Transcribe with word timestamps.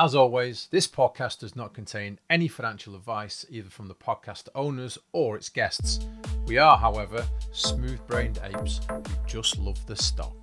As 0.00 0.14
always, 0.14 0.68
this 0.70 0.86
podcast 0.86 1.40
does 1.40 1.56
not 1.56 1.74
contain 1.74 2.20
any 2.30 2.46
financial 2.46 2.94
advice 2.94 3.44
either 3.50 3.68
from 3.68 3.88
the 3.88 3.96
podcast 3.96 4.48
owners 4.54 4.96
or 5.10 5.34
its 5.34 5.48
guests. 5.48 5.98
We 6.46 6.56
are, 6.56 6.78
however, 6.78 7.26
smooth 7.50 7.98
brained 8.06 8.38
apes 8.44 8.80
who 8.88 9.02
just 9.26 9.58
love 9.58 9.84
the 9.86 9.96
stock. 9.96 10.36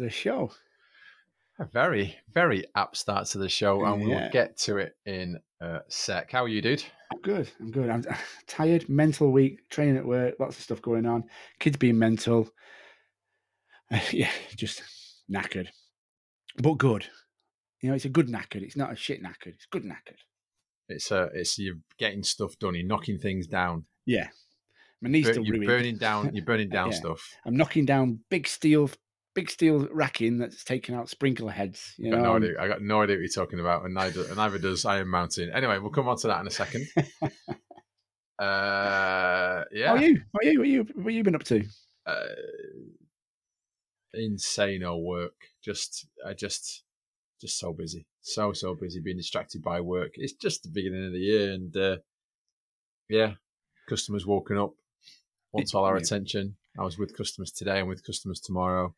To 0.00 0.04
the 0.04 0.10
show. 0.10 0.50
A 1.58 1.66
very, 1.66 2.16
very 2.32 2.64
apt 2.74 2.96
start 2.96 3.26
to 3.28 3.38
the 3.38 3.48
show, 3.48 3.84
and 3.84 4.02
we'll 4.02 4.30
get 4.30 4.56
to 4.60 4.78
it 4.78 4.96
in 5.04 5.38
a 5.60 5.80
sec. 5.88 6.32
How 6.32 6.44
are 6.44 6.48
you, 6.48 6.62
dude? 6.62 6.82
I'm 7.12 7.20
good. 7.20 7.50
I'm 7.60 7.70
good. 7.70 7.90
I'm 7.90 8.02
tired, 8.46 8.88
mental 8.88 9.30
week, 9.30 9.68
training 9.68 9.98
at 9.98 10.06
work, 10.06 10.36
lots 10.40 10.56
of 10.56 10.62
stuff 10.64 10.80
going 10.80 11.04
on. 11.04 11.24
Kids 11.58 11.76
being 11.76 11.98
mental. 11.98 12.48
yeah, 14.10 14.30
just 14.56 14.82
knackered. 15.30 15.68
But 16.56 16.74
good. 16.78 17.06
You 17.82 17.90
know, 17.90 17.94
it's 17.94 18.06
a 18.06 18.10
good 18.10 18.28
knackered. 18.28 18.62
It's 18.62 18.76
not 18.76 18.92
a 18.92 18.96
shit 18.96 19.22
knackered. 19.22 19.54
It's 19.54 19.66
good 19.70 19.84
knackered. 19.84 20.18
It's 20.88 21.12
uh, 21.12 21.28
it's 21.34 21.58
you're 21.58 21.76
getting 21.98 22.22
stuff 22.22 22.58
done. 22.58 22.74
You're 22.74 22.86
knocking 22.86 23.18
things 23.18 23.46
down. 23.46 23.84
Yeah. 24.06 24.28
My 25.02 25.10
knee's 25.10 25.26
Bur- 25.26 25.32
still 25.34 25.44
you're 25.44 25.54
ruined. 25.56 25.66
burning 25.68 25.96
down. 25.98 26.34
You're 26.34 26.44
burning 26.44 26.68
down 26.70 26.90
Yeah. 26.92 26.96
stuff. 26.98 27.22
I'm 27.44 27.56
knocking 27.56 27.84
down 27.84 28.20
big 28.30 28.46
steel, 28.48 28.90
big 29.34 29.50
steel 29.50 29.88
racking 29.92 30.38
that's 30.38 30.64
taking 30.64 30.94
out 30.94 31.08
sprinkler 31.08 31.52
heads. 31.52 31.94
You 31.98 32.10
got 32.10 32.16
know, 32.18 32.22
no 32.24 32.32
I'm- 32.32 32.42
idea. 32.42 32.60
I 32.60 32.68
got 32.68 32.82
no 32.82 33.02
idea 33.02 33.16
what 33.16 33.20
you're 33.22 33.28
talking 33.44 33.60
about, 33.60 33.84
and 33.84 33.94
neither 33.94 34.24
and 34.24 34.36
neither 34.36 34.58
does 34.58 34.84
Iron 34.84 35.08
Mountain. 35.08 35.50
Anyway, 35.54 35.78
we'll 35.78 35.90
come 35.90 36.08
on 36.08 36.16
to 36.18 36.26
that 36.28 36.40
in 36.40 36.46
a 36.46 36.50
second. 36.50 36.86
uh, 38.38 39.64
yeah, 39.72 39.88
How 39.88 39.94
are 39.96 40.02
you? 40.02 40.16
How 40.32 40.38
are 40.40 40.44
you? 40.44 40.58
What 40.58 40.68
you? 40.68 40.86
What 40.94 41.14
you 41.14 41.22
been 41.22 41.34
up 41.34 41.44
to? 41.44 41.64
uh, 42.06 42.24
insane 44.14 44.82
old 44.82 45.04
work. 45.04 45.34
Just, 45.62 46.06
I 46.26 46.32
just, 46.32 46.82
just 47.40 47.58
so 47.58 47.72
busy, 47.72 48.06
so 48.22 48.52
so 48.52 48.74
busy, 48.74 49.00
being 49.00 49.16
distracted 49.18 49.62
by 49.62 49.80
work. 49.80 50.12
It's 50.14 50.32
just 50.32 50.62
the 50.62 50.70
beginning 50.70 51.06
of 51.06 51.12
the 51.12 51.18
year, 51.20 51.52
and 51.52 51.76
uh, 51.76 51.96
yeah, 53.08 53.32
customers 53.88 54.26
walking 54.26 54.58
up 54.58 54.72
wants 55.52 55.74
all 55.74 55.84
our 55.84 55.96
attention. 55.96 56.56
I 56.78 56.84
was 56.84 56.98
with 56.98 57.16
customers 57.16 57.50
today 57.50 57.80
and 57.80 57.88
with 57.88 58.04
customers 58.06 58.40
tomorrow. 58.40 58.94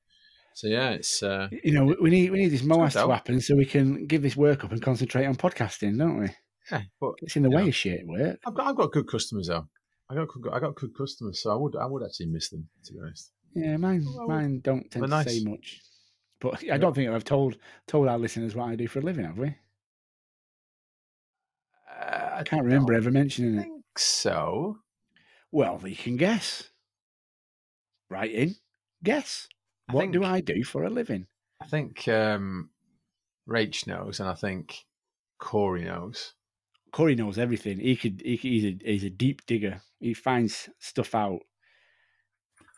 So 0.54 0.66
yeah, 0.68 0.90
it's 0.90 1.22
uh, 1.22 1.48
You 1.64 1.72
know, 1.72 1.84
we- 2.00 2.10
need 2.10 2.30
we 2.30 2.38
need 2.38 2.48
this 2.52 2.62
MOAS 2.62 2.92
to 2.94 3.08
happen 3.08 3.40
so 3.40 3.54
we 3.56 3.64
can 3.66 4.06
give 4.06 4.22
this 4.22 4.36
work 4.36 4.64
up 4.64 4.72
and 4.72 4.82
concentrate 4.82 5.26
on 5.26 5.34
podcasting, 5.36 5.98
don't 5.98 6.18
we? 6.20 6.28
yeah, 6.70 6.82
but 7.00 7.14
It's 7.22 7.36
in 7.36 7.42
the 7.42 7.50
way 7.50 7.62
know. 7.62 7.68
of 7.68 7.74
shit 7.74 8.06
work. 8.06 8.38
I've 8.46 8.54
got 8.54 8.66
I've 8.68 8.76
got 8.76 8.92
good 8.92 9.06
customers 9.08 9.48
though. 9.48 9.66
I 10.10 10.14
got 10.14 10.28
I 10.52 10.60
got 10.60 10.74
good 10.74 10.94
customers, 10.96 11.40
so 11.42 11.50
I 11.52 11.56
would 11.56 11.74
I 11.76 11.86
would 11.86 12.02
actually 12.04 12.26
miss 12.26 12.50
them 12.50 12.68
to 12.84 12.92
be 12.92 13.00
honest. 13.00 13.30
Yeah, 13.54 13.76
mine 13.76 14.04
Well, 14.06 14.28
mine 14.28 14.60
don't 14.62 14.90
tend 14.90 15.08
to 15.10 15.24
say 15.28 15.42
much. 15.44 15.80
But 16.40 16.68
I 16.70 16.76
don't 16.78 16.94
think 16.94 17.08
I've 17.10 17.24
told 17.24 17.56
told 17.86 18.08
our 18.08 18.18
listeners 18.18 18.54
what 18.54 18.68
I 18.68 18.76
do 18.76 18.88
for 18.88 18.98
a 18.98 19.02
living, 19.02 19.24
have 19.24 19.38
we? 19.38 19.54
Uh, 21.88 22.30
I 22.38 22.42
can't 22.44 22.64
remember 22.64 22.94
ever 22.94 23.10
mentioning 23.10 23.58
it. 23.58 23.62
think 23.62 23.84
so. 23.98 24.78
Well, 25.50 25.80
you 25.84 25.96
can 25.96 26.16
guess. 26.16 26.68
Right 28.08 28.30
in. 28.30 28.54
Guess. 29.04 29.48
I 29.92 29.96
What 29.96 30.12
do 30.12 30.24
I 30.24 30.40
do 30.40 30.64
for 30.64 30.84
a 30.84 30.90
living? 30.90 31.26
I 31.60 31.66
think 31.66 32.08
um, 32.08 32.70
Rach 33.48 33.86
knows, 33.86 34.20
and 34.20 34.28
I 34.28 34.34
think 34.34 34.84
Kory 35.38 35.84
knows. 35.84 36.34
Kory 36.92 37.14
knows 37.14 37.38
everything. 37.38 37.78
He 37.78 37.96
could. 37.96 38.20
He, 38.24 38.36
he's 38.36 38.64
a 38.64 38.78
he's 38.84 39.04
a 39.04 39.10
deep 39.10 39.46
digger. 39.46 39.80
He 40.00 40.14
finds 40.14 40.68
stuff 40.78 41.14
out. 41.14 41.40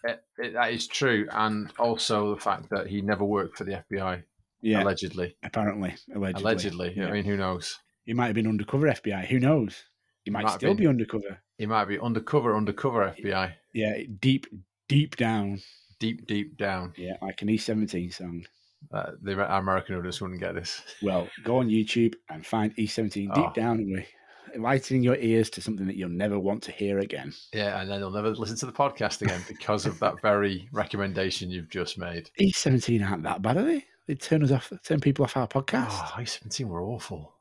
It, 0.04 0.22
it, 0.38 0.52
that 0.52 0.72
is 0.72 0.86
true, 0.86 1.26
and 1.30 1.72
also 1.78 2.34
the 2.34 2.40
fact 2.40 2.68
that 2.70 2.86
he 2.86 3.00
never 3.00 3.24
worked 3.24 3.56
for 3.56 3.64
the 3.64 3.82
FBI, 3.90 4.22
Yeah, 4.60 4.82
allegedly. 4.82 5.34
apparently, 5.42 5.94
allegedly. 6.14 6.42
Allegedly, 6.42 6.94
Yeah. 6.94 7.08
I 7.08 7.12
mean, 7.12 7.24
who 7.24 7.38
knows? 7.38 7.78
He 8.04 8.12
might 8.12 8.26
have 8.26 8.34
been 8.34 8.46
undercover 8.46 8.86
FBI. 8.86 9.24
Who 9.28 9.40
knows? 9.40 9.82
He 10.24 10.30
might, 10.30 10.44
might 10.44 10.52
still 10.52 10.74
been. 10.74 10.76
be 10.76 10.86
undercover. 10.88 11.38
He 11.56 11.64
might 11.64 11.86
be 11.86 11.98
undercover, 11.98 12.54
undercover 12.54 13.14
FBI, 13.18 13.54
Yeah, 13.72 13.96
deep, 14.20 14.46
deep 14.88 15.16
down. 15.16 15.62
Deep, 16.04 16.26
deep 16.26 16.56
down. 16.58 16.92
Yeah, 16.96 17.16
like 17.22 17.40
an 17.42 17.48
E17 17.48 18.12
song. 18.14 18.44
Uh, 18.92 19.12
the 19.22 19.32
American 19.56 19.96
audience 19.96 20.20
wouldn't 20.20 20.40
get 20.40 20.54
this. 20.54 20.82
Well, 21.02 21.28
go 21.42 21.58
on 21.58 21.68
YouTube 21.68 22.14
and 22.28 22.44
find 22.46 22.74
E17 22.76 23.12
deep 23.12 23.30
Oh. 23.36 23.52
down 23.54 23.78
and 23.78 23.92
we 23.92 24.06
enlightening 24.54 25.02
your 25.02 25.16
ears 25.16 25.50
to 25.50 25.60
something 25.60 25.86
that 25.86 25.96
you'll 25.96 26.10
never 26.10 26.38
want 26.38 26.62
to 26.62 26.70
hear 26.70 26.98
again. 27.00 27.32
Yeah, 27.52 27.80
and 27.80 27.90
then 27.90 27.98
they'll 28.00 28.10
never 28.10 28.30
listen 28.30 28.56
to 28.58 28.66
the 28.66 28.72
podcast 28.72 29.20
again 29.22 29.40
because 29.48 29.84
of 29.86 29.98
that 29.98 30.20
very 30.22 30.68
recommendation 30.72 31.50
you've 31.50 31.70
just 31.70 31.98
made. 31.98 32.30
E17 32.40 33.04
aren't 33.10 33.24
that 33.24 33.42
bad, 33.42 33.56
are 33.56 33.64
they? 33.64 33.84
They 34.06 34.14
turn 34.14 34.44
us 34.44 34.52
off, 34.52 34.70
turn 34.84 35.00
people 35.00 35.24
off 35.24 35.36
our 35.36 35.48
podcast. 35.48 35.88
Oh, 35.90 36.12
I 36.16 36.24
seventeen 36.24 36.68
were 36.68 36.82
awful. 36.84 37.34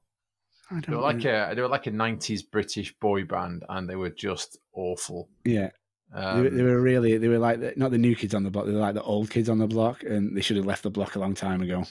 I 0.72 0.76
They 0.76 0.82
don't 0.82 0.96
were 0.96 1.02
like 1.02 1.18
know. 1.18 1.50
a 1.52 1.54
they 1.56 1.62
were 1.62 1.68
like 1.68 1.88
a 1.88 1.92
nineties 1.92 2.42
British 2.42 2.98
boy 3.00 3.26
band, 3.26 3.64
and 3.70 3.88
they 3.88 3.96
were 3.98 4.10
just 4.10 4.58
awful. 4.74 5.30
yeah, 5.46 5.70
Um, 6.14 6.38
they, 6.38 6.50
were- 6.50 6.56
they 6.58 6.64
were 6.64 6.82
really, 6.82 7.18
they 7.18 7.28
were 7.28 7.40
like 7.40 7.60
the, 7.60 7.74
not 7.76 7.92
the 7.92 7.98
new 7.98 8.16
kids 8.16 8.34
on 8.36 8.44
the 8.44 8.52
block. 8.52 8.66
They 8.66 8.72
were 8.74 8.80
like 8.80 8.94
the 8.96 9.02
old 9.04 9.30
kids 9.30 9.50
on 9.50 9.58
the 9.58 9.68
block, 9.68 10.04
and 10.04 10.36
they 10.38 10.42
should 10.42 10.58
have 10.58 10.66
left 10.66 10.84
the 10.84 10.92
block 10.92 11.16
a 11.16 11.20
long 11.20 11.34
time 11.34 11.62
ago. 11.62 11.84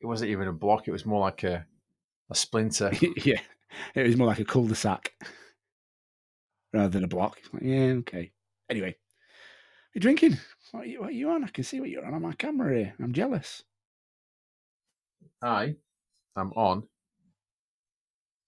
it 0.00 0.06
wasn't 0.06 0.30
even 0.30 0.48
a 0.48 0.52
block; 0.52 0.88
it 0.88 0.92
was 0.92 1.06
more 1.06 1.20
like 1.20 1.42
a 1.44 1.66
a 2.30 2.34
splinter. 2.34 2.90
yeah, 3.24 3.40
it 3.94 4.06
was 4.06 4.16
more 4.16 4.26
like 4.26 4.40
a 4.40 4.44
cul-de-sac 4.44 5.12
rather 6.72 6.88
than 6.88 7.04
a 7.04 7.08
block. 7.08 7.38
Like, 7.52 7.62
yeah, 7.62 7.92
okay. 8.00 8.32
Anyway, 8.70 8.96
you 9.94 10.00
drinking? 10.00 10.38
What 10.72 10.84
are 10.84 10.86
you, 10.86 11.00
what 11.00 11.10
are 11.10 11.12
you 11.12 11.30
on? 11.30 11.44
I 11.44 11.48
can 11.48 11.64
see 11.64 11.80
what 11.80 11.90
you're 11.90 12.04
on 12.06 12.14
on 12.14 12.22
my 12.22 12.32
camera 12.32 12.74
here. 12.76 12.94
I'm 12.98 13.12
jealous. 13.12 13.62
I 15.42 15.76
am 16.36 16.52
on 16.56 16.88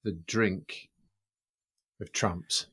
the 0.04 0.12
drink 0.12 0.88
of 2.00 2.12
Tramps. 2.12 2.66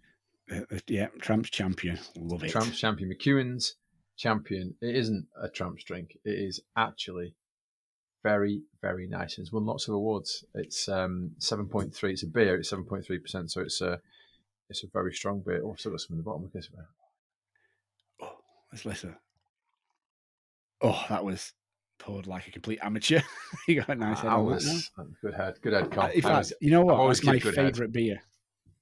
Uh, 0.52 0.62
uh, 0.72 0.80
yeah, 0.88 1.08
Tramps 1.20 1.50
champion. 1.50 2.00
Love 2.18 2.44
it. 2.44 2.52
Tramps 2.52 2.80
champion, 2.80 3.12
McEwan's 3.12 3.76
champion. 4.18 4.76
It 4.82 4.96
isn't 4.96 5.28
a 5.42 5.50
Tramps 5.50 5.84
drink. 5.84 6.18
It 6.26 6.38
is 6.38 6.62
actually 6.76 7.36
very, 8.24 8.64
very 8.82 9.08
nice. 9.08 9.38
It's 9.38 9.52
won 9.52 9.66
lots 9.66 9.88
of 9.88 9.96
awards. 9.96 10.44
It's 10.54 10.88
um, 10.90 11.32
seven 11.40 11.68
point 11.68 11.94
three. 11.94 12.14
It's 12.14 12.24
a 12.24 12.28
beer. 12.28 12.56
It's 12.56 12.70
seven 12.70 12.86
point 12.86 13.06
three 13.06 13.20
percent. 13.20 13.52
So 13.52 13.62
it's 13.62 13.82
a 13.82 14.00
it's 14.70 14.84
a 14.84 14.88
very 14.88 15.14
strong 15.14 15.42
beer. 15.46 15.62
Oh, 15.64 15.72
I've 15.72 15.80
still 15.80 15.92
got 15.92 16.02
some 16.02 16.14
in 16.14 16.18
the 16.18 16.24
bottom. 16.24 16.46
At 16.46 16.54
this. 16.54 16.70
Oh, 18.22 18.38
let's 18.72 18.86
listen. 18.86 19.16
Oh, 20.82 21.06
that 21.10 21.24
was 21.24 21.54
poured 22.00 22.28
like 22.28 22.48
a 22.48 22.52
complete 22.52 22.80
amateur. 22.82 23.22
you 23.68 23.80
got 23.80 23.90
a 23.90 23.96
nice 23.96 24.20
head 24.20 24.34
was 24.36 24.90
good 25.22 25.34
head. 25.34 25.60
Good 25.62 25.74
head. 25.74 25.92
Carl. 25.92 26.12
In 26.12 26.22
fact, 26.22 26.54
you 26.60 26.72
know 26.72 26.82
what? 26.82 26.96
always 26.96 27.24
my 27.24 27.34
kept 27.34 27.44
good 27.44 27.56
head. 27.56 27.66
favourite 27.74 27.92
beer. 27.92 28.22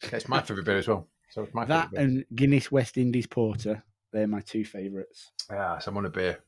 it's 0.04 0.28
my 0.28 0.42
favorite 0.42 0.66
beer 0.66 0.78
as 0.78 0.88
well. 0.88 1.08
So 1.30 1.44
it's 1.44 1.54
my 1.54 1.66
That 1.66 1.90
favorite 1.92 2.04
and 2.04 2.26
Guinness 2.36 2.72
West 2.72 2.98
Indies 2.98 3.28
Porter. 3.28 3.84
They're 4.12 4.28
my 4.28 4.42
two 4.42 4.66
favourites. 4.66 5.32
Yeah, 5.52 5.78
so 5.80 5.92
I'm 5.92 5.98
on 5.98 6.06
a 6.06 6.10
beer. 6.10 6.40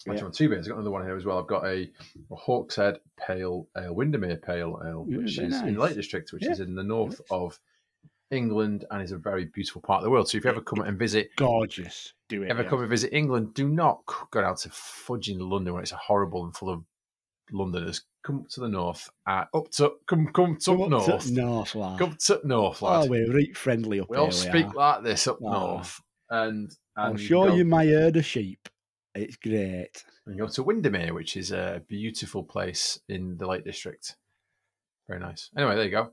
Actually, 0.00 0.14
Yeah. 0.16 0.20
I'm 0.20 0.26
on 0.26 0.32
two 0.32 0.48
beers. 0.48 0.66
I've 0.66 0.70
got 0.70 0.76
another 0.76 0.90
one 0.90 1.04
here 1.04 1.16
as 1.16 1.24
well. 1.24 1.38
I've 1.38 1.46
got 1.46 1.64
a, 1.64 1.90
a 2.30 2.36
Hawkshead 2.36 2.98
Pale 3.18 3.66
Ale, 3.76 3.94
Windermere 3.94 4.36
Pale 4.36 4.82
Ale, 4.84 5.04
which 5.04 5.32
is 5.32 5.38
in 5.38 5.50
the 5.50 5.72
nice. 5.72 5.76
Lake 5.78 5.94
District, 5.96 6.32
which 6.32 6.44
Yeah. 6.44 6.52
is 6.52 6.60
in 6.60 6.74
the 6.74 6.82
north 6.82 7.20
Nice. 7.20 7.28
of 7.30 7.58
England 8.30 8.84
and 8.90 9.02
is 9.02 9.12
a 9.12 9.18
very 9.18 9.46
beautiful 9.46 9.80
part 9.82 9.98
of 9.98 10.04
the 10.04 10.10
world. 10.10 10.28
So 10.28 10.38
if 10.38 10.44
you 10.44 10.50
ever 10.50 10.60
come 10.60 10.80
and 10.82 10.98
visit, 10.98 11.30
Gorgeous. 11.36 12.12
Do 12.28 12.42
it. 12.42 12.50
ever 12.50 12.62
yeah. 12.62 12.68
come 12.68 12.80
and 12.80 12.88
visit 12.88 13.12
England, 13.12 13.54
do 13.54 13.68
not 13.68 14.02
go 14.30 14.40
down 14.42 14.56
to 14.56 14.68
fudging 14.68 15.38
London 15.40 15.72
where 15.74 15.82
it's 15.82 15.90
horrible 15.92 16.44
and 16.44 16.54
full 16.56 16.68
of 16.70 16.84
Londoners, 17.52 18.02
come 18.24 18.46
to 18.50 18.60
the 18.60 18.68
north. 18.68 19.08
Uh, 19.26 19.44
up 19.54 19.70
to 19.72 19.92
come 20.06 20.28
come 20.32 20.56
to 20.58 20.70
Come 20.76 20.92
up 20.94 21.02
up 21.08 21.20
to 21.20 21.32
north. 21.32 21.32
North, 21.32 21.74
lad. 21.74 21.98
Come 21.98 22.16
to 22.26 22.40
north, 22.44 22.78
Oh, 22.82 23.06
we're 23.06 23.32
right 23.32 23.56
friendly 23.56 24.00
up 24.00 24.08
we 24.10 24.16
here. 24.16 24.24
all 24.24 24.30
speak 24.32 24.72
like 24.74 25.02
this 25.02 25.26
up 25.26 25.38
Oh. 25.42 25.50
north, 25.52 26.00
and, 26.28 26.70
and 26.96 27.10
I'm 27.12 27.16
sure 27.16 27.48
go- 27.48 27.54
you 27.56 27.64
may 27.64 27.88
herd 27.88 28.16
of 28.16 28.24
sheep. 28.26 28.68
It's 29.14 29.36
great. 29.36 30.04
and 30.26 30.38
go 30.38 30.46
to 30.46 30.62
Windermere, 30.62 31.12
which 31.12 31.36
is 31.36 31.50
a 31.50 31.82
beautiful 31.88 32.44
place 32.44 33.00
in 33.08 33.36
the 33.38 33.46
Lake 33.48 33.64
District. 33.64 34.14
Very 35.08 35.18
nice. 35.18 35.50
Anyway, 35.56 35.74
there 35.74 35.84
you 35.84 35.90
go. 35.90 36.10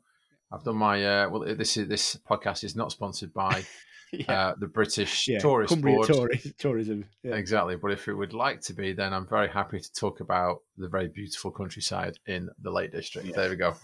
I've 0.52 0.64
done 0.64 0.78
my 0.78 1.06
uh, 1.06 1.30
well. 1.30 1.42
This 1.56 1.78
is 1.78 1.88
this 1.88 2.18
podcast 2.28 2.64
is 2.64 2.76
not 2.76 2.92
sponsored 2.92 3.34
by 3.34 3.64
yeah. 4.14 4.32
uh, 4.32 4.56
the 4.60 4.68
British 4.68 5.28
yeah. 5.28 5.40
Tourist 5.40 5.74
Cumbria 5.74 5.96
Board. 5.96 6.08
Tourist, 6.08 6.54
tourism. 6.58 7.06
Yeah. 7.24 7.36
Exactly, 7.36 7.76
but 7.76 7.92
if 7.92 8.08
it 8.08 8.14
would 8.14 8.34
like 8.34 8.62
to 8.62 8.74
be, 8.74 8.94
then 8.94 9.14
I'm 9.14 9.28
very 9.28 9.50
happy 9.50 9.80
to 9.80 9.94
talk 9.94 10.20
about 10.20 10.62
the 10.78 10.88
very 10.88 11.08
beautiful 11.08 11.52
countryside 11.52 12.18
in 12.28 12.50
the 12.62 12.72
Lake 12.72 12.92
District. 12.92 13.34
There 13.36 13.50
we 13.50 13.56
go. 13.56 13.76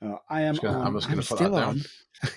Oh, 0.00 0.20
I 0.30 0.42
am 0.42 0.54
gonna- 0.54 0.78
on. 0.78 0.86
I'm 0.86 0.94
just 0.94 1.08
gonna 1.08 1.22
put 1.22 1.38
that 1.40 1.52
down. 1.52 1.82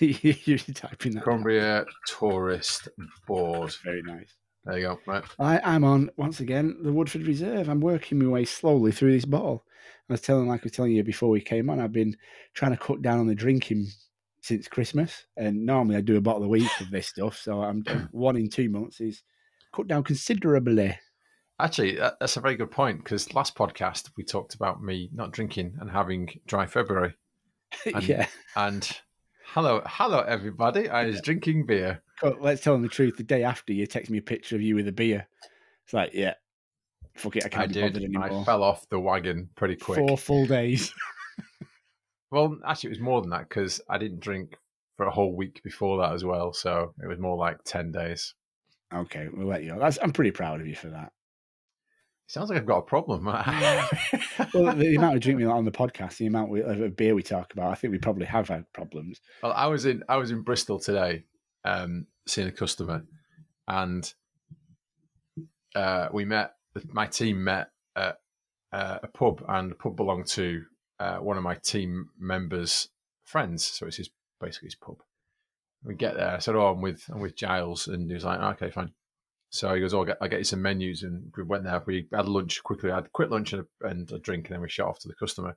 You're 0.00 0.58
typing 0.58 1.12
that. 1.12 1.20
down. 1.20 1.24
Cumbria 1.24 1.84
Tourist 2.06 2.88
Board. 3.26 3.74
Very 3.84 4.02
nice. 4.02 4.34
There 4.64 4.78
you 4.78 4.86
go. 4.86 4.98
Right. 5.06 5.24
I, 5.38 5.60
I'm 5.64 5.84
on 5.84 6.10
once 6.16 6.40
again 6.40 6.76
the 6.82 6.92
Woodford 6.92 7.26
Reserve. 7.26 7.68
I'm 7.68 7.80
working 7.80 8.18
my 8.18 8.26
way 8.26 8.44
slowly 8.44 8.92
through 8.92 9.12
this 9.12 9.24
bottle. 9.24 9.64
I 10.08 10.12
was 10.12 10.20
telling, 10.20 10.48
like 10.48 10.60
I 10.60 10.64
was 10.64 10.72
telling 10.72 10.92
you 10.92 11.02
before 11.02 11.30
we 11.30 11.40
came 11.40 11.70
on, 11.70 11.80
I've 11.80 11.92
been 11.92 12.16
trying 12.54 12.72
to 12.72 12.76
cut 12.76 13.02
down 13.02 13.18
on 13.18 13.26
the 13.26 13.34
drinking 13.34 13.88
since 14.42 14.68
Christmas, 14.68 15.24
and 15.36 15.64
normally 15.64 15.96
I 15.96 16.00
do 16.02 16.16
a 16.16 16.20
bottle 16.20 16.44
a 16.44 16.48
week 16.48 16.68
of 16.80 16.90
this 16.90 17.06
stuff. 17.08 17.38
So 17.38 17.62
I'm 17.62 17.82
one 18.12 18.36
in 18.36 18.50
two 18.50 18.68
months 18.68 19.00
is 19.00 19.22
cut 19.74 19.88
down 19.88 20.02
considerably. 20.04 20.98
Actually, 21.60 21.96
that's 21.96 22.36
a 22.36 22.40
very 22.40 22.56
good 22.56 22.70
point 22.70 23.02
because 23.04 23.32
last 23.34 23.54
podcast 23.54 24.10
we 24.16 24.24
talked 24.24 24.54
about 24.54 24.82
me 24.82 25.08
not 25.14 25.30
drinking 25.32 25.76
and 25.80 25.90
having 25.90 26.28
dry 26.46 26.66
February. 26.66 27.14
And- 27.94 28.06
yeah, 28.06 28.26
And 28.56 28.90
hello, 29.46 29.80
hello 29.86 30.20
everybody! 30.20 30.88
I 30.90 31.06
was 31.06 31.20
drinking 31.22 31.64
beer. 31.66 32.02
Cut- 32.20 32.42
let's 32.42 32.62
tell 32.62 32.74
them 32.74 32.82
the 32.82 32.88
truth. 32.88 33.16
The 33.16 33.22
day 33.22 33.44
after, 33.44 33.72
you 33.72 33.86
text 33.86 34.10
me 34.10 34.18
a 34.18 34.22
picture 34.22 34.56
of 34.56 34.62
you 34.62 34.74
with 34.74 34.88
a 34.88 34.92
beer. 34.92 35.26
It's 35.84 35.94
like, 35.94 36.10
yeah, 36.14 36.34
fuck 37.16 37.36
it, 37.36 37.44
I 37.44 37.46
I 37.46 37.48
can't 37.48 37.68
be 37.68 37.74
did. 37.74 37.92
bothered 37.92 38.02
I 38.02 38.24
anymore. 38.26 38.44
fell 38.44 38.62
off 38.62 38.88
the 38.90 38.98
wagon 39.00 39.48
pretty 39.54 39.76
quick. 39.76 39.98
Four 40.00 40.18
full 40.18 40.46
days. 40.46 40.92
Well, 42.32 42.58
actually, 42.66 42.88
it 42.88 42.92
was 42.92 43.00
more 43.00 43.20
than 43.20 43.30
that 43.30 43.48
because 43.48 43.80
I 43.90 43.98
didn't 43.98 44.20
drink 44.20 44.56
for 44.96 45.06
a 45.06 45.10
whole 45.10 45.36
week 45.36 45.62
before 45.62 45.98
that 45.98 46.14
as 46.14 46.24
well. 46.24 46.54
So 46.54 46.94
it 47.02 47.06
was 47.06 47.18
more 47.18 47.36
like 47.36 47.62
ten 47.64 47.92
days. 47.92 48.34
okay, 48.92 49.28
we'll 49.30 49.46
let 49.46 49.62
you. 49.62 49.76
That's, 49.78 49.98
I'm 50.02 50.12
pretty 50.12 50.30
proud 50.30 50.60
of 50.60 50.66
you 50.66 50.74
for 50.74 50.88
that. 50.88 51.12
Sounds 52.26 52.48
like 52.48 52.58
I've 52.58 52.66
got 52.66 52.78
a 52.78 52.82
problem. 52.82 53.26
Well, 54.54 54.74
the 54.74 54.96
amount 54.96 55.16
of 55.16 55.20
drink 55.20 55.38
we 55.38 55.44
on 55.44 55.64
the 55.64 55.70
podcast, 55.70 56.16
the 56.16 56.26
amount 56.26 56.50
we, 56.50 56.62
of 56.62 56.96
beer 56.96 57.14
we 57.14 57.22
talk 57.22 57.52
about, 57.52 57.70
I 57.70 57.74
think 57.74 57.92
we 57.92 57.98
probably 57.98 58.26
have 58.26 58.48
had 58.48 58.64
problems. 58.72 59.20
Well, 59.42 59.52
I 59.52 59.66
was 59.66 59.84
in 59.84 60.02
I 60.08 60.16
was 60.16 60.30
in 60.30 60.42
Bristol 60.42 60.78
today, 60.78 61.24
um, 61.64 62.06
seeing 62.26 62.48
a 62.48 62.52
customer, 62.52 63.04
and 63.68 64.12
uh, 65.74 66.08
we 66.12 66.24
met. 66.24 66.54
My 66.86 67.06
team 67.06 67.44
met 67.44 67.68
at 67.94 68.16
uh, 68.72 68.98
a 69.02 69.08
pub, 69.08 69.44
and 69.48 69.70
the 69.70 69.74
pub 69.74 69.96
belonged 69.96 70.26
to 70.28 70.64
uh, 70.98 71.18
one 71.18 71.36
of 71.36 71.42
my 71.42 71.54
team 71.56 72.10
members' 72.18 72.88
friends. 73.24 73.64
So 73.64 73.86
it's 73.86 73.96
his 73.96 74.10
basically 74.40 74.68
his 74.68 74.74
pub. 74.74 75.02
We 75.84 75.94
get 75.94 76.14
there. 76.14 76.36
I 76.36 76.38
said, 76.38 76.54
"Oh, 76.54 76.68
I'm 76.68 76.80
with 76.80 77.04
I'm 77.12 77.20
with 77.20 77.36
Giles," 77.36 77.88
and 77.88 78.08
he 78.08 78.14
was 78.14 78.24
like, 78.24 78.40
"Okay, 78.40 78.70
fine." 78.70 78.92
So 79.50 79.74
he 79.74 79.80
goes, 79.80 79.92
"Oh, 79.94 80.00
I'll 80.00 80.04
get, 80.04 80.18
I'll 80.20 80.28
get 80.28 80.38
you 80.38 80.44
some 80.44 80.62
menus," 80.62 81.02
and 81.02 81.32
we 81.36 81.42
went 81.42 81.64
there. 81.64 81.82
We 81.86 82.08
had 82.12 82.28
lunch 82.28 82.62
quickly. 82.62 82.90
I 82.90 82.96
had 82.96 83.06
a 83.06 83.10
quick 83.10 83.30
lunch 83.30 83.52
and 83.52 83.66
a, 83.82 83.88
and 83.88 84.10
a 84.12 84.18
drink, 84.18 84.46
and 84.46 84.54
then 84.54 84.60
we 84.62 84.68
shot 84.68 84.88
off 84.88 85.00
to 85.00 85.08
the 85.08 85.14
customer. 85.14 85.56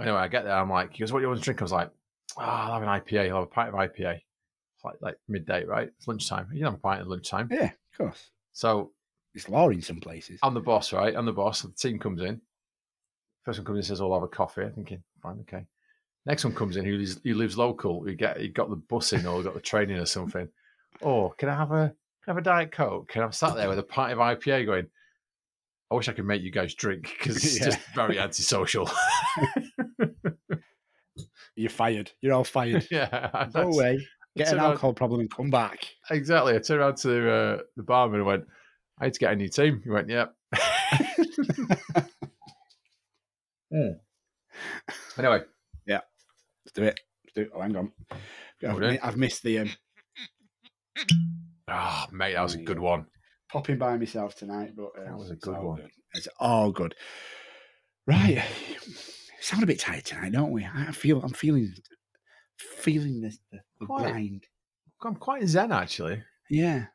Anyway, 0.00 0.16
I 0.16 0.28
get 0.28 0.44
there. 0.44 0.56
I'm 0.56 0.70
like, 0.70 0.92
he 0.92 1.00
goes, 1.00 1.12
"What 1.12 1.20
do 1.20 1.24
you 1.24 1.28
want 1.28 1.40
to 1.40 1.44
drink?" 1.44 1.60
I 1.60 1.64
was 1.64 1.72
like, 1.72 1.90
oh, 2.38 2.42
I'll 2.42 2.80
have 2.80 2.82
an 2.82 2.88
IPA. 2.88 3.30
I'll 3.30 3.36
have 3.36 3.44
a 3.44 3.46
pint 3.46 3.68
of 3.68 3.74
IPA. 3.74 4.16
It's 4.16 4.84
like, 4.84 4.96
like 5.00 5.16
midday, 5.28 5.64
right? 5.64 5.88
It's 5.96 6.08
lunchtime. 6.08 6.48
You 6.52 6.58
can 6.58 6.66
have 6.66 6.74
a 6.74 6.78
pint 6.78 7.00
at 7.00 7.08
lunchtime. 7.08 7.48
Yeah, 7.50 7.70
of 7.92 7.98
course. 7.98 8.30
So 8.52 8.92
It's 9.34 9.48
law 9.48 9.68
in 9.68 9.82
some 9.82 10.00
places. 10.00 10.38
I'm 10.42 10.54
the 10.54 10.60
boss, 10.60 10.92
right? 10.92 11.14
I'm 11.14 11.26
the 11.26 11.32
boss. 11.32 11.62
The 11.62 11.70
team 11.72 11.98
comes 11.98 12.22
in. 12.22 12.40
First 13.46 13.60
one 13.60 13.64
comes 13.64 13.76
in 13.76 13.78
and 13.78 13.86
says, 13.86 14.00
"I'll 14.02 14.12
have 14.12 14.22
a 14.24 14.28
coffee." 14.28 14.62
I'm 14.62 14.72
thinking, 14.72 15.02
fine, 15.22 15.38
okay. 15.42 15.64
Next 16.26 16.44
one 16.44 16.54
comes 16.54 16.76
in 16.76 16.84
who 16.84 16.98
lives, 16.98 17.20
he 17.22 17.32
lives 17.32 17.56
local. 17.56 18.04
He 18.04 18.14
get 18.14 18.38
he 18.40 18.48
got 18.48 18.68
the 18.68 18.76
bus 18.76 19.12
in 19.14 19.24
or 19.26 19.42
got 19.42 19.54
the 19.54 19.60
train 19.60 19.88
in 19.88 19.98
or 19.98 20.06
something. 20.06 20.48
Oh, 21.02 21.32
can 21.38 21.48
I 21.48 21.54
have 21.54 21.70
a 21.70 21.94
can 22.24 22.28
I 22.28 22.30
have 22.32 22.38
a 22.38 22.42
diet 22.42 22.72
coke? 22.72 23.08
Can 23.08 23.22
I 23.22 23.30
sat 23.30 23.54
there 23.54 23.68
with 23.68 23.78
a 23.78 23.82
pint 23.84 24.12
of 24.12 24.18
IPA 24.18 24.66
going? 24.66 24.86
I 25.88 25.94
wish 25.94 26.08
I 26.08 26.12
could 26.12 26.24
make 26.26 26.42
you 26.42 26.50
guys 26.50 26.74
drink 26.74 27.14
because 27.16 27.36
it's 27.36 27.60
Yeah. 27.60 27.66
just 27.66 27.78
very 27.94 28.18
antisocial. 28.18 28.90
You're 31.54 31.70
fired. 31.70 32.10
You're 32.20 32.34
all 32.34 32.42
fired. 32.44 32.86
yeah, 32.90 33.46
Go 33.54 33.72
away. 33.72 34.04
Get 34.36 34.52
an 34.52 34.58
out- 34.58 34.70
alcohol 34.72 34.92
problem 34.94 35.20
and 35.20 35.30
come 35.30 35.48
back. 35.50 35.86
Exactly. 36.10 36.54
I 36.54 36.58
turned 36.58 36.80
around 36.80 36.96
to 36.98 37.30
uh, 37.30 37.58
the 37.76 37.82
barman 37.84 38.18
and 38.20 38.26
went, 38.26 38.44
I 39.00 39.04
need 39.04 39.14
to 39.14 39.20
get 39.20 39.32
a 39.32 39.36
new 39.36 39.48
team. 39.48 39.80
He 39.84 39.90
went, 39.90 40.08
Yep. 40.10 40.34
Anyway, 45.18 45.42
Let's 45.86 46.74
do 46.74 46.82
it. 46.82 47.00
Let's 47.24 47.34
do 47.34 47.40
it. 47.42 47.50
Oh, 47.54 47.60
hang 47.60 47.76
on. 47.76 47.92
I've, 48.66 48.78
mi- 48.78 48.98
I've 49.00 49.16
missed 49.16 49.42
the 49.42 49.60
um, 49.60 49.70
oh, 51.68 52.06
mate, 52.12 52.34
that 52.34 52.42
was 52.42 52.54
a 52.54 52.62
good 52.62 52.78
one. 52.80 53.06
popping 53.52 53.78
by 53.78 53.96
myself 53.96 54.34
tonight, 54.34 54.72
but 54.76 54.90
um, 54.98 55.04
That 55.06 55.16
was 55.18 55.30
a 55.30 55.36
good 55.36 55.58
one. 55.58 55.88
It's 56.14 56.28
all 56.40 56.72
good. 56.72 56.94
Right. 58.06 58.42
Sound 59.40 59.62
a 59.62 59.66
bit 59.66 59.78
tired 59.80 60.04
tonight, 60.04 60.32
don't 60.32 60.50
we? 60.50 60.64
I 60.66 60.92
feel. 60.92 61.22
I'm 61.22 61.30
feeling. 61.32 61.72
Feeling 62.58 63.20
this 63.20 63.38
the, 63.52 63.60
the 63.80 63.86
Quite. 63.86 64.10
grind. 64.12 64.44
I'm 65.04 65.14
quite 65.16 65.46
zen, 65.46 65.72
actually. 65.72 66.22
Yeah. 66.48 66.86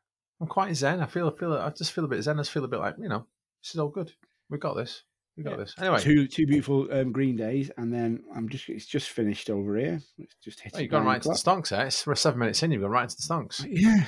I'm 0.42 0.48
quite 0.48 0.76
zen. 0.76 1.02
I 1.02 1.06
feel, 1.06 1.28
I 1.30 1.40
feel, 1.40 1.54
I 1.54 1.70
just 1.70 1.92
feel 1.92 2.04
a 2.04 2.08
bit 2.08 2.24
zen. 2.24 2.40
I 2.40 2.42
just 2.42 2.52
feel 2.52 2.66
a 2.66 2.68
bit 2.68 2.80
like, 2.80 2.96
you 2.98 3.08
know, 3.08 3.28
this 3.62 3.74
is 3.76 3.80
all 3.80 3.90
good. 3.90 4.12
We 4.50 4.58
got 4.58 4.76
this. 4.76 5.04
We 5.38 5.44
got 5.44 5.52
Yeah. 5.52 5.58
this. 5.58 5.74
Anyway, 5.80 6.00
Two 6.00 6.28
two 6.28 6.46
beautiful 6.46 6.92
um, 6.92 7.12
green 7.12 7.36
days, 7.38 7.72
and 7.78 7.94
then 7.94 8.24
I'm 8.36 8.50
just. 8.50 8.68
It's 8.70 8.86
just 8.86 9.10
finished 9.10 9.50
over 9.50 9.78
here. 9.78 10.02
It's 10.18 10.36
just 10.44 10.60
hit. 10.60 10.74
oh, 10.76 10.80
you've 10.80 10.92
gone 10.92 11.06
right 11.06 11.16
into 11.16 11.30
the 11.30 11.36
stonks, 11.36 11.72
eh? 11.72 11.86
It's, 11.86 12.06
we're 12.06 12.16
seven 12.16 12.40
minutes 12.40 12.62
in, 12.64 12.72
you've 12.72 12.82
gone 12.82 12.92
right 12.92 13.04
into 13.04 13.16
the 13.16 13.34
stonks. 13.34 13.66
Yeah, 13.70 14.04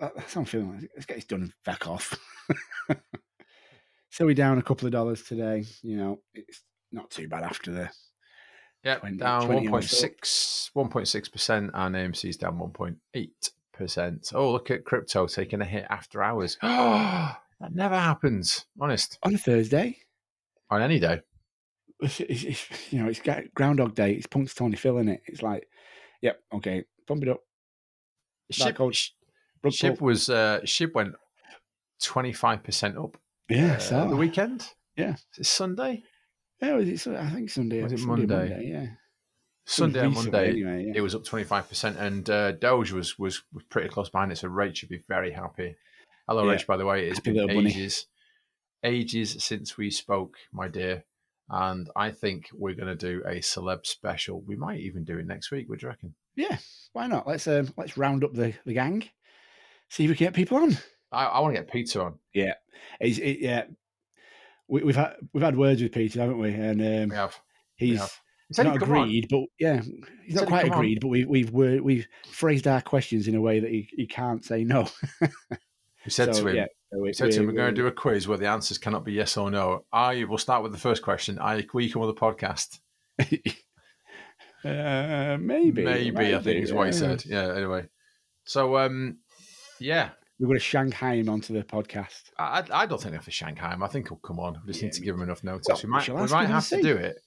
that- 0.00 0.16
that's 0.16 0.34
how 0.34 0.40
I'm 0.40 0.46
feeling. 0.46 0.72
like. 0.72 0.90
Let's 0.96 1.06
get 1.06 1.16
this 1.16 1.24
done 1.26 1.42
and 1.42 1.52
back 1.64 1.86
off. 1.86 2.18
so 4.10 4.24
we're 4.26 4.34
down 4.34 4.58
a 4.58 4.62
couple 4.62 4.86
of 4.86 4.92
dollars 4.92 5.22
today. 5.22 5.64
You 5.82 5.96
know, 5.96 6.20
it's 6.34 6.62
not 6.90 7.10
too 7.10 7.28
bad 7.28 7.42
after 7.44 7.70
the. 7.70 7.90
Yeah, 8.84 8.96
20 8.96 9.16
down 9.18 9.46
20 9.46 9.68
1.6, 9.68 10.70
1.6%, 10.74 11.70
and 11.72 11.94
AMC's 11.94 12.36
down 12.36 12.58
1.8%. 12.58 14.32
Oh, 14.34 14.50
look 14.50 14.72
at 14.72 14.84
crypto 14.84 15.26
taking 15.28 15.60
a 15.60 15.64
hit 15.64 15.86
after 15.88 16.20
hours. 16.22 16.56
that 16.62 17.36
never 17.70 17.94
happens, 17.96 18.66
honest, 18.80 19.18
On 19.22 19.34
a 19.34 19.38
Thursday, 19.38 19.98
on 20.72 20.82
any 20.82 20.98
day. 20.98 21.20
it's, 22.00 22.20
it's, 22.20 22.44
it's, 22.44 22.92
you 22.92 23.02
know, 23.02 23.08
it's 23.08 23.20
Groundhog 23.54 23.94
Day. 23.94 24.12
It's 24.12 24.26
Punxsutawney 24.26 24.78
Phil 24.78 24.98
in 24.98 25.08
it. 25.08 25.22
It's 25.26 25.42
like, 25.42 25.68
yep, 26.20 26.40
okay, 26.54 26.84
pump 27.06 27.22
it 27.22 27.28
up. 27.28 27.40
Ship, 28.50 28.74
coach. 28.74 29.14
ship 29.70 30.00
was 30.00 30.28
uh, 30.28 30.60
ship 30.64 30.94
went 30.94 31.14
25% 32.02 33.02
up 33.02 33.16
Yeah, 33.48 33.74
uh, 33.74 33.78
so 33.78 34.08
the 34.08 34.16
weekend. 34.16 34.66
Yeah. 34.96 35.14
Is 35.14 35.38
it 35.38 35.46
Sunday? 35.46 36.02
Yeah, 36.60 36.74
was 36.74 36.88
it, 36.88 37.16
I 37.16 37.30
think 37.30 37.50
Sunday. 37.50 37.82
Was 37.82 37.92
it 37.92 37.98
Sunday, 37.98 38.26
Monday? 38.26 38.68
Yeah. 38.70 38.86
Sunday 39.64 40.00
and 40.00 40.14
Monday. 40.14 40.50
Anyway, 40.50 40.86
yeah. 40.88 40.92
It 40.96 41.00
was 41.00 41.14
up 41.14 41.24
25%, 41.24 41.96
and 41.98 42.28
uh, 42.28 42.52
Doge 42.52 42.92
was, 42.92 43.18
was 43.18 43.42
pretty 43.70 43.88
close 43.88 44.10
behind 44.10 44.32
it. 44.32 44.38
So 44.38 44.48
Rach 44.48 44.76
should 44.76 44.88
be 44.88 45.02
very 45.08 45.30
happy. 45.30 45.76
Hello, 46.28 46.44
Yeah. 46.44 46.56
Rach, 46.56 46.66
by 46.66 46.76
the 46.76 46.84
way. 46.84 47.06
It's 47.06 47.18
Happy 47.18 47.30
been 47.30 47.46
little 47.46 47.62
bunny. 47.62 47.90
Ages, 48.84 49.36
since 49.44 49.76
we 49.76 49.90
spoke, 49.90 50.36
my 50.52 50.68
dear. 50.68 51.04
And 51.48 51.88
I 51.96 52.10
think 52.10 52.48
we're 52.54 52.74
going 52.74 52.88
to 52.88 52.94
do 52.94 53.22
a 53.26 53.36
celeb 53.40 53.86
special. 53.86 54.40
We 54.46 54.56
might 54.56 54.80
even 54.80 55.04
do 55.04 55.18
it 55.18 55.26
next 55.26 55.50
week. 55.50 55.68
What 55.68 55.80
do 55.80 55.86
you 55.86 55.90
reckon? 55.90 56.14
yeah, 56.34 56.56
why 56.94 57.06
not? 57.06 57.26
Let's 57.26 57.46
um, 57.46 57.72
let's 57.76 57.98
round 57.98 58.24
up 58.24 58.32
the, 58.32 58.54
the 58.64 58.72
gang. 58.72 59.04
See 59.90 60.04
if 60.04 60.10
we 60.10 60.16
can 60.16 60.26
get 60.28 60.34
people 60.34 60.56
on. 60.58 60.78
I, 61.10 61.26
I 61.26 61.40
want 61.40 61.54
to 61.54 61.60
get 61.60 61.70
Peter 61.70 62.00
on. 62.02 62.18
He's, 63.00 63.18
it, 63.18 63.40
yeah, 63.40 63.64
we, 64.68 64.82
we've 64.82 64.96
had 64.96 65.14
we've 65.34 65.44
had 65.44 65.56
words 65.58 65.82
with 65.82 65.92
Peter, 65.92 66.20
haven't 66.20 66.38
we? 66.38 66.54
And 66.54 66.80
um, 66.80 67.08
We 67.10 67.16
have. 67.16 67.38
he's 67.76 68.00
have. 68.00 68.12
He 68.48 68.54
said 68.54 68.66
not 68.66 68.76
agreed, 68.82 69.28
but 69.30 69.42
yeah, 69.58 69.82
he's 70.24 70.34
not 70.34 70.46
quite 70.46 70.62
come 70.64 70.72
on. 70.72 70.78
agreed. 70.78 71.00
But 71.00 71.08
we've 71.08 71.28
we've 71.28 71.52
we've 71.52 72.06
phrased 72.30 72.66
our 72.66 72.80
questions 72.80 73.28
in 73.28 73.34
a 73.34 73.40
way 73.40 73.60
that 73.60 73.70
he, 73.70 73.88
he 73.94 74.06
can't 74.06 74.44
say 74.44 74.64
no. 74.64 74.88
We 76.04 76.10
said 76.10 76.34
So, 76.34 76.42
to 76.42 76.48
him, 76.48 76.56
yeah, 76.56 76.66
we, 76.94 77.12
said 77.12 77.32
to 77.32 77.40
him, 77.40 77.46
we're 77.46 77.52
going 77.52 77.74
to 77.74 77.80
do 77.80 77.86
a 77.86 77.92
quiz 77.92 78.28
where 78.28 78.38
the 78.38 78.48
answers 78.48 78.78
cannot 78.78 79.04
be 79.04 79.12
yes 79.12 79.36
or 79.36 79.50
no. 79.50 79.84
I 79.92 80.24
will 80.24 80.38
start 80.38 80.62
with 80.62 80.72
the 80.72 80.78
first 80.78 81.02
question. 81.02 81.38
I 81.38 81.66
will 81.72 81.80
you 81.80 81.92
come 81.92 82.02
on 82.02 82.08
the 82.08 82.14
podcast? 82.14 82.78
uh, 84.64 85.38
maybe, 85.40 85.84
Maybe, 85.84 86.34
I 86.34 86.40
think 86.40 86.64
is 86.64 86.72
what 86.72 86.86
he 86.88 86.92
said. 86.92 87.24
Yeah. 87.24 87.54
Anyway, 87.54 87.86
so 88.44 88.76
um, 88.78 89.18
yeah, 89.80 90.10
We're 90.38 90.46
going 90.46 90.58
to 90.58 90.64
Shanghai 90.64 91.16
him 91.16 91.28
onto 91.28 91.54
the 91.54 91.62
podcast. 91.64 92.30
I, 92.38 92.64
I 92.70 92.86
don't 92.86 93.00
think 93.00 93.12
they 93.12 93.16
have 93.16 93.24
to 93.24 93.30
Shanghai 93.30 93.72
him. 93.72 93.82
I 93.82 93.88
think 93.88 94.08
he'll 94.08 94.18
come 94.18 94.38
on. 94.40 94.60
We 94.66 94.72
just 94.72 94.80
Yeah, 94.82 94.86
need 94.86 94.94
to 94.94 95.00
give 95.02 95.14
him 95.16 95.22
enough 95.22 95.42
notice. 95.44 95.66
Well, 95.68 95.78
we 95.82 95.88
we 95.88 95.90
might, 95.90 96.08
we 96.08 96.26
might 96.26 96.46
have 96.46 96.68
to 96.68 96.76
see. 96.76 96.82
do 96.82 96.96
it. 96.96 97.18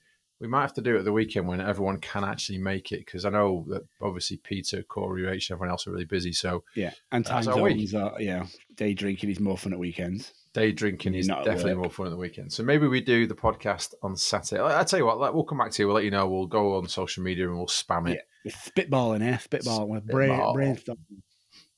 We 0.42 0.48
might 0.50 0.62
have 0.62 0.74
to 0.74 0.82
do 0.82 0.96
it 0.96 1.00
at 1.00 1.06
the 1.06 1.13
weekend 1.13 1.48
when 1.48 1.62
everyone 1.62 1.98
can 2.00 2.24
actually 2.25 2.58
make 2.58 2.92
it 2.92 3.06
because 3.06 3.24
I 3.24 3.30
know 3.30 3.65
that 3.70 3.84
obviously 4.01 4.38
Peter, 4.38 4.84
Kory, 4.84 5.22
Rach, 5.24 5.50
and 5.50 5.56
everyone 5.56 5.70
else 5.70 5.88
are 5.88 5.92
really 5.92 6.04
busy. 6.06 6.34
So 6.34 6.63
Yeah, 6.75 6.92
and 7.12 7.25
time 7.25 7.44
zones 7.44 7.96
are 7.96 8.22
yeah. 8.22 8.46
Day 8.75 8.94
drinking 8.94 9.30
is 9.30 9.39
more 9.39 9.58
fun 9.58 9.72
at 9.72 9.80
weekends. 9.80 10.34
day 10.54 10.74
drinking 10.74 11.15
is 11.15 11.27
definitely 11.27 11.75
more 11.75 11.89
fun 11.89 12.08
at 12.08 12.10
the 12.10 12.18
weekend. 12.18 12.51
So 12.51 12.63
maybe 12.63 12.88
we 12.88 13.00
do 13.00 13.27
the 13.27 13.36
podcast 13.36 13.94
on 14.04 14.18
Saturday. 14.18 14.62
I- 14.62 14.77
I'll 14.80 14.86
tell 14.86 15.00
you 15.00 15.06
what, 15.06 15.34
we'll 15.34 15.46
come 15.46 15.58
back 15.60 15.72
to 15.72 15.82
you. 15.82 15.88
We'll 15.88 15.96
let 15.96 16.04
you 16.04 16.12
know. 16.12 16.27
We'll 16.27 16.48
go 16.48 16.75
on 16.77 16.88
social 16.89 17.24
media 17.24 17.48
and 17.48 17.56
we'll 17.58 17.68
spam 17.68 18.10
it. 18.10 18.27
Spitballing, 18.48 19.22
yeah, 19.22 19.38
Spitballing. 19.38 19.38
We're 19.38 19.38
spitballing 19.38 19.42
spitball, 19.42 19.88
with 19.88 20.06
brain, 20.08 20.30
Spitball. 20.32 20.54
brainstorm. 20.54 20.98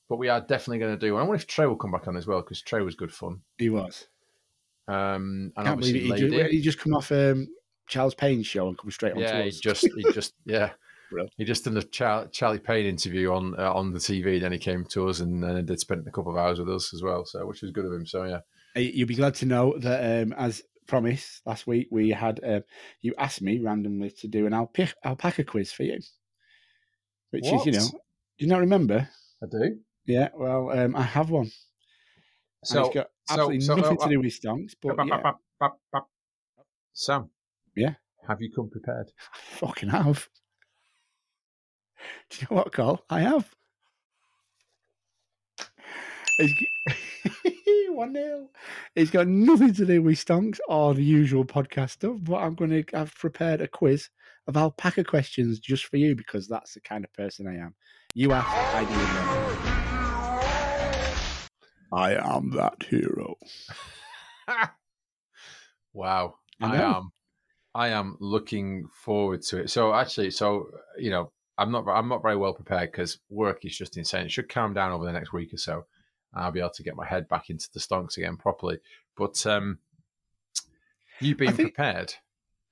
But 0.08 0.16
we 0.16 0.28
are 0.28 0.40
definitely 0.40 0.78
going 0.80 0.98
to 0.98 1.06
do. 1.06 1.16
I 1.16 1.20
wonder 1.22 1.34
if 1.36 1.46
Trey 1.46 1.66
will 1.66 1.76
come 1.76 1.92
back 1.92 2.08
on 2.08 2.16
as 2.16 2.26
well 2.26 2.40
because 2.40 2.60
Trey 2.62 2.80
was 2.82 2.94
good 2.96 3.12
fun. 3.12 3.42
He 3.58 3.68
was. 3.70 4.06
Um, 4.88 5.52
and 5.56 5.66
Can't 5.66 5.78
believe 5.80 6.10
obviously 6.10 6.26
it. 6.26 6.32
He 6.32 6.38
just, 6.38 6.50
he 6.52 6.60
just 6.62 6.78
come 6.80 6.94
off 6.94 7.12
um, 7.12 7.46
Charles 7.88 8.14
Payne's 8.14 8.46
show 8.46 8.68
and 8.68 8.76
come 8.78 8.90
straight 8.90 9.14
on 9.14 9.20
yeah, 9.20 9.38
to 9.38 9.44
he 9.50 9.50
just, 9.50 9.88
he 9.96 10.12
just, 10.12 10.34
yeah, 10.44 10.70
Brilliant. 11.10 11.32
he 11.38 11.44
just 11.44 11.64
done 11.64 11.76
a 11.76 11.82
Char- 11.82 12.28
Charlie 12.28 12.58
Payne 12.58 12.86
interview 12.86 13.32
on 13.32 13.58
uh, 13.58 13.72
on 13.72 13.92
the 13.92 13.98
TV. 13.98 14.40
Then 14.40 14.52
he 14.52 14.58
came 14.58 14.84
to 14.86 15.08
us 15.08 15.20
and 15.20 15.42
then 15.42 15.64
did 15.64 15.80
spent 15.80 16.06
a 16.06 16.10
couple 16.10 16.30
of 16.30 16.38
hours 16.38 16.58
with 16.58 16.68
us 16.70 16.92
as 16.94 17.02
well. 17.02 17.24
So 17.24 17.46
which 17.46 17.62
was 17.62 17.70
good 17.70 17.86
of 17.86 17.92
him. 17.92 18.06
So 18.06 18.24
yeah, 18.24 18.40
Uh, 18.76 18.80
You'll 18.80 19.08
be 19.08 19.14
glad 19.14 19.34
to 19.36 19.46
know 19.46 19.78
that, 19.78 20.22
um, 20.22 20.32
as 20.34 20.62
promised 20.86 21.42
last 21.46 21.66
week, 21.66 21.88
we 21.90 22.10
had 22.10 22.40
um, 22.44 22.62
you 23.00 23.14
asked 23.18 23.42
me 23.42 23.58
randomly 23.58 24.10
to 24.10 24.28
do 24.28 24.46
an 24.46 24.52
alpaca, 24.52 24.94
alpaca 25.04 25.44
quiz 25.44 25.72
for 25.72 25.84
you, 25.84 25.98
which 27.30 27.46
is 27.46 27.66
you 27.66 27.72
know, 27.72 27.88
do 28.38 28.44
you 28.44 28.46
not 28.48 28.60
remember? 28.60 29.08
I 29.42 29.46
do. 29.50 29.78
Yeah, 30.06 30.28
well, 30.34 30.70
um, 30.70 30.96
I 30.96 31.02
have 31.02 31.30
one. 31.30 31.50
So 32.64 32.78
and 32.78 32.86
it's 32.86 32.94
got 32.94 33.06
so- 33.28 33.34
absolutely 33.34 33.60
so, 33.60 33.74
nothing 33.76 33.98
uh, 33.98 34.04
to 34.04 34.08
do 34.10 34.20
with 34.20 34.40
stonks, 34.40 34.72
but 34.80 34.96
yeah, 35.06 35.32
Sam. 36.92 37.30
Yeah? 37.78 37.94
Have 38.26 38.42
you 38.42 38.50
come 38.52 38.68
prepared? 38.68 39.10
I 39.32 39.38
fucking 39.56 39.88
have. 39.90 40.28
Do 42.30 42.38
you 42.40 42.46
know 42.50 42.56
what, 42.56 42.72
Carl? 42.72 43.04
I 43.08 43.20
have. 43.20 43.48
It's- 46.40 46.94
One 47.90 48.12
nil. 48.12 48.50
It's 48.94 49.10
got 49.10 49.26
nothing 49.26 49.72
to 49.74 49.84
do 49.86 50.02
with 50.02 50.24
stonks 50.24 50.58
or 50.68 50.94
the 50.94 51.02
usual 51.02 51.44
podcast 51.44 51.90
stuff, 51.90 52.16
but 52.22 52.36
I'm 52.36 52.54
going 52.54 52.70
to 52.70 52.84
have 52.96 53.14
prepared 53.14 53.60
a 53.60 53.66
quiz 53.68 54.08
of 54.46 54.56
alpaca 54.56 55.04
questions 55.04 55.58
just 55.58 55.86
for 55.86 55.96
you 55.96 56.14
because 56.14 56.46
that's 56.46 56.74
the 56.74 56.80
kind 56.80 57.04
of 57.04 57.12
person 57.12 57.46
I 57.48 57.56
am. 57.56 57.74
You 58.14 58.32
ask, 58.32 58.46
I 58.48 58.84
do. 58.84 58.94
I 61.96 62.36
am 62.36 62.50
that 62.50 62.82
hero. 62.88 63.36
wow. 65.92 66.34
I 66.60 66.76
I, 66.76 66.76
am 66.76 67.10
I 67.84 67.88
am 67.88 68.16
looking 68.20 68.88
forward 69.04 69.42
to 69.48 69.54
it. 69.62 69.70
So 69.70 69.94
actually, 69.94 70.30
so 70.32 70.70
you 70.98 71.10
know, 71.10 71.30
I'm 71.58 71.70
not 71.70 71.86
I'm 71.88 72.08
not 72.08 72.22
very 72.22 72.36
well 72.36 72.52
prepared 72.54 72.90
because 72.92 73.18
work 73.30 73.64
is 73.64 73.76
just 73.76 73.96
insane. 73.96 74.26
It 74.26 74.32
should 74.32 74.48
calm 74.48 74.72
down 74.74 74.92
over 74.92 75.04
the 75.04 75.12
next 75.12 75.32
week 75.32 75.52
or 75.54 75.58
so. 75.58 75.86
I'll 76.34 76.52
be 76.52 76.60
able 76.60 76.70
to 76.78 76.82
get 76.82 76.96
my 76.96 77.06
head 77.06 77.28
back 77.28 77.50
into 77.50 77.68
the 77.72 77.80
stonks 77.80 78.16
again 78.16 78.36
properly. 78.36 78.78
But 79.16 79.36
um 79.46 79.78
you 81.20 81.34
being 81.34 81.52
think- 81.52 81.74
prepared 81.74 82.14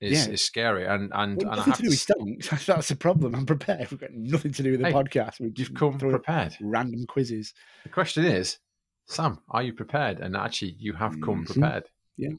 is, 0.01 0.27
Yeah. 0.27 0.33
is 0.35 0.43
scary. 0.45 0.85
And 0.87 1.11
and, 1.15 1.37
Well, 1.43 1.53
and 1.53 1.61
I 1.61 1.65
nothing 1.67 1.73
have 1.73 1.77
to 1.79 1.83
do 1.85 1.89
with 1.89 2.07
stonks. 2.07 2.67
That's 2.67 2.89
the 2.89 2.97
problem. 2.97 3.35
I'm 3.35 3.47
prepared. 3.47 3.91
We've 3.91 4.01
got 4.01 4.13
nothing 4.13 4.53
to 4.53 4.63
do 4.63 4.73
with 4.73 4.81
the 4.81 4.87
Hey, 4.89 4.93
podcast. 4.93 5.41
We've 5.41 5.55
just 5.55 5.71
you've 5.71 5.79
come 5.79 5.99
prepared. 5.99 6.57
random 6.61 7.07
quizzes. 7.07 7.55
The 7.85 7.89
question 7.91 8.25
is, 8.25 8.59
Sam, 9.07 9.41
are 9.49 9.63
you 9.63 9.73
prepared? 9.73 10.21
And 10.21 10.37
actually, 10.37 10.73
you 10.79 10.93
have 10.95 11.13
come 11.21 11.45
Mhm. 11.45 11.47
prepared. 11.47 11.85
Yeah, 12.17 12.31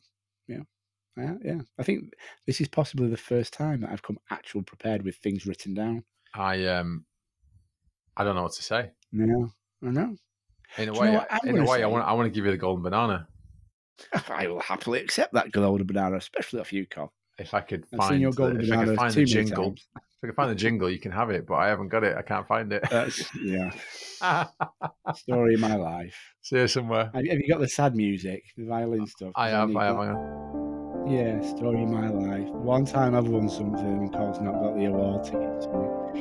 yeah. 1.17 1.33
yeah. 1.43 1.61
I 1.79 1.83
think 1.83 2.13
this 2.45 2.61
is 2.61 2.67
possibly 2.67 3.09
the 3.09 3.17
first 3.17 3.53
time 3.53 3.81
that 3.81 3.91
I've 3.91 4.03
come 4.03 4.17
actual 4.29 4.61
prepared 4.63 5.03
with 5.03 5.15
things 5.17 5.45
written 5.45 5.73
down. 5.73 6.03
I 6.33 6.65
um, 6.65 7.05
I 8.15 8.23
don't 8.23 8.35
know 8.35 8.43
what 8.43 8.53
to 8.53 8.63
say. 8.63 8.91
No, 9.11 9.49
I 9.83 9.89
know. 9.89 10.15
In 10.77 10.89
a 10.89 10.91
Do 10.91 10.95
you 10.95 11.01
way, 11.01 11.11
know 11.13 11.25
in 11.45 11.57
a 11.59 11.65
way, 11.65 11.83
I 11.83 11.87
want 11.87 12.05
I 12.05 12.13
want 12.13 12.27
to 12.27 12.31
give 12.31 12.45
you 12.45 12.51
the 12.51 12.57
golden 12.57 12.83
banana 12.83 13.27
I 14.29 14.47
will 14.47 14.59
happily 14.59 14.99
accept 15.01 15.33
that 15.33 15.51
golden 15.51 15.87
banana, 15.87 16.17
especially 16.17 16.59
off 16.59 16.71
you, 16.73 16.85
Carl. 16.85 17.11
if 17.39 17.53
I 17.53 17.61
could 17.61 17.85
I've 17.93 17.97
find 17.97 18.21
your 18.21 18.31
the- 18.31 18.37
golden 18.37 18.61
if 18.61 18.71
I 18.71 18.85
could 18.85 18.95
find 18.95 19.13
the 19.13 19.25
jingle. 19.25 19.63
times. 19.65 19.87
If 19.95 20.23
I 20.23 20.27
can 20.27 20.35
find 20.35 20.49
the 20.51 20.55
jingle, 20.55 20.89
you 20.89 20.99
can 20.99 21.11
have 21.11 21.29
it, 21.29 21.45
but 21.45 21.55
I 21.55 21.67
haven't 21.67 21.89
got 21.89 22.03
it. 22.03 22.17
I 22.17 22.23
can't 22.23 22.47
find 22.47 22.73
it. 22.73 22.83
That's 22.89 23.23
yeah, 23.35 23.69
story 25.15 25.53
of 25.53 25.59
my 25.59 25.75
life. 25.75 26.15
See 26.41 26.57
it 26.57 26.69
somewhere. 26.69 27.11
Have, 27.13 27.23
you 27.23 27.47
got 27.47 27.59
the 27.59 27.67
sad 27.67 27.95
music, 27.95 28.43
the 28.55 28.65
violin 28.65 29.05
stuff? 29.05 29.31
I 29.35 29.49
have. 29.49 29.75
I 29.75 29.85
have. 29.85 29.97
I 29.97 30.05
have. 30.07 30.56
Yeah, 31.09 31.41
story 31.41 31.83
of 31.83 31.89
my 31.89 32.09
life. 32.09 32.49
One 32.49 32.83
time 32.83 33.15
I've 33.15 33.29
won 33.29 33.47
something 33.47 33.79
and 33.79 34.11
Carl's 34.11 34.41
not 34.41 34.55
got 34.55 34.75
the 34.75 34.85
award 34.85 35.23
ticket, 35.23 35.63
so 35.63 36.11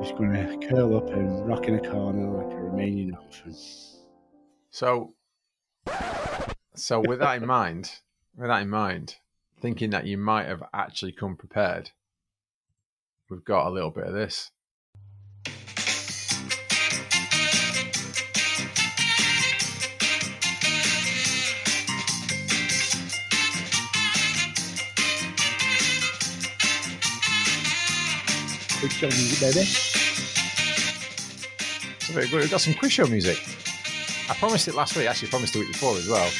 just 0.00 0.16
going 0.16 0.30
to 0.34 0.68
curl 0.68 0.96
up 0.96 1.10
and 1.10 1.48
rock 1.48 1.66
in 1.66 1.74
a 1.74 1.80
corner 1.80 2.30
like 2.30 2.52
a 2.52 2.60
Romanian 2.60 3.20
orphan. 3.20 3.56
So, 4.70 5.14
so 6.76 7.00
with 7.00 7.18
that 7.18 7.42
in 7.42 7.46
mind, 7.48 7.90
with 8.36 8.46
that 8.46 8.62
in 8.62 8.70
mind, 8.70 9.16
thinking 9.60 9.90
that 9.90 10.06
you 10.06 10.16
might 10.16 10.46
have 10.46 10.62
actually 10.72 11.10
come 11.10 11.34
prepared, 11.34 11.90
we've 13.28 13.44
got 13.44 13.66
a 13.66 13.70
little 13.70 13.90
bit 13.90 14.04
of 14.04 14.14
this. 14.14 14.52
Quick 28.78 28.92
show 28.92 29.06
music, 29.06 29.40
baby. 29.40 29.64
So 32.00 32.12
very 32.12 32.28
good. 32.28 32.40
We've 32.42 32.50
got 32.50 32.60
some 32.60 32.74
quiz 32.74 32.92
show 32.92 33.06
music. 33.06 33.38
I 34.28 34.34
promised 34.34 34.68
it 34.68 34.74
last 34.74 34.96
week. 34.96 35.06
Actually, 35.06 35.28
I 35.28 35.30
promised 35.30 35.54
the 35.54 35.60
week 35.60 35.72
before 35.72 35.96
as 35.96 36.06
well. 36.08 36.30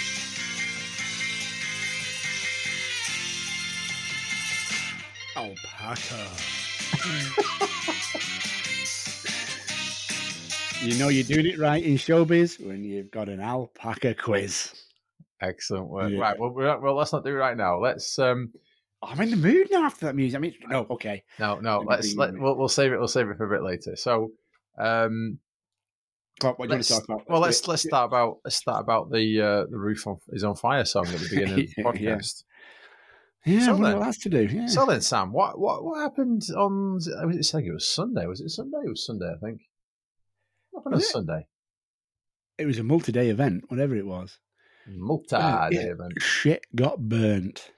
Alpaca. 5.37 6.27
you 10.87 10.99
know 10.99 11.09
you're 11.09 11.25
doing 11.25 11.47
it 11.47 11.59
right 11.59 11.83
in 11.83 11.95
showbiz 11.95 12.65
when 12.65 12.85
you've 12.85 13.11
got 13.11 13.29
an 13.29 13.41
alpaca 13.41 14.15
quiz. 14.15 14.75
Excellent 15.41 15.89
work. 15.89 16.13
Yeah. 16.13 16.21
Right. 16.21 16.39
Well, 16.39 16.51
we're, 16.51 16.79
well, 16.79 16.95
let's 16.97 17.13
not 17.13 17.25
do 17.25 17.31
it 17.31 17.35
right 17.35 17.57
now. 17.57 17.79
Let's. 17.79 18.19
um 18.19 18.53
I'm 19.03 19.21
in 19.21 19.31
the 19.31 19.37
mood 19.37 19.69
now 19.71 19.85
after 19.85 20.07
that 20.07 20.17
music. 20.17 20.37
I 20.37 20.41
mean, 20.41 20.55
no, 20.69 20.87
okay. 20.91 21.23
No, 21.39 21.59
no. 21.61 21.81
Let's. 21.87 22.15
Let, 22.15 22.33
we'll, 22.39 22.57
we'll 22.57 22.69
save 22.69 22.93
it. 22.93 22.99
We'll 22.99 23.09
save 23.09 23.29
it 23.29 23.37
for 23.37 23.45
a 23.53 23.59
bit 23.59 23.65
later. 23.65 23.95
So, 23.97 24.33
um, 24.79 25.39
What, 26.41 26.59
what 26.59 26.67
do 26.69 26.73
you 26.75 26.77
want 26.77 26.85
to 26.85 26.93
talk 26.95 27.05
about? 27.05 27.23
well, 27.29 27.41
let's 27.41 27.67
let's 27.69 27.83
start 27.83 28.07
about 28.11 28.39
let's 28.45 28.57
start 28.57 28.81
about 28.83 29.11
the 29.11 29.41
uh, 29.41 29.65
the 29.71 29.77
roof 29.79 30.07
on, 30.07 30.17
is 30.29 30.45
on 30.45 30.57
fire 30.57 30.85
song 30.85 31.07
at 31.09 31.19
the 31.21 31.29
beginning 31.31 31.51
of 31.53 31.57
the 31.57 31.63
Yeah, 31.63 31.73
yeah. 31.77 32.15
podcast. 32.17 32.45
Yeah, 33.45 33.61
So 33.67 33.73
I 33.73 33.75
then- 33.75 33.99
what 33.99 34.05
that's 34.07 34.19
to 34.19 34.29
do. 34.31 34.43
Yeah. 34.51 34.67
So 34.67 34.87
then, 34.87 35.01
Sam, 35.03 35.33
what 35.33 35.59
what 35.59 35.85
what 35.85 36.01
happened 36.01 36.43
on? 36.57 36.99
I 37.21 37.27
was 37.27 37.37
it 37.37 37.45
saying 37.45 37.67
it 37.67 37.73
was 37.73 37.87
Sunday? 37.87 38.27
Was 38.27 38.41
it 38.41 38.49
Sunday? 38.51 38.79
It 38.85 38.89
was 38.91 39.05
Sunday, 39.07 39.27
I 39.33 39.39
think. 39.45 39.61
What 40.71 40.81
happened 40.81 40.95
on 40.95 40.99
Was 40.99 41.05
it? 41.05 41.13
Sunday? 41.13 41.47
it 42.59 42.65
was 42.67 42.79
a 42.79 42.83
multi-day 42.83 43.29
event, 43.29 43.65
whatever 43.69 43.95
it 43.95 44.07
was. 44.07 44.39
Multi 44.89 45.37
Yeah. 45.37 45.69
day 45.71 45.77
event. 45.91 46.15
Shit 46.23 46.65
got 46.75 46.99
burnt. 46.99 47.71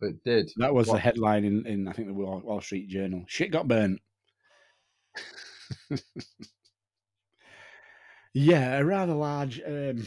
But 0.00 0.10
it 0.10 0.24
did. 0.24 0.50
That 0.56 0.74
was 0.74 0.88
the 0.88 0.98
headline 0.98 1.44
in, 1.44 1.66
in 1.66 1.88
I 1.88 1.92
think 1.92 2.08
the 2.08 2.14
Wall, 2.14 2.40
Wall 2.44 2.60
Street 2.60 2.88
Journal. 2.88 3.24
Shit 3.26 3.50
got 3.52 3.68
burnt. 3.68 4.00
yeah, 8.34 8.78
a 8.78 8.84
rather 8.84 9.14
large 9.14 9.60
um, 9.66 10.06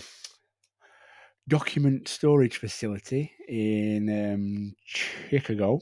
document 1.47 2.07
storage 2.07 2.57
facility 2.57 3.31
in 3.47 4.33
um, 4.33 4.75
Chicago. 4.85 5.79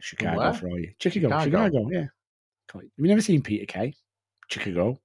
Chicago 0.00 0.38
where? 0.38 0.54
for 0.54 0.68
all 0.68 0.78
you. 0.78 0.92
Chicago, 1.00 1.28
Chicago. 1.28 1.44
Chicago, 1.44 1.88
yeah. 1.90 2.06
Have 2.72 2.82
you 2.98 3.08
never 3.08 3.22
seen 3.22 3.42
Peter 3.42 3.66
Kay? 3.66 3.94
Chicago. 4.48 5.00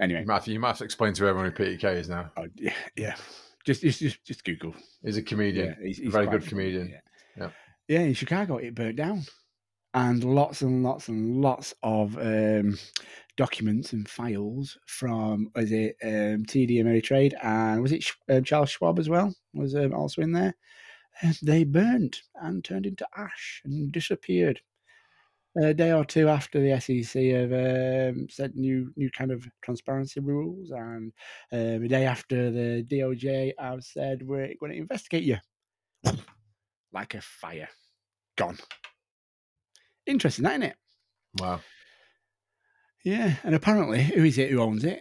Anyway, 0.00 0.24
Matthew, 0.26 0.54
you 0.54 0.60
must 0.60 0.80
explain 0.80 1.12
to 1.14 1.26
everyone 1.26 1.50
who 1.50 1.56
Peter 1.56 1.76
Kay 1.76 1.98
is 1.98 2.08
now. 2.08 2.30
oh, 2.36 2.46
yeah, 2.56 2.72
yeah. 2.96 3.16
Just, 3.64 3.82
just, 3.82 4.00
just, 4.00 4.24
just 4.24 4.44
Google. 4.44 4.74
He's 5.02 5.16
a 5.16 5.22
comedian. 5.22 5.76
Yeah, 5.78 5.86
he's, 5.86 5.98
a 5.98 6.02
he's 6.02 6.12
very 6.12 6.26
good 6.26 6.46
comedian. 6.46 6.88
Yeah. 6.88 7.00
Yeah. 7.36 7.50
yeah, 7.88 8.00
in 8.00 8.14
Chicago, 8.14 8.56
it 8.56 8.74
burnt 8.74 8.96
down, 8.96 9.22
and 9.94 10.24
lots 10.24 10.62
and 10.62 10.82
lots 10.82 11.08
and 11.08 11.40
lots 11.40 11.74
of 11.82 12.16
um, 12.18 12.78
documents 13.36 13.92
and 13.92 14.08
files 14.08 14.76
from 14.86 15.50
was 15.54 15.72
it 15.72 15.96
um, 16.02 16.44
TD 16.44 16.82
Ameritrade 16.82 17.32
and 17.42 17.82
was 17.82 17.92
it 17.92 18.04
um, 18.28 18.44
Charles 18.44 18.70
Schwab 18.70 18.98
as 18.98 19.08
well 19.08 19.34
was 19.54 19.74
um, 19.74 19.94
also 19.94 20.22
in 20.22 20.32
there. 20.32 20.54
And 21.22 21.36
they 21.42 21.64
burnt 21.64 22.22
and 22.36 22.64
turned 22.64 22.86
into 22.86 23.06
ash 23.16 23.62
and 23.64 23.90
disappeared. 23.90 24.60
A 25.56 25.74
day 25.74 25.92
or 25.92 26.04
two 26.04 26.28
after 26.28 26.60
the 26.60 26.78
SEC 26.80 27.22
have 27.24 27.52
um, 27.52 28.28
said 28.30 28.54
new 28.54 28.92
new 28.96 29.10
kind 29.10 29.32
of 29.32 29.46
transparency 29.62 30.20
rules, 30.20 30.70
and 30.70 31.12
um, 31.52 31.84
a 31.84 31.88
day 31.88 32.06
after 32.06 32.50
the 32.50 32.84
DOJ 32.88 33.52
have 33.58 33.82
said 33.82 34.22
we're 34.22 34.54
going 34.60 34.72
to 34.72 34.78
investigate 34.78 35.24
you 35.24 35.38
like 36.92 37.14
a 37.14 37.20
fire, 37.20 37.68
gone. 38.36 38.58
Interesting, 40.06 40.44
that 40.44 40.52
isn't 40.52 40.62
it? 40.64 40.76
Wow. 41.38 41.60
Yeah, 43.04 43.36
and 43.44 43.54
apparently, 43.54 44.02
who 44.02 44.24
is 44.24 44.38
it 44.38 44.50
who 44.50 44.60
owns 44.60 44.84
it? 44.84 45.00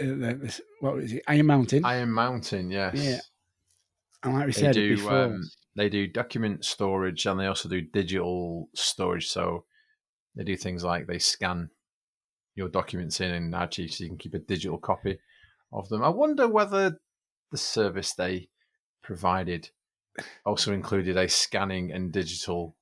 Uh, 0.00 0.34
what 0.80 0.94
was 0.94 1.12
it? 1.12 1.22
Iron 1.26 1.46
Mountain. 1.46 1.84
Iron 1.84 2.10
Mountain, 2.10 2.70
yes. 2.70 2.94
Yeah. 2.94 3.18
and 4.22 4.34
like 4.34 4.46
we 4.46 4.52
They 4.52 4.60
said 4.60 4.74
do. 4.74 4.96
before, 4.96 5.24
Um, 5.24 5.42
they 5.76 5.88
do 5.88 6.06
document 6.06 6.64
storage, 6.64 7.26
and 7.26 7.38
they 7.40 7.46
also 7.46 7.68
do 7.68 7.80
digital 7.80 8.68
storage. 8.74 9.28
So 9.28 9.64
they 10.38 10.44
do 10.44 10.56
things 10.56 10.84
like 10.84 11.06
they 11.06 11.18
scan 11.18 11.68
your 12.54 12.68
documents 12.68 13.20
in, 13.20 13.32
and 13.32 13.54
actually, 13.54 13.88
so 13.88 14.04
you 14.04 14.10
can 14.10 14.18
keep 14.18 14.34
a 14.34 14.38
digital 14.38 14.78
copy 14.78 15.18
of 15.72 15.88
them. 15.88 16.02
I 16.02 16.08
wonder 16.08 16.48
whether 16.48 17.00
the 17.50 17.58
service 17.58 18.14
they 18.14 18.48
provided 19.02 19.70
also 20.46 20.72
included 20.72 21.16
a 21.16 21.28
scanning 21.28 21.90
and 21.92 22.12
digital 22.12 22.76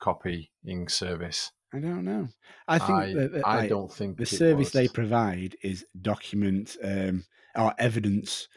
copying 0.00 0.88
service. 0.88 1.52
I 1.74 1.80
don't 1.80 2.04
know. 2.04 2.28
I 2.66 2.78
think 2.78 2.98
I, 2.98 3.12
that, 3.14 3.32
that, 3.32 3.46
I 3.46 3.56
like, 3.58 3.68
don't 3.68 3.92
think 3.92 4.16
the 4.16 4.26
service 4.26 4.70
they 4.70 4.88
provide 4.88 5.56
is 5.62 5.84
document 6.00 6.76
um, 6.82 7.24
or 7.54 7.74
evidence 7.78 8.48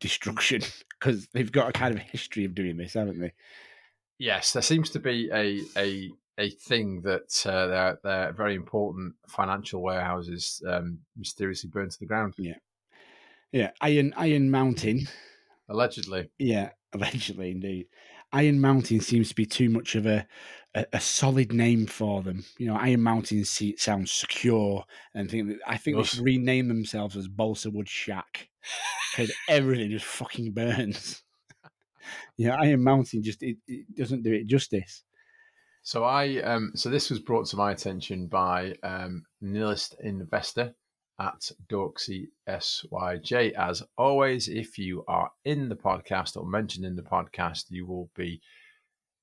destruction 0.00 0.62
because 1.00 1.26
they've 1.28 1.52
got 1.52 1.70
a 1.70 1.72
kind 1.72 1.94
of 1.94 2.00
history 2.00 2.44
of 2.44 2.54
doing 2.54 2.76
this, 2.76 2.94
haven't 2.94 3.20
they? 3.20 3.32
Yes, 4.18 4.52
there 4.52 4.62
seems 4.62 4.90
to 4.90 4.98
be 4.98 5.30
a 5.32 5.62
a 5.76 6.10
a 6.38 6.50
thing 6.50 7.02
that 7.02 7.44
uh, 7.46 7.66
their 7.66 7.98
their 8.02 8.32
very 8.32 8.54
important 8.54 9.14
financial 9.28 9.82
warehouses 9.82 10.62
um, 10.68 10.98
mysteriously 11.16 11.68
burned 11.70 11.90
to 11.90 11.98
the 11.98 12.06
ground, 12.06 12.34
Yeah, 12.38 12.58
yeah. 13.52 13.70
Iron 13.80 14.14
Iron 14.16 14.50
Mountain. 14.50 15.08
allegedly. 15.68 16.30
Yeah, 16.38 16.70
allegedly, 16.92 17.50
indeed. 17.50 17.86
Iron 18.32 18.60
Mountain 18.60 19.00
seems 19.00 19.30
to 19.30 19.34
be 19.34 19.46
too 19.46 19.68
much 19.70 19.94
of 19.94 20.06
a 20.06 20.26
a, 20.74 20.86
a 20.92 21.00
solid 21.00 21.52
name 21.52 21.86
for 21.86 22.22
them. 22.22 22.44
You 22.58 22.66
know, 22.68 22.76
Iron 22.76 23.02
Mountain 23.02 23.44
sounds 23.44 24.12
secure, 24.12 24.84
and 25.14 25.30
think 25.30 25.48
that, 25.48 25.58
I 25.66 25.76
think 25.76 25.96
they 25.96 26.02
should 26.04 26.24
rename 26.24 26.68
themselves 26.68 27.16
as 27.16 27.26
Balsa 27.28 27.70
Wood 27.70 27.88
Shack 27.88 28.48
because 29.10 29.32
everything 29.48 29.90
just 29.90 30.04
fucking 30.04 30.52
burns. 30.52 31.22
yeah, 32.36 32.56
Iron 32.60 32.84
Mountain 32.84 33.22
just 33.22 33.42
it, 33.42 33.56
it 33.66 33.96
doesn't 33.96 34.22
do 34.22 34.32
it 34.32 34.46
justice. 34.46 35.02
So 35.88 36.04
I 36.04 36.42
um 36.42 36.72
so 36.74 36.90
this 36.90 37.08
was 37.08 37.18
brought 37.18 37.46
to 37.46 37.56
my 37.56 37.72
attention 37.72 38.26
by 38.26 38.74
um 38.82 39.24
Nihilist 39.42 39.94
Investor 40.04 40.74
at 41.18 41.50
Dorksy 41.66 42.26
SYJ. 42.46 43.54
As 43.54 43.82
always, 43.96 44.48
if 44.48 44.76
you 44.76 45.02
are 45.08 45.30
in 45.46 45.70
the 45.70 45.76
podcast 45.76 46.36
or 46.36 46.44
mentioned 46.44 46.84
in 46.84 46.94
the 46.94 47.00
podcast, 47.00 47.70
you 47.70 47.86
will 47.86 48.10
be 48.14 48.38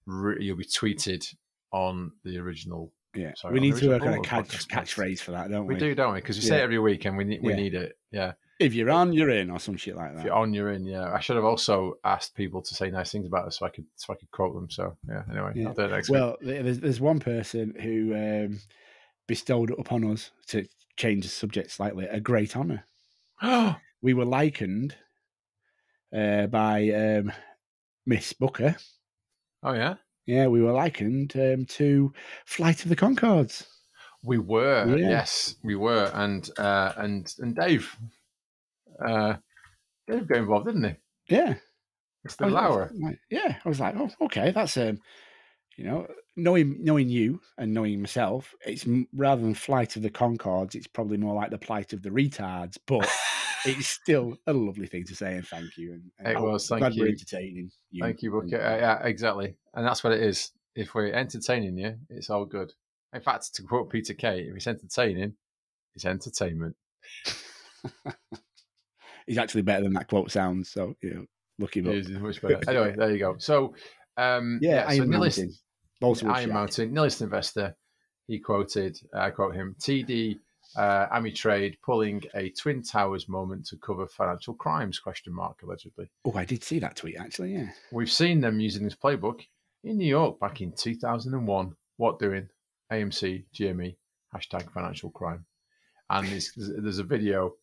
re- 0.08 0.44
you'll 0.44 0.58
be 0.58 0.66
tweeted 0.66 1.24
on 1.72 2.12
the 2.24 2.40
original. 2.40 2.92
Yeah, 3.14 3.36
Sorry, 3.36 3.54
we 3.54 3.60
need 3.60 3.76
to 3.76 3.90
work 3.90 4.02
on 4.02 4.16
a 4.16 4.22
catch, 4.22 4.68
catchphrase 4.68 5.20
for 5.20 5.34
that, 5.34 5.52
don't 5.52 5.68
we? 5.68 5.76
We 5.76 5.80
do, 5.80 5.94
don't 5.94 6.16
we? 6.16 6.20
Because 6.20 6.38
we 6.38 6.48
say 6.48 6.58
it 6.58 6.64
every 6.64 6.80
week, 6.80 7.06
and 7.06 7.16
we 7.16 7.26
need 7.26 7.44
we 7.44 7.52
Yeah. 7.52 7.58
need 7.58 7.76
it. 7.76 7.96
Yeah. 8.10 8.32
If 8.60 8.74
you're 8.74 8.90
on, 8.92 9.12
you're 9.12 9.30
in, 9.32 9.50
or 9.52 9.60
some 9.60 9.76
shit 9.76 9.96
like 9.98 10.14
that. 10.14 10.20
If 10.20 10.26
you're 10.26 10.34
on, 10.34 10.54
you're 10.54 10.72
in. 10.72 10.86
Yeah, 10.86 11.12
I 11.12 11.20
should 11.20 11.36
have 11.36 11.44
also 11.46 11.98
asked 12.06 12.36
people 12.36 12.62
to 12.62 12.74
say 12.74 12.90
nice 12.90 13.12
things 13.12 13.28
about 13.28 13.46
us 13.48 13.60
so 13.60 13.66
I 13.66 13.70
could 13.70 13.86
so 13.96 14.14
I 14.14 14.16
could 14.16 14.32
quote 14.32 14.54
them. 14.56 14.70
So 14.70 14.96
yeah. 15.10 15.24
Anyway, 15.30 15.52
Yeah. 15.56 15.68
I'll 15.68 15.74
do 15.74 15.82
it 15.84 15.92
next 15.92 16.10
Well, 16.10 16.38
th- 16.42 16.64
there's, 16.64 16.80
there's 16.80 17.02
one 17.02 17.20
person 17.20 17.76
who 17.82 18.14
um, 18.16 18.60
bestowed 19.28 19.72
upon 19.78 20.06
us 20.10 20.32
to 20.48 20.66
change 20.96 21.24
the 21.26 21.30
subject 21.30 21.72
slightly 21.72 22.06
a 22.06 22.20
great 22.20 22.56
honour. 22.56 22.86
week. 23.44 23.76
We 24.02 24.14
were 24.14 24.26
likened 24.26 24.96
uh, 26.16 26.46
by 26.48 26.90
um, 26.92 27.32
Miss 28.06 28.34
Booker. 28.34 28.76
oh 29.64 29.74
yeah, 29.74 29.96
Yeah, 30.28 30.48
we 30.48 30.62
were 30.62 30.72
likened 30.74 31.34
um, 31.36 31.66
to 31.66 32.14
Flight 32.46 32.84
of 32.84 32.90
the 32.90 32.96
Conchords. 32.96 33.66
we 34.24 34.38
were. 34.38 34.86
Yeah. 34.96 35.10
Yes, 35.10 35.56
we 35.64 35.76
were. 35.76 36.12
And 36.14 36.48
uh, 36.60 36.94
and 36.98 37.34
and 37.40 37.56
Dave, 37.56 37.98
uh, 39.04 39.36
Dave 40.08 40.28
got 40.28 40.38
involved, 40.38 40.66
didn't 40.68 40.84
he? 40.84 41.36
Yeah, 41.36 41.56
Mr. 42.28 42.42
was- 42.42 42.42
I 42.42 42.46
was 42.46 42.54
Lauer. 42.54 42.92
like- 43.02 43.20
yeah, 43.30 43.58
I 43.64 43.70
was 43.70 43.80
like, 43.80 43.96
oh, 43.98 44.10
okay, 44.26 44.52
that's 44.52 44.78
um, 44.78 45.00
you 45.78 45.84
know, 45.86 46.08
knowing 46.36 46.78
knowing 46.84 47.10
you 47.10 47.42
and 47.58 47.74
knowing 47.74 48.02
myself, 48.02 48.54
it's 48.66 48.86
rather 49.14 49.42
than 49.42 49.54
Flight 49.54 49.96
of 49.96 50.02
the 50.04 50.10
Conchords, 50.10 50.76
it's 50.76 50.88
probably 50.88 51.18
more 51.18 51.34
like 51.36 51.50
the 51.52 51.58
plight 51.58 51.94
of 51.94 52.02
the 52.02 52.10
retards, 52.10 52.78
but. 52.88 53.10
it's 53.68 53.88
still 53.88 54.38
a 54.46 54.54
lovely 54.54 54.86
thing 54.86 55.04
to 55.04 55.16
say 55.16 55.34
and 55.34 55.48
thank 55.48 55.76
you. 55.76 55.94
And, 55.94 56.04
and 56.20 56.38
It 56.38 56.40
was, 56.40 56.68
thank 56.68 56.84
we're 56.84 56.92
you. 56.92 57.08
entertaining 57.08 57.72
you. 57.90 58.04
Thank 58.04 58.22
you, 58.22 58.30
Booker. 58.30 58.62
Uh, 58.62 58.76
yeah, 58.78 59.00
exactly. 59.04 59.56
And 59.74 59.84
that's 59.84 60.04
what 60.04 60.14
it 60.14 60.22
is. 60.22 60.52
If 60.76 60.94
we're 60.94 61.12
entertaining 61.12 61.76
you, 61.76 61.96
it's 62.12 62.30
all 62.30 62.46
good. 62.46 62.72
In 63.12 63.22
fact, 63.22 63.56
to 63.56 63.64
quote 63.64 63.90
Peter 63.90 64.14
Kay, 64.14 64.42
if 64.42 64.56
it's 64.56 64.68
entertaining, 64.68 65.34
it's 65.96 66.06
entertainment. 66.06 66.76
He's 69.28 69.38
actually 69.38 69.64
better 69.64 69.84
than 69.84 69.94
that 69.94 70.08
quote 70.08 70.32
sounds. 70.32 70.70
So 70.70 70.96
you 71.02 71.14
know, 71.14 71.26
look 71.60 71.76
him 71.76 71.88
up. 71.88 71.94
It 71.94 72.10
is 72.10 72.10
much 72.10 72.42
better. 72.42 72.60
anyway, 72.68 72.96
there 72.98 73.12
you 73.12 73.20
go. 73.20 73.36
So, 73.38 73.76
um, 74.18 74.60
Yeah, 74.62 74.88
so 74.90 74.96
Iron 75.02 75.10
Nihilist- 75.10 75.62
Mountain. 76.02 76.30
Iron 76.30 76.46
Shack. 76.46 76.54
Mountain, 76.54 76.94
Nihilist 76.94 77.22
investor. 77.22 77.76
He 78.28 78.40
quoted, 78.40 78.98
I 79.14 79.30
quote 79.30 79.56
him, 79.56 79.76
TD 79.80 80.40
uh, 80.76 81.08
Ameritrade 81.08 81.76
pulling 81.84 82.24
a 82.36 82.50
Twin 82.50 82.82
Towers 82.82 83.30
moment 83.30 83.66
to 83.68 83.78
cover 83.78 84.08
financial 84.08 84.54
crimes, 84.56 85.00
question 85.00 85.34
mark, 85.34 85.62
allegedly. 85.64 86.10
Oh, 86.26 86.34
I 86.36 86.46
did 86.46 86.64
see 86.64 86.80
that 86.80 86.96
tweet 86.96 87.18
actually. 87.18 87.54
Yeah. 87.54 87.70
We've 87.92 88.12
seen 88.12 88.42
them 88.42 88.60
using 88.60 88.84
this 88.84 88.96
playbook 88.96 89.42
in 89.84 89.98
New 89.98 90.08
York 90.08 90.40
back 90.40 90.62
in 90.62 90.74
2001. 90.74 91.76
What 91.98 92.20
doing? 92.20 92.50
AMC, 92.92 93.46
GME, 93.54 93.96
hashtag 94.36 94.72
financial 94.74 95.12
crime. 95.12 95.46
And 96.10 96.28
there's, 96.28 96.52
there's 96.56 97.00
a 97.00 97.04
video. 97.04 97.54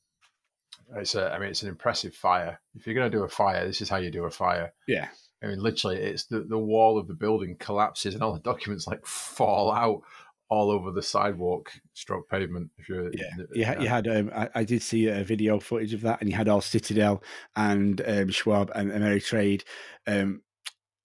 It's 0.97 1.15
a, 1.15 1.33
I 1.33 1.39
mean, 1.39 1.49
it's 1.49 1.63
an 1.63 1.69
impressive 1.69 2.15
fire. 2.15 2.61
If 2.75 2.87
you're 2.87 2.95
going 2.95 3.11
to 3.11 3.17
do 3.17 3.25
a 3.25 3.29
fire, 3.29 3.67
this 3.67 3.81
is 3.81 3.89
how 3.89 3.97
you 3.97 4.11
do 4.11 4.25
a 4.25 4.31
fire. 4.31 4.73
Yeah. 4.87 5.09
I 5.43 5.47
mean, 5.47 5.61
literally, 5.61 5.97
it's 5.97 6.25
the, 6.25 6.41
the 6.41 6.59
wall 6.59 6.99
of 6.99 7.09
the 7.09 7.15
building 7.15 7.57
collapses 7.59 8.15
and 8.15 8.23
all 8.23 8.33
the 8.33 8.41
documents 8.41 8.87
like 8.87 9.05
fall 9.05 9.73
out 9.73 10.03
all 10.49 10.71
over 10.71 10.91
the 10.91 11.03
sidewalk, 11.03 11.73
stroke 11.95 12.29
pavement. 12.29 12.71
If 12.77 12.89
you're, 12.89 13.11
Yeah, 13.15 13.31
you 13.55 13.65
had, 13.65 13.83
you 13.83 13.89
had 13.89 14.09
um, 14.09 14.31
I, 14.35 14.51
I 14.57 14.65
did 14.65 14.83
see 14.83 15.09
a 15.09 15.25
video 15.25 15.59
footage 15.59 15.95
of 15.95 16.03
that, 16.03 16.21
and 16.21 16.29
you 16.29 16.37
had 16.37 16.47
all 16.47 16.61
Citadel 16.61 17.23
and 17.57 18.03
um, 18.07 18.29
Schwab 18.29 18.71
and 18.75 18.93
Ameritrade 18.93 19.63
um, 20.07 20.43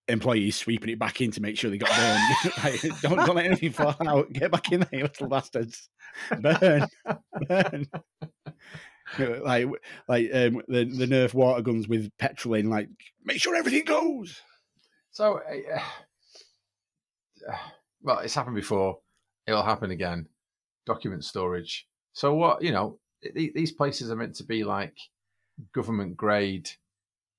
employees 0.10 0.58
sweeping 0.58 0.90
it 0.90 1.00
back 1.00 1.22
in 1.22 1.32
to 1.32 1.42
make 1.42 1.58
sure 1.58 1.70
they 1.70 1.78
got 1.78 1.96
burned. 1.96 2.54
like, 2.64 3.02
don't, 3.02 3.16
don't 3.16 3.36
let 3.36 3.46
anything 3.46 3.72
fall 3.72 3.96
out. 4.06 4.32
Get 4.34 4.52
back 4.52 4.72
in 4.72 4.82
there, 4.82 4.90
you 5.00 5.04
little 5.04 5.30
bastards. 5.30 5.90
Burn, 6.42 6.88
burn. 7.48 7.86
like 9.20 9.68
like 10.08 10.30
um, 10.34 10.62
the 10.68 10.86
the 10.86 11.06
Nerf 11.08 11.34
water 11.34 11.62
guns 11.62 11.88
with 11.88 12.12
petrol 12.18 12.56
in. 12.56 12.70
Like, 12.70 12.90
make 13.24 13.40
sure 13.42 13.56
everything 13.56 13.86
goes. 13.86 14.42
So, 15.12 15.40
uh, 15.40 15.80
well, 18.02 18.20
it's 18.20 18.36
happened 18.36 18.56
before. 18.56 19.00
It'll 19.46 19.64
happen 19.64 19.92
again. 19.92 20.28
Document 20.86 21.24
storage. 21.24 21.88
So, 22.14 22.34
what 22.34 22.62
you 22.62 22.72
know, 22.72 23.00
th- 23.24 23.54
these 23.54 23.72
places 23.72 24.12
are 24.12 24.16
meant 24.16 24.36
to 24.36 24.44
be 24.44 24.64
like 24.64 24.96
government 25.74 26.18
grade, 26.18 26.70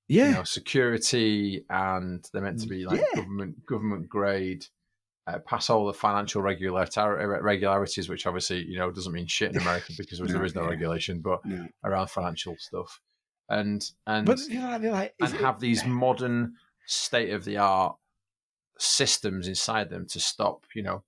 Yeah, 0.08 0.28
you 0.28 0.34
know, 0.34 0.44
security, 0.44 1.64
and 1.68 2.24
they're 2.32 2.42
meant 2.42 2.60
to 2.60 2.68
be 2.68 2.84
like 2.84 3.00
Yeah. 3.00 3.20
government 3.22 3.66
government 3.66 4.08
grade. 4.08 4.64
Uh, 5.28 5.38
pass 5.40 5.68
all 5.68 5.86
the 5.86 5.92
financial 5.92 6.40
regular- 6.40 6.88
regularities, 7.42 8.08
which 8.08 8.26
obviously 8.26 8.64
you 8.64 8.78
know 8.78 8.90
doesn't 8.90 9.12
mean 9.12 9.26
shit 9.26 9.50
in 9.54 9.60
America 9.66 9.92
because 9.98 10.18
there 10.20 10.28
No, 10.38 10.42
is 10.44 10.54
no 10.54 10.62
yeah. 10.62 10.68
regulation, 10.70 11.20
but 11.20 11.44
No. 11.44 11.66
around 11.84 12.08
financial 12.08 12.56
stuff, 12.58 12.98
and 13.48 13.84
and 14.06 14.24
but 14.24 14.38
you 14.48 14.58
know, 14.58 14.78
like, 14.90 15.14
and 15.20 15.34
it- 15.34 15.40
have 15.42 15.60
these 15.60 15.84
modern 15.84 16.54
state 16.86 17.30
of 17.34 17.44
the 17.44 17.58
art 17.58 17.96
systems 18.78 19.48
inside 19.48 19.90
them 19.90 20.06
to 20.06 20.20
stop, 20.20 20.64
you 20.74 20.82
know, 20.82 21.02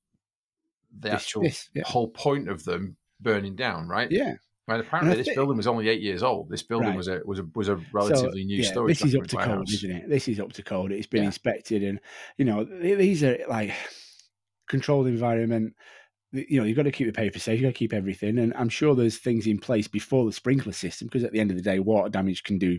the 0.93 1.09
this- 1.11 1.15
actual 1.15 1.43
this, 1.45 1.71
yeah. 1.75 1.83
whole 1.87 2.09
point 2.09 2.49
of 2.49 2.65
them 2.65 2.97
burning 3.21 3.57
down, 3.57 3.89
right? 3.89 4.11
yeah. 4.11 4.35
And 4.69 4.81
apparently, 4.83 5.17
this 5.17 5.27
thi- 5.29 5.35
building 5.35 5.57
was 5.57 5.67
only 5.67 5.89
eight 5.89 6.01
years 6.01 6.23
old. 6.23 6.49
This 6.49 6.63
building 6.63 6.89
Right. 6.91 6.97
was 6.97 7.09
a 7.09 7.21
was 7.25 7.41
a 7.41 7.47
was 7.57 7.69
a 7.69 7.77
relatively 7.93 8.45
new 8.45 8.63
yeah, 8.63 8.71
storage. 8.71 9.01
This 9.01 9.09
is 9.09 9.17
up 9.17 9.27
to 9.27 9.37
code, 9.37 9.49
warehouse. 9.49 9.73
isn't 9.73 9.91
it? 9.91 10.09
This 10.09 10.29
is 10.29 10.39
up 10.39 10.53
to 10.53 10.63
code. 10.63 10.93
It's 10.93 11.09
been 11.09 11.23
Yeah. 11.23 11.27
inspected, 11.27 11.83
and 11.83 11.99
you 12.37 12.45
know 12.45 12.63
these 12.65 13.25
are 13.25 13.37
like 13.49 13.73
controlled 14.71 15.07
environment. 15.07 15.75
You 16.33 16.61
know, 16.61 16.65
you've 16.65 16.77
got 16.77 16.85
to 16.85 16.93
keep 16.93 17.09
the 17.09 17.13
paper 17.13 17.39
safe. 17.39 17.61
You've 17.61 17.69
got 17.69 17.75
to 17.75 17.79
keep 17.79 17.93
everything, 17.93 18.39
and 18.39 18.55
I'm 18.55 18.69
sure 18.69 18.95
there's 18.95 19.19
things 19.19 19.47
in 19.47 19.59
place 19.59 19.89
before 19.89 20.25
the 20.25 20.33
sprinkler 20.33 20.73
system 20.73 21.09
because 21.09 21.25
at 21.25 21.33
the 21.33 21.41
end 21.41 21.51
of 21.51 21.57
the 21.57 21.63
day, 21.63 21.81
water 21.81 22.09
damage 22.09 22.45
can 22.45 22.57
do 22.59 22.79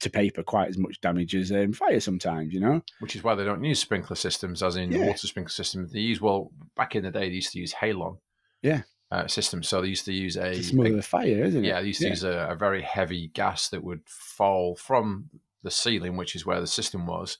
to 0.00 0.10
paper 0.10 0.42
quite 0.42 0.68
as 0.68 0.76
much 0.78 1.00
damage 1.00 1.34
as 1.34 1.50
um, 1.52 1.72
fire 1.72 2.00
sometimes. 2.00 2.52
You 2.52 2.60
know. 2.60 2.82
Which 3.00 3.16
is 3.16 3.24
why 3.24 3.34
they 3.34 3.44
don't 3.44 3.64
use 3.64 3.80
sprinkler 3.80 4.16
systems, 4.16 4.62
as 4.62 4.76
in 4.76 4.92
Yeah. 4.92 5.06
water 5.06 5.26
sprinkler 5.26 5.50
systems. 5.52 5.92
They 5.92 6.00
use 6.00 6.20
well 6.20 6.52
back 6.76 6.94
in 6.94 7.04
the 7.04 7.10
day. 7.10 7.28
They 7.28 7.34
used 7.36 7.52
to 7.52 7.58
use 7.60 7.72
halon. 7.72 8.18
Yeah. 8.62 8.82
Uh, 9.10 9.26
system. 9.26 9.62
So 9.62 9.80
they 9.82 9.88
used 9.88 10.06
to 10.06 10.12
use 10.12 10.36
a, 10.38 10.62
smother 10.62 10.96
the 10.96 11.02
fire, 11.02 11.44
isn't 11.44 11.64
it? 11.64 11.68
yeah, 11.68 11.80
they 11.82 11.88
used 11.88 12.00
to 12.00 12.08
use 12.08 12.24
a, 12.24 12.48
a 12.50 12.54
very 12.56 12.80
heavy 12.80 13.28
gas 13.28 13.68
that 13.68 13.84
would 13.84 14.00
fall 14.06 14.74
from 14.74 15.28
the 15.62 15.70
ceiling, 15.70 16.16
which 16.16 16.34
is 16.34 16.46
where 16.46 16.60
the 16.62 16.66
system 16.66 17.06
was, 17.06 17.36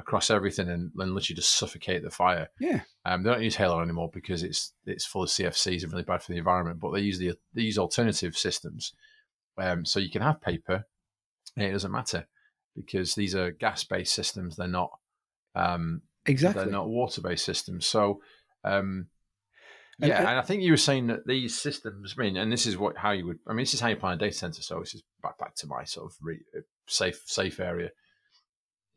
across 0.00 0.30
everything 0.30 0.68
and, 0.68 0.90
and 0.98 1.14
literally 1.14 1.36
just 1.36 1.56
suffocate 1.56 2.02
the 2.02 2.10
fire. 2.10 2.48
Yeah. 2.58 2.80
Um, 3.04 3.22
they 3.22 3.30
don't 3.30 3.42
use 3.42 3.56
halon 3.56 3.82
anymore 3.82 4.10
because 4.12 4.42
it's 4.42 4.72
it's 4.84 5.04
full 5.04 5.22
of 5.22 5.28
CFCs 5.28 5.82
and 5.82 5.92
really 5.92 6.04
bad 6.04 6.22
for 6.22 6.32
the 6.32 6.38
environment. 6.38 6.80
But 6.80 6.92
they 6.92 7.00
use 7.00 7.18
the 7.18 7.34
they 7.54 7.62
use 7.62 7.78
alternative 7.78 8.36
systems, 8.36 8.92
um, 9.58 9.84
so 9.84 10.00
you 10.00 10.10
can 10.10 10.22
have 10.22 10.40
paper, 10.40 10.84
and 11.56 11.66
it 11.66 11.72
doesn't 11.72 11.92
matter 11.92 12.26
because 12.74 13.14
these 13.14 13.34
are 13.34 13.50
gas 13.50 13.84
based 13.84 14.14
systems. 14.14 14.56
They're 14.56 14.68
not 14.68 14.90
um, 15.54 16.02
exactly. 16.26 16.64
they're 16.64 16.72
not 16.72 16.88
water 16.88 17.20
based 17.20 17.44
systems. 17.44 17.86
So. 17.86 18.20
Um, 18.64 19.06
yeah, 19.98 20.20
and- 20.20 20.28
and 20.28 20.38
I 20.38 20.42
think 20.42 20.62
you 20.62 20.72
were 20.72 20.78
saying 20.78 21.08
that 21.08 21.26
these 21.26 21.60
systems. 21.60 22.14
I 22.18 22.22
mean, 22.22 22.36
and 22.38 22.50
this 22.50 22.64
is 22.64 22.78
what 22.78 22.96
how 22.96 23.10
you 23.10 23.26
would. 23.26 23.38
I 23.46 23.50
mean, 23.50 23.64
this 23.64 23.74
is 23.74 23.80
how 23.80 23.88
you 23.88 23.96
plan 23.96 24.14
a 24.14 24.16
data 24.16 24.34
center. 24.34 24.62
So 24.62 24.80
this 24.80 24.94
is 24.94 25.02
back 25.22 25.38
back 25.38 25.54
to 25.56 25.66
my 25.66 25.84
sort 25.84 26.06
of 26.10 26.16
re, 26.22 26.40
safe 26.86 27.22
safe 27.26 27.60
area. 27.60 27.90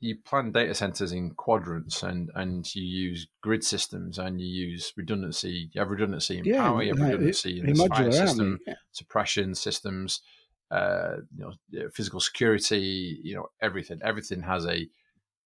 You 0.03 0.17
plan 0.25 0.51
data 0.51 0.73
centers 0.75 1.11
in 1.11 1.31
quadrants, 1.31 2.03
and 2.03 2.29
and 2.35 2.75
you 2.75 2.83
use 2.83 3.27
grid 3.41 3.63
systems, 3.63 4.17
and 4.17 4.39
you 4.41 4.47
use 4.47 4.93
redundancy. 4.97 5.69
You 5.71 5.79
have 5.79 5.89
redundancy 5.89 6.39
in 6.39 6.45
yeah, 6.45 6.63
power. 6.63 6.83
You 6.83 6.93
have 6.93 7.01
redundancy 7.01 7.59
in 7.59 7.73
the 7.73 7.87
fire 7.87 8.11
system. 8.11 8.59
Yeah. 8.67 8.75
suppression 8.91 9.55
systems. 9.55 10.21
Uh, 10.69 11.17
you 11.35 11.45
know, 11.45 11.89
physical 11.93 12.19
security. 12.19 13.19
You 13.23 13.35
know, 13.35 13.47
everything. 13.61 13.99
Everything 14.03 14.41
has 14.41 14.65
a 14.65 14.87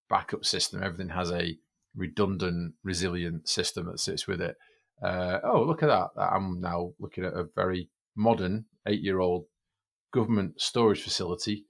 backup 0.10 0.44
system. 0.44 0.82
Everything 0.84 1.10
has 1.10 1.32
a 1.32 1.58
redundant, 1.96 2.74
resilient 2.84 3.48
system 3.48 3.88
that 3.88 4.00
sits 4.00 4.28
with 4.28 4.42
it. 4.42 4.56
Uh, 5.04 5.40
oh, 5.44 5.64
look 5.64 5.84
at 5.84 5.88
that. 5.88 6.10
I'm 6.18 6.60
now 6.60 6.94
looking 7.00 7.26
at 7.26 7.34
a 7.34 7.46
very 7.56 7.90
modern 8.16 8.66
eight 8.88 9.02
year 9.02 9.20
old 9.20 9.46
government 10.12 10.60
storage 10.60 11.04
facility 11.04 11.66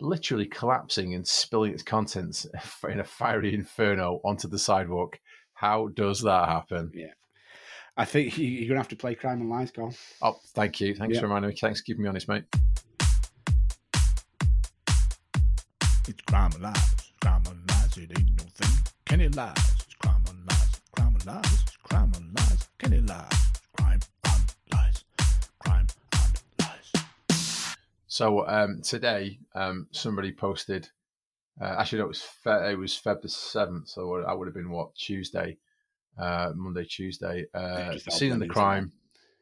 literally 0.00 0.46
collapsing 0.46 1.14
and 1.14 1.26
spilling 1.26 1.72
its 1.72 1.82
contents 1.82 2.46
in 2.88 3.00
a 3.00 3.04
fiery 3.04 3.54
inferno 3.54 4.20
onto 4.24 4.48
the 4.48 4.58
sidewalk. 4.58 5.18
How 5.54 5.88
does 5.88 6.20
that 6.22 6.48
happen? 6.48 6.92
I 7.96 8.04
think 8.04 8.36
you- 8.36 8.46
you're 8.46 8.68
gonna 8.68 8.80
have 8.80 8.88
to 8.88 8.96
play 8.96 9.14
Crime 9.14 9.40
and 9.40 9.48
Lies, 9.48 9.70
Carl. 9.70 9.94
Oh, 10.20 10.38
thank 10.54 10.80
you. 10.80 10.94
Thanks 10.94 11.14
Yeah. 11.14 11.20
for 11.20 11.26
reminding 11.28 11.50
me. 11.50 11.56
Thanks 11.56 11.80
for 11.80 11.84
keeping 11.84 12.02
me 12.02 12.08
honest, 12.10 12.28
mate. 12.28 12.44
It's 16.08 16.20
crime 16.28 16.52
and 16.52 16.62
lies. 16.62 16.94
Crime 17.22 17.42
and 17.50 17.70
lies. 17.70 17.96
It 17.96 18.12
ain't 18.18 18.36
no 18.38 18.44
thing. 18.54 18.84
Can 19.06 19.20
it 19.22 19.34
lies? 19.34 19.54
It's 19.56 19.94
crime 19.94 20.22
and 20.28 20.46
lies. 20.48 20.80
Crime 20.92 21.14
and 21.14 21.26
lies. 21.26 21.52
It's 21.62 21.76
crime 21.78 22.12
and 22.16 22.38
lies. 22.38 22.68
Can 22.78 22.92
it 22.92 23.06
lies? 23.06 23.35
So 28.16 28.46
um, 28.48 28.80
today, 28.80 29.38
um, 29.54 29.88
somebody 29.90 30.32
posted. 30.32 30.88
Uh, 31.60 31.76
actually, 31.78 31.98
no, 31.98 32.04
it 32.06 32.08
was 32.08 32.22
Fe- 32.22 32.72
it 32.72 32.78
was 32.78 32.94
Feb 32.94 33.20
the 33.20 33.28
seventh, 33.28 33.88
so 33.90 34.22
that 34.26 34.38
would 34.38 34.46
have 34.48 34.54
been 34.54 34.70
what 34.70 34.94
Tuesday, 34.94 35.58
uh, 36.18 36.52
Monday, 36.54 36.86
Tuesday. 36.86 37.44
Uh, 37.52 37.98
scene 37.98 38.32
of 38.32 38.38
the 38.38 38.46
crime. 38.48 38.90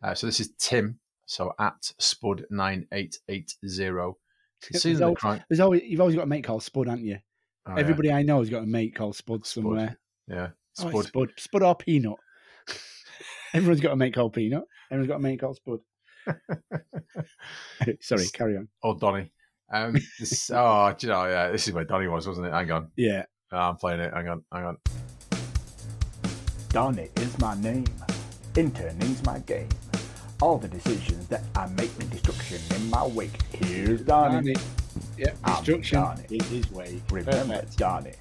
Uh, 0.02 0.12
so 0.12 0.26
this 0.26 0.40
is 0.40 0.54
Tim. 0.58 0.98
So 1.24 1.52
at 1.60 1.92
Spud 2.00 2.46
nine 2.50 2.88
eight 2.90 3.16
eight 3.28 3.54
zero. 3.64 4.18
Scene 4.72 4.94
of 4.94 5.10
the 5.10 5.14
crime. 5.14 5.44
There's 5.48 5.60
always 5.60 5.82
you've 5.84 6.00
always 6.00 6.16
got 6.16 6.24
a 6.24 6.26
mate 6.26 6.42
called 6.42 6.64
Spud, 6.64 6.88
haven't 6.88 7.04
you? 7.04 7.18
Oh, 7.66 7.74
yeah. 7.74 7.80
Everybody 7.80 8.10
I 8.10 8.22
know 8.22 8.40
has 8.40 8.50
got 8.50 8.64
a 8.64 8.66
mate 8.66 8.96
called 8.96 9.14
Spud, 9.14 9.46
Spud. 9.46 9.62
somewhere. 9.62 9.96
yeah, 10.26 10.48
Oh, 10.80 10.88
Spud. 10.88 10.94
it's 10.96 11.08
Spud, 11.10 11.28
Spud 11.36 11.62
or 11.62 11.76
Peanut. 11.76 12.18
Everyone's 13.54 13.80
got 13.80 13.92
a 13.92 13.96
mate 13.96 14.14
called 14.14 14.32
Peanut. 14.32 14.64
Everyone's 14.90 15.08
got 15.08 15.20
a 15.20 15.22
mate 15.22 15.38
called 15.38 15.58
Spud. 15.58 15.78
Sorry, 18.00 18.26
carry 18.32 18.56
on. 18.56 18.68
Oh, 18.82 18.94
Donny. 18.94 19.30
Um, 19.72 19.96
this, 20.18 20.50
oh, 20.54 20.94
do 20.96 21.06
you 21.06 21.12
know, 21.12 21.24
yeah, 21.26 21.50
this 21.50 21.66
is 21.68 21.74
where 21.74 21.84
Donny 21.84 22.06
was, 22.08 22.26
wasn't 22.26 22.46
it? 22.46 22.52
Hang 22.52 22.70
on. 22.70 22.88
Yeah, 22.96 23.24
Oh, 23.52 23.58
I'm 23.58 23.76
playing 23.76 24.00
it. 24.00 24.12
Hang 24.12 24.28
on, 24.28 24.44
hang 24.52 24.64
on. 24.64 24.78
Donny 26.70 27.08
is 27.16 27.38
my 27.38 27.54
name. 27.60 27.86
Interning's 28.56 29.24
my 29.24 29.38
game. 29.40 29.68
All 30.42 30.58
the 30.58 30.68
decisions 30.68 31.28
that 31.28 31.42
I 31.54 31.66
make 31.68 31.96
mean 31.98 32.08
destruction 32.08 32.58
in 32.74 32.90
my 32.90 33.06
wake. 33.06 33.40
Here's 33.52 34.02
Donny. 34.02 34.54
Donny. 34.54 34.66
Yeah, 35.16 35.30
destruction 35.46 36.00
Donny. 36.00 36.24
is 36.30 36.48
his 36.48 36.70
way. 36.72 37.00
Remember 37.10 37.54
Perfect. 37.54 37.78
Donny. 37.78 38.12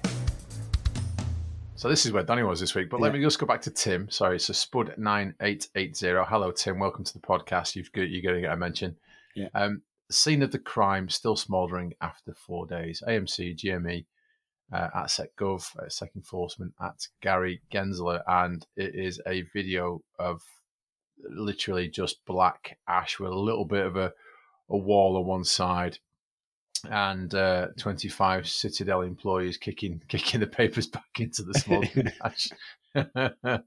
So 1.76 1.88
this 1.88 2.06
is 2.06 2.12
where 2.12 2.22
Danny 2.22 2.42
was 2.44 2.60
this 2.60 2.74
week. 2.74 2.88
But 2.88 3.00
let 3.00 3.08
Yeah. 3.12 3.18
me 3.18 3.24
just 3.24 3.38
go 3.38 3.46
back 3.46 3.60
to 3.62 3.70
Tim. 3.70 4.08
Sorry, 4.08 4.38
so 4.38 4.52
Spud 4.52 4.96
nine 4.96 5.34
eight 5.40 5.68
eight 5.74 5.96
zero. 5.96 6.24
Hello, 6.24 6.52
Tim. 6.52 6.78
Welcome 6.78 7.04
to 7.04 7.12
the 7.12 7.18
podcast. 7.18 7.74
You've 7.74 7.90
got, 7.92 8.02
you're 8.02 8.22
going 8.22 8.36
to 8.36 8.40
get 8.42 8.52
a 8.52 8.56
mention. 8.56 8.96
Yeah. 9.34 9.48
Um, 9.54 9.82
scene 10.10 10.42
of 10.42 10.52
the 10.52 10.58
crime 10.60 11.08
still 11.08 11.34
smouldering 11.36 11.94
after 12.00 12.32
four 12.32 12.66
days. 12.66 13.02
AMC, 13.08 13.54
GME, 13.56 14.06
uh, 14.72 14.88
at 14.94 15.06
SecGov, 15.06 15.76
uh, 15.78 15.88
Sec 15.88 16.10
Enforcement, 16.14 16.72
at 16.80 17.08
Gary 17.20 17.60
Gensler, 17.72 18.22
and 18.28 18.64
it 18.76 18.94
is 18.94 19.20
a 19.26 19.42
video 19.52 20.02
of 20.18 20.42
literally 21.28 21.88
just 21.88 22.24
black 22.24 22.78
ash 22.88 23.18
with 23.18 23.32
a 23.32 23.38
little 23.38 23.64
bit 23.64 23.84
of 23.84 23.96
a, 23.96 24.12
a 24.70 24.76
wall 24.76 25.16
on 25.16 25.26
one 25.26 25.44
side. 25.44 25.98
And 26.90 27.34
uh, 27.34 27.68
25 27.78 28.48
Citadel 28.48 29.02
employees 29.02 29.56
kicking 29.56 30.00
kicking 30.08 30.40
the 30.40 30.46
papers 30.46 30.86
back 30.86 31.20
into 31.20 31.42
the 31.42 31.54
smoldering 31.58 32.12
ash. 32.22 32.48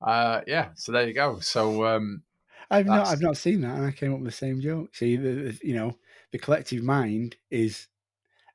uh, 0.00 0.40
yeah, 0.46 0.68
so 0.74 0.92
there 0.92 1.06
you 1.06 1.14
go. 1.14 1.38
So 1.40 1.86
um, 1.86 2.22
I've 2.70 2.86
not, 2.86 3.06
I've 3.06 3.22
not 3.22 3.36
seen 3.36 3.60
that, 3.62 3.76
and 3.76 3.86
I 3.86 3.92
came 3.92 4.12
up 4.12 4.20
with 4.20 4.28
the 4.28 4.36
same 4.36 4.60
joke. 4.60 4.94
See, 4.94 5.16
the, 5.16 5.30
the 5.30 5.58
you 5.62 5.74
know, 5.74 5.96
the 6.32 6.38
collective 6.38 6.82
mind 6.82 7.36
is 7.50 7.88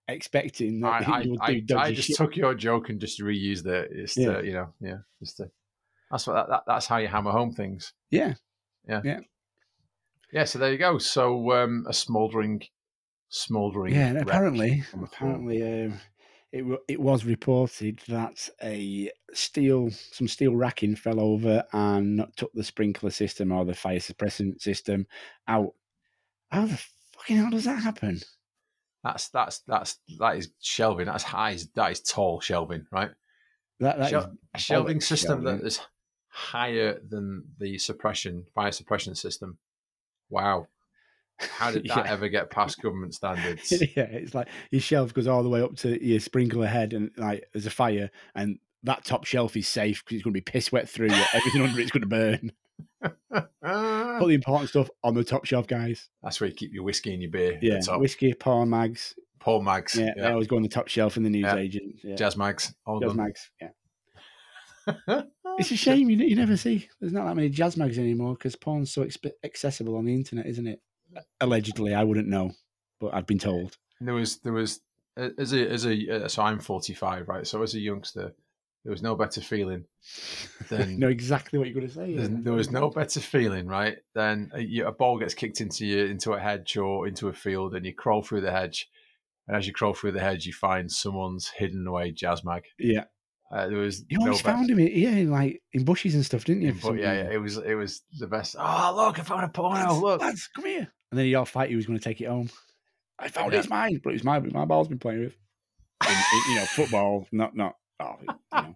expecting 0.08 0.82
that 0.82 1.08
I, 1.08 1.12
I, 1.12 1.22
you'll 1.22 1.38
do 1.68 1.78
I, 1.78 1.84
I 1.88 1.92
just 1.92 2.10
shit. 2.10 2.18
took 2.18 2.36
your 2.36 2.54
joke 2.54 2.90
and 2.90 3.00
just 3.00 3.22
reused 3.22 3.66
it. 3.66 3.92
It's 3.92 4.16
Yeah. 4.16 4.38
to, 4.38 4.46
you 4.46 4.54
know, 4.54 4.74
yeah, 4.82 4.98
just 5.20 5.38
to, 5.38 5.50
that's 6.10 6.28
what 6.28 6.34
that, 6.34 6.50
that, 6.50 6.64
that's 6.68 6.88
how 6.88 6.98
you 6.98 7.08
hammer 7.08 7.32
home 7.32 7.54
things. 7.54 7.94
Yeah, 8.10 8.34
Yeah, 8.88 9.02
Yeah, 10.32 10.44
so 10.44 10.60
there 10.60 10.72
you 10.72 10.78
go. 10.78 10.98
So 10.98 11.52
um, 11.54 11.86
a 11.88 11.94
smouldering, 11.94 12.64
smouldering. 13.32 13.96
yeah. 13.96 14.12
Apparently, 14.14 14.84
on 14.94 15.02
the 15.02 15.08
floor. 15.08 15.32
apparently, 15.32 15.86
um, 15.86 16.00
it 16.52 16.64
it 16.88 17.00
was 17.00 17.26
reported 17.26 18.00
that 18.08 18.48
a 18.62 19.10
steel, 19.34 19.90
some 20.12 20.28
steel 20.28 20.56
racking 20.56 20.96
fell 20.96 21.20
over 21.20 21.64
and 21.74 22.26
took 22.36 22.52
the 22.54 22.64
sprinkler 22.64 23.10
system 23.10 23.52
or 23.52 23.66
the 23.66 23.74
fire 23.74 24.00
suppressant 24.00 24.62
system 24.62 25.08
out. 25.48 25.74
How 26.52 26.66
the 26.66 26.80
fucking 27.18 27.38
hell 27.38 27.50
does 27.50 27.64
that 27.64 27.82
happen? 27.82 28.20
That's 29.04 29.30
that's 29.30 29.60
that's 29.60 29.98
that 30.20 30.38
is 30.38 30.50
shelving. 30.60 31.06
That's 31.08 31.24
high. 31.24 31.58
That 31.76 31.92
is 31.94 32.02
tall 32.02 32.40
shelving, 32.42 32.86
right? 32.92 33.10
That, 33.80 33.98
that 33.98 34.10
Shel- 34.10 34.34
shelving 34.58 35.02
system 35.02 35.44
that 35.46 35.52
shelving. 35.52 35.66
is 35.66 35.80
higher 36.28 37.00
than 37.10 37.46
the 37.58 37.78
suppression 37.80 38.46
fire 38.54 38.72
suppression 38.72 39.16
system. 39.16 39.58
Wow, 40.30 40.68
how 41.58 41.72
did 41.72 41.84
that 41.88 42.06
Yeah. 42.06 42.12
ever 42.12 42.28
get 42.30 42.50
past 42.50 42.82
government 42.82 43.14
standards? 43.16 43.72
yeah, 43.96 44.04
it's 44.04 44.34
like 44.36 44.48
your 44.72 44.82
shelf 44.82 45.14
goes 45.14 45.28
all 45.28 45.44
the 45.44 45.50
way 45.50 45.62
up 45.62 45.76
to 45.78 46.04
your 46.06 46.20
sprinkler 46.20 46.68
head, 46.68 46.94
and 46.94 47.12
like 47.18 47.46
there's 47.54 47.66
a 47.66 47.72
fire, 47.72 48.10
and 48.36 48.60
that 48.84 49.06
top 49.06 49.26
shelf 49.26 49.56
is 49.56 49.68
safe 49.68 50.04
because 50.04 50.16
it's 50.16 50.24
going 50.24 50.34
to 50.34 50.38
be 50.38 50.42
piss 50.42 50.72
wet 50.72 50.90
through. 50.90 51.10
Everything 51.34 51.62
under 51.62 51.80
it's 51.80 51.92
going 51.92 52.02
to 52.02 52.08
burn. 52.08 52.52
Put 53.32 54.28
the 54.28 54.34
important 54.34 54.70
stuff 54.70 54.90
on 55.04 55.14
the 55.14 55.24
top 55.24 55.46
shelf, 55.46 55.68
guys. 55.68 56.10
That's 56.24 56.40
where 56.42 56.50
you 56.50 56.56
keep 56.56 56.74
your 56.74 56.84
whiskey 56.84 57.14
and 57.14 57.22
your 57.22 57.32
beer. 57.32 57.60
Yeah, 57.62 57.76
at 57.76 57.82
the 57.82 57.86
top. 57.88 58.00
whiskey, 58.02 58.34
porn 58.34 58.70
mags. 58.70 59.16
Paul 59.40 59.64
Mags, 59.64 59.96
Yeah, 59.96 60.14
they 60.16 60.22
always 60.28 60.46
go 60.48 60.56
on 60.56 60.62
the 60.62 60.70
top 60.70 60.88
shelf 60.88 61.18
in 61.18 61.24
the 61.24 61.30
news 61.32 61.46
Yeah. 61.46 61.80
Yeah, 62.04 62.16
Jazz 62.16 62.38
Mags, 62.38 62.76
all 62.86 63.00
jazz 63.00 63.16
mags. 63.16 63.50
Yeah, 63.60 63.70
it's 65.58 65.72
a 65.72 65.76
shame 65.76 66.10
you, 66.12 66.18
you 66.18 66.36
never 66.36 66.56
see. 66.58 66.88
There's 67.00 67.12
not 67.14 67.26
that 67.26 67.36
many 67.36 67.50
jazz 67.50 67.76
mags 67.78 67.98
anymore 67.98 68.34
because 68.34 68.56
porn's 68.56 68.92
so 68.92 69.04
exp- 69.04 69.32
accessible 69.44 69.96
on 69.98 70.06
the 70.06 70.14
internet, 70.14 70.46
isn't 70.46 70.68
it? 70.68 70.80
Allegedly, 71.40 71.94
I 71.94 72.04
wouldn't 72.04 72.28
know, 72.28 72.52
but 73.00 73.14
I've 73.14 73.28
been 73.28 73.40
told. 73.40 73.78
There 74.00 74.14
was 74.14 74.38
there 74.38 74.54
was 74.54 74.82
as 75.18 75.54
a 75.54 75.70
as 75.70 75.86
a 75.86 76.26
uh, 76.26 76.28
so 76.28 76.44
I'm 76.44 76.60
45, 76.60 77.28
right? 77.28 77.46
So 77.46 77.62
as 77.62 77.76
a 77.76 77.80
youngster, 77.80 78.34
there 78.84 78.92
was 78.92 79.02
no 79.02 79.16
better 79.16 79.42
feeling 79.42 79.86
than 80.70 81.00
know 81.00 81.10
exactly 81.10 81.60
what 81.60 81.68
you're 81.68 81.76
going 81.76 81.88
to 81.88 81.94
say. 81.94 82.12
Yeah. 82.12 82.28
there 82.30 82.54
was 82.54 82.72
no 82.72 82.90
better 82.90 83.20
feeling, 83.20 83.68
right? 83.68 83.98
Than 84.16 84.52
a, 84.56 84.80
a 84.82 84.92
ball 84.92 85.20
gets 85.20 85.34
kicked 85.34 85.62
into 85.62 85.86
you 85.86 86.06
into 86.06 86.34
a 86.34 86.40
hedge 86.40 86.78
or 86.78 87.08
into 87.08 87.28
a 87.28 87.34
field, 87.34 87.76
and 87.76 87.86
you 87.86 87.94
crawl 87.94 88.24
through 88.24 88.42
the 88.42 88.52
hedge. 88.52 88.90
And 89.48 89.58
as 89.58 89.68
you 89.68 89.74
crawl 89.74 89.94
through 89.94 90.14
the 90.14 90.20
hedge, 90.20 90.46
you 90.46 90.54
find 90.54 90.92
someone's 90.92 91.50
hidden 91.50 91.86
away 91.86 92.12
jazz 92.12 92.44
mag. 92.44 92.64
Yeah, 92.80 93.06
Uh, 93.52 93.68
there 93.68 93.78
was 93.80 94.06
you 94.08 94.18
always 94.22 94.42
better. 94.42 94.56
found 94.58 94.70
him, 94.70 94.80
in, 94.80 94.88
yeah, 94.88 95.10
in, 95.10 95.30
like 95.30 95.62
in 95.74 95.84
bushes 95.84 96.16
and 96.16 96.26
stuff, 96.26 96.46
didn't 96.46 96.62
you? 96.62 96.74
But 96.82 96.94
yeah, 96.94 97.14
yeah, 97.14 97.30
it 97.32 97.38
was 97.38 97.58
it 97.58 97.76
was 97.76 98.02
the 98.18 98.28
best. 98.28 98.56
Oh 98.58 98.94
look, 98.96 99.20
I 99.20 99.24
found 99.24 99.44
a 99.44 99.50
porno. 99.50 99.76
lads, 99.76 100.00
Look, 100.00 100.22
lads, 100.22 100.48
come 100.56 100.66
here. 100.66 100.88
And 101.12 101.18
then 101.20 101.26
he 101.26 101.36
all 101.36 101.44
fight. 101.46 101.70
He 101.70 101.76
was 101.76 101.86
going 101.86 102.00
to 102.00 102.04
take 102.04 102.22
it 102.22 102.28
home. 102.30 102.50
I 103.20 103.28
found 103.28 103.52
Yeah. 103.52 103.60
it's 103.60 103.70
mine, 103.70 104.00
but 104.04 104.14
it's 104.14 104.24
my 104.24 104.40
my 104.40 104.64
ball's 104.66 104.88
been 104.88 105.00
playing 105.00 105.20
with. 105.22 105.36
In- 106.08 106.12
in, 106.12 106.52
you 106.52 106.56
know, 106.56 106.66
football, 106.66 107.28
not 107.34 107.56
not 107.56 107.76
oh, 108.00 108.16
you 108.22 108.28
know, 108.54 108.76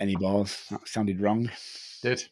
any 0.00 0.16
balls. 0.16 0.66
That 0.70 0.86
sounded 0.88 1.20
wrong. 1.20 1.48
Did, 2.02 2.22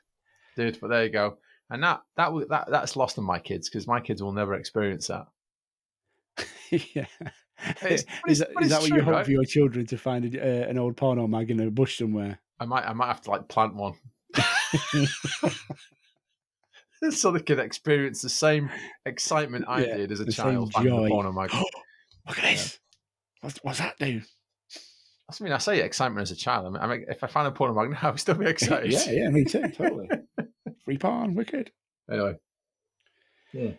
did, 0.56 0.78
but 0.80 0.88
there 0.88 1.04
you 1.04 1.10
go. 1.10 1.38
And 1.70 1.82
that 1.84 2.00
that 2.16 2.32
that 2.50 2.70
that's 2.70 2.96
lost 2.96 3.18
on 3.18 3.24
my 3.24 3.38
kids 3.38 3.70
because 3.70 3.86
my 3.86 4.00
kids 4.00 4.20
will 4.22 4.32
never 4.32 4.54
experience 4.54 5.06
that. 5.06 5.26
yeah. 6.94 7.06
Is 7.88 8.04
that, 8.38 8.48
is 8.60 8.70
that 8.70 8.80
what 8.80 8.90
you 8.90 9.02
hope 9.02 9.14
right? 9.14 9.24
for 9.24 9.30
your 9.30 9.44
children 9.44 9.86
to 9.86 9.96
find 9.98 10.34
a, 10.34 10.40
uh, 10.40 10.68
an 10.68 10.78
old 10.78 10.96
porno 10.96 11.26
mag 11.28 11.50
in 11.50 11.60
a 11.60 11.70
bush 11.70 11.98
somewhere? 11.98 12.38
I 12.58 12.64
might 12.64 12.84
I 12.84 12.92
might 12.92 13.06
have 13.06 13.20
to 13.22 13.30
like 13.30 13.48
plant 13.48 13.74
one. 13.76 13.94
so 17.10 17.30
they 17.32 17.40
can 17.40 17.58
experience 17.58 18.22
the 18.22 18.28
same 18.28 18.70
excitement 19.06 19.64
I 19.68 19.84
Yeah, 19.84 19.96
did 19.96 20.12
as 20.12 20.20
a 20.20 20.30
child 20.30 20.72
joy. 20.72 21.04
the 21.04 21.08
porno 21.08 21.32
mag. 21.32 21.52
Look 22.28 22.38
at 22.38 22.44
this. 22.44 22.78
What's, 23.40 23.58
what's 23.62 23.78
that 23.78 23.98
do? 23.98 24.20
I 25.30 25.42
mean, 25.44 25.52
I 25.52 25.58
say 25.58 25.80
excitement 25.80 26.22
as 26.22 26.30
a 26.30 26.36
child. 26.36 26.66
I 26.66 26.70
mean, 26.70 26.80
I 26.82 26.86
mean 26.86 27.04
if 27.08 27.24
I 27.24 27.26
find 27.26 27.48
a 27.48 27.50
porno 27.52 27.74
mag 27.74 27.90
now, 27.90 28.10
I'd 28.10 28.20
still 28.20 28.34
be 28.36 28.46
excited. 28.46 28.92
yeah, 28.92 29.10
yeah, 29.10 29.28
me 29.30 29.44
too. 29.44 29.62
Totally. 29.70 30.08
Free 30.84 30.98
porn, 30.98 31.34
wicked. 31.34 31.70
Anyway, 32.10 32.34
Yeah, 33.52 33.70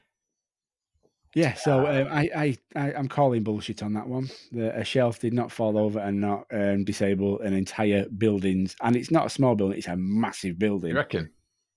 so 1.55 1.87
um, 1.87 2.07
I, 2.11 2.29
I, 2.35 2.57
I, 2.75 2.93
I'm 2.93 3.07
calling 3.07 3.43
bullshit 3.43 3.81
on 3.81 3.93
that 3.93 4.07
one. 4.07 4.29
The 4.51 4.77
a 4.77 4.83
shelf 4.83 5.19
did 5.19 5.33
not 5.33 5.51
fall 5.51 5.77
over 5.77 5.99
and 5.99 6.21
not 6.21 6.45
um, 6.51 6.83
disable 6.83 7.39
an 7.41 7.53
entire 7.53 8.05
buildings, 8.09 8.75
and 8.81 8.95
it's 8.95 9.09
not 9.11 9.25
a 9.25 9.29
small 9.29 9.55
building; 9.55 9.77
it's 9.77 9.87
a 9.87 9.95
massive 9.97 10.59
building. 10.59 10.91
you 10.91 10.95
reckon? 10.95 11.31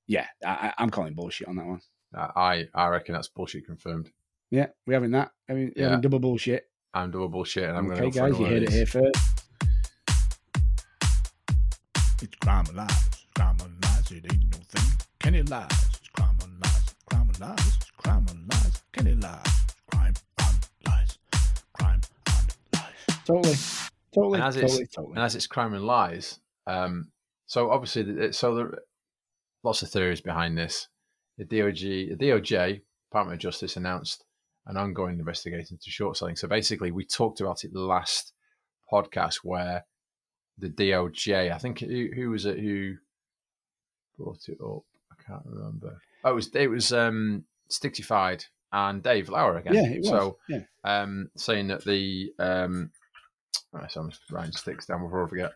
Yeah, 0.06 0.26
I, 0.44 0.50
I- 0.68 0.74
I'm 0.78 0.90
calling 0.90 1.14
bullshit 1.14 1.48
on 1.48 1.56
that 1.56 1.66
one. 1.66 1.80
Uh, 2.14 2.28
I 2.36 2.68
I 2.74 2.88
reckon 2.88 3.14
that's 3.14 3.28
bullshit 3.28 3.64
confirmed. 3.66 4.10
Yeah, 4.50 4.66
we're 4.86 4.94
having 4.94 5.10
that. 5.12 5.32
I 5.48 5.54
mean, 5.54 5.72
we're 5.74 5.82
Yeah. 5.82 5.88
having 5.88 6.02
double 6.02 6.20
bullshit. 6.20 6.68
I'm 6.94 7.10
double 7.10 7.28
bullshit, 7.28 7.64
and 7.64 7.76
I'm 7.76 7.90
okay, 7.90 8.00
going 8.00 8.12
to 8.12 8.18
go 8.18 8.24
guys, 8.30 8.38
you 8.38 8.44
another 8.46 8.54
heard 8.60 8.62
it 8.62 8.72
here 8.72 8.86
first. 8.86 9.20
It's 12.22 12.34
crime 12.40 12.64
and 12.68 12.76
lies, 12.76 13.08
crime 13.34 13.56
and 13.64 13.84
lies, 13.84 14.10
it 14.10 14.24
ain't 14.32 14.44
no 14.52 14.58
thing. 14.68 14.92
Kenny 15.20 15.42
lies, 15.42 15.68
it's 15.72 16.08
crime 16.08 16.36
and 16.42 16.52
lies, 16.64 16.94
crime 17.10 17.28
and 17.28 17.40
lies, 17.40 17.58
it's 17.66 17.75
crime 17.75 17.75
and 18.98 19.06
lies, 19.06 19.12
Kenny 19.12 19.14
lies, 19.14 19.42
crime 19.90 20.14
and 20.38 20.68
lies, 20.86 21.18
crime 21.74 22.00
and 22.26 22.80
lies. 22.80 23.18
Totally, 23.26 23.54
totally, 24.14 24.34
And 24.38 24.42
as 24.44 24.56
it's- 24.56 24.70
totally, 24.72 24.86
totally. 24.86 25.14
and 25.16 25.24
as 25.24 25.34
it's 25.34 25.46
crime 25.46 25.74
and 25.74 25.84
lies, 25.84 26.40
um, 26.66 27.10
so 27.46 27.70
obviously, 27.70 28.32
so 28.32 28.54
there 28.54 28.66
are 28.66 28.82
lots 29.62 29.82
of 29.82 29.90
theories 29.90 30.20
behind 30.20 30.56
this. 30.58 30.88
The 31.38 31.44
DOJ, 31.44 32.16
the 32.18 32.26
DOJ, 32.26 32.82
Department 33.10 33.34
of 33.34 33.40
Justice, 33.40 33.76
announced 33.76 34.24
an 34.66 34.76
ongoing 34.76 35.18
investigation 35.18 35.76
into 35.76 35.90
short 35.90 36.16
selling. 36.16 36.34
So 36.36 36.48
basically, 36.48 36.90
we 36.90 37.04
talked 37.04 37.40
about 37.40 37.62
it 37.62 37.72
last 37.74 38.32
podcast 38.92 39.36
where 39.44 39.84
the 40.58 40.70
DOJ, 40.70 41.52
I 41.52 41.58
think 41.58 41.80
who, 41.80 42.08
who 42.14 42.30
was 42.30 42.46
it 42.46 42.58
who 42.58 42.94
brought 44.18 44.48
it 44.48 44.58
up? 44.64 44.82
I 45.12 45.22
can't 45.22 45.42
remember. 45.44 46.00
Oh, 46.24 46.30
it 46.30 46.34
was 46.34 46.48
it 46.54 46.68
was 46.68 46.92
um, 46.92 47.44
Stictified 47.68 48.44
and 48.72 49.02
Dave 49.02 49.28
Lauer 49.28 49.58
again. 49.58 49.74
yeah, 49.74 49.86
it 49.86 49.98
was. 49.98 50.08
So 50.08 50.38
yeah, 50.48 50.60
um, 50.84 51.30
saying 51.36 51.68
that 51.68 51.84
the 51.84 52.32
um, 52.38 52.90
right, 53.72 53.90
so 53.90 54.00
I'm 54.00 54.10
just 54.10 54.22
writing 54.30 54.52
sticks 54.52 54.86
down 54.86 55.02
before 55.02 55.24
I 55.24 55.28
forget. 55.28 55.52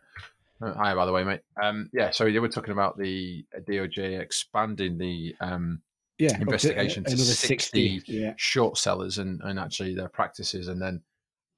Uh, 0.63 0.75
hi, 0.75 0.95
by 0.95 1.07
the 1.07 1.13
way, 1.13 1.25
mate. 1.25 1.41
Um, 1.63 1.89
yeah, 1.93 2.11
so 2.11 2.25
they 2.25 2.39
were 2.39 2.49
talking 2.49 2.73
about 2.73 2.99
the 2.99 3.45
DOJ 3.69 4.21
expanding 4.21 4.99
the 4.99 5.35
um, 5.41 5.81
yeah. 6.19 6.29
up 6.29 6.37
to, 6.37 6.43
investigation 6.43 7.05
to 7.05 7.11
another 7.11 7.25
60. 7.25 8.03
Yeah, 8.07 8.35
short 8.37 8.77
sellers 8.77 9.19
and, 9.19 9.41
and 9.43 9.59
actually 9.59 9.95
their 9.95 10.09
practices, 10.09 10.69
and 10.69 10.81
then 10.81 11.03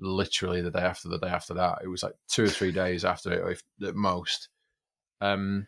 literally 0.00 0.60
the 0.60 0.70
day 0.70 0.80
after 0.80 1.08
the 1.08 1.18
day 1.18 1.28
after 1.28 1.54
that, 1.54 1.78
it 1.82 1.88
was 1.88 2.02
like 2.02 2.14
two 2.28 2.44
or 2.44 2.48
three 2.48 2.72
days 2.72 3.04
after 3.04 3.32
it, 3.32 3.52
if 3.52 3.88
at 3.88 3.94
most. 3.94 4.48
Um, 5.20 5.66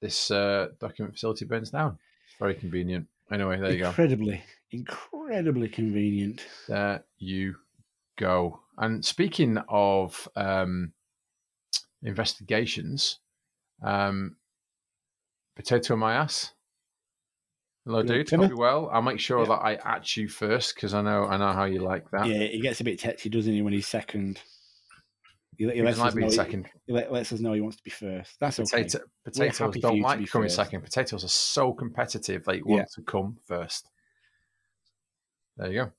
this 0.00 0.30
uh, 0.30 0.68
document 0.80 1.14
facility 1.14 1.44
burns 1.44 1.70
down. 1.70 1.98
It's 2.26 2.38
very 2.38 2.54
convenient. 2.54 3.06
Anyway, 3.32 3.58
there 3.58 3.72
you 3.72 3.78
go. 3.78 3.88
incredibly, 3.88 4.42
incredibly 4.70 5.68
convenient. 5.68 6.46
There 6.68 7.04
you 7.18 7.56
go. 8.18 8.60
And 8.76 9.04
speaking 9.04 9.58
of 9.68 10.28
um, 10.36 10.92
investigations, 12.02 13.18
um, 13.82 14.36
potato 15.56 15.94
on 15.94 16.00
my 16.00 16.14
ass. 16.14 16.52
Hello, 17.86 18.02
dude. 18.02 18.30
Hope 18.30 18.48
you're 18.48 18.56
well. 18.56 18.88
I'll 18.92 19.02
make 19.02 19.20
sure 19.20 19.40
Yeah. 19.40 19.48
that 19.48 19.52
I 19.62 19.74
at 19.74 20.16
you 20.16 20.26
first 20.28 20.74
because 20.74 20.94
I 20.94 21.02
know 21.02 21.24
I 21.26 21.36
know 21.36 21.52
how 21.52 21.64
you 21.64 21.80
like 21.80 22.10
that. 22.12 22.26
Yeah, 22.26 22.46
he 22.46 22.60
gets 22.60 22.80
a 22.80 22.84
bit 22.84 22.98
tetchy, 22.98 23.28
doesn't 23.28 23.52
he, 23.52 23.60
when 23.62 23.74
he's 23.74 23.86
second? 23.86 24.40
He, 25.56 25.64
he 25.66 25.72
He 25.72 25.82
lets 25.82 25.98
us 25.98 26.14
know, 26.14 26.28
second. 26.30 26.68
He 26.86 26.92
let, 26.92 27.12
lets 27.12 27.32
us 27.32 27.40
know 27.40 27.52
he 27.52 27.60
wants 27.60 27.76
to 27.76 27.82
be 27.82 27.90
first. 27.90 28.36
That's 28.40 28.58
okay. 28.60 28.84
Potato, 28.84 29.04
potatoes 29.24 29.76
don't 29.80 30.00
like 30.00 30.18
be 30.18 30.26
coming 30.26 30.46
first. 30.46 30.56
second. 30.56 30.82
Potatoes 30.82 31.24
are 31.24 31.28
so 31.28 31.72
competitive; 31.72 32.44
they 32.44 32.56
Yeah. 32.56 32.62
want 32.64 32.90
to 32.92 33.02
come 33.02 33.36
first. 33.46 33.90
There 35.56 35.70
you 35.72 35.84
go. 35.84 35.92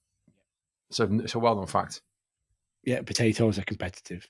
So 0.91 1.09
it's 1.23 1.35
a 1.35 1.39
well-known 1.39 1.67
fact. 1.67 2.01
Yeah, 2.83 3.01
potatoes 3.01 3.57
are 3.57 3.63
competitive. 3.63 4.27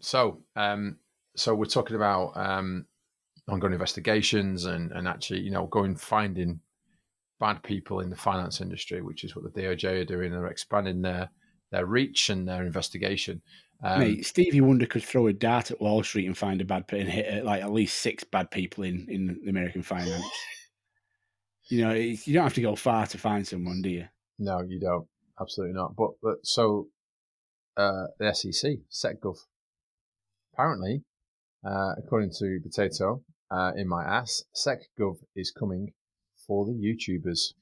So, 0.00 0.42
um, 0.56 0.96
so 1.36 1.54
we're 1.54 1.66
talking 1.66 1.96
about 1.96 2.36
um, 2.36 2.86
ongoing 3.48 3.72
investigations 3.72 4.64
and 4.64 4.92
and 4.92 5.06
actually, 5.08 5.40
you 5.40 5.50
know, 5.50 5.66
going 5.66 5.96
finding 5.96 6.60
bad 7.40 7.62
people 7.62 8.00
in 8.00 8.10
the 8.10 8.16
finance 8.16 8.60
industry, 8.60 9.02
which 9.02 9.24
is 9.24 9.36
what 9.36 9.44
the 9.44 9.60
DOJ 9.62 10.00
are 10.00 10.04
doing. 10.04 10.30
They're 10.32 10.46
expanding 10.46 11.02
their 11.02 11.30
their 11.70 11.86
reach 11.86 12.30
and 12.30 12.48
their 12.48 12.64
investigation. 12.64 13.42
Um, 13.82 14.00
Mate, 14.00 14.26
Stevie 14.26 14.60
Wonder 14.60 14.86
could 14.86 15.04
throw 15.04 15.28
a 15.28 15.32
dart 15.32 15.70
at 15.70 15.80
Wall 15.80 16.02
Street 16.02 16.26
and 16.26 16.36
find 16.36 16.60
a 16.60 16.64
bad 16.64 16.84
and 16.90 17.08
hit 17.08 17.42
uh, 17.42 17.44
like 17.44 17.62
at 17.62 17.72
least 17.72 17.98
six 17.98 18.24
bad 18.24 18.50
people 18.50 18.84
in 18.84 19.06
in 19.08 19.38
the 19.44 19.50
American 19.50 19.82
finance. 19.82 20.24
you 21.68 21.84
know, 21.84 21.92
you 21.92 22.34
don't 22.34 22.42
have 22.42 22.54
to 22.54 22.62
go 22.62 22.74
far 22.74 23.06
to 23.06 23.18
find 23.18 23.46
someone, 23.46 23.82
do 23.82 23.90
you? 23.90 24.08
No, 24.38 24.62
you 24.62 24.80
don't. 24.80 25.06
Absolutely 25.40 25.74
not. 25.74 25.94
But, 25.96 26.10
but 26.22 26.38
so 26.42 26.88
uh, 27.76 28.06
the 28.18 28.34
SEC, 28.34 28.72
SecGov, 28.90 29.36
apparently, 30.52 31.04
uh, 31.64 31.92
according 31.98 32.32
to 32.38 32.58
Potato 32.62 33.22
uh, 33.50 33.72
in 33.76 33.88
my 33.88 34.02
ass, 34.02 34.44
SecGov 34.54 35.18
is 35.36 35.50
coming 35.50 35.92
for 36.46 36.66
the 36.66 36.72
YouTubers. 36.72 37.52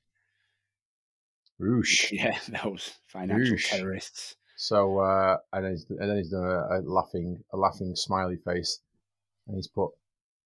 Roosh. 1.58 2.12
Yeah, 2.12 2.38
those 2.62 2.92
financial 3.06 3.56
Yeesh. 3.56 3.70
terrorists. 3.70 4.36
So 4.56 4.98
uh, 4.98 5.36
and, 5.52 5.64
then 5.64 5.72
he's, 5.72 5.86
and 5.90 6.10
then 6.10 6.16
he's 6.16 6.30
done 6.30 6.44
a, 6.44 6.78
a 6.78 6.80
laughing 6.80 7.44
a 7.52 7.56
laughing 7.56 7.94
smiley 7.94 8.36
face, 8.36 8.80
and 9.46 9.56
he's 9.56 9.68
put 9.68 9.90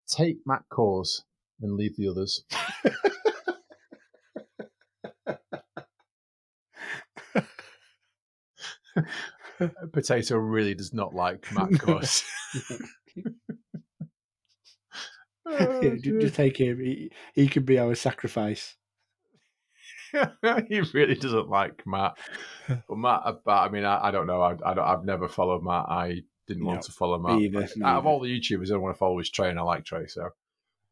take 0.07 0.37
Matt 0.45 0.63
Kohrs 0.69 1.21
and 1.61 1.77
leave 1.77 1.95
the 1.97 2.09
others. 2.09 2.43
Potato 9.93 10.37
really 10.37 10.73
does 10.73 10.93
not 10.93 11.13
like 11.13 11.51
Matt 11.53 11.69
Kohrs. 11.71 12.23
Oh, 15.43 15.79
Yeah, 15.81 15.95
just 15.99 16.35
take 16.35 16.57
him. 16.57 16.79
He, 16.79 17.11
he 17.33 17.47
could 17.47 17.65
be 17.65 17.79
our 17.79 17.95
sacrifice. 17.95 18.77
he 20.67 20.81
really 20.93 21.15
doesn't 21.15 21.49
like 21.49 21.85
Matt. 21.85 22.17
But 22.67 22.97
Matt, 22.97 23.21
uh, 23.25 23.33
but 23.43 23.51
I 23.51 23.69
mean, 23.69 23.85
I, 23.85 24.07
I 24.07 24.11
don't 24.11 24.27
know. 24.27 24.41
I, 24.41 24.51
I 24.65 24.73
don't, 24.73 24.79
I've 24.87 25.05
never 25.05 25.27
followed 25.27 25.63
Matt. 25.63 25.85
I 25.89 26.21
didn't 26.47 26.65
want 26.65 26.79
No, 26.79 26.81
to 26.83 26.91
follow 26.91 27.19
Matt. 27.19 27.39
either, 27.39 27.67
Out 27.83 27.99
of 27.99 28.05
all 28.05 28.19
the 28.19 28.39
YouTubers, 28.39 28.65
I 28.67 28.73
don't 28.73 28.81
want 28.81 28.95
to 28.95 28.99
follow 28.99 29.19
is 29.19 29.29
Trey, 29.29 29.49
and 29.49 29.59
I 29.59 29.63
like 29.63 29.85
Trey. 29.85 30.07
So, 30.07 30.29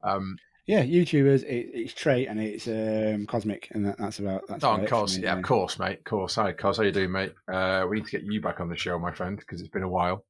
um, 0.03 0.37
Yeah, 0.65 0.83
YouTubers. 0.83 1.43
It, 1.43 1.71
it's 1.73 1.93
Trey 1.93 2.27
and 2.27 2.39
it's 2.39 2.67
um, 2.67 3.25
Cosmic, 3.25 3.69
and 3.71 3.85
that, 3.85 3.97
that's 3.97 4.19
about 4.19 4.47
that's 4.47 4.63
oh, 4.63 4.73
about 4.73 4.83
of 4.83 4.89
course, 4.89 5.17
me, 5.17 5.23
yeah, 5.23 5.37
of 5.37 5.43
course, 5.43 5.79
mate, 5.79 5.99
of 5.99 6.03
course. 6.05 6.35
Hi, 6.35 6.51
Cos, 6.53 6.77
how 6.77 6.83
you 6.83 6.91
doing, 6.91 7.11
mate? 7.11 7.33
Uh, 7.51 7.85
we 7.89 7.97
need 7.97 8.05
to 8.05 8.11
get 8.11 8.23
you 8.23 8.39
back 8.41 8.59
on 8.59 8.69
the 8.69 8.77
show, 8.77 8.97
my 8.99 9.11
friend, 9.11 9.37
because 9.37 9.59
it's 9.59 9.69
been 9.69 9.83
a 9.83 9.89
while. 9.89 10.25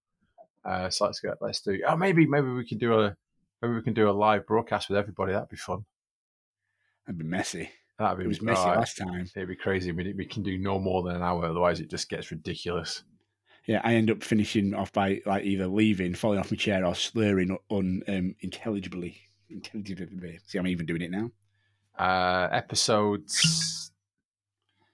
Uh, 0.65 0.89
so 0.89 1.06
let's 1.06 1.19
get 1.19 1.36
let's 1.41 1.62
do. 1.62 1.80
Oh, 1.88 1.95
maybe 1.95 2.25
maybe 2.25 2.47
we 2.49 2.65
can 2.65 2.78
do 2.78 2.99
a 2.99 3.15
maybe 3.62 3.73
we 3.75 3.82
can 3.82 3.93
do 3.93 4.10
a 4.10 4.12
live 4.12 4.45
broadcast 4.47 4.89
with 4.89 4.97
everybody. 4.97 5.34
That'd 5.34 5.49
be 5.49 5.58
fun. 5.58 5.86
That'd 7.06 7.19
be 7.19 7.25
messy. 7.25 7.69
That'd 7.99 8.17
be 8.17 8.23
It 8.23 8.27
was 8.27 8.41
messy 8.41 8.62
oh, 8.62 8.69
last 8.69 8.97
time. 8.97 9.29
It'd 9.35 9.49
be 9.49 9.55
crazy. 9.57 9.91
We, 9.91 10.13
we 10.13 10.25
can 10.25 10.41
do 10.41 10.57
no 10.57 10.79
more 10.79 11.03
than 11.03 11.17
an 11.17 11.21
hour, 11.21 11.45
otherwise 11.45 11.81
it 11.81 11.89
just 11.89 12.09
gets 12.09 12.31
ridiculous. 12.31 13.03
Yeah, 13.67 13.81
I 13.83 13.93
end 13.95 14.09
up 14.09 14.23
finishing 14.23 14.73
off 14.73 14.93
by 14.93 15.21
like 15.25 15.43
either 15.43 15.67
leaving, 15.67 16.15
falling 16.15 16.39
off 16.39 16.49
my 16.49 16.57
chair, 16.57 16.85
or 16.85 16.95
slurring 16.95 17.57
un 17.69 18.01
um, 18.07 18.35
intelligibly. 18.39 19.17
Intelligibly. 19.49 20.39
See, 20.47 20.57
I'm 20.57 20.67
even 20.67 20.85
doing 20.85 21.01
it 21.01 21.12
now. 21.12 21.29
Uh, 21.97 22.47
episodes, 22.51 23.91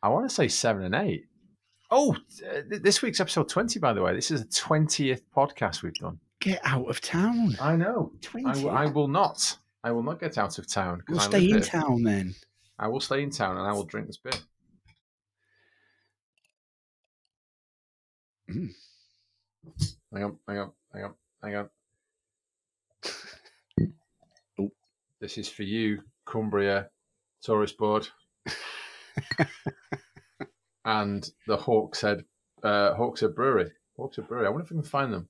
I 0.02 0.10
want 0.10 0.28
to 0.28 0.34
say 0.34 0.48
seven 0.48 0.84
and 0.84 0.96
eight. 0.96 1.28
Oh, 1.92 2.18
th- 2.40 2.82
this 2.82 3.04
week's 3.04 3.20
episode 3.20 3.48
twenty, 3.48 3.80
by 3.80 3.94
the 3.94 4.02
way. 4.02 4.16
This 4.16 4.32
is 4.32 4.44
the 4.44 4.52
twentieth 4.52 5.22
podcast 5.32 5.84
we've 5.84 5.94
done. 5.94 6.20
Get 6.42 6.60
out 6.64 6.90
of 6.90 7.00
town. 7.02 7.56
I 7.62 7.76
know. 7.76 8.12
I, 8.14 8.26
Twenty. 8.26 8.62
w- 8.64 8.68
I 8.68 8.88
will 8.88 9.08
not. 9.08 9.58
I 9.84 9.92
will 9.92 10.04
not 10.04 10.20
get 10.20 10.40
out 10.40 10.58
of 10.58 10.68
town. 10.68 11.04
We'll 11.08 11.20
I 11.20 11.24
stay 11.24 11.50
in 11.52 11.62
town 11.62 12.02
then. 12.04 12.34
I 12.78 12.88
will 12.88 13.00
stay 13.00 13.24
in 13.24 13.30
town 13.30 13.58
and 13.58 13.68
I 13.68 13.72
will 13.72 13.86
drink 13.86 14.08
this 14.08 14.18
beer. 14.18 14.34
Mm. 18.50 18.70
Hang 20.14 20.24
on, 20.24 20.38
hang 20.48 20.58
on, 20.60 20.72
hang 20.94 21.04
on, 21.04 21.14
hang 21.44 21.56
on. 21.56 21.70
Oh. 24.58 24.72
This 25.20 25.38
is 25.38 25.50
for 25.50 25.64
you, 25.64 26.02
Cumbria 26.26 26.90
Tourist 27.42 27.78
Board. 27.78 28.08
and 30.86 31.30
the 31.48 31.58
Hawkshead 31.58 32.24
uh, 32.64 32.96
Hawkshead 32.96 33.36
Brewery. 33.36 33.72
Hawkshead 34.00 34.30
Brewery. 34.30 34.48
I 34.48 34.50
wonder 34.50 34.64
if 34.64 34.72
we 34.72 34.78
can 34.78 34.84
find 34.84 35.12
them. 35.12 35.28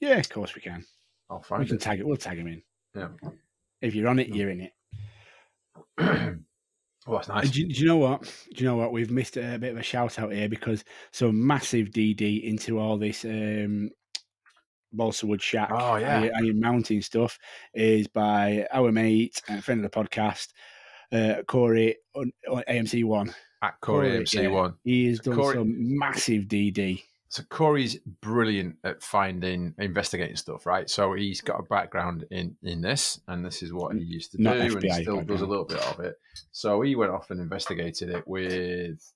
Yeah, 0.00 0.16
of 0.16 0.28
course 0.30 0.54
we 0.54 0.62
can. 0.62 0.84
I'll 1.28 1.42
find. 1.42 1.60
We 1.60 1.66
can 1.66 1.76
it. 1.76 1.82
tag 1.82 2.00
it. 2.00 2.06
We'll 2.06 2.16
tag 2.16 2.38
him 2.38 2.46
in. 2.46 2.62
Yeah. 2.94 3.08
If 3.82 3.94
you're 3.94 4.08
on 4.08 4.18
it, 4.18 4.28
you're 4.28 4.50
in 4.50 4.70
it. 5.98 6.38
oh, 7.08 7.12
that's 7.16 7.28
nice. 7.28 7.50
Do, 7.50 7.60
you- 7.60 7.68
do 7.68 7.80
you 7.80 7.86
know 7.86 7.96
what? 7.96 8.22
Do 8.22 8.62
you 8.62 8.64
know 8.70 8.76
what? 8.76 8.92
We've 8.92 9.10
missed 9.10 9.36
a 9.36 9.58
bit 9.58 9.72
of 9.72 9.78
a 9.78 9.82
shout 9.82 10.18
out 10.18 10.32
here 10.32 10.48
because 10.48 10.84
some 11.12 11.44
massive 11.46 11.88
DD 11.88 12.44
into 12.44 12.78
all 12.78 12.96
this 12.98 13.24
um, 13.24 13.90
Balsa 14.92 15.26
Wood 15.26 15.42
Shack, 15.42 15.70
Oh, 15.72 15.96
yeah. 15.96 16.20
Iron, 16.20 16.30
Iron 16.36 16.60
Mountain 16.60 17.02
stuff 17.02 17.38
is 17.74 18.06
by 18.06 18.66
our 18.72 18.90
mate 18.92 19.42
and 19.48 19.62
friend 19.64 19.84
of 19.84 19.90
the 19.90 19.98
podcast, 20.04 20.48
uh, 21.12 21.42
Kory 21.46 21.96
on, 22.14 22.30
on 22.50 22.62
AMC 22.68 23.04
One. 23.04 23.34
At 23.60 23.74
Kory 23.80 24.10
Kory, 24.10 24.24
AMC 24.24 24.42
yeah. 24.44 24.48
one. 24.48 24.74
He 24.84 25.06
has 25.08 25.18
done 25.18 25.34
Kory- 25.36 25.54
some 25.56 25.74
massive 25.98 26.44
DD. 26.44 27.02
So 27.30 27.42
Kory's 27.50 27.98
brilliant 28.22 28.76
at 28.84 29.02
finding, 29.02 29.74
investigating 29.78 30.36
stuff, 30.36 30.64
right? 30.64 30.88
So 30.88 31.12
he's 31.12 31.42
got 31.42 31.60
a 31.60 31.62
background 31.62 32.24
in 32.30 32.56
in 32.62 32.80
this, 32.80 33.20
and 33.28 33.44
this 33.44 33.62
is 33.62 33.72
what 33.72 33.94
he 33.94 34.02
used 34.02 34.32
to 34.32 34.38
do, 34.38 34.44
Not 34.44 34.56
and 34.56 34.82
he 34.82 34.90
still 35.02 35.20
does 35.20 35.42
a 35.42 35.46
little 35.46 35.66
bit 35.66 35.78
of 35.78 36.00
it. 36.00 36.18
So 36.52 36.80
he 36.80 36.96
went 36.96 37.12
off 37.12 37.30
and 37.30 37.40
investigated 37.40 38.08
it 38.08 38.26
with 38.26 39.12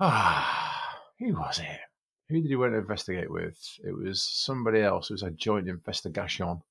ah, 0.00 0.98
who 1.18 1.34
was 1.34 1.58
it? 1.58 1.80
Who 2.28 2.40
did 2.40 2.48
he 2.48 2.56
went 2.56 2.72
to 2.72 2.78
investigate 2.78 3.30
with? 3.30 3.58
It 3.84 3.92
was 3.92 4.22
somebody 4.22 4.80
else. 4.80 5.10
It 5.10 5.14
was 5.14 5.22
a 5.24 5.30
joint 5.30 5.68
investigation. 5.68 6.62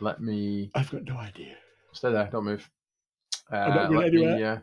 Let 0.00 0.20
me 0.20 0.70
I've 0.74 0.90
got 0.90 1.04
no 1.04 1.16
idea. 1.16 1.56
stay 1.92 2.12
there. 2.12 2.28
Don't 2.30 2.44
move. 2.44 2.68
Uh, 3.50 3.56
I'm 3.56 3.70
not 3.74 3.88
going 3.88 4.00
let 4.00 4.12
me, 4.12 4.26
anywhere. 4.26 4.52
uh, 4.52 4.58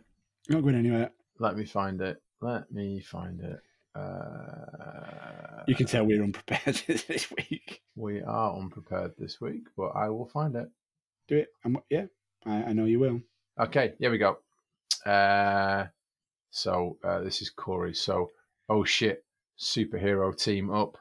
Not 0.54 0.62
going 0.62 0.76
anywhere. 0.76 1.10
let 1.40 1.58
me 1.58 1.66
find 1.66 2.00
it. 2.02 2.22
Let 2.40 2.72
me 2.72 3.00
find 3.00 3.42
it. 3.42 3.60
Uh, 3.96 5.64
You 5.68 5.76
can 5.76 5.86
tell 5.88 6.06
we're 6.06 6.24
unprepared 6.24 6.76
this 6.88 7.32
week. 7.32 7.82
We 7.96 8.22
are 8.22 8.56
unprepared 8.58 9.14
this 9.18 9.40
week, 9.42 9.64
but 9.78 9.90
I 9.90 10.10
will 10.10 10.28
find 10.28 10.56
it. 10.56 10.70
Do 11.28 11.38
it. 11.38 11.48
I'm, 11.64 11.78
yeah, 11.90 12.06
I, 12.46 12.64
I 12.66 12.74
know 12.74 12.86
you 12.86 13.00
will. 13.00 13.22
Okay, 13.60 13.94
here 14.00 14.12
we 14.12 14.18
go. 14.18 14.38
Uh, 15.10 15.86
so 16.52 16.98
uh, 17.04 17.22
this 17.22 17.42
is 17.42 17.50
Kory. 17.50 17.94
So, 17.94 18.32
oh 18.70 18.84
shit, 18.84 19.24
superhero 19.60 20.38
team 20.38 20.70
up 20.70 20.98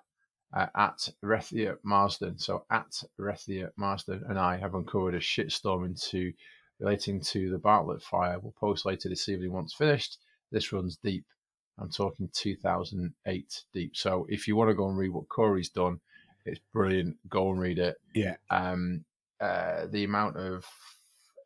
uh, 0.56 0.66
at 0.76 1.08
Rethia 1.22 1.76
Marsden. 1.82 2.38
So 2.38 2.64
at 2.70 3.02
Rethia 3.20 3.70
Marsden 3.76 4.22
and 4.28 4.38
I 4.38 4.56
have 4.56 4.74
uncovered 4.74 5.14
a 5.14 5.20
shitstorm 5.20 5.84
into 5.84 6.32
relating 6.80 7.20
to 7.20 7.50
the 7.50 7.58
Bartlett 7.58 8.02
fire. 8.02 8.38
We'll 8.38 8.54
post 8.58 8.86
later 8.86 9.08
this 9.08 9.28
evening 9.28 9.52
once 9.52 9.74
finished. 9.74 10.18
This 10.52 10.72
runs 10.72 10.96
deep. 11.02 11.24
I'm 11.78 11.90
talking 11.90 12.30
2008 12.32 13.64
deep. 13.72 13.96
So 13.96 14.26
if 14.28 14.46
you 14.46 14.56
want 14.56 14.70
to 14.70 14.74
go 14.74 14.88
and 14.88 14.96
read 14.96 15.10
what 15.10 15.28
Kory's 15.28 15.68
done, 15.68 16.00
it's 16.46 16.60
brilliant. 16.72 17.16
Go 17.28 17.50
and 17.50 17.60
read 17.60 17.78
it. 17.78 17.96
Yeah. 18.14 18.36
Um, 18.50 19.04
uh, 19.40 19.86
the 19.90 20.04
amount 20.04 20.36
of 20.36 20.66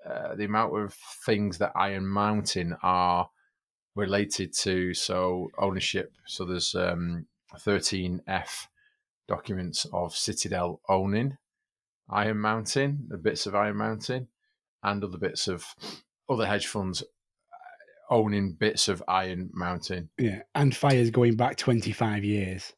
uh, 0.08 0.34
the 0.34 0.44
amount 0.44 0.76
of 0.76 0.94
things 1.24 1.58
that 1.58 1.72
Iron 1.74 2.06
Mountain 2.06 2.76
are 2.82 3.28
related 3.94 4.52
to. 4.58 4.94
So 4.94 5.50
ownership. 5.58 6.12
So 6.26 6.44
there's 6.44 6.74
um, 6.74 7.26
13F 7.56 8.66
documents 9.26 9.86
of 9.92 10.14
Citadel 10.14 10.80
owning 10.88 11.36
Iron 12.08 12.38
Mountain, 12.38 13.06
the 13.08 13.18
bits 13.18 13.46
of 13.46 13.54
Iron 13.54 13.76
Mountain, 13.76 14.28
and 14.82 15.04
other 15.04 15.18
bits 15.18 15.48
of 15.48 15.66
other 16.28 16.46
hedge 16.46 16.66
funds 16.66 17.02
owning 18.10 18.52
bits 18.52 18.88
of 18.88 19.02
Iron 19.08 19.50
Mountain. 19.52 20.10
Yeah. 20.18 20.42
And 20.54 20.74
fire's 20.74 21.10
going 21.10 21.36
back 21.36 21.56
25 21.56 22.24
years. 22.24 22.72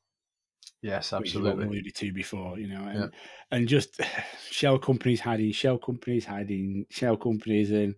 Yes, 0.82 1.12
which 1.12 1.30
is 1.30 1.34
what 1.36 1.42
we 1.42 1.48
absolutely. 1.50 1.64
alluded 1.66 1.94
to 1.96 2.12
before, 2.12 2.58
you 2.58 2.66
know, 2.68 2.82
and, 2.84 2.98
Yeah. 3.00 3.06
and 3.50 3.68
just 3.68 4.00
shell 4.50 4.78
companies 4.78 5.20
hiding 5.20 5.52
shell 5.52 5.76
companies 5.78 6.24
hiding 6.24 6.86
shell 6.90 7.16
companies, 7.18 7.70
and 7.70 7.94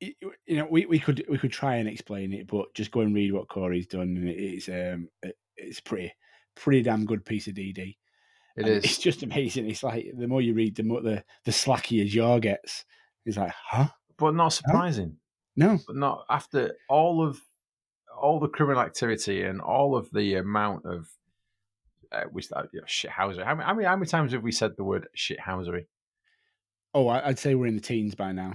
you 0.00 0.12
know, 0.48 0.66
we, 0.70 0.86
we 0.86 0.98
could 0.98 1.24
we 1.28 1.38
could 1.38 1.52
try 1.52 1.76
and 1.76 1.88
explain 1.88 2.32
it, 2.32 2.46
but 2.48 2.74
just 2.74 2.90
go 2.90 3.00
and 3.00 3.14
read 3.14 3.32
what 3.32 3.48
Kory's 3.48 3.86
done, 3.86 4.16
and 4.16 4.28
it's 4.28 4.68
um 4.68 5.08
it's 5.56 5.80
pretty 5.80 6.12
pretty 6.56 6.82
damn 6.82 7.06
good 7.06 7.24
piece 7.24 7.46
of 7.46 7.54
DD. 7.54 7.78
It 7.78 7.96
And 8.56 8.66
It's 8.66 8.98
just 8.98 9.22
amazing. 9.22 9.70
It's 9.70 9.82
like 9.84 10.06
the 10.16 10.26
more 10.28 10.42
you 10.42 10.54
read, 10.54 10.74
the 10.76 10.82
more 10.82 11.00
the 11.02 11.24
the 11.44 11.52
slacker 11.52 11.94
your 11.94 12.06
jaw 12.06 12.38
gets. 12.40 12.84
It's 13.24 13.36
like, 13.36 13.52
huh? 13.68 13.88
But 14.18 14.34
not 14.34 14.48
surprising. 14.52 15.18
No, 15.56 15.78
but 15.86 15.96
not 15.96 16.24
after 16.28 16.76
all 16.88 17.24
of 17.26 17.40
all 18.20 18.40
the 18.40 18.48
criminal 18.48 18.80
activity 18.82 19.42
and 19.42 19.60
all 19.60 19.96
of 19.96 20.10
the 20.12 20.34
amount 20.36 20.84
of 20.84 21.08
uh, 22.12 22.24
we 22.32 22.42
start 22.42 22.70
you 22.72 22.80
know, 22.80 22.86
shithousery. 22.86 23.44
How 23.44 23.54
many, 23.54 23.66
how 23.66 23.74
many 23.74 23.86
how 23.86 23.96
many 23.96 24.06
times 24.06 24.32
have 24.32 24.42
we 24.42 24.52
said 24.52 24.76
the 24.76 24.84
word 24.84 25.08
shithousery? 25.16 25.86
oh, 26.94 27.08
I- 27.08 27.28
I'd 27.28 27.38
say 27.38 27.54
we're 27.54 27.66
in 27.66 27.74
the 27.74 27.80
teens 27.80 28.14
by 28.14 28.32
now. 28.32 28.54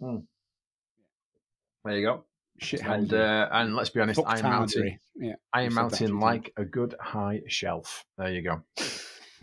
There 0.00 1.96
you 1.98 2.02
go. 2.06 2.24
Shit, 2.58 2.82
And 2.84 3.12
uh, 3.12 3.48
and 3.52 3.76
let's 3.76 3.90
be 3.90 4.00
honest, 4.00 4.18
Iron 4.26 4.42
Mountain, 4.42 4.98
Yeah, 5.14 5.34
Iron 5.52 5.70
said 5.70 5.76
that 5.90 6.00
a 6.00 6.04
Mountain 6.08 6.20
like 6.20 6.52
a 6.56 6.64
good 6.64 6.94
high 7.00 7.42
shelf. 7.48 8.04
There 8.16 8.30
you 8.32 8.42
go. 8.42 8.62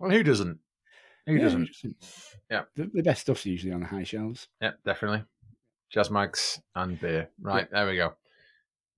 well, 0.00 0.10
who 0.10 0.22
doesn't? 0.22 0.58
Who 1.26 1.34
Yeah, 1.34 1.42
doesn't? 1.42 1.68
Yeah. 2.50 2.62
the, 2.76 2.90
the 2.94 3.02
best 3.02 3.22
stuff's 3.22 3.44
usually 3.44 3.72
on 3.72 3.80
the 3.80 3.86
high 3.86 4.04
shelves. 4.04 4.48
Yeah, 4.62 4.72
definitely. 4.84 5.24
Jazz 5.90 6.10
mags 6.10 6.60
and 6.74 7.00
beer. 7.00 7.30
Right, 7.40 7.70
there 7.70 7.86
we 7.86 7.96
go. 7.96 8.14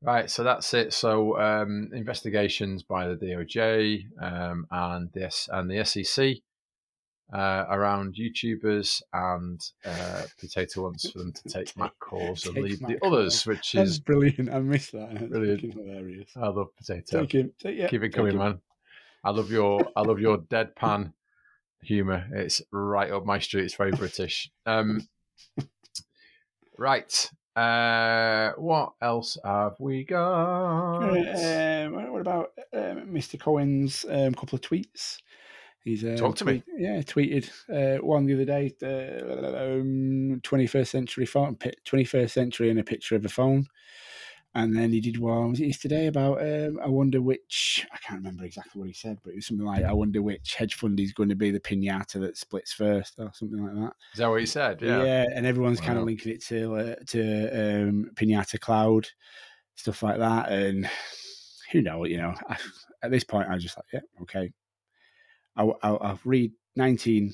Right, 0.03 0.31
so 0.31 0.43
that's 0.43 0.73
it. 0.75 0.93
So 0.93 1.39
um, 1.39 1.91
investigations 1.93 2.83
by 2.83 3.09
the 3.09 3.17
DOJ 3.17 4.07
um, 4.21 4.67
and 4.71 5.13
this 5.13 5.49
and 5.53 5.71
the 5.71 5.85
SEC 5.85 6.37
uh, 7.33 7.65
around 7.71 8.15
YouTubers 8.15 9.03
and 9.13 9.61
uh, 9.85 10.23
Potato 10.39 10.83
wants 10.83 11.11
for 11.11 11.19
them 11.19 11.33
to 11.33 11.43
take 11.49 11.77
Matt 11.77 11.93
Kohrs 12.01 12.47
and 12.47 12.57
leave 12.57 12.81
the 12.81 12.89
Matt 12.89 13.03
others, 13.03 13.47
which 13.47 13.73
That's 13.73 13.91
is 13.91 13.99
brilliant. 14.01 14.53
I 14.53 14.59
missed 14.61 14.93
that. 14.93 15.11
That's 15.13 15.27
Brilliant. 15.27 15.75
hilarious. 15.75 16.31
I 16.35 16.49
love 16.49 16.69
Potato. 16.77 17.21
Take 17.21 17.33
him. 17.33 17.53
Take, 17.59 17.77
yeah, 17.79 17.89
Keep 17.89 18.03
it 18.05 18.11
coming, 18.11 18.37
man. 18.37 18.61
I 19.23 19.31
love 19.31 19.51
your 19.51 19.87
I 19.95 20.01
love 20.01 20.19
your 20.19 20.39
deadpan 20.39 21.13
humor. 21.83 22.27
It's 22.33 22.63
right 22.73 23.11
up 23.13 23.27
my 23.27 23.39
street. 23.39 23.65
It's 23.65 23.75
very 23.75 23.93
British. 23.93 24.51
Um, 24.67 25.07
right. 26.81 27.31
Uh, 27.55 28.53
what 28.57 28.95
else 29.03 29.37
have 29.45 29.77
we 29.79 30.05
got? 30.05 31.03
Um, 31.03 32.13
what 32.13 32.21
about 32.21 32.53
um, 32.73 33.07
Mr. 33.13 33.39
Cohen's 33.39 34.07
um, 34.09 34.35
couple 34.35 34.57
of 34.57 34.63
tweets? 34.63 35.19
He's 35.85 36.05
uh, 36.05 36.17
Talk 36.17 36.37
to 36.37 36.45
me. 36.45 36.63
Yeah, 36.77 37.01
tweeted 37.03 37.51
uh, 37.69 38.05
one 38.05 38.27
the 38.27 38.35
other 38.35 38.45
day. 38.45 38.75
Uh, 38.83 39.81
um, 39.81 40.41
21st 40.43 40.87
century 40.87 41.27
phone, 41.27 41.55
pi- 41.57 41.73
21st 41.87 42.31
century, 42.31 42.71
and 42.71 42.79
a 42.79 42.85
picture 42.85 43.17
of 43.17 43.25
a 43.25 43.29
phone. 43.29 43.67
And 44.53 44.77
then 44.77 44.91
he 44.91 45.01
did 45.01 45.17
one. 45.19 45.51
Was 45.51 45.61
it 45.61 45.67
yesterday 45.67 46.09
about? 46.09 46.41
Um, 46.43 46.81
I 46.83 46.89
wonder 46.89 47.23
which. 47.23 47.87
I 47.93 47.99
can't 47.99 48.19
remember 48.19 48.45
exactly 48.45 48.81
what 48.81 48.89
he 48.89 48.93
said, 48.95 49.19
but 49.23 49.31
it 49.33 49.37
was 49.37 49.47
something 49.47 49.65
like, 49.65 49.85
"I 49.85 49.93
wonder 49.93 50.23
which 50.23 50.57
hedge 50.57 50.75
fund 50.75 50.99
is 50.99 51.13
going 51.13 51.29
to 51.29 51.37
be 51.37 51.53
the 51.53 51.61
pinata 51.61 52.21
that 52.21 52.37
splits 52.37 52.73
first, 52.73 53.15
or 53.19 53.31
something 53.33 53.65
like 53.65 53.75
that. 53.77 53.93
Is 54.13 54.19
that 54.19 54.29
what 54.29 54.41
he 54.41 54.47
said? 54.47 54.83
Yeah, 54.83 55.05
Yeah. 55.05 55.27
and 55.37 55.47
everyone's 55.47 55.81
kind 55.81 55.99
of 55.99 56.05
linking 56.05 56.33
it 56.33 56.43
to 56.47 56.75
uh, 56.75 56.95
to 57.09 57.49
um, 57.89 58.11
Pinata 58.17 58.59
Cloud, 58.59 59.07
stuff 59.77 60.03
like 60.03 60.19
that. 60.19 60.51
And 60.51 60.91
who 61.71 61.83
knows, 61.83 62.09
you 62.09 62.17
know, 62.17 62.35
I, 62.49 62.57
at 63.05 63.13
this 63.13 63.23
point, 63.23 63.49
I 63.49 63.55
was 63.55 63.63
just 63.63 63.77
like, 63.77 63.87
yeah, 63.93 64.01
okay. 64.23 64.51
I'll, 65.55 65.79
I'll, 65.83 65.99
I'll 66.01 66.21
read 66.25 66.53
19 66.75 67.33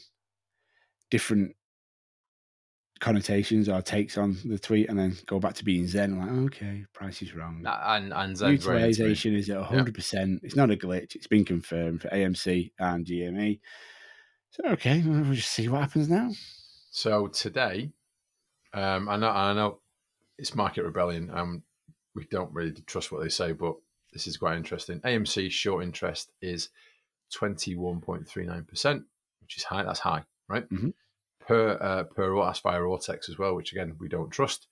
different 1.11 1.55
connotations 3.01 3.69
or 3.69 3.83
takes 3.83 4.17
on 4.17 4.37
the 4.45 4.59
tweet 4.59 4.89
and 4.89 4.99
then 4.99 5.17
go 5.27 5.39
back 5.39 5.55
to 5.55 5.65
being 5.65 5.87
zen. 5.87 6.19
Like, 6.19 6.31
okay, 6.55 6.85
price 6.93 7.23
is 7.23 7.35
wrong. 7.35 7.63
And 7.67 8.13
and 8.13 8.37
Zed's 8.37 8.65
very 8.65 8.83
into 8.83 9.03
me. 9.03 9.09
Utilization 9.09 9.35
is 9.35 9.51
at 9.51 9.59
100%. 9.59 10.41
It's 10.43 10.57
not 10.57 10.71
a 10.71 10.77
glitch. 10.77 11.15
It's 11.15 11.27
been 11.27 11.45
confirmed 11.45 12.03
for 12.03 12.09
AMC 12.09 12.73
and 12.79 13.05
GME. 13.07 13.61
So, 14.51 14.63
okay, 14.71 15.03
we'll 15.05 15.35
just 15.35 15.51
see 15.51 15.69
what 15.69 15.83
happens 15.83 16.09
now. 16.09 16.31
So 16.91 17.27
today, 17.27 17.91
um, 18.73 19.09
I 19.09 19.17
know 19.17 19.29
I 19.29 19.53
know 19.53 19.79
it's 20.39 20.55
market 20.55 20.85
rebellion, 20.85 21.31
and 21.31 21.63
we 22.15 22.25
don't 22.31 22.53
really 22.55 22.73
trust 22.87 23.13
what 23.13 23.23
they 23.23 23.29
say, 23.29 23.53
but 23.53 23.77
this 24.13 24.27
is 24.27 24.39
quite 24.39 24.57
interesting. 24.57 25.01
AMC 25.01 25.51
short 25.51 25.85
interest 25.85 26.33
is 26.41 26.71
twenty 27.31 27.75
one 27.75 28.01
point 28.01 28.27
three 28.27 28.47
nine 28.47 28.65
percent, 28.65 29.05
which 29.43 29.59
is 29.59 29.65
high. 29.65 29.83
That's 29.83 30.01
high, 30.01 30.25
right? 30.49 30.67
Mhm. 30.71 30.95
Per 31.47 31.79
uh, 31.81 32.05
per 32.05 32.37
Aspire 32.41 32.83
Ortex 32.83 33.29
as 33.29 33.39
well, 33.39 33.55
which 33.55 33.73
again 33.73 33.97
we 33.99 34.09
don't 34.09 34.31
trust. 34.31 34.67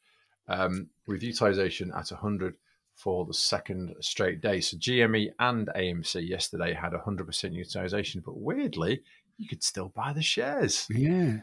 Um, 0.47 0.89
with 1.07 1.23
utilization 1.23 1.93
at 1.97 2.11
hundred 2.11 2.57
for 2.95 3.25
the 3.25 3.35
second 3.35 3.95
straight 4.01 4.41
day. 4.41 4.61
So 4.61 4.77
GME 4.77 5.31
and 5.39 5.69
AMC 5.69 6.29
yesterday 6.29 6.75
had 6.75 6.93
100% 6.93 7.53
utilization, 7.53 8.23
but 8.25 8.37
weirdly, 8.37 9.03
you 9.37 9.49
could 9.49 9.63
still 9.63 9.89
buy 9.89 10.13
the 10.13 10.23
shares. 10.23 10.87
Yeah. 10.91 11.39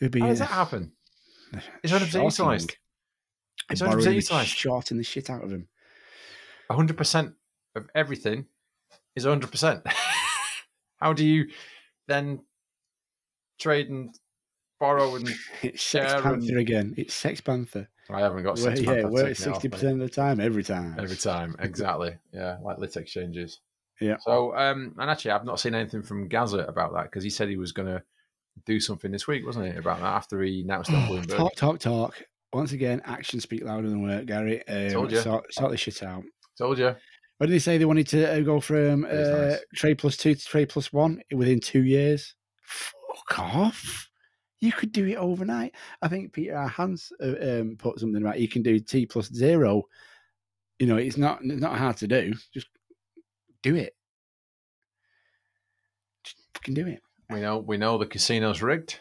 It'd 0.00 0.12
be 0.12 0.20
How 0.20 0.28
does 0.28 0.40
uh, 0.40 0.44
that 0.44 0.52
happen? 0.52 0.92
It's 1.82 1.92
100% 1.92 2.10
shorting. 2.10 2.24
utilized. 2.24 2.76
It's 3.70 3.80
borrowing 3.80 4.04
100% 4.04 4.06
and 4.06 4.14
utilized. 4.14 4.48
Shorting 4.50 4.98
the 4.98 5.02
shit 5.02 5.30
out 5.30 5.42
of 5.42 5.50
him. 5.50 5.66
100% 6.70 7.34
of 7.74 7.90
everything 7.92 8.46
is 9.16 9.26
100%. 9.26 9.82
How 10.98 11.12
do 11.12 11.26
you 11.26 11.48
then 12.06 12.44
trade 13.58 13.90
and 13.90 14.16
borrow 14.80 15.14
and 15.16 15.28
It's 15.62 15.82
Sex 15.82 16.12
Panther 16.14 16.28
and- 16.48 16.58
again. 16.58 16.94
It's 16.96 17.14
Sex 17.14 17.40
Panther. 17.40 17.88
I 18.12 18.20
haven't 18.20 18.42
got 18.42 18.58
Where, 18.58 18.74
six 18.74 18.80
yeah, 18.80 18.90
we're 18.90 18.96
I've 18.96 19.04
at 19.04 19.08
taken 19.12 19.20
it 19.20 19.30
off, 19.30 19.36
sixty 19.36 19.68
percent 19.68 19.92
of 20.02 20.08
the 20.08 20.14
time 20.14 20.40
every 20.40 20.64
time. 20.64 20.96
every 20.98 21.16
time. 21.16 21.54
Exactly. 21.60 22.16
Yeah, 22.32 22.56
like 22.64 22.78
lit 22.78 22.96
exchanges. 22.96 23.60
Yeah. 24.00 24.16
So, 24.20 24.56
um, 24.56 24.94
and 24.98 25.08
actually, 25.10 25.30
I've 25.32 25.44
not 25.44 25.60
seen 25.60 25.74
anything 25.76 26.02
from 26.02 26.26
Gaza 26.26 26.60
about 26.60 26.92
that 26.94 27.04
because 27.04 27.22
he 27.22 27.30
said 27.30 27.48
he 27.48 27.56
was 27.56 27.70
going 27.70 27.86
to 27.86 28.02
do 28.66 28.80
something 28.80 29.12
this 29.12 29.28
week, 29.28 29.46
wasn't 29.46 29.66
he, 29.72 29.78
about 29.78 29.98
that 30.00 30.06
after 30.06 30.42
he 30.42 30.62
announced 30.62 30.90
Bloomberg. 30.90 31.28
talk, 31.36 31.54
talk, 31.54 31.78
talk. 31.78 32.22
Once 32.52 32.72
again, 32.72 33.00
actions 33.04 33.44
speak 33.44 33.62
louder 33.62 33.88
than 33.88 34.02
words, 34.02 34.26
Gary. 34.26 34.66
Um, 34.66 34.90
Told 34.90 35.12
you. 35.12 35.18
Sort, 35.20 35.54
sort 35.54 35.70
this 35.70 35.80
shit 35.80 36.02
out. 36.02 36.24
Told 36.58 36.78
you. 36.78 36.96
What 37.38 37.46
did 37.46 37.50
they 37.50 37.58
say? 37.60 37.78
They 37.78 37.84
wanted 37.84 38.08
to 38.08 38.28
uh, 38.28 38.40
go 38.40 38.58
from 38.58 39.02
That 39.02 39.34
uh, 39.34 39.48
nice. 39.50 39.60
trade 39.76 39.98
plus 39.98 40.16
two 40.16 40.34
to 40.34 40.44
trade 40.44 40.68
plus 40.68 40.92
one 40.92 41.22
within 41.32 41.60
two 41.60 41.84
years. 41.84 42.34
Fuck 42.64 43.38
off. 43.38 44.09
You 44.60 44.72
could 44.72 44.92
do 44.92 45.06
it 45.06 45.16
overnight. 45.16 45.74
I 46.02 46.08
think 46.08 46.32
Peter 46.32 46.56
R. 46.56 46.68
Hans 46.68 47.12
uh, 47.22 47.60
um, 47.60 47.76
put 47.78 47.98
something 47.98 48.20
about 48.22 48.40
you 48.40 48.48
can 48.48 48.62
do 48.62 48.78
T 48.78 49.06
plus 49.06 49.32
zero. 49.32 49.84
You 50.78 50.86
know, 50.86 50.96
it's 50.96 51.16
not 51.16 51.40
it's 51.42 51.60
not 51.62 51.78
hard 51.78 51.96
to 51.98 52.06
do. 52.06 52.34
Just 52.52 52.68
do 53.62 53.74
it. 53.76 53.94
Just 56.24 56.36
fucking 56.54 56.74
do 56.74 56.86
it. 56.86 57.02
We 57.30 57.40
know. 57.40 57.58
We 57.58 57.76
know 57.76 57.96
the 57.98 58.06
casino's 58.06 58.62
rigged. 58.62 58.98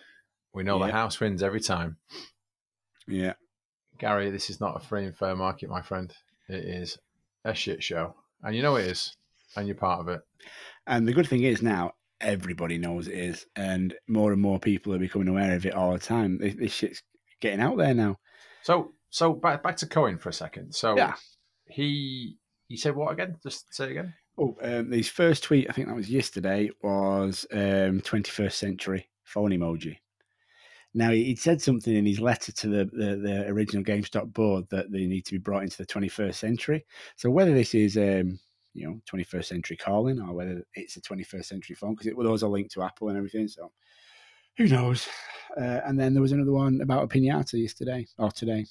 We 0.53 0.63
know 0.63 0.79
Yeah. 0.79 0.87
the 0.87 0.91
house 0.93 1.19
wins 1.19 1.43
every 1.43 1.61
time. 1.61 1.97
Yeah. 3.07 3.33
Gary, 3.97 4.29
this 4.29 4.49
is 4.49 4.61
not 4.61 4.77
a 4.77 4.79
free 4.79 5.05
and 5.05 5.15
fair 5.15 5.35
market, 5.35 5.69
my 5.69 5.81
friend. 5.81 6.13
It 6.47 6.63
is 6.63 6.97
a 7.43 7.53
shit 7.53 7.83
show, 7.83 8.15
and 8.43 8.55
you 8.55 8.61
know 8.61 8.77
it 8.77 8.87
is, 8.87 9.15
and 9.55 9.67
you're 9.67 9.75
part 9.75 9.99
of 9.99 10.07
it. 10.07 10.21
And 10.87 11.07
the 11.07 11.13
good 11.13 11.27
thing 11.27 11.43
is 11.43 11.61
now 11.61 11.93
everybody 12.21 12.77
knows 12.77 13.07
it 13.07 13.15
is, 13.17 13.45
and 13.55 13.93
more 14.07 14.31
and 14.33 14.41
more 14.41 14.59
people 14.59 14.93
are 14.93 14.99
becoming 14.99 15.27
aware 15.27 15.55
of 15.55 15.65
it 15.65 15.73
all 15.73 15.93
the 15.93 15.99
time. 15.99 16.37
This, 16.37 16.55
this 16.55 16.73
shit's 16.73 17.03
getting 17.41 17.61
out 17.61 17.77
there 17.77 17.93
now. 17.93 18.17
So, 18.63 18.93
so 19.09 19.33
back 19.33 19.63
back 19.63 19.77
to 19.77 19.87
Cohen 19.87 20.17
for 20.17 20.29
a 20.29 20.33
second. 20.33 20.73
So, 20.73 20.95
Yeah. 20.97 21.15
he 21.67 22.37
he 22.67 22.77
said 22.77 22.95
what 22.95 23.11
again? 23.11 23.37
Just 23.41 23.73
say 23.73 23.91
again. 23.91 24.13
Oh, 24.37 24.55
um, 24.61 24.91
his 24.91 25.09
first 25.09 25.43
tweet, 25.43 25.69
I 25.69 25.73
think 25.73 25.87
that 25.87 25.95
was 25.95 26.09
yesterday, 26.09 26.69
was 26.81 27.45
um, 27.51 27.99
21st 28.01 28.53
century 28.53 29.09
phone 29.23 29.51
emoji. 29.51 29.97
Now, 30.93 31.11
he- 31.11 31.25
he'd 31.25 31.39
said 31.39 31.61
something 31.61 31.93
in 31.93 32.05
his 32.05 32.19
letter 32.21 32.51
to 32.53 32.67
the, 32.67 32.85
the, 32.85 33.15
the 33.17 33.47
original 33.47 33.83
GameStop 33.83 34.31
board 34.33 34.65
that 34.69 34.91
they 34.91 35.05
need 35.07 35.25
to 35.25 35.33
be 35.33 35.37
brought 35.39 35.63
into 35.63 35.77
the 35.77 35.85
21st 35.85 36.35
century. 36.35 36.85
So, 37.17 37.29
whether 37.29 37.53
this 37.53 37.75
is, 37.75 37.97
um, 37.97 38.39
you 38.73 38.87
know, 38.87 39.01
21st 39.11 39.45
century 39.45 39.77
calling 39.77 40.19
or 40.21 40.33
whether 40.33 40.63
it's 40.73 40.95
a 40.97 41.01
21st 41.01 41.45
century 41.45 41.75
phone, 41.75 41.95
because 41.95 42.13
well, 42.15 42.27
those 42.27 42.43
are 42.43 42.49
linked 42.49 42.71
to 42.71 42.83
Apple 42.83 43.09
and 43.09 43.17
everything. 43.17 43.47
So, 43.47 43.71
who 44.57 44.67
knows? 44.67 45.07
Uh, 45.57 45.81
and 45.85 45.99
then 45.99 46.13
there 46.13 46.21
was 46.21 46.31
another 46.31 46.51
one 46.51 46.81
about 46.81 47.03
a 47.03 47.07
pinata 47.07 47.53
yesterday 47.61 48.05
or 48.17 48.31
today. 48.31 48.65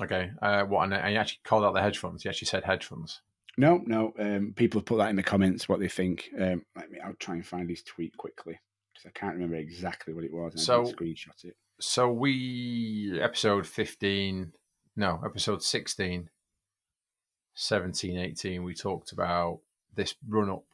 Okay. 0.00 0.30
Uh, 0.42 0.64
what? 0.64 0.92
And 0.92 1.08
he 1.08 1.16
actually 1.16 1.40
called 1.44 1.64
out 1.64 1.74
the 1.74 1.82
hedge 1.82 1.98
funds. 1.98 2.22
He 2.22 2.28
actually 2.28 2.46
said 2.46 2.64
hedge 2.64 2.84
funds. 2.84 3.20
No, 3.56 3.82
no. 3.86 4.12
Um, 4.18 4.52
people 4.54 4.80
have 4.80 4.86
put 4.86 4.98
that 4.98 5.10
in 5.10 5.16
the 5.16 5.22
comments 5.22 5.68
what 5.68 5.80
they 5.80 5.88
think. 5.88 6.28
Um, 6.38 6.62
let 6.76 6.90
me. 6.90 6.98
I'll 7.04 7.14
try 7.14 7.34
and 7.34 7.46
find 7.46 7.68
his 7.68 7.82
tweet 7.82 8.16
quickly 8.16 8.60
because 8.94 9.06
I 9.06 9.18
can't 9.18 9.34
remember 9.34 9.56
exactly 9.56 10.14
what 10.14 10.24
it 10.24 10.32
was. 10.32 10.52
And 10.52 10.60
So- 10.60 10.84
screenshot 10.84 11.44
it. 11.44 11.56
So 11.80 12.10
we 12.10 13.20
episode 13.22 13.64
15, 13.64 14.52
no, 14.96 15.20
episode 15.24 15.62
16, 15.62 16.28
17, 17.60 18.16
18, 18.18 18.62
we 18.62 18.72
talked 18.72 19.10
about 19.12 19.58
this 19.96 20.14
run 20.28 20.48
up 20.48 20.64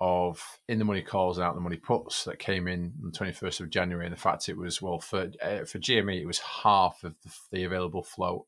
of 0.00 0.60
in 0.68 0.78
the 0.78 0.84
money 0.84 1.02
calls 1.02 1.38
and 1.38 1.44
out 1.46 1.54
the 1.54 1.60
money 1.60 1.76
puts 1.76 2.24
that 2.24 2.38
came 2.38 2.68
in 2.68 2.92
on 3.02 3.10
the 3.10 3.18
21st 3.18 3.60
of 3.60 3.70
January. 3.70 4.06
And 4.06 4.14
the 4.14 4.20
fact 4.20 4.48
it 4.48 4.56
was, 4.56 4.80
well, 4.80 5.00
for 5.00 5.30
uh, 5.42 5.64
for 5.64 5.78
GME, 5.78 6.20
it 6.20 6.26
was 6.26 6.38
half 6.38 7.02
of 7.02 7.14
the, 7.22 7.30
the 7.50 7.64
available 7.64 8.02
float, 8.04 8.46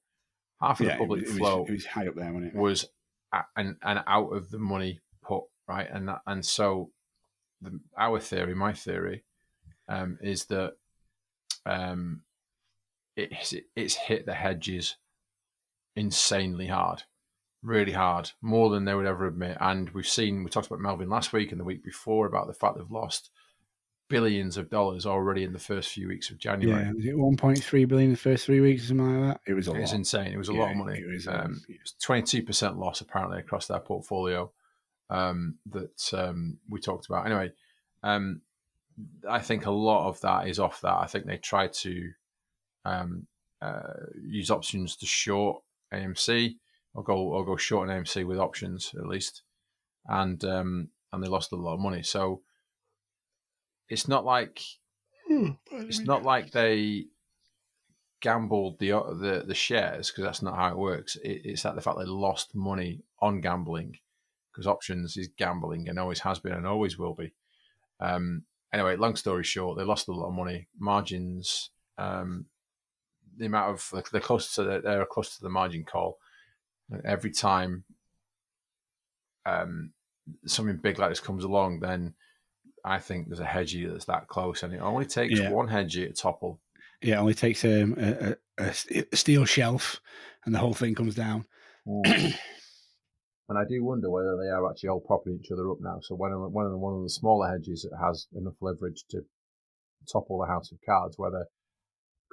half 0.60 0.80
of 0.80 0.86
Yeah, 0.86 0.92
the 0.92 0.96
it 0.96 0.98
public 1.00 1.26
was, 1.26 1.36
float 1.36 1.60
was, 1.62 1.68
it 1.68 1.72
was 1.72 1.86
high 1.86 2.06
up 2.06 2.14
there, 2.14 2.32
wasn't 2.32 2.54
it? 2.54 2.58
was 2.58 2.88
a- 3.32 3.44
an, 3.56 3.76
an 3.82 4.02
out 4.06 4.28
of 4.32 4.50
the 4.50 4.58
money 4.58 5.00
put, 5.22 5.44
right? 5.66 5.88
And 5.90 6.08
that, 6.08 6.20
and 6.26 6.44
so 6.44 6.90
the, 7.60 7.80
our 7.98 8.20
theory, 8.20 8.54
my 8.54 8.72
theory, 8.72 9.24
um, 9.88 10.18
is 10.22 10.44
that 10.46 10.74
um, 11.64 12.22
it's 13.16 13.54
it's 13.74 13.94
hit 13.94 14.26
the 14.26 14.34
hedges 14.34 14.96
insanely 15.96 16.66
hard, 16.66 17.02
really 17.62 17.92
hard, 17.92 18.30
more 18.40 18.70
than 18.70 18.84
they 18.84 18.94
would 18.94 19.06
ever 19.06 19.26
admit. 19.26 19.56
And 19.60 19.90
we've 19.90 20.06
seen 20.06 20.44
we 20.44 20.50
talked 20.50 20.66
about 20.66 20.80
Melvin 20.80 21.08
last 21.08 21.32
week 21.32 21.50
and 21.52 21.60
the 21.60 21.64
week 21.64 21.82
before 21.84 22.26
about 22.26 22.46
the 22.46 22.54
fact 22.54 22.76
they've 22.76 22.90
lost 22.90 23.30
billions 24.08 24.56
of 24.56 24.70
dollars 24.70 25.04
already 25.04 25.42
in 25.42 25.52
the 25.52 25.58
first 25.58 25.90
few 25.90 26.08
weeks 26.08 26.30
of 26.30 26.38
January. 26.38 26.84
Yeah, 26.84 26.92
was 26.92 27.04
it 27.04 27.16
1.3 27.16 27.88
billion 27.88 28.10
in 28.10 28.12
the 28.12 28.16
first 28.18 28.46
three 28.46 28.60
weeks 28.60 28.84
or 28.84 28.86
something 28.88 29.20
like 29.20 29.34
that? 29.34 29.50
It 29.50 29.54
was 29.54 29.66
a 29.66 29.74
It's 29.74 29.90
lot. 29.90 29.98
insane. 29.98 30.32
It 30.32 30.38
was 30.38 30.48
a 30.48 30.52
Yeah, 30.52 30.60
lot 30.60 30.70
of 30.70 30.76
money. 30.76 30.98
it 31.00 31.08
was, 31.12 31.26
um, 31.26 31.60
it 31.68 31.78
was 31.82 31.94
twenty-two 32.00 32.42
percent 32.44 32.78
loss 32.78 33.00
apparently 33.00 33.38
across 33.38 33.66
their 33.66 33.80
portfolio 33.80 34.52
um, 35.10 35.56
that 35.70 36.14
um, 36.14 36.58
we 36.68 36.80
talked 36.80 37.06
about. 37.06 37.26
Anyway, 37.26 37.52
um, 38.02 38.42
I 39.28 39.40
think 39.40 39.66
a 39.66 39.70
lot 39.72 40.08
of 40.08 40.20
that 40.20 40.48
is 40.48 40.58
off 40.60 40.80
that. 40.82 40.94
I 40.94 41.06
think 41.06 41.26
they 41.26 41.38
tried 41.38 41.72
to 41.74 42.10
um, 42.84 43.26
uh, 43.60 43.94
use 44.22 44.50
options 44.50 44.96
to 44.96 45.06
short 45.06 45.62
AMC 45.92 46.56
or 46.96 47.04
go 47.04 47.16
or 47.16 47.44
go 47.44 47.56
short 47.56 47.88
an 47.88 48.02
AMC 48.02 48.26
with 48.26 48.38
options 48.38 48.92
at 48.98 49.06
least, 49.06 49.42
and 50.06 50.42
um, 50.44 50.88
and 51.12 51.22
they 51.22 51.28
lost 51.28 51.52
a 51.52 51.56
lot 51.56 51.74
of 51.74 51.80
money. 51.80 52.02
So 52.02 52.40
it's 53.88 54.08
not 54.08 54.24
like 54.24 54.60
it's 55.28 56.00
not 56.00 56.24
like 56.24 56.50
they 56.50 57.04
gambled 58.20 58.78
the 58.78 58.88
the, 58.88 59.44
the 59.46 59.54
shares 59.54 60.10
because 60.10 60.24
that's 60.24 60.42
not 60.42 60.56
how 60.56 60.70
it 60.70 60.78
works. 60.78 61.16
It, 61.16 61.42
it's 61.44 61.62
that 61.62 61.74
the 61.74 61.82
fact 61.82 61.98
they 61.98 62.06
lost 62.06 62.54
money 62.54 63.02
on 63.20 63.40
gambling 63.40 63.98
because 64.50 64.66
options 64.66 65.18
is 65.18 65.28
gambling 65.36 65.88
and 65.88 65.98
always 65.98 66.20
has 66.20 66.38
been 66.38 66.52
and 66.52 66.66
always 66.66 66.98
will 66.98 67.14
be. 67.14 67.32
Um, 68.00 68.44
anyway, 68.72 68.96
long 68.96 69.16
story 69.16 69.44
short, 69.44 69.76
they 69.76 69.84
lost 69.84 70.08
a 70.08 70.12
lot 70.12 70.28
of 70.28 70.34
money. 70.34 70.68
Margins, 70.78 71.70
um, 71.98 72.46
the 73.36 73.46
amount 73.46 73.74
of 73.74 73.92
like, 73.92 74.08
they're 74.08 74.20
close 74.20 74.54
to 74.54 74.62
the, 74.62 74.80
they're 74.80 75.04
close 75.04 75.36
to 75.36 75.42
the 75.42 75.50
margin 75.50 75.84
call. 75.84 76.18
Every 77.04 77.30
time 77.30 77.84
um, 79.44 79.92
something 80.46 80.76
big 80.76 80.98
like 80.98 81.10
this 81.10 81.20
comes 81.20 81.44
along, 81.44 81.80
then 81.80 82.14
I 82.84 82.98
think 82.98 83.26
there's 83.26 83.40
a 83.40 83.44
hedgie 83.44 83.90
that's 83.90 84.04
that 84.06 84.28
close, 84.28 84.62
and 84.62 84.72
it 84.72 84.80
only 84.80 85.06
takes 85.06 85.38
Yeah. 85.38 85.50
one 85.50 85.68
hedgie 85.68 86.06
to 86.06 86.12
topple. 86.12 86.60
Yeah, 87.02 87.16
it 87.16 87.20
only 87.20 87.34
takes 87.34 87.64
um, 87.64 87.94
a, 87.98 88.36
a, 88.58 88.74
a 89.12 89.16
steel 89.16 89.44
shelf 89.44 90.00
and 90.44 90.54
the 90.54 90.58
whole 90.58 90.74
thing 90.74 90.94
comes 90.94 91.14
down. 91.14 91.44
And 93.48 93.58
I 93.58 93.62
do 93.68 93.84
wonder 93.84 94.10
whether 94.10 94.36
they 94.36 94.48
are 94.50 94.68
actually 94.68 94.88
all 94.88 95.00
propping 95.00 95.38
each 95.40 95.52
other 95.52 95.70
up 95.70 95.78
now. 95.80 95.98
So 96.02 96.14
of 96.14 96.18
one 96.18 96.32
of 96.32 96.40
the, 96.72 96.78
one 96.78 96.96
of 96.96 97.02
the 97.02 97.10
smaller 97.10 97.48
hedges 97.48 97.86
that 97.88 97.96
has 98.04 98.26
enough 98.34 98.56
leverage 98.60 99.04
to 99.10 99.22
topple 100.12 100.40
the 100.40 100.48
house 100.48 100.72
of 100.72 100.78
cards, 100.84 101.14
whether 101.16 101.46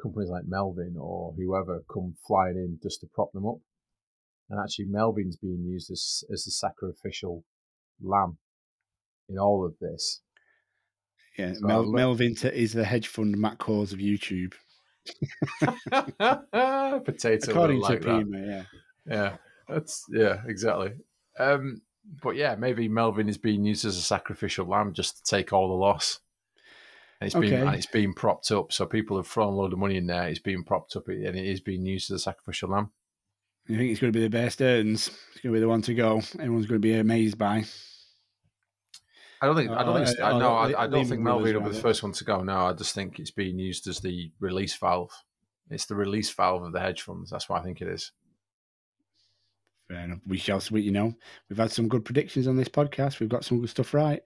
companies 0.01 0.29
like 0.29 0.45
Melvin 0.47 0.95
or 0.99 1.33
whoever 1.37 1.83
come 1.93 2.15
flying 2.25 2.55
in 2.57 2.79
just 2.81 3.01
to 3.01 3.07
prop 3.13 3.31
them 3.31 3.45
up. 3.45 3.57
And 4.53 4.61
actually, 4.61 4.85
Melvin's 4.85 5.35
being 5.35 5.63
used 5.65 5.89
as 5.89 6.23
as 6.31 6.43
the 6.43 6.51
sacrificial 6.51 7.43
lamb 8.03 8.37
in 9.27 9.39
all 9.39 9.65
of 9.65 9.73
this. 9.81 10.21
Yeah, 11.39 11.53
So 11.53 11.65
Mel, 11.65 11.85
Melvin 11.85 12.35
is 12.43 12.73
the 12.73 12.85
hedge 12.85 13.07
fund 13.07 13.35
Matt 13.35 13.57
Kohrs 13.57 13.93
of 13.93 13.97
YouTube, 13.97 14.53
Potato, 17.03 17.51
according 17.51 17.79
like 17.79 18.01
to. 18.01 18.05
Pima. 18.05 18.37
Yeah, 18.45 18.63
Yeah, 19.07 19.37
that's 19.67 20.05
yeah, 20.11 20.43
exactly. 20.45 20.91
Um, 21.39 21.81
but 22.21 22.35
yeah, 22.35 22.53
maybe 22.53 22.87
Melvin 22.87 23.29
is 23.29 23.39
being 23.39 23.65
used 23.65 23.85
as 23.85 23.97
a 23.97 24.01
sacrificial 24.03 24.67
lamb 24.67 24.93
just 24.93 25.17
to 25.17 25.23
take 25.23 25.51
all 25.51 25.67
the 25.67 25.73
loss. 25.73 26.19
And 27.19 27.25
it's 27.25 27.33
been 27.33 27.55
Okay. 27.55 27.65
and 27.65 27.75
it's 27.75 27.87
being 27.87 28.13
propped 28.13 28.51
up, 28.51 28.71
so 28.71 28.85
people 28.85 29.17
have 29.17 29.25
thrown 29.25 29.53
a 29.53 29.55
load 29.55 29.73
of 29.73 29.79
money 29.79 29.97
in 29.97 30.05
there. 30.05 30.27
It's 30.27 30.37
being 30.37 30.63
propped 30.63 30.95
up, 30.95 31.07
and 31.07 31.35
it 31.35 31.47
is 31.47 31.59
being 31.59 31.87
used 31.87 32.11
as 32.11 32.17
a 32.17 32.19
sacrificial 32.19 32.69
lamb. 32.69 32.91
You 33.68 33.78
think 33.78 33.91
it's 33.91 33.99
going 33.99 34.11
to 34.11 34.18
be 34.18 34.24
the 34.24 34.30
best 34.30 34.61
earns? 34.61 35.07
It's 35.07 35.41
going 35.41 35.53
to 35.53 35.57
be 35.57 35.61
the 35.61 35.70
one 35.70 35.82
to 35.84 35.93
go. 35.93 36.18
Everyone's 36.39 36.66
going 36.66 36.80
to 36.82 36.86
be 36.86 36.95
amazed 36.95 37.38
by. 37.38 37.64
I 39.41 39.45
don't 39.45 39.55
think. 39.55 39.72
I 39.72 39.84
don't 39.84 40.05
think. 40.05 40.20
uh, 40.22 40.38
no, 40.38 40.53
I, 40.53 40.84
I 40.84 40.88
don't 40.88 41.05
think 41.05 41.22
Melvin 41.22 41.55
will 41.55 41.70
be 41.70 41.76
the 41.76 41.82
first 41.82 42.01
one 42.01 42.14
to 42.14 42.24
go. 42.24 42.41
No, 42.43 42.68
I 42.68 42.74
just 42.74 42.95
think 42.95 43.20
it's 43.20 43.32
being 43.32 43.59
used 43.59 43.88
as 43.88 43.99
the 43.99 44.32
release 44.39 44.76
valve. 44.76 45.11
It's 45.70 45.86
the 45.86 45.95
release 45.95 46.30
valve 46.32 46.64
of 46.64 46.72
the 46.72 46.80
hedge 46.80 47.01
funds. 47.01 47.30
That's 47.30 47.49
what 47.49 47.59
I 47.59 47.64
think 47.64 47.82
it 47.82 47.88
is. 47.88 48.11
Fair 49.89 49.99
enough. 49.99 50.20
We 50.26 50.38
shall 50.38 50.61
see. 50.61 50.80
You 50.80 50.91
know, 50.91 51.14
we've 51.49 51.57
had 51.57 51.72
some 51.72 51.89
good 51.89 52.05
predictions 52.05 52.47
on 52.47 52.55
this 52.55 52.70
podcast. 52.70 53.20
We've 53.20 53.28
got 53.28 53.43
some 53.43 53.59
good 53.59 53.70
stuff 53.70 53.93
right. 53.93 54.22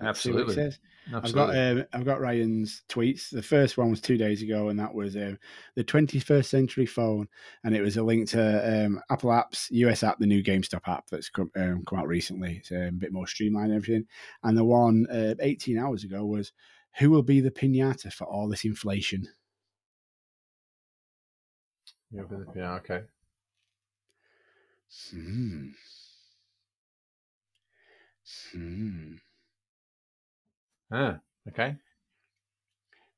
Let's 0.00 0.20
see 0.20 0.32
what 0.32 0.42
it 0.42 0.50
Absolutely. 0.50 0.54
says. 0.54 0.78
Absolutely. 1.14 1.58
I've 1.58 1.76
got 1.76 1.78
um, 1.78 1.86
I've 1.92 2.04
got 2.04 2.20
Ryan's 2.20 2.82
tweets. 2.88 3.30
The 3.30 3.42
first 3.42 3.78
one 3.78 3.90
was 3.90 4.00
two 4.00 4.18
days 4.18 4.42
ago, 4.42 4.68
and 4.68 4.78
that 4.78 4.92
was 4.92 5.16
um, 5.16 5.38
the 5.74 5.84
21st 5.84 6.44
century 6.44 6.84
phone, 6.86 7.28
and 7.64 7.74
it 7.74 7.80
was 7.80 7.96
a 7.96 8.02
link 8.02 8.28
to 8.30 8.84
um, 8.86 9.00
Apple 9.10 9.30
Apps 9.30 9.68
US 9.70 10.02
app, 10.02 10.18
the 10.18 10.26
new 10.26 10.42
GameStop 10.42 10.86
app 10.86 11.06
that's 11.08 11.30
come, 11.30 11.50
um, 11.56 11.82
come 11.86 11.98
out 11.98 12.08
recently. 12.08 12.56
It's 12.58 12.72
um, 12.72 12.78
a 12.78 12.92
bit 12.92 13.12
more 13.12 13.26
streamlined 13.26 13.72
and 13.72 13.82
everything. 13.82 14.06
And 14.42 14.56
the 14.58 14.64
one 14.64 15.06
uh, 15.10 15.34
18 15.40 15.78
hours 15.78 16.04
ago 16.04 16.26
was 16.26 16.52
who 16.98 17.10
will 17.10 17.22
be 17.22 17.40
the 17.40 17.50
pinata 17.50 18.12
for 18.12 18.24
all 18.24 18.48
this 18.48 18.64
inflation? 18.64 19.28
Yeah, 22.10 22.22
yeah, 22.54 22.74
okay. 22.74 23.02
Hmm. 25.10 25.70
Hmm. 28.52 29.16
Ah, 30.92 31.18
okay. 31.48 31.76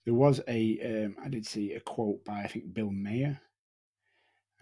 There 0.05 0.15
was 0.15 0.41
a 0.49 1.05
um, 1.05 1.17
I 1.23 1.29
did 1.29 1.47
see 1.47 1.75
a 1.75 1.81
quote 1.81 2.25
by 2.25 2.41
I 2.41 2.47
think 2.47 2.73
Bill 2.73 2.91
Maher. 2.91 3.41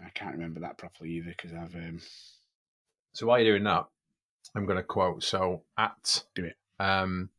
I 0.05 0.11
can't 0.11 0.35
remember 0.35 0.61
that 0.61 0.77
properly 0.77 1.11
either 1.13 1.31
because 1.31 1.53
I've 1.53 1.75
um, 1.75 2.01
So 3.13 3.27
while 3.27 3.39
you're 3.39 3.55
doing 3.55 3.65
that, 3.65 3.87
I'm 4.55 4.67
going 4.67 4.77
to 4.77 4.83
quote. 4.83 5.23
So 5.23 5.63
at 5.79 6.25
Do 6.35 6.45
it. 6.45 6.57
Um, 6.79 7.31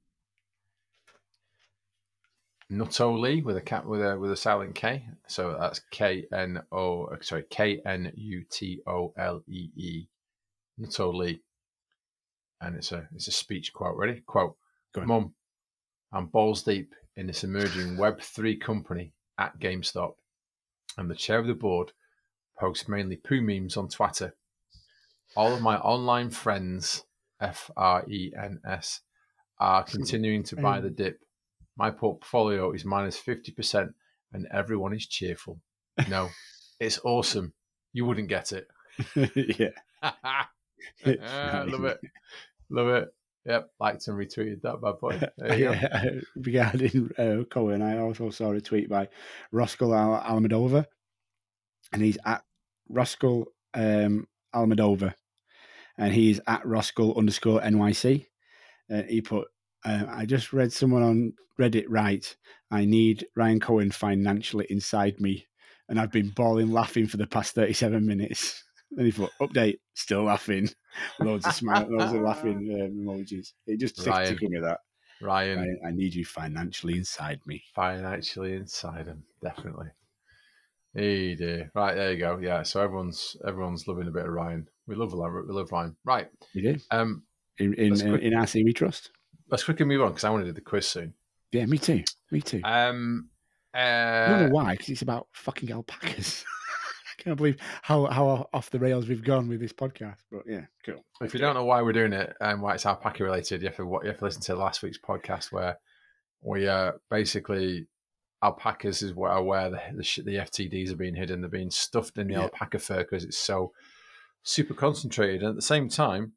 Nutoli 2.72 3.44
with 3.44 3.58
a 3.58 3.62
cap 3.62 3.86
with 3.86 4.02
a 4.02 4.18
with 4.18 4.32
a 4.32 4.38
silent 4.38 4.76
K. 4.76 5.06
So 5.28 5.56
that's 5.60 5.82
K 5.92 6.26
N 6.34 6.62
O. 6.72 7.10
Sorry, 7.22 7.44
K 7.50 7.82
N 7.86 8.12
U 8.16 8.44
T 8.50 8.82
O 8.86 9.14
L 9.18 9.42
E 9.48 9.70
E. 9.76 10.08
Nutoli. 10.80 11.40
And 12.60 12.76
it's 12.76 12.92
a 12.92 13.08
it's 13.14 13.28
a 13.28 13.32
speech 13.32 13.72
quote. 13.74 13.96
Ready? 13.96 14.22
Quote. 14.26 14.58
Go 14.94 15.02
on. 15.02 15.08
Mum, 15.08 15.34
I'm 16.12 16.28
balls 16.28 16.64
deep 16.64 16.94
in 17.16 17.28
this 17.28 17.44
emerging 17.44 17.98
Web 17.98 18.22
three 18.22 18.56
company 18.56 19.14
at 19.38 19.60
GameStop. 19.60 20.14
I'm 20.98 21.08
the 21.08 21.16
chair 21.16 21.40
of 21.40 21.48
the 21.48 21.54
board. 21.54 21.92
Post 22.60 22.90
mainly 22.90 23.18
poo 23.18 23.42
memes 23.42 23.78
on 23.78 23.88
Twitter. 23.88 24.36
All 25.36 25.54
of 25.54 25.62
my 25.62 25.78
online 25.78 26.30
friends, 26.30 27.04
F 27.40 27.70
R 27.78 28.06
E 28.10 28.32
N 28.42 28.60
S, 28.68 29.02
are 29.60 29.84
continuing 29.84 30.44
to 30.44 30.56
buy 30.56 30.80
the 30.80 30.90
dip. 30.90 31.20
My 31.78 31.92
portfolio 31.92 32.72
is 32.72 32.86
minus 32.86 33.22
50% 33.22 33.94
and 34.34 34.48
everyone 34.52 34.94
is 34.94 35.06
cheerful. 35.06 35.60
No, 36.10 36.30
it's 36.80 37.00
awesome. 37.04 37.54
You 37.94 38.06
wouldn't 38.06 38.30
get 38.30 38.52
it. 38.52 38.68
yeah, 39.60 39.70
Ah, 41.22 41.66
love 41.68 41.86
it. 41.86 42.00
Love 42.70 42.88
it. 42.88 43.14
Yep, 43.48 43.70
liked 43.80 44.08
and 44.10 44.18
retweeted 44.18 44.62
that 44.64 44.82
bad 44.82 45.00
boy. 45.00 45.20
There 45.38 45.58
you 45.58 45.66
go. 45.66 45.72
yeah. 45.72 46.10
Regarding 46.36 47.10
uh, 47.18 47.44
Cohen, 47.50 47.82
I 47.82 47.98
also 47.98 48.30
saw 48.30 48.52
a 48.52 48.60
tweet 48.60 48.90
by 48.90 49.08
Roscoe 49.54 49.94
Al- 49.94 50.22
Almadova, 50.22 50.86
and 51.94 52.02
he's 52.02 52.18
at 52.26 52.44
Roscoe 52.90 53.46
um, 53.74 54.28
Almadova, 54.54 55.14
and 55.98 56.14
he's 56.14 56.42
at 56.46 56.66
Roscoe 56.66 57.16
underscore 57.16 57.62
NYC. 57.62 58.26
Uh, 58.94 59.04
he 59.04 59.22
put, 59.22 59.48
uh, 59.86 60.04
I 60.10 60.26
just 60.26 60.52
read 60.52 60.74
someone 60.74 61.04
on 61.04 61.34
Reddit 61.60 61.86
right. 61.88 62.36
I 62.70 62.84
need 62.84 63.28
Ryan 63.38 63.62
Cohen 63.62 63.92
financially 63.92 64.68
inside 64.70 65.22
me, 65.22 65.48
and 65.88 65.98
I've 66.00 66.12
been 66.12 66.30
bawling 66.36 66.74
laughing 66.74 67.08
for 67.08 67.16
the 67.16 67.28
past 67.28 67.56
thirty-seven 67.56 68.06
minutes. 68.06 68.66
Then 68.92 69.06
he 69.06 69.12
put 69.12 69.32
update, 69.42 69.80
still 69.94 70.24
laughing, 70.24 70.70
loads 71.20 71.46
of 71.46 71.54
smile, 71.54 71.88
loads 71.90 72.14
of 72.14 72.22
laughing 72.22 72.56
um, 72.82 73.06
emojis. 73.06 73.54
It 73.66 73.80
just 73.80 74.06
Ryan. 74.06 74.28
tickled 74.34 74.52
me 74.52 74.60
that. 74.62 74.80
Ryan, 75.22 75.78
I, 75.84 75.88
I 75.88 75.92
need 75.92 76.14
you 76.14 76.24
financially 76.26 76.96
inside 76.98 77.42
me. 77.46 77.64
financially 77.76 78.54
inside 78.54 79.08
him, 79.08 79.24
definitely. 79.42 79.88
Hey 80.94 81.36
dear. 81.36 81.70
Right, 81.76 81.96
there 81.96 82.12
you 82.14 82.18
go. 82.18 82.40
Yeah, 82.42 82.64
so 82.64 82.82
everyone's 82.82 83.36
everyone's 83.46 83.88
loving 83.88 84.08
a 84.08 84.12
bit 84.12 84.26
of 84.26 84.32
Ryan. 84.32 84.68
We 84.88 84.96
love 84.96 85.14
Ryan. 85.14 85.46
We 85.48 85.54
love 85.54 85.72
Ryan. 85.72 85.96
Right. 86.06 86.28
You 86.54 86.74
do 86.74 86.80
Um, 86.92 87.24
in 87.60 87.74
in, 87.74 88.00
in, 88.00 88.10
quick. 88.10 88.22
in 88.22 88.34
RC 88.34 88.64
we 88.64 88.74
trust. 88.74 89.12
let's 89.50 89.64
quickly 89.64 89.86
move 89.86 90.02
on 90.02 90.10
because 90.10 90.24
I 90.24 90.30
want 90.30 90.44
to 90.44 90.50
do 90.50 90.54
the 90.54 90.62
quiz 90.62 90.88
soon. 90.88 91.14
Yeah, 91.52 91.66
me 91.66 91.78
too. 91.78 92.04
Me 92.32 92.42
too. 92.42 92.62
Um, 92.64 93.30
I 93.74 94.28
don't 94.28 94.40
uh, 94.40 94.48
know 94.48 94.54
why, 94.54 94.72
because 94.72 94.90
it's 94.90 95.02
about 95.02 95.28
fucking 95.34 95.72
alpacas. 95.72 96.44
I 97.20 97.24
can't 97.24 97.38
believe 97.38 97.58
how 97.82 98.06
how 98.06 98.48
off 98.54 98.70
the 98.70 98.80
rails 98.80 99.08
we've 99.08 99.24
gone 99.24 99.48
with 99.48 99.60
this 99.60 99.74
podcast. 99.74 100.18
But 100.32 100.44
yeah, 100.46 100.66
cool. 100.86 101.04
if 101.22 101.34
you 101.34 101.40
don't 101.40 101.56
know 101.56 101.66
why 101.66 101.82
we're 101.82 101.94
doing 101.94 102.14
it 102.14 102.36
and 102.40 102.62
why 102.62 102.76
it's 102.76 102.86
alpaca 102.86 103.24
related, 103.24 103.62
you 103.62 103.68
have 103.68 103.78
to 103.78 103.84
you 104.04 104.08
have 104.10 104.20
to 104.20 104.26
listen 104.26 104.42
to 104.44 104.56
last 104.56 104.84
week's 104.84 105.00
podcast 105.00 105.52
where 105.52 105.78
we 106.42 106.68
uh 106.68 106.92
basically 107.10 107.88
alpacas 108.44 109.02
is 109.02 109.16
where 109.16 109.42
where 109.42 109.70
the 109.72 109.82
the, 109.96 110.22
the 110.24 110.36
FTDs 110.38 110.92
are 110.92 110.96
being 110.98 111.16
hidden. 111.16 111.42
They're 111.42 111.50
being 111.50 111.72
stuffed 111.72 112.18
in 112.18 112.28
the 112.28 112.34
Yeah. 112.36 112.42
alpaca 112.42 112.80
fur 112.80 112.98
because 113.00 113.24
it's 113.24 113.38
so 113.38 113.72
super 114.44 114.76
concentrated. 114.76 115.42
And 115.42 115.50
at 115.50 115.56
the 115.56 115.62
same 115.64 115.90
time, 115.90 116.34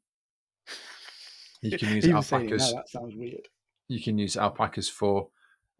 you 1.61 1.77
can 1.77 1.89
use 1.95 2.05
Even 2.07 2.23
saying 2.23 2.45
alpacas. 2.51 2.73
that 2.73 2.89
sounds 2.89 3.15
weird. 3.15 3.47
You 3.87 4.01
can 4.01 4.17
use 4.17 4.35
alpacas 4.35 4.89
for 4.89 5.29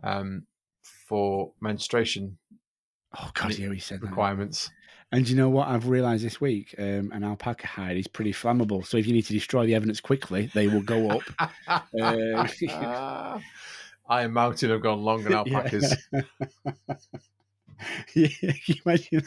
um 0.04 0.46
for 1.08 1.54
menstruation 1.60 2.38
Oh 3.20 3.30
god, 3.34 3.58
yeah, 3.58 3.68
we 3.68 3.80
said 3.80 4.00
that. 4.00 4.08
requirements. 4.08 4.70
And 5.14 5.28
you 5.28 5.36
know 5.36 5.50
what 5.50 5.68
I've 5.68 5.90
realised 5.90 6.24
this 6.24 6.40
week? 6.40 6.74
Um, 6.78 7.12
an 7.12 7.24
alpaca 7.24 7.68
hide 7.68 7.98
is 7.98 8.08
pretty 8.08 8.32
flammable. 8.32 8.86
So 8.86 8.96
if 8.96 9.06
you 9.06 9.14
need 9.14 9.26
to 9.26 9.34
destroy 9.34 9.66
the 9.66 9.76
evidence 9.76 10.00
quickly, 10.00 10.50
they 10.54 10.68
will 10.68 10.82
go 10.82 11.10
up. 11.10 11.24
Uh, 12.02 13.40
Iron 14.10 14.34
Mountain 14.34 14.70
have 14.72 14.82
gone 14.82 15.02
long 15.02 15.26
on 15.26 15.34
alpacas. 15.48 15.96
yeah, 18.14 18.28
can 18.38 18.56
you 18.66 18.76
imagine 18.86 19.24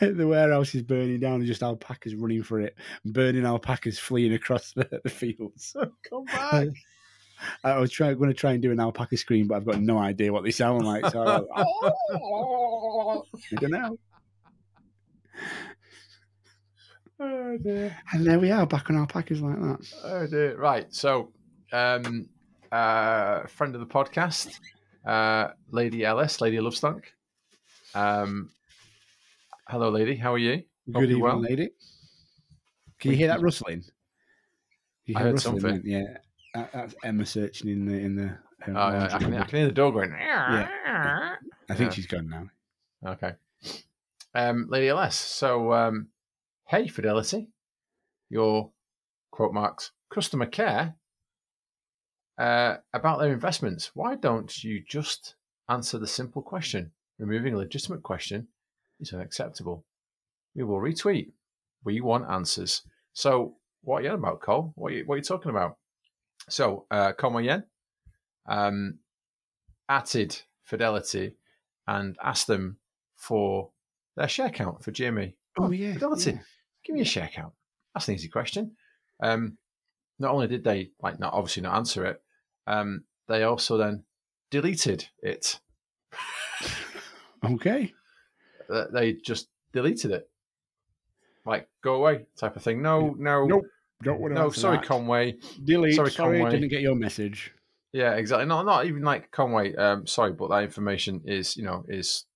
that? 0.00 0.16
the 0.16 0.26
warehouse 0.26 0.74
is 0.74 0.82
burning 0.82 1.20
down 1.20 1.34
and 1.34 1.46
just 1.46 1.62
alpacas 1.62 2.14
running 2.14 2.42
for 2.42 2.60
it, 2.60 2.76
burning 3.04 3.44
alpacas 3.44 3.98
fleeing 3.98 4.32
across 4.32 4.72
the, 4.72 4.88
the 5.04 5.10
fields. 5.10 5.76
Come 6.08 6.24
back. 6.24 6.68
I 7.64 7.78
was 7.78 7.90
trying, 7.90 8.16
going 8.18 8.30
to 8.30 8.34
try 8.34 8.52
and 8.52 8.62
do 8.62 8.70
an 8.72 8.80
alpaca 8.80 9.16
scream, 9.16 9.48
but 9.48 9.56
I've 9.56 9.64
got 9.64 9.80
no 9.80 9.98
idea 9.98 10.32
what 10.32 10.44
they 10.44 10.50
sound 10.50 10.84
like. 10.84 11.06
So 11.10 11.48
I, 11.54 11.66
I 12.12 13.60
don't 13.60 13.70
know. 13.70 13.98
Oh 17.20 17.56
dear. 17.58 17.96
And 18.12 18.26
there 18.26 18.38
we 18.38 18.50
are, 18.50 18.66
back 18.66 18.90
on 18.90 18.96
alpacas 18.96 19.40
like 19.40 19.56
that. 19.56 19.92
Oh 20.04 20.26
dear. 20.26 20.56
Right. 20.58 20.92
So, 20.94 21.32
um, 21.72 22.28
uh, 22.72 23.46
friend 23.46 23.74
of 23.74 23.80
the 23.80 23.86
podcast, 23.86 24.58
uh, 25.06 25.48
Lady 25.70 26.04
Ellis, 26.04 26.40
Lady 26.40 26.60
Lovestock. 26.60 27.02
Um, 27.94 28.50
hello, 29.68 29.90
lady. 29.90 30.16
How 30.16 30.34
are 30.34 30.38
you? 30.38 30.62
Good 30.90 30.94
you're 30.94 31.02
evening, 31.04 31.20
well. 31.20 31.40
lady. 31.40 31.70
Can 33.00 33.12
you 33.12 33.16
hear 33.16 33.28
that 33.28 33.40
rustling? 33.40 33.84
You 35.04 35.14
I 35.16 35.20
heard 35.22 35.32
rustling, 35.34 35.60
something. 35.60 35.82
Yeah, 35.84 36.18
that, 36.54 36.72
that's 36.72 36.94
Emma 37.02 37.24
searching 37.26 37.70
in 37.70 37.86
the 37.86 37.94
in 37.98 38.16
the. 38.16 38.24
um, 38.24 38.76
Oh, 38.76 38.90
yeah, 38.90 39.08
I, 39.12 39.18
can, 39.18 39.34
I 39.34 39.44
can 39.44 39.58
hear 39.58 39.66
the 39.66 39.72
dog 39.72 39.94
going. 39.94 40.12
I 40.12 41.36
think 41.70 41.80
yeah. 41.80 41.90
she's 41.90 42.06
gone 42.06 42.28
now. 42.28 43.12
Okay. 43.12 43.32
Um, 44.34 44.66
Lady 44.68 44.88
LS. 44.88 45.16
So, 45.16 45.72
um, 45.72 46.08
hey, 46.68 46.86
Fidelity, 46.86 47.48
your 48.28 48.70
quote 49.30 49.52
marks 49.52 49.92
customer 50.12 50.46
care 50.46 50.94
uh, 52.38 52.76
about 52.92 53.20
their 53.20 53.32
investments. 53.32 53.90
Why 53.94 54.14
don't 54.16 54.62
you 54.62 54.82
just 54.86 55.34
answer 55.68 55.98
the 55.98 56.06
simple 56.06 56.42
question? 56.42 56.92
Removing 57.18 57.54
a 57.54 57.58
legitimate 57.58 58.02
question 58.02 58.48
is 59.00 59.12
unacceptable. 59.12 59.84
We 60.54 60.64
will 60.64 60.80
retweet. 60.80 61.32
We 61.84 62.00
want 62.00 62.30
answers. 62.30 62.82
So, 63.12 63.56
what 63.82 63.98
are 63.98 64.02
you 64.02 64.08
on 64.10 64.16
about, 64.16 64.40
Cole? 64.40 64.72
What 64.76 64.92
are 64.92 64.96
you, 64.96 65.04
what 65.06 65.14
are 65.14 65.18
you 65.18 65.24
talking 65.24 65.50
about? 65.50 65.76
So, 66.48 66.86
uh, 66.90 67.12
Como 67.12 67.38
Yen 67.38 67.64
um, 68.48 68.98
added 69.88 70.42
Fidelity 70.62 71.34
and 71.86 72.16
asked 72.22 72.46
them 72.46 72.78
for 73.16 73.70
their 74.20 74.28
share 74.28 74.50
count 74.50 74.84
for 74.84 74.92
GME. 74.92 75.32
Oh, 75.58 75.70
yeah, 75.70 75.94
Fidelity, 75.94 76.32
yeah. 76.32 76.38
give 76.84 76.94
me 76.94 77.00
a 77.00 77.06
share 77.06 77.30
count. 77.32 77.54
That's 77.94 78.06
an 78.08 78.14
easy 78.14 78.28
question. 78.28 78.72
Um, 79.22 79.56
not 80.18 80.32
only 80.32 80.46
did 80.46 80.62
they 80.62 80.90
like 81.02 81.18
not 81.18 81.32
obviously 81.32 81.62
not 81.62 81.76
answer 81.76 82.04
it, 82.04 82.22
um, 82.66 83.04
they 83.28 83.44
also 83.44 83.76
then 83.78 84.04
deleted 84.50 85.08
it. 85.22 85.58
Okay. 87.42 87.94
They 88.92 89.14
just 89.14 89.48
deleted 89.72 90.10
it, 90.10 90.28
like 91.46 91.70
go 91.82 91.94
away 91.94 92.26
type 92.38 92.54
of 92.54 92.62
thing. 92.62 92.82
No, 92.82 93.16
no, 93.18 93.46
Nope. 93.46 93.64
Don't 94.02 94.20
want 94.20 94.34
to 94.34 94.40
no. 94.42 94.50
Sorry, 94.50 94.76
that. 94.76 94.84
Conway. 94.86 95.36
Delete. 95.64 95.94
Sorry, 95.94 96.10
Sorry, 96.10 96.38
Conway. 96.38 96.50
didn't 96.50 96.68
get 96.68 96.82
your 96.82 96.94
message. 96.94 97.54
Yeah, 97.94 98.12
exactly. 98.16 98.44
No, 98.44 98.62
not 98.62 98.84
even 98.84 99.00
like 99.02 99.30
Conway. 99.30 99.74
Um, 99.74 100.06
sorry, 100.06 100.32
but 100.34 100.50
that 100.50 100.64
information 100.64 101.22
is 101.24 101.56
you 101.56 101.64
know 101.64 101.86
is 101.88 102.26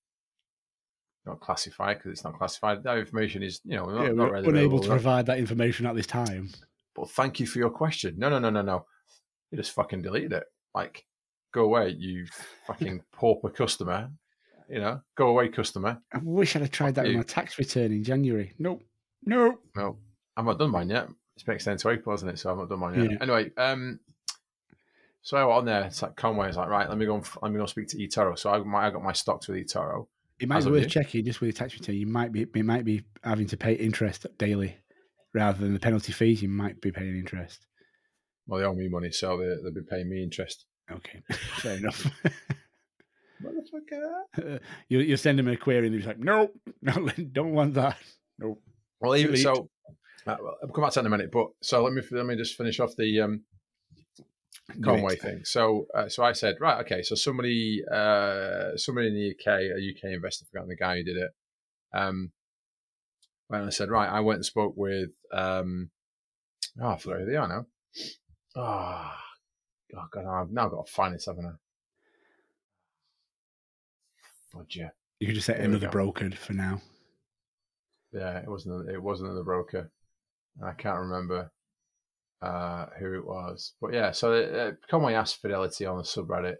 not 1.25 1.39
classified 1.39 1.97
because 1.97 2.11
it's 2.11 2.23
not 2.23 2.37
classified. 2.37 2.83
That 2.83 2.97
information 2.97 3.43
is, 3.43 3.61
you 3.63 3.75
know, 3.75 3.85
not, 3.85 4.03
yeah, 4.03 4.11
not 4.11 4.31
we're 4.31 4.49
unable 4.49 4.79
to 4.79 4.89
provide 4.89 5.25
that 5.27 5.37
information 5.39 5.85
at 5.85 5.95
this 5.95 6.07
time. 6.07 6.49
But 6.95 7.09
thank 7.11 7.39
you 7.39 7.47
for 7.47 7.59
your 7.59 7.69
question. 7.69 8.15
No, 8.17 8.29
no, 8.29 8.39
no, 8.39 8.49
no, 8.49 8.61
no. 8.61 8.85
You 9.51 9.57
just 9.57 9.73
fucking 9.73 10.01
deleted 10.01 10.33
it. 10.33 10.43
Like, 10.73 11.05
go 11.53 11.63
away, 11.63 11.89
you 11.97 12.25
fucking 12.67 13.01
pauper 13.11 13.49
customer. 13.49 14.09
You 14.69 14.79
know, 14.79 15.01
go 15.15 15.27
away, 15.27 15.49
customer. 15.49 16.01
I 16.11 16.19
wish 16.23 16.55
I'd 16.55 16.63
have 16.63 16.71
tried 16.71 16.95
that 16.95 17.03
with 17.03 17.11
you. 17.11 17.17
my 17.17 17.23
tax 17.23 17.59
return 17.59 17.91
in 17.91 18.03
January. 18.03 18.53
Nope. 18.57 18.81
Nope. 19.23 19.61
No, 19.75 19.97
I've 20.35 20.45
not 20.45 20.57
done 20.57 20.71
mine 20.71 20.89
yet. 20.89 21.07
It's 21.35 21.43
been 21.43 21.55
extended 21.55 21.79
to 21.81 21.89
April, 21.89 22.15
isn't 22.15 22.29
it? 22.29 22.39
So 22.39 22.49
I've 22.51 22.57
not 22.57 22.69
done 22.69 22.79
mine 22.79 22.95
yet. 22.95 23.11
Yeah. 23.11 23.17
Anyway, 23.21 23.51
um, 23.57 23.99
so 25.21 25.37
I 25.37 25.43
went 25.45 25.57
on 25.57 25.65
there. 25.65 25.83
It's 25.83 26.01
like 26.01 26.15
Conway 26.15 26.49
is 26.49 26.57
like, 26.57 26.69
right, 26.69 26.87
let 26.89 26.97
me 26.97 27.05
go. 27.05 27.15
And, 27.15 27.23
f- 27.23 27.37
let 27.41 27.51
me 27.51 27.57
go 27.59 27.65
speak 27.65 27.87
to 27.89 27.97
eToro. 27.97 28.37
So 28.37 28.51
I, 28.51 28.57
my, 28.59 28.87
I 28.87 28.89
got 28.89 29.03
my 29.03 29.13
stocks 29.13 29.47
with 29.47 29.57
eToro. 29.57 30.07
It 30.39 30.49
might 30.49 30.63
be 30.63 30.71
worth 30.71 30.83
you. 30.83 30.89
checking 30.89 31.25
just 31.25 31.39
with 31.39 31.51
the 31.53 31.57
tax 31.57 31.73
return. 31.73 31.95
You 31.95 32.07
might 32.07 32.31
be 32.31 32.41
it 32.41 32.65
might 32.65 32.85
be 32.85 33.03
having 33.23 33.47
to 33.47 33.57
pay 33.57 33.73
interest 33.73 34.25
daily 34.37 34.75
rather 35.33 35.59
than 35.59 35.73
the 35.73 35.79
penalty 35.79 36.11
fees. 36.11 36.41
You 36.41 36.49
might 36.49 36.81
be 36.81 36.91
paying 36.91 37.15
interest. 37.17 37.65
Well, 38.47 38.59
they 38.59 38.65
owe 38.65 38.73
me 38.73 38.89
money, 38.89 39.11
so 39.11 39.37
they, 39.37 39.45
they'll 39.45 39.73
be 39.73 39.81
paying 39.89 40.09
me 40.09 40.21
interest. 40.21 40.65
Okay, 40.91 41.21
fair 41.57 41.77
enough. 41.77 42.05
Motherfucker. 43.43 44.59
you 44.89 44.99
you 44.99 45.17
send 45.17 45.39
them 45.39 45.47
a 45.47 45.57
query 45.57 45.87
and 45.87 45.95
they're 45.95 46.07
like, 46.07 46.19
nope, 46.19 46.53
no, 46.81 47.09
don't 47.31 47.53
want 47.53 47.73
that. 47.75 47.97
Nope. 48.39 48.61
Well, 48.99 49.15
even 49.15 49.31
Delete. 49.31 49.43
so, 49.43 49.69
uh, 50.27 50.35
well, 50.41 50.57
I'll 50.61 50.69
come 50.69 50.83
back 50.83 50.93
to 50.93 50.99
that 50.99 51.01
in 51.01 51.07
a 51.07 51.09
minute. 51.17 51.31
But 51.31 51.47
so 51.61 51.83
let 51.83 51.93
me 51.93 52.01
let 52.11 52.25
me 52.25 52.35
just 52.35 52.55
finish 52.55 52.79
off 52.79 52.95
the 52.97 53.21
um, 53.21 53.43
Conway 54.83 55.13
it. 55.13 55.21
thing. 55.21 55.41
So, 55.43 55.87
uh, 55.95 56.09
so 56.09 56.23
I 56.23 56.33
said, 56.33 56.55
right, 56.59 56.81
okay. 56.81 57.01
So 57.03 57.15
somebody, 57.15 57.83
uh, 57.91 58.75
somebody 58.77 59.07
in 59.07 59.13
the 59.15 59.31
UK, 59.31 59.59
a 59.61 59.75
UK 59.75 60.13
investor, 60.13 60.45
forgotten 60.45 60.69
the 60.69 60.75
guy 60.75 60.97
who 60.97 61.03
did 61.03 61.17
it. 61.17 61.31
Um, 61.93 62.31
and 63.49 63.65
I 63.65 63.69
said, 63.69 63.89
right, 63.89 64.09
I 64.09 64.21
went 64.21 64.37
and 64.37 64.45
spoke 64.45 64.73
with, 64.75 65.11
um, 65.31 65.91
oh, 66.81 66.89
I 66.89 66.97
forgot 66.97 67.19
who 67.19 67.25
they 67.25 67.35
are 67.35 67.47
now. 67.47 67.65
Oh, 68.55 69.11
oh 69.97 70.05
God, 70.13 70.25
I've 70.25 70.51
now 70.51 70.69
got 70.69 70.85
to 70.87 70.91
find 70.91 71.13
this, 71.13 71.25
haven't 71.27 71.45
I? 71.45 71.51
You 75.19 75.27
could 75.27 75.35
just 75.35 75.47
say 75.47 75.53
There 75.53 75.65
another 75.65 75.87
go. 75.87 75.91
brokered 75.91 76.35
for 76.35 76.53
now. 76.53 76.81
Yeah, 78.13 78.39
it 78.39 78.47
wasn't. 78.47 78.89
It 78.89 79.01
wasn't 79.01 79.35
the 79.35 79.43
broker. 79.43 79.91
I 80.63 80.71
can't 80.71 80.99
remember 80.99 81.51
uh, 82.45 82.85
who 82.99 83.15
it 83.15 83.25
was, 83.25 83.73
but 83.81 83.93
yeah. 83.93 84.11
So 84.11 84.33
uh, 84.33 84.71
Conway 84.89 85.15
asked 85.15 85.41
Fidelity 85.41 85.85
on 85.85 85.97
the 85.97 86.03
subreddit, 86.03 86.57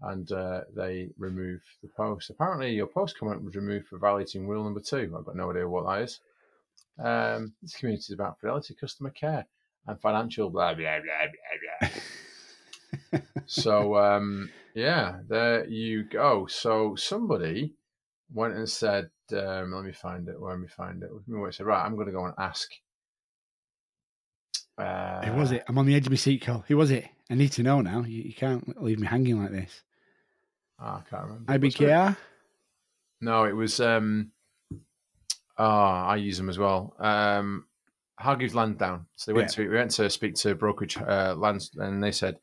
and 0.00 0.30
uh, 0.32 0.62
they 0.74 1.10
removed 1.18 1.64
the 1.82 1.90
post. 1.94 2.30
Apparently, 2.30 2.72
your 2.72 2.86
post 2.86 3.18
comment 3.18 3.44
was 3.44 3.54
removed 3.54 3.88
for 3.88 3.98
violating 3.98 4.48
rule 4.48 4.64
number 4.64 4.80
two. 4.80 5.14
I've 5.16 5.26
got 5.26 5.36
no 5.36 5.50
idea 5.50 5.68
what 5.68 5.84
that 5.86 6.02
is. 6.02 6.20
Um, 6.98 7.52
this 7.60 7.76
community 7.76 8.04
is 8.08 8.14
about 8.14 8.40
fidelity, 8.40 8.74
customer 8.80 9.10
care, 9.10 9.46
and 9.86 10.00
financial 10.00 10.48
blah 10.48 10.74
blah 10.74 10.98
blah 11.00 11.90
blah 11.90 11.90
blah. 13.12 13.20
so 13.46 13.96
um, 13.98 14.50
yeah, 14.74 15.18
there 15.28 15.66
you 15.66 16.04
go. 16.04 16.46
So 16.46 16.94
somebody 16.96 17.74
went 18.32 18.54
and 18.54 18.68
said, 18.68 19.10
um, 19.32 19.72
"Let 19.72 19.84
me 19.84 19.92
find 19.92 20.28
it. 20.28 20.40
Let 20.40 20.58
me 20.58 20.68
find 20.68 21.02
it." 21.02 21.10
Let 21.12 21.28
me 21.28 21.52
said, 21.52 21.66
"Right, 21.66 21.84
I'm 21.84 21.94
going 21.94 22.06
to 22.06 22.12
go 22.12 22.24
and 22.24 22.34
ask." 22.38 22.70
Uh, 24.80 25.22
Who 25.26 25.38
was 25.38 25.52
it? 25.52 25.64
I'm 25.68 25.78
on 25.78 25.86
the 25.86 25.94
edge 25.94 26.06
of 26.06 26.12
my 26.12 26.16
seat, 26.16 26.42
Cole. 26.42 26.64
Who 26.68 26.76
was 26.76 26.90
it? 26.90 27.06
I 27.30 27.34
need 27.34 27.52
to 27.52 27.62
know 27.62 27.80
now. 27.80 28.00
You, 28.02 28.22
you 28.22 28.34
can't 28.34 28.82
leave 28.82 28.98
me 28.98 29.06
hanging 29.06 29.40
like 29.42 29.52
this. 29.52 29.82
ah, 30.78 31.02
I 31.04 31.08
can't 31.10 31.24
remember. 31.24 31.58
IBKR? 31.58 32.16
No, 33.20 33.44
it 33.44 33.52
was. 33.52 33.80
um 33.80 34.32
Ah, 35.58 36.06
I 36.06 36.16
use 36.16 36.36
them 36.38 36.48
as 36.48 36.58
well. 36.58 36.94
Um 36.98 37.66
Hargreaves 38.18 38.54
Lansdown. 38.54 39.06
So 39.16 39.30
they 39.30 39.36
went 39.36 39.50
to 39.50 39.68
we 39.68 39.74
went 39.76 39.90
to 39.92 40.10
speak 40.10 40.34
to 40.36 40.54
brokerage 40.54 40.96
uh, 40.98 41.34
lands, 41.38 41.70
and 41.76 42.02
they 42.02 42.12
said, 42.12 42.38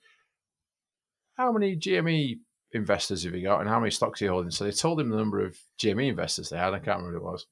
"How 1.36 1.52
many 1.52 1.76
GME 1.76 2.40
investors 2.72 3.24
have 3.24 3.36
you 3.36 3.44
got, 3.44 3.60
and 3.62 3.70
how 3.70 3.80
many 3.80 3.92
stocks 3.92 4.20
are 4.22 4.26
you 4.26 4.32
holding?" 4.32 4.50
So 4.52 4.64
they 4.64 4.72
told 4.72 5.00
him 5.00 5.10
the 5.10 5.18
number 5.18 5.46
of 5.46 5.56
GME 5.80 6.08
investors 6.10 6.50
they 6.50 6.58
had. 6.58 6.74
I 6.74 6.80
can't 6.80 6.98
remember 7.00 7.20
what 7.20 7.30
it 7.30 7.32
was, 7.32 7.46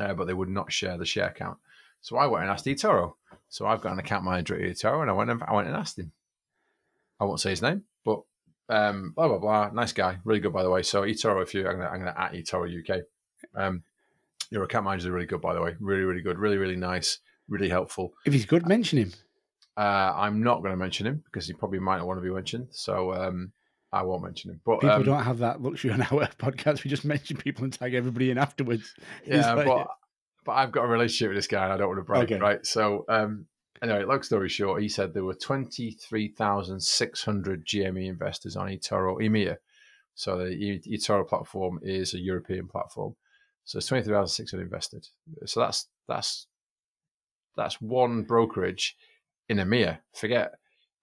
uh, 0.00 0.14
but 0.14 0.26
they 0.26 0.34
would 0.34 0.48
not 0.48 0.72
share 0.72 0.96
the 0.98 1.04
share 1.06 1.32
count. 1.36 1.58
So 2.06 2.16
I 2.16 2.26
went 2.28 2.44
and 2.44 2.52
asked 2.52 2.66
eToro. 2.66 3.14
So 3.48 3.66
I've 3.66 3.80
got 3.80 3.92
an 3.92 3.98
account 3.98 4.24
manager 4.24 4.54
at 4.54 4.60
eToro, 4.60 5.00
and 5.02 5.10
I 5.10 5.12
went 5.12 5.28
and 5.28 5.42
I 5.42 5.52
went 5.54 5.66
and 5.66 5.76
asked 5.76 5.98
him. 5.98 6.12
I 7.18 7.24
won't 7.24 7.40
say 7.40 7.50
his 7.50 7.62
name, 7.62 7.82
but 8.04 8.20
um, 8.68 9.12
blah 9.16 9.26
blah 9.26 9.38
blah. 9.38 9.70
Nice 9.70 9.92
guy, 9.92 10.18
really 10.24 10.38
good 10.38 10.52
by 10.52 10.62
the 10.62 10.70
way. 10.70 10.84
So 10.84 11.02
eToro, 11.02 11.42
if 11.42 11.52
you, 11.52 11.66
I'm 11.66 11.78
gonna, 11.78 11.88
I'm 11.88 11.98
gonna 11.98 12.14
at 12.16 12.32
eToro 12.32 12.70
UK. 12.70 13.02
Um, 13.56 13.82
your 14.50 14.62
account 14.62 14.84
manager 14.84 15.08
is 15.08 15.10
really 15.10 15.26
good 15.26 15.40
by 15.40 15.52
the 15.52 15.60
way, 15.60 15.74
really 15.80 16.04
really 16.04 16.22
good, 16.22 16.38
really 16.38 16.58
really 16.58 16.76
nice, 16.76 17.18
really 17.48 17.68
helpful. 17.68 18.12
If 18.24 18.32
he's 18.32 18.46
good, 18.46 18.68
mention 18.68 19.00
him. 19.00 19.12
Uh, 19.76 20.12
I'm 20.14 20.44
not 20.44 20.60
going 20.60 20.70
to 20.70 20.76
mention 20.76 21.08
him 21.08 21.24
because 21.26 21.48
he 21.48 21.54
probably 21.54 21.80
might 21.80 21.98
not 21.98 22.06
want 22.06 22.18
to 22.18 22.22
be 22.22 22.30
mentioned, 22.32 22.68
so 22.70 23.12
um, 23.14 23.50
I 23.92 24.02
won't 24.02 24.22
mention 24.22 24.52
him. 24.52 24.60
But 24.64 24.80
People 24.80 24.96
um, 24.96 25.02
don't 25.02 25.24
have 25.24 25.38
that 25.38 25.60
luxury 25.60 25.90
on 25.90 26.02
our 26.02 26.08
podcast. 26.38 26.84
We 26.84 26.88
just 26.88 27.04
mention 27.04 27.36
people 27.36 27.64
and 27.64 27.72
tag 27.72 27.94
everybody 27.94 28.30
in 28.30 28.38
afterwards. 28.38 28.94
Yeah, 29.26 29.54
like- 29.54 29.66
but 29.66 29.88
but 30.46 30.52
I've 30.52 30.72
got 30.72 30.84
a 30.84 30.88
relationship 30.88 31.28
with 31.30 31.38
this 31.38 31.46
guy 31.48 31.64
and 31.64 31.72
I 31.72 31.76
don't 31.76 31.88
want 31.88 31.98
to 31.98 32.04
brag, 32.04 32.24
Okay. 32.24 32.38
right? 32.38 32.64
So 32.64 33.04
um, 33.08 33.46
anyway, 33.82 34.04
long 34.04 34.22
story 34.22 34.48
short, 34.48 34.80
he 34.80 34.88
said 34.88 35.12
there 35.12 35.24
were 35.24 35.34
twenty 35.34 35.90
three 35.90 36.28
thousand 36.28 36.80
six 36.82 37.24
hundred 37.24 37.66
GME 37.66 38.06
investors 38.08 38.56
on 38.56 38.68
eToro 38.68 39.20
EMEA. 39.20 39.56
So 40.14 40.38
the 40.38 40.46
E- 40.48 40.82
eToro 40.96 41.28
platform 41.28 41.80
is 41.82 42.14
a 42.14 42.18
European 42.18 42.68
platform. 42.68 43.16
So 43.64 43.78
it's 43.78 43.86
twenty 43.86 44.04
three 44.04 44.14
thousand 44.14 44.34
six 44.34 44.52
hundred 44.52 44.64
invested. 44.64 45.06
So 45.44 45.60
that's 45.60 45.88
that's 46.08 46.46
that's 47.56 47.80
one 47.80 48.22
brokerage 48.22 48.96
in 49.48 49.58
EMEA. 49.58 49.98
Forget 50.14 50.52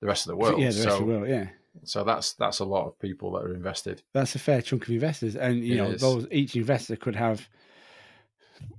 the 0.02 0.08
rest 0.08 0.26
of 0.26 0.32
the 0.32 0.38
world. 0.38 0.60
yeah, 0.60 0.70
the 0.70 0.76
rest 0.76 0.84
so, 0.84 0.94
of 0.94 1.00
the 1.00 1.06
world, 1.06 1.28
yeah. 1.30 1.48
so 1.84 2.04
that's 2.04 2.34
that's 2.34 2.60
a 2.60 2.66
lot 2.66 2.88
of 2.88 3.00
people 3.00 3.32
that 3.34 3.44
are 3.44 3.54
invested. 3.54 4.02
That's 4.14 4.36
a 4.36 4.40
fair 4.40 4.62
chunk 4.62 4.84
of 4.84 4.90
investors. 4.90 5.36
And, 5.36 5.64
you 5.64 5.74
It 5.76 5.78
know, 5.78 5.92
is. 5.92 6.02
those 6.02 6.28
each 6.32 6.56
investor 6.56 6.96
could 6.96 7.16
have, 7.16 7.48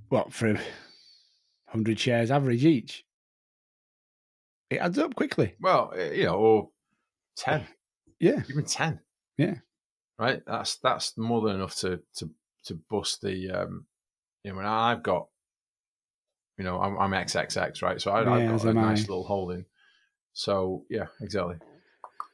what, 0.09 0.33
for 0.33 0.53
100 0.53 1.99
shares 1.99 2.31
average 2.31 2.65
each. 2.65 3.03
It 4.69 4.77
adds 4.77 4.97
up 4.97 5.15
quickly. 5.15 5.55
Well, 5.61 5.93
you 6.13 6.25
know, 6.25 6.35
or 6.35 6.69
ten. 7.37 7.65
Yeah. 8.19 8.41
even 8.49 8.65
ten. 8.65 8.99
Yeah. 9.37 9.55
right. 10.17 10.41
That's 10.47 10.77
that's 10.77 11.17
more 11.17 11.41
than 11.41 11.55
enough 11.57 11.75
to 11.77 11.99
to 12.17 12.29
to 12.65 12.79
bust 12.89 13.21
the. 13.21 13.51
Um, 13.51 13.85
you 14.43 14.51
know, 14.53 14.59
and 14.59 14.67
I've 14.67 15.01
got, 15.01 15.27
you 16.57 16.63
know, 16.63 16.79
I'm, 16.79 16.97
I'm 16.99 17.11
XXX, 17.11 17.81
right? 17.81 17.99
So 17.99 18.11
I, 18.11 18.21
Yeah, 18.21 18.53
as 18.53 18.63
got 18.63 18.71
a 18.71 18.73
nice 18.75 18.99
I. 18.99 19.07
little 19.07 19.23
holding. 19.23 19.65
So 20.33 20.83
yeah, 20.89 21.05
exactly. 21.21 21.55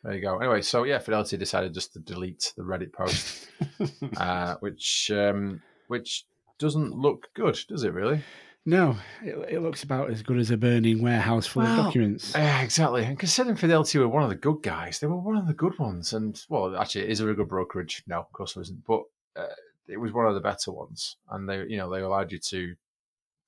There 0.03 0.13
you 0.13 0.21
go. 0.21 0.37
Anyway, 0.39 0.61
so 0.61 0.83
yeah, 0.83 0.99
Fidelity 0.99 1.37
decided 1.37 1.73
just 1.73 1.93
to 1.93 1.99
delete 1.99 2.53
the 2.57 2.63
Reddit 2.63 2.91
post, 2.91 3.47
uh, 4.17 4.55
which 4.61 5.11
um, 5.13 5.61
which 5.87 6.25
doesn't 6.61 6.95
look 6.95 7.27
good, 7.35 7.59
does 7.67 7.83
it? 7.83 7.93
Really? 7.93 8.21
no, 8.65 8.95
it, 9.23 9.55
it 9.55 9.59
looks 9.61 9.83
about 9.83 10.11
as 10.11 10.21
good 10.21 10.37
as 10.37 10.51
a 10.51 10.57
burning 10.57 11.01
warehouse 11.01 11.47
full 11.47 11.63
Well, 11.63 11.79
of 11.79 11.85
documents. 11.85 12.33
Yeah, 12.35 12.61
exactly. 12.61 13.03
And 13.03 13.17
considering 13.17 13.55
Fidelity 13.55 13.97
were 13.97 14.07
one 14.07 14.21
of 14.23 14.29
the 14.29 14.35
good 14.35 14.61
guys, 14.61 14.99
they 14.99 15.07
were 15.07 15.17
one 15.19 15.35
of 15.35 15.47
the 15.47 15.53
good 15.53 15.77
ones. 15.79 16.13
And 16.13 16.39
well, 16.47 16.77
actually, 16.77 17.09
is 17.09 17.19
there 17.19 17.29
a 17.29 17.35
good 17.35 17.49
brokerage? 17.49 18.03
No, 18.07 18.19
of 18.19 18.31
course 18.31 18.53
there 18.53 18.61
isn't. 18.61 18.85
But 18.85 19.01
uh, 19.35 19.47
it 19.87 19.97
was 19.97 20.13
one 20.13 20.27
of 20.27 20.35
the 20.35 20.39
better 20.41 20.71
ones, 20.71 21.17
and 21.31 21.49
they, 21.49 21.65
you 21.67 21.77
know, 21.77 21.89
they 21.89 22.01
allowed 22.01 22.31
you 22.31 22.37
to 22.37 22.75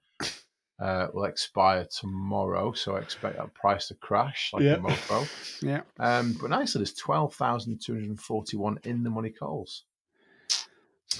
uh, 0.81 1.09
will 1.12 1.25
expire 1.25 1.87
tomorrow. 1.87 2.72
So 2.72 2.97
I 2.97 3.01
expect 3.01 3.37
that 3.39 3.55
price 3.55 3.89
to 3.89 3.95
crash 3.95 4.51
like 4.53 4.62
Yeah. 4.64 4.75
a 4.75 4.79
mofo. 4.79 5.27
Yeah. 5.62 5.83
Um, 5.99 6.37
but 6.41 6.51
nicely, 6.51 6.81
there's 6.81 6.93
12,241 6.95 8.79
in 8.85 9.03
the 9.03 9.11
money 9.11 9.31
calls. 9.31 9.85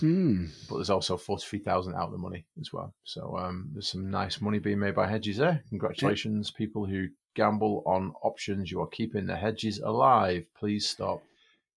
Hmm. 0.01 0.47
But 0.69 0.77
there's 0.77 0.91
also 0.91 1.17
43,000 1.17 1.95
out 1.95 2.07
of 2.07 2.13
the 2.13 2.19
money 2.19 2.45
as 2.61 2.73
well. 2.73 2.93
So 3.05 3.37
um, 3.39 3.71
there's 3.73 3.89
some 3.89 4.11
nice 4.11 4.41
money 4.41 4.59
being 4.59 4.81
made 4.81 4.95
by 4.97 5.09
hedges 5.09 5.37
there. 5.37 5.63
Congratulations, 5.71 6.51
people 6.51 6.85
who 6.85 7.09
gamble 7.35 7.83
on 7.87 8.13
options. 8.23 8.71
You 8.71 8.81
are 8.83 8.87
keeping 8.89 9.27
the 9.27 9.37
hedges 9.37 9.79
alive. 9.79 10.45
Please 10.59 10.89
stop 10.89 11.23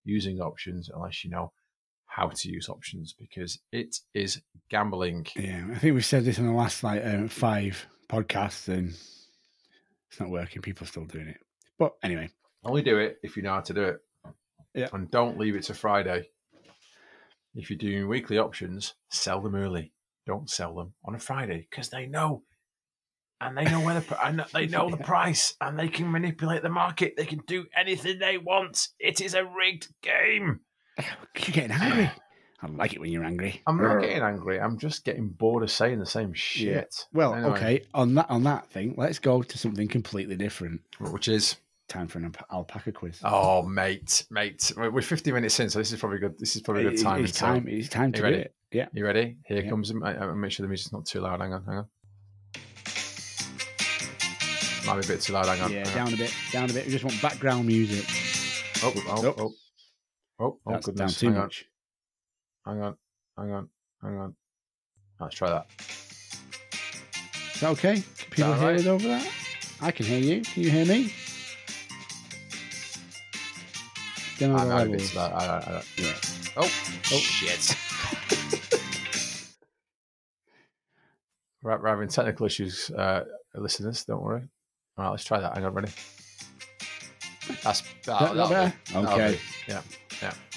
using 0.04 0.42
options 0.42 0.90
unless 0.90 1.24
you 1.24 1.30
know 1.30 1.52
how 2.18 2.30
to 2.34 2.50
use 2.50 2.68
options 2.68 3.14
because 3.14 3.60
it 3.72 3.96
is 4.16 4.42
gambling. 4.72 5.28
Yeah. 5.36 5.68
I 5.72 5.78
think 5.78 5.94
we've 5.94 6.04
said 6.04 6.26
this 6.26 6.40
in 6.40 6.48
the 6.48 6.52
last 6.52 6.84
like 6.84 7.06
um, 7.06 7.28
five 7.28 7.86
podcasts, 8.10 8.68
and 8.68 8.90
it's 10.10 10.20
not 10.20 10.32
working. 10.32 10.64
People 10.64 10.86
are 10.86 10.88
still 10.88 11.06
doing 11.06 11.28
it. 11.28 11.38
But 11.78 11.94
anyway, 12.02 12.30
Only 12.64 12.82
do 12.82 12.98
it 12.98 13.20
if 13.22 13.38
you 13.38 13.44
know 13.44 13.54
how 13.54 13.62
to 13.62 13.74
do 13.74 13.84
it. 13.84 13.98
Yeah. 14.74 14.88
And 14.94 15.12
don't 15.12 15.38
leave 15.38 15.56
it 15.56 15.64
to 15.64 15.76
Friday. 15.76 16.30
If 17.54 17.70
you're 17.70 17.78
doing 17.78 18.08
weekly 18.08 18.40
options, 18.40 18.96
sell 19.10 19.40
them 19.40 19.54
early. 19.54 19.94
Don't 20.26 20.50
sell 20.50 20.74
them 20.74 20.94
on 21.06 21.14
a 21.14 21.20
Friday 21.20 21.68
because 21.70 21.90
they 21.90 22.08
know. 22.08 22.42
And 23.40 23.56
they 23.56 23.66
know 23.66 23.82
where 23.82 24.00
the 24.00 24.26
and 24.26 24.44
they 24.56 24.66
know 24.66 24.90
the 24.90 24.98
price 25.14 25.54
and 25.62 25.78
they 25.78 25.88
can 25.88 26.12
manipulate 26.12 26.64
the 26.64 26.70
market. 26.70 27.14
They 27.16 27.28
can 27.28 27.42
do 27.46 27.68
anything 27.80 28.18
they 28.18 28.40
want. 28.40 28.88
It 29.00 29.22
is 29.22 29.36
a 29.36 29.46
rigged 29.46 29.94
game. 30.02 30.62
you're 31.46 31.54
getting 31.54 31.72
angry. 31.72 32.10
I 32.62 32.68
like 32.68 32.94
it 32.94 33.00
when 33.00 33.12
you're 33.12 33.24
angry. 33.24 33.62
I'm 33.68 33.78
not 33.82 34.02
getting 34.02 34.24
angry. 34.24 34.60
I'm 34.60 34.80
just 34.80 35.06
getting 35.06 35.28
bored 35.30 35.62
of 35.64 35.70
saying 35.70 36.00
the 36.00 36.06
same 36.08 36.34
shit. 36.34 37.06
Well, 37.14 37.36
Anyway, 37.36 37.52
okay. 37.52 37.82
On 37.94 38.16
that 38.16 38.30
on 38.32 38.44
that 38.46 38.68
thing, 38.72 38.96
let's 38.98 39.20
go 39.20 39.44
to 39.44 39.58
something 39.58 39.88
completely 39.88 40.36
different. 40.36 40.82
Which 41.00 41.28
is 41.28 41.58
Time 41.88 42.08
for 42.10 42.18
an 42.18 42.34
alpaca 42.52 42.92
quiz. 42.92 43.22
oh 43.24 43.62
mate, 43.64 44.26
mate. 44.30 44.74
We're 44.76 44.90
we're 44.92 45.02
50 45.02 45.32
minutes 45.32 45.58
in, 45.62 45.70
so 45.70 45.80
this 45.80 45.94
is 45.94 46.00
probably 46.02 46.18
good. 46.18 46.38
This 46.38 46.56
is 46.58 46.62
probably 46.62 46.84
good 46.84 46.98
time. 46.98 47.04
timing. 47.04 47.24
It's 47.26 47.38
So- 47.40 47.46
time. 47.46 47.68
It's 47.70 47.88
time 47.90 48.12
to 48.12 48.18
you 48.18 48.22
do 48.24 48.30
ready? 48.30 48.38
it. 48.44 48.56
Yeah. 48.74 48.88
You 48.92 49.06
ready? 49.06 49.38
Here 49.46 49.62
Yeah. 49.64 49.70
comes. 49.70 49.94
I, 50.04 50.14
I'll 50.16 50.36
make 50.36 50.52
sure 50.52 50.66
the 50.66 50.68
music's 50.68 50.92
not 50.92 51.06
too 51.06 51.22
loud. 51.22 51.40
Hang 51.40 51.54
on, 51.54 51.64
hang 51.64 51.78
on. 51.78 51.86
Might 54.86 55.02
be 55.02 55.06
a 55.06 55.08
bit 55.08 55.22
too 55.22 55.34
loud. 55.34 55.46
Hang 55.46 55.62
on. 55.62 55.72
Yeah. 55.72 55.88
hang 55.88 56.00
on. 56.00 56.06
Down 56.08 56.14
a 56.14 56.18
bit. 56.18 56.34
Down 56.52 56.70
a 56.70 56.74
bit. 56.74 56.86
We 56.86 56.92
just 56.92 57.04
want 57.06 57.22
background 57.22 57.66
music. 57.68 58.06
Oh, 58.84 58.94
oh, 59.10 59.22
Nope. 59.22 59.36
oh, 59.40 59.54
oh, 60.40 60.60
oh, 60.66 60.72
That's 60.72 60.86
goodness. 60.86 61.20
too 61.20 61.28
hang 61.28 61.36
much. 61.38 61.66
hang 62.66 62.82
on, 62.82 62.96
hang 63.38 63.52
on, 63.52 63.70
hang 64.02 64.18
on. 64.18 64.36
Let's 65.20 65.36
try 65.36 65.50
that. 65.50 65.68
Is 67.56 67.62
that 67.62 67.72
okay? 67.72 67.96
Can 67.96 68.04
people 68.30 68.52
that 68.52 68.60
hear 68.60 68.70
right? 68.70 68.80
us 68.80 68.86
over 68.86 69.08
that? 69.08 69.28
I 69.82 69.92
can 69.92 70.06
hear 70.06 70.20
you. 70.20 70.42
Can 70.42 70.64
you 70.64 70.70
hear 70.70 70.86
me? 70.86 71.12
I 74.40 74.40
the 74.40 74.48
know 74.50 74.56
a 74.56 74.86
bit 74.86 75.16
levels. 75.16 75.18
I, 75.18 75.28
I, 75.28 75.58
I, 75.78 75.84
Yeah. 75.98 76.14
oh, 76.58 76.62
oh, 76.62 76.70
shit. 76.70 77.76
We're, 81.64 81.82
we're 81.82 81.88
having 81.90 82.08
technical 82.08 82.46
issues, 82.46 82.92
uh, 82.92 83.24
listeners. 83.56 84.06
Don't 84.06 84.22
worry. 84.24 84.44
All 84.98 85.06
right, 85.06 85.10
let's 85.12 85.26
try 85.26 85.40
that. 85.40 85.56
Hang 85.56 85.66
on, 85.66 85.74
ready? 85.74 85.92
That's 87.64 87.82
that, 88.06 88.20
That- 88.20 88.36
that 88.36 88.72
do. 88.88 88.94
That'll 88.94 89.10
Okay. 89.14 89.40
Yeah, 89.68 89.74
yeah. 89.76 89.82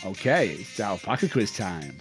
Okay, 0.05 0.49
it's 0.51 0.81
alpaca 0.81 1.29
quiz 1.29 1.55
time. 1.55 1.97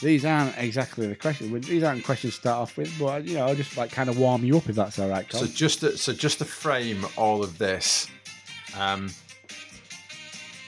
These 0.00 0.24
aren't 0.24 0.58
exactly 0.58 1.06
the 1.06 1.14
questions. 1.14 1.68
These 1.68 1.84
aren't 1.84 2.02
questions 2.04 2.34
to 2.34 2.40
start 2.40 2.58
off 2.58 2.76
with, 2.76 2.92
but 2.98 3.24
you 3.24 3.36
know, 3.36 3.46
I'll 3.46 3.54
just 3.54 3.76
like 3.76 3.92
kind 3.92 4.08
of 4.08 4.18
warm 4.18 4.44
you 4.44 4.56
up 4.56 4.68
if 4.68 4.74
that's 4.74 4.98
all 4.98 5.08
right. 5.08 5.30
So 5.30 5.46
just 5.46 5.80
to, 5.80 5.96
so 5.96 6.12
just 6.12 6.38
to 6.38 6.44
frame 6.44 7.06
all 7.16 7.44
of 7.44 7.58
this, 7.58 8.08
um, 8.76 9.10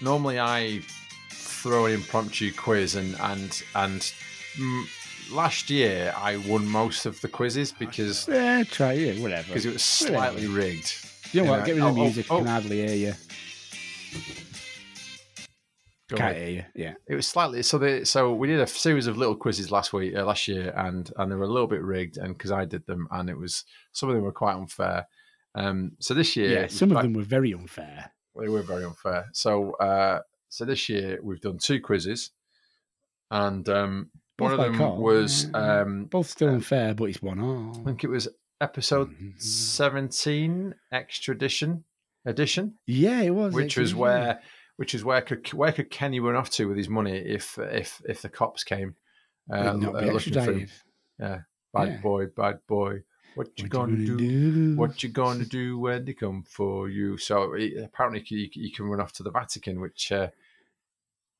normally 0.01 0.39
I 0.39 0.83
throw 1.31 1.87
an 1.87 1.95
impromptu 1.95 2.53
quiz 2.53 2.95
and 2.95 3.17
and 3.21 3.63
and 3.75 4.13
mm, 4.57 4.85
last 5.33 5.71
year 5.71 6.15
I 6.17 6.37
won 6.37 6.67
most 6.69 7.07
of 7.07 7.21
the 7.21 7.29
quizzes 7.29 7.73
because 7.73 8.29
yeah, 8.29 8.63
try 8.65 8.93
it, 8.93 9.21
whatever. 9.21 9.49
because 9.49 9.67
it 9.67 9.73
was 9.73 10.01
Whatever. 10.03 10.19
slightly 10.19 10.47
rigged. 10.47 10.95
you 11.33 11.43
know 11.43 11.51
what? 11.51 11.65
Get 11.65 11.75
rid 11.75 11.83
of 11.83 11.95
the 11.95 12.01
oh, 12.01 12.03
oh, 12.03 12.07
music. 12.07 12.27
I 12.31 12.37
can 12.37 12.47
oh. 12.47 12.51
hardly 12.51 12.87
hear 12.87 12.95
you. 12.95 13.15
Go 16.15 16.19
Can't 16.19 16.37
ahead. 16.37 16.49
hear 16.49 16.57
you. 16.57 16.65
Yeah. 16.85 16.95
It 17.07 17.15
was 17.15 17.27
slightly 17.27 17.63
so. 17.63 17.79
The, 17.79 18.05
so 18.07 18.33
we 18.35 18.49
did 18.49 18.61
a 18.61 18.67
series 18.67 19.07
of 19.07 19.17
little 19.19 19.37
quizzes 19.37 19.71
last 19.71 19.93
week, 19.93 20.15
uh, 20.17 20.25
last 20.25 20.49
year, 20.49 20.73
and 20.77 21.11
and 21.17 21.31
they 21.31 21.37
were 21.37 21.45
a 21.45 21.53
little 21.53 21.67
bit 21.69 21.83
rigged, 21.83 22.17
and 22.17 22.37
because 22.37 22.51
I 22.53 22.65
did 22.65 22.87
them, 22.87 23.07
and 23.11 23.29
it 23.29 23.39
was 23.39 23.65
some 23.93 24.09
of 24.09 24.15
them 24.15 24.25
were 24.25 24.33
quite 24.33 24.55
unfair. 24.57 25.07
Um, 25.55 25.93
so 26.01 26.15
this 26.15 26.35
year, 26.37 26.51
Yeah. 26.51 26.67
Some 26.69 26.91
of 26.91 26.97
like- 26.97 27.05
them 27.05 27.13
were 27.15 27.23
very 27.23 27.53
unfair. 27.53 28.13
they 28.41 28.49
were 28.49 28.63
very 28.63 28.85
unfair. 28.85 29.27
So 29.33 29.73
uh, 29.75 30.21
so 30.49 30.65
this 30.65 30.89
year 30.89 31.19
we've 31.23 31.41
done 31.41 31.59
two 31.59 31.81
quizzes, 31.81 32.31
and 33.31 33.69
um, 33.69 34.11
one 34.39 34.53
of 34.53 34.59
them 34.59 34.77
Cole. 34.77 34.97
was 35.01 35.49
um, 35.55 36.07
Both 36.07 36.31
still 36.31 36.49
uh, 36.49 36.53
unfair, 36.55 36.95
but 36.95 37.05
it's 37.05 37.23
one 37.23 37.41
all. 37.41 37.81
I 37.81 37.85
think 37.85 38.05
it 38.05 38.09
was 38.09 38.29
episode 38.61 39.11
Mhm. 39.11 39.41
seventeen 39.41 40.75
extradition 40.93 41.85
edition, 42.27 42.75
Yeah, 42.87 43.21
it 43.21 43.31
was. 43.35 43.53
which 43.53 43.77
was 43.77 43.95
where 43.95 44.41
which 44.77 44.95
is 44.95 45.05
where 45.05 45.23
could 45.23 45.53
where 45.53 45.73
could 45.73 45.91
Kenny 45.91 46.21
run 46.21 46.37
off 46.37 46.51
to 46.51 46.67
with 46.69 46.77
his 46.77 46.89
money 46.89 47.17
if 47.17 47.59
if 47.59 48.03
if 48.09 48.23
the 48.23 48.29
cops 48.29 48.65
came 48.65 48.97
yeah. 49.49 49.71
uh, 49.71 49.73
Would 49.73 49.83
not 49.83 50.01
be 50.01 50.09
uh, 50.09 50.13
looking 50.13 50.35
for 50.35 50.41
him? 50.41 50.63
extradited. 50.63 51.45
Bad 51.73 51.89
Yeah. 51.89 52.01
boy, 52.03 52.27
bad 52.27 52.61
boy. 52.67 53.03
What 53.35 53.49
you 53.57 53.65
What 53.65 53.71
gonna 53.71 53.97
gonna 53.97 54.07
do? 54.07 54.77
What 54.77 55.03
you 55.03 55.09
gonna 55.09 55.45
do 55.45 55.79
when 55.79 56.05
they 56.05 56.13
come 56.13 56.45
for 56.45 56.89
you? 56.89 57.19
So 57.19 57.55
he, 57.55 57.77
apparently 57.77 58.25
you, 58.29 58.49
you 58.53 58.73
can 58.73 58.87
run 58.87 59.01
off 59.01 59.13
to 59.15 59.25
the 59.25 59.31
Vatican, 59.33 59.81
which 59.81 60.13
uh, 60.13 60.29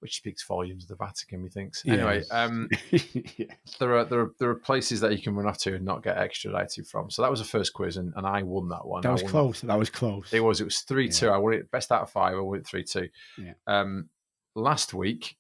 which 0.05 0.17
speaks 0.17 0.45
volumes 0.45 0.85
of 0.85 0.89
the 0.89 1.03
Vatican, 1.03 1.43
methinks. 1.43 1.83
Yeah. 1.83 1.95
Anyway, 1.95 2.25
um, 2.31 2.69
yeah. 2.91 3.47
there 3.79 3.97
are 3.97 4.05
there 4.05 4.21
are 4.21 4.33
there 4.39 4.51
are 4.51 4.55
places 4.55 5.01
that 5.01 5.13
you 5.13 5.23
can 5.23 5.35
run 5.35 5.47
off 5.47 5.57
to 5.61 5.75
and 5.75 5.83
not 5.83 6.03
get 6.03 6.19
extradited 6.19 6.87
from. 6.87 7.11
So 7.11 7.23
that 7.23 7.31
was 7.31 7.41
the 7.41 7.47
first 7.47 7.73
quiz, 7.73 7.97
and, 7.97 8.13
and 8.15 8.27
I 8.27 8.43
won 8.43 8.69
that 8.69 8.87
one. 8.87 9.01
That 9.01 9.13
was 9.13 9.23
close. 9.23 9.63
That 9.63 9.79
was 9.79 9.89
close. 9.89 10.31
It 10.31 10.41
was 10.41 10.61
it 10.61 10.65
was 10.65 10.81
three 10.81 11.09
two. 11.09 11.31
I 11.31 11.39
won 11.39 11.55
it 11.55 11.71
best 11.71 11.91
out 11.91 12.03
of 12.03 12.11
five. 12.11 12.35
I 12.35 12.41
won 12.41 12.59
it 12.59 12.67
three 12.67 12.85
two. 12.85 13.09
Yeah. 13.39 13.55
Um, 13.67 14.11
last 14.55 14.93
week, 14.93 15.39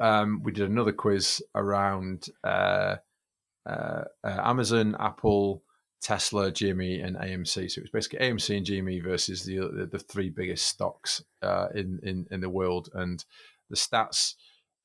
um, 0.00 0.40
we 0.42 0.50
did 0.50 0.70
another 0.70 0.92
quiz 0.92 1.42
around 1.54 2.28
uh, 2.42 2.96
uh, 3.66 4.04
uh, 4.24 4.40
Amazon, 4.44 4.96
Apple, 4.98 5.62
Tesla, 6.02 6.50
GME, 6.50 7.04
and 7.06 7.16
AMC. 7.16 7.70
So 7.70 7.78
it 7.78 7.82
was 7.84 7.90
basically 7.90 8.18
AMC 8.26 8.56
and 8.56 8.66
GME 8.66 9.02
versus 9.04 9.44
the 9.44 9.56
the, 9.58 9.86
the 9.86 9.98
three 9.98 10.28
biggest 10.30 10.66
stocks 10.66 11.22
uh, 11.42 11.68
in, 11.74 12.00
in 12.02 12.26
in 12.30 12.40
the 12.40 12.50
world, 12.50 12.90
and 12.94 13.24
the 13.70 13.76
stats 13.76 14.34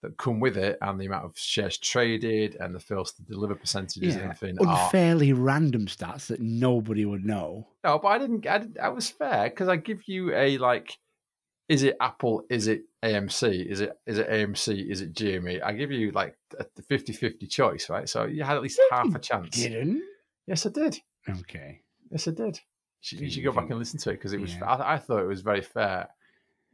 that 0.03 0.15
come 0.17 0.39
with 0.39 0.57
it, 0.57 0.77
and 0.81 1.01
the 1.01 1.07
amount 1.07 1.25
of 1.25 1.37
shares 1.37 1.77
traded, 1.79 2.55
and 2.59 2.73
the 2.75 2.79
fails 2.79 3.11
to 3.13 3.23
deliver 3.23 3.55
percentages 3.55 4.13
and 4.13 4.23
Yeah. 4.23 4.29
everything. 4.29 4.59
Are, 4.65 4.83
Unfairly 4.85 5.33
random 5.33 5.87
stats 5.87 6.27
that 6.27 6.39
nobody 6.39 7.03
would 7.03 7.25
know. 7.25 7.67
no, 7.83 7.97
but 7.97 8.07
I 8.09 8.17
didn't. 8.19 8.45
I, 8.47 8.59
didn't, 8.59 8.79
I 8.79 8.89
was 8.89 9.09
fair 9.09 9.49
because 9.49 9.67
I 9.67 9.75
give 9.77 10.07
you 10.07 10.33
a 10.35 10.57
like. 10.59 10.97
Is 11.67 11.83
it 11.83 11.97
Apple? 11.99 12.45
Is 12.49 12.67
it 12.67 12.83
AMC? 13.03 13.65
Is 13.65 13.81
it 13.81 13.91
is 14.05 14.19
it 14.19 14.29
AMC? 14.29 14.89
Is 14.89 15.01
it 15.01 15.13
GME? 15.13 15.61
I 15.61 15.73
give 15.73 15.91
you 15.91 16.11
like 16.11 16.37
a 16.57 16.63
50-50 16.89 17.49
choice, 17.49 17.89
right? 17.89 18.07
So 18.07 18.23
you 18.25 18.43
had 18.43 18.55
at 18.55 18.63
least 18.63 18.79
half 18.89 19.13
a 19.13 19.19
chance. 19.19 19.49
Didn't? 19.49 20.01
Yes, 20.45 20.65
I 20.65 20.69
did. 20.69 20.97
Okay. 21.29 21.81
Yes, 22.11 22.27
I 22.27 22.31
did. 22.31 22.55
You 22.55 22.61
should, 23.01 23.19
you 23.19 23.25
You 23.25 23.31
should 23.31 23.43
go 23.43 23.51
back 23.51 23.69
and 23.69 23.79
listen 23.79 23.99
to 23.99 24.09
it 24.11 24.13
because 24.13 24.33
it 24.33 24.41
was. 24.41 24.55
Yeah. 24.55 24.65
I, 24.65 24.93
I 24.95 24.97
thought 24.97 25.21
it 25.21 25.27
was 25.27 25.41
very 25.41 25.61
fair. 25.61 26.09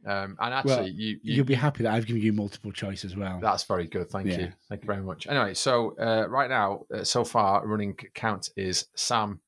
Um, 0.06 0.36
and 0.38 0.52
actually, 0.52 0.74
Well, 0.74 0.88
you, 0.88 1.18
you 1.22 1.34
You'll 1.36 1.46
be 1.46 1.54
happy 1.54 1.82
that 1.84 1.94
I've 1.94 2.06
given 2.06 2.20
you 2.20 2.32
multiple 2.32 2.72
choice 2.72 3.04
as 3.04 3.16
well. 3.16 3.38
That's 3.40 3.64
very 3.64 3.86
good. 3.86 4.10
Thank 4.10 4.28
Yeah. 4.28 4.38
you. 4.38 4.52
Thank 4.68 4.82
you 4.82 4.86
very 4.86 5.02
much. 5.02 5.26
Anyway, 5.26 5.54
so 5.54 5.96
uh, 5.98 6.26
right 6.28 6.50
now, 6.50 6.84
uh, 6.94 7.04
so 7.04 7.24
far, 7.24 7.66
running 7.66 7.96
count 8.14 8.50
is 8.56 8.86
Sam 8.94 9.40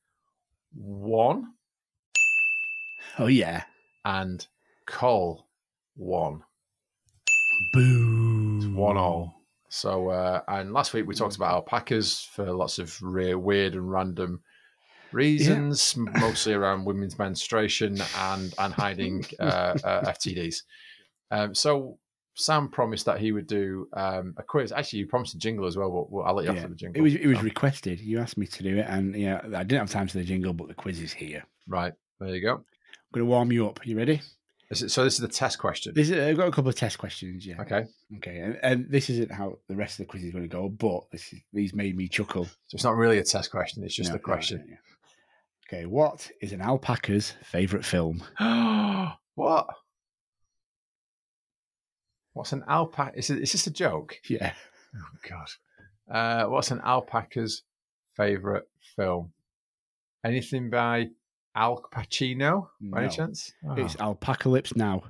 one 0.73 1.53
oh 3.19 3.27
yeah. 3.27 3.63
and 4.03 4.45
Cole 4.87 5.47
one. 5.95 6.43
Boo. 7.73 8.73
One 8.75 8.97
all. 8.97 9.33
So, 9.69 10.09
uh, 10.09 10.41
and 10.47 10.71
last 10.73 10.93
week 10.93 11.07
we 11.07 11.13
talked 11.15 11.35
about 11.35 11.51
alpacas 11.51 12.21
for 12.31 12.51
lots 12.51 12.79
of 12.79 12.99
re- 13.01 13.35
weird 13.35 13.73
and 13.73 13.91
random 13.91 14.41
reasons, 15.11 15.93
m- 15.97 16.09
mostly 16.19 16.53
around 16.53 16.85
women's 16.85 17.17
menstruation 17.19 17.99
and 18.17 18.53
and 18.57 18.73
hiding 18.73 19.25
uh, 19.39 19.77
uh, 19.83 20.11
FTDs. 20.11 20.63
Um, 21.31 21.53
so. 21.55 21.97
Sam 22.39 22.69
promised 22.69 23.05
that 23.07 23.19
he 23.19 23.31
would 23.31 23.47
do 23.47 23.87
um, 23.93 24.35
a 24.37 24.43
quiz. 24.43 24.71
Actually, 24.71 24.99
you 24.99 25.07
promised 25.07 25.33
a 25.33 25.39
jingle 25.39 25.65
as 25.65 25.75
well. 25.75 25.89
But, 25.89 26.11
well 26.11 26.23
I'll 26.27 26.35
let 26.35 26.45
you 26.45 26.53
Yeah. 26.53 26.67
the 26.67 26.75
jingle. 26.75 26.99
It 26.99 27.01
was 27.01 27.15
it 27.15 27.25
was 27.25 27.37
So- 27.39 27.43
requested. 27.43 27.99
You 27.99 28.19
asked 28.19 28.37
me 28.37 28.45
to 28.45 28.61
do 28.61 28.77
it, 28.77 28.85
and 28.87 29.15
yeah, 29.15 29.41
I 29.43 29.63
didn't 29.63 29.79
have 29.79 29.89
time 29.89 30.07
for 30.07 30.19
the 30.19 30.23
jingle, 30.23 30.53
but 30.53 30.67
the 30.67 30.75
quiz 30.75 31.01
is 31.01 31.11
here. 31.11 31.43
Right. 31.67 31.93
There 32.19 32.29
you 32.35 32.43
go. 32.43 32.53
I'm 32.57 32.63
going 33.11 33.25
to 33.25 33.31
warm 33.31 33.51
you 33.51 33.67
up. 33.67 33.83
You 33.87 33.97
ready? 33.97 34.21
Is 34.69 34.83
it, 34.83 34.89
so 34.89 35.03
this 35.03 35.15
is 35.15 35.19
the 35.21 35.27
test 35.27 35.57
question. 35.57 35.95
This 35.95 36.11
is, 36.11 36.19
I've 36.19 36.37
got 36.37 36.47
a 36.47 36.51
couple 36.51 36.69
of 36.69 36.75
test 36.75 36.99
questions. 36.99 37.43
Yeah. 37.43 37.59
Okay. 37.61 37.85
Okay. 38.17 38.37
And, 38.37 38.59
and 38.61 38.85
this 38.87 39.09
isn't 39.09 39.31
how 39.31 39.57
the 39.67 39.75
rest 39.75 39.93
of 39.99 40.05
the 40.05 40.11
quiz 40.11 40.23
is 40.23 40.31
going 40.31 40.43
to 40.43 40.47
go, 40.47 40.69
but 40.69 41.09
this 41.11 41.33
is, 41.33 41.39
these 41.53 41.73
made 41.73 41.97
me 41.97 42.07
chuckle. 42.07 42.45
So 42.45 42.75
it's 42.75 42.83
not 42.83 42.97
really 42.97 43.17
a 43.17 43.23
test 43.23 43.49
question. 43.49 43.83
It's 43.83 43.95
just 43.95 44.11
No, 44.11 44.17
a 44.17 44.19
question. 44.19 44.59
no, 44.59 44.65
yeah. 44.69 44.77
Okay. 45.67 45.85
What 45.85 46.29
is 46.41 46.53
an 46.53 46.61
alpaca's 46.61 47.33
favorite 47.43 47.83
film? 47.83 48.23
what? 49.35 49.67
What's 52.33 52.53
an 52.53 52.63
alpaca? 52.69 53.17
Is, 53.17 53.29
it, 53.29 53.41
is 53.41 53.51
this 53.51 53.67
a 53.67 53.71
joke? 53.71 54.17
Yeah. 54.29 54.53
Oh, 54.95 55.29
God. 55.29 55.49
Uh, 56.09 56.49
what's 56.49 56.71
an 56.71 56.79
alpaca's 56.81 57.63
favorite 58.15 58.67
film? 58.95 59.33
Anything 60.23 60.69
by 60.69 61.09
Al 61.55 61.83
Pacino, 61.91 62.69
by 62.79 63.03
any 63.03 63.09
chance? 63.13 63.51
Oh. 63.67 63.75
It's 63.75 63.95
Alpacalypse 63.95 64.75
Now. 64.75 65.03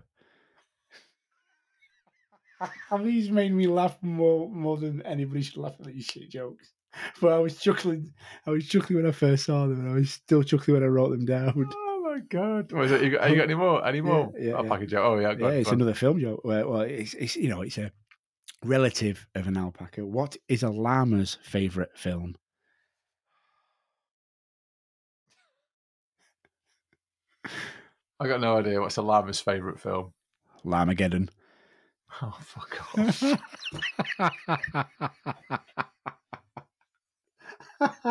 Have 2.90 3.04
these 3.04 3.30
made 3.30 3.54
me 3.54 3.68
laugh 3.68 3.98
more 4.02 4.50
more 4.50 4.78
than 4.78 5.02
anybody 5.04 5.44
should 5.44 5.58
laugh 5.58 5.76
at 5.80 5.86
these 5.86 6.06
shit 6.06 6.30
jokes? 6.30 6.72
But 7.22 7.34
I 7.34 7.40
was 7.40 7.60
chuckling. 7.60 8.14
I 8.46 8.52
was 8.52 8.68
chuckling 8.68 8.98
when 8.98 9.08
I 9.08 9.12
first 9.12 9.46
saw 9.46 9.68
them, 9.68 9.80
and 9.80 9.92
I 9.92 9.96
was 9.96 10.12
still 10.12 10.44
chuckling 10.44 10.76
when 10.76 10.84
I 10.84 10.88
wrote 10.88 11.12
them 11.12 11.26
down. 11.26 11.70
Oh 12.10 12.14
my 12.14 12.20
god! 12.30 12.72
What 12.72 12.86
is 12.86 12.94
it? 12.94 13.04
You 13.04 13.12
got, 13.12 13.30
you 13.30 13.36
got 13.36 13.44
any 13.44 13.54
um, 13.54 13.60
more? 13.60 13.86
Any 13.86 14.02
more? 14.02 14.32
yeah, 14.38 14.54
oh, 14.54 14.56
yeah. 14.56 14.56
alpaca 14.56 14.88
joke? 14.88 15.04
Oh 15.04 15.20
yeah, 15.20 15.34
go 15.36 15.48
yeah, 15.48 15.52
on, 15.52 15.60
it's 15.60 15.70
go 15.70 15.74
on. 15.74 15.82
another 15.82 15.94
film 15.94 16.22
joke. 16.22 16.40
Where, 16.44 16.68
well, 16.68 16.82
it's, 16.82 17.14
it's 17.16 17.36
you 17.36 17.50
know 17.50 17.62
it's 17.62 17.78
a 17.78 17.92
relative 18.64 19.28
of 19.36 19.46
an 19.46 19.58
alpaca. 19.58 20.06
What 20.06 20.38
is 20.48 20.64
a 20.64 20.70
llama's 20.70 21.38
favorite 21.44 21.92
film? 21.96 22.36
I 28.20 28.28
got 28.28 28.42
no 28.42 28.58
idea. 28.58 28.80
What's 28.80 28.98
a 28.98 29.02
llama's 29.02 29.42
favorite 29.42 29.80
film? 29.80 30.14
Llamageddon. 30.66 31.30
Oh 32.22 32.38
fuck 32.42 32.98
off! 32.98 33.24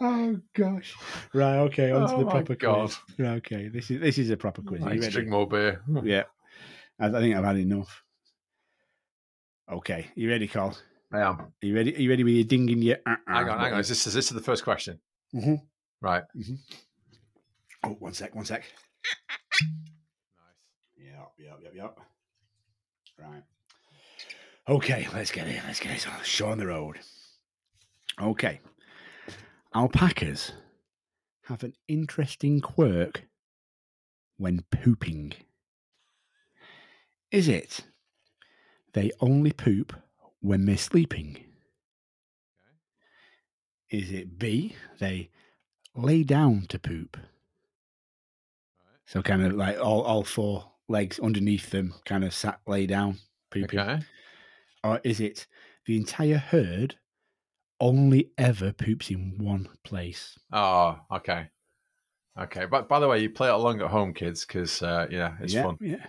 oh 0.00 0.36
gosh! 0.54 0.94
Right, 1.32 1.56
okay, 1.58 1.90
on 1.92 2.08
to 2.08 2.14
Oh 2.14 2.18
the 2.20 2.24
my 2.26 2.30
proper 2.32 2.54
God. 2.54 2.90
quiz. 2.90 2.98
Right, 3.18 3.36
okay, 3.36 3.68
this 3.68 3.90
is 3.90 4.00
this 4.00 4.18
is 4.18 4.30
a 4.30 4.36
proper 4.36 4.62
quiz. 4.62 4.82
Are 4.82 4.94
you 4.94 5.00
Let's 5.00 5.02
ready? 5.02 5.12
drink 5.12 5.28
more 5.30 5.46
beer. 5.48 5.82
Yeah, 6.04 6.24
I, 7.00 7.06
I 7.08 7.12
think 7.20 7.34
I've 7.36 7.44
had 7.44 7.56
enough. 7.56 8.02
Okay, 9.72 10.06
you 10.14 10.28
ready, 10.28 10.46
Carl? 10.46 10.76
I 11.12 11.20
am. 11.20 11.40
Are 11.40 11.50
you 11.62 11.74
ready? 11.74 11.94
Are 11.96 12.00
you 12.00 12.10
ready 12.10 12.24
with 12.24 12.34
your 12.34 12.44
ding 12.44 12.68
in 12.68 12.82
your? 12.82 12.96
Uh, 13.06 13.16
Hang 13.26 13.48
on, 13.48 13.58
hang 13.60 13.72
on. 13.74 13.80
Is 13.80 13.88
this, 13.88 14.06
is 14.06 14.14
this 14.14 14.28
the 14.30 14.40
first 14.40 14.64
question? 14.64 15.00
Mhm. 15.34 15.60
Right. 16.02 16.24
Oh, 17.82 17.90
one 17.98 18.12
sec, 18.12 18.34
one 18.34 18.44
sec. 18.44 18.64
Nice. 19.62 19.70
Yep, 20.98 21.32
yep, 21.38 21.58
yep, 21.62 21.72
yep. 21.74 21.98
Right. 23.18 23.42
Okay, 24.68 25.06
let's 25.14 25.30
get 25.30 25.46
it. 25.46 25.60
Let's 25.66 25.80
get 25.80 25.92
it 25.96 26.06
on 26.08 26.14
show 26.24 26.48
on 26.48 26.58
the 26.58 26.66
road. 26.66 26.98
Okay. 28.20 28.60
Alpacas 29.74 30.52
have 31.46 31.62
an 31.62 31.74
interesting 31.88 32.60
quirk 32.60 33.24
when 34.36 34.64
pooping. 34.70 35.32
Is 37.30 37.48
it 37.48 37.84
they 38.92 39.10
only 39.20 39.52
poop 39.52 39.94
when 40.40 40.66
they're 40.66 40.76
sleeping? 40.76 41.38
Is 43.90 44.10
it 44.10 44.38
B, 44.38 44.76
they 44.98 45.30
lay 45.94 46.22
down 46.22 46.66
to 46.68 46.78
poop? 46.78 47.16
So 49.06 49.22
kind 49.22 49.44
of 49.44 49.52
like 49.54 49.78
all, 49.78 50.02
all 50.02 50.24
four 50.24 50.72
legs 50.88 51.18
underneath 51.18 51.70
them 51.70 51.94
kind 52.04 52.24
of 52.24 52.32
sat 52.32 52.60
lay 52.66 52.86
down 52.86 53.18
pooping. 53.50 53.78
Okay. 53.78 54.00
Or 54.82 55.00
is 55.04 55.20
it 55.20 55.46
the 55.86 55.96
entire 55.96 56.38
herd 56.38 56.96
only 57.84 58.30
ever 58.38 58.72
poops 58.72 59.10
in 59.10 59.36
one 59.38 59.68
place? 59.84 60.38
Oh, 60.50 60.98
okay. 61.12 61.48
Okay. 62.40 62.64
But 62.64 62.88
by 62.88 62.98
the 62.98 63.06
way, 63.06 63.20
you 63.20 63.28
play 63.28 63.48
it 63.48 63.54
along 63.54 63.82
at 63.82 63.88
home, 63.88 64.14
kids, 64.14 64.46
because 64.46 64.82
uh, 64.82 65.06
yeah, 65.10 65.34
it's 65.40 65.52
yeah, 65.52 65.62
fun. 65.62 65.76
Yeah. 65.80 66.06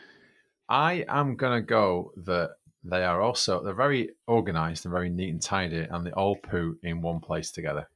I 0.69 1.05
am 1.09 1.35
gonna 1.35 1.61
go 1.61 2.13
that 2.23 2.51
they 2.83 3.03
are 3.03 3.21
also 3.21 3.61
they're 3.61 3.73
very 3.73 4.11
organized 4.25 4.85
and 4.85 4.93
very 4.93 5.09
neat 5.09 5.29
and 5.29 5.41
tidy, 5.41 5.85
and 5.89 6.05
they 6.05 6.11
all 6.11 6.37
poo 6.37 6.77
in 6.81 7.01
one 7.01 7.19
place 7.19 7.51
together. 7.51 7.89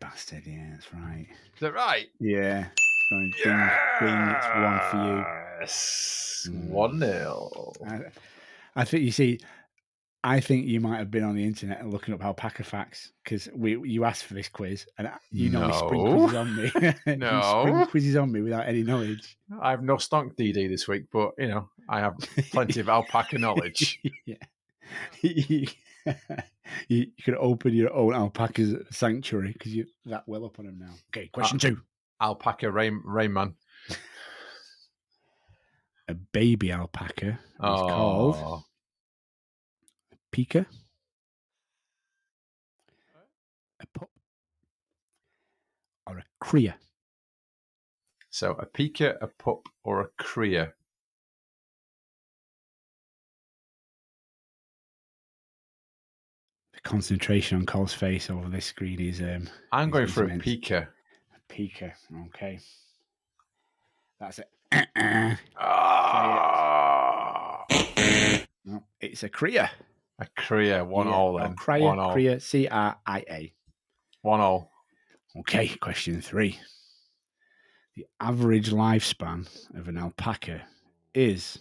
Bastard, 0.00 0.46
yeah, 0.46 0.70
that's 0.72 0.92
right. 0.94 1.28
Is 1.54 1.60
that 1.60 1.74
right? 1.74 2.06
Yeah. 2.20 2.66
Going 3.10 3.32
ding, 3.44 3.70
ding, 4.00 4.28
it's 4.30 4.46
one 4.46 4.80
for 4.90 5.44
Yes. 5.60 6.48
Mm. 6.50 6.68
One 6.70 6.98
nil. 6.98 7.74
I, 7.86 8.00
I 8.74 8.84
think 8.84 9.04
you 9.04 9.12
see, 9.12 9.40
I 10.26 10.40
think 10.40 10.66
you 10.66 10.80
might 10.80 10.96
have 10.96 11.10
been 11.10 11.22
on 11.22 11.34
the 11.34 11.44
internet 11.44 11.82
and 11.82 11.92
looking 11.92 12.14
up 12.14 12.24
alpaca 12.24 12.64
facts 12.64 13.12
because 13.22 13.46
we 13.54 13.78
you 13.86 14.04
asked 14.04 14.24
for 14.24 14.32
this 14.32 14.48
quiz 14.48 14.86
and 14.96 15.10
you 15.30 15.50
know 15.50 15.70
spring 15.70 16.00
quizzes 16.00 16.34
on 16.34 16.56
me. 16.56 16.72
No. 17.18 17.60
spring 17.60 17.86
quizzes 17.88 18.16
on 18.16 18.32
me 18.32 18.40
without 18.40 18.66
any 18.66 18.82
knowledge. 18.82 19.36
I 19.60 19.70
have 19.70 19.82
no 19.82 19.96
stonk 19.96 20.34
DD 20.34 20.66
this 20.70 20.88
week, 20.88 21.04
but 21.12 21.32
you 21.36 21.48
know 21.48 21.68
I 21.90 22.00
have 22.00 22.14
plenty 22.52 22.80
of 22.80 22.88
alpaca 22.88 23.36
knowledge. 23.36 24.00
yeah. 24.24 24.36
you, 25.20 25.66
you 26.88 27.06
could 27.22 27.34
open 27.34 27.74
your 27.74 27.92
own 27.92 28.14
alpaca's 28.14 28.76
sanctuary 28.90 29.52
because 29.52 29.74
you're 29.74 29.86
that 30.06 30.24
well 30.26 30.46
up 30.46 30.58
on 30.58 30.64
them 30.64 30.78
now. 30.78 30.94
Okay, 31.14 31.28
question 31.28 31.56
uh, 31.56 31.60
two. 31.60 31.80
Alpaca 32.22 32.70
rain 32.70 33.02
rain 33.04 33.34
man. 33.34 33.54
A 36.08 36.14
baby 36.14 36.72
alpaca 36.72 37.28
is 37.28 37.38
called 37.60 38.36
Oh, 38.36 38.64
Pika. 40.34 40.66
A 43.80 43.86
pup. 43.98 44.10
Or 46.06 46.18
a 46.18 46.24
cria. 46.40 46.76
so 48.30 48.50
a 48.52 48.66
pika, 48.66 49.16
a 49.22 49.28
pup, 49.28 49.68
or 49.84 50.00
a 50.00 50.08
cria. 50.18 50.72
The 56.72 56.80
concentration 56.80 57.58
on 57.58 57.66
Cole's 57.66 57.94
face 57.94 58.30
over 58.30 58.48
this 58.48 58.66
screen 58.66 59.00
is 59.00 59.20
um 59.20 59.48
I'm 59.72 59.88
It's- 59.88 59.92
going 59.92 60.06
for 60.08 60.22
a 60.22 60.26
immense. 60.26 60.42
pika. 60.44 60.88
Pika. 61.48 61.92
Okay. 62.28 62.58
That's 64.18 64.38
it. 64.40 64.48
Uh-uh. 64.72 65.36
Ah, 65.58 67.64
No, 68.64 68.82
it's 69.00 69.22
a 69.22 69.28
cria. 69.28 69.70
A 70.18 70.26
cria. 70.36 70.84
One 70.84 71.06
Yeah, 71.08 71.14
all 71.14 71.34
or 71.36 71.40
then. 71.40 71.56
Cria, 71.56 71.84
one 71.84 71.98
all. 71.98 72.12
cria, 72.12 72.40
C 72.40 72.68
R 72.68 72.96
I 73.06 73.24
A. 73.30 73.54
One 74.22 74.40
all. 74.40 74.70
Okay, 75.40 75.68
question 75.68 76.20
three. 76.20 76.58
The 77.96 78.06
average 78.20 78.70
lifespan 78.70 79.48
of 79.78 79.88
an 79.88 79.98
alpaca 79.98 80.62
is 81.14 81.58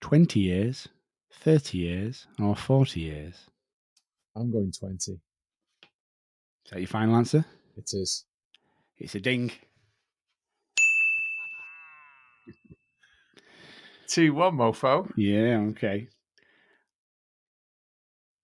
20 0.00 0.38
years, 0.38 0.88
30 1.32 1.78
years, 1.78 2.26
or 2.40 2.54
40 2.54 3.00
years. 3.00 3.34
I'm 4.36 4.52
going 4.52 4.70
twenty. 4.78 5.12
Is 5.12 6.70
that 6.70 6.78
your 6.78 6.86
final 6.86 7.16
answer? 7.16 7.44
It 7.76 7.90
is. 7.92 8.24
It's 8.98 9.14
a 9.16 9.20
ding. 9.20 9.50
Two 14.08 14.34
one, 14.34 14.56
mofo. 14.56 15.10
Yeah, 15.16 15.58
okay. 15.70 16.08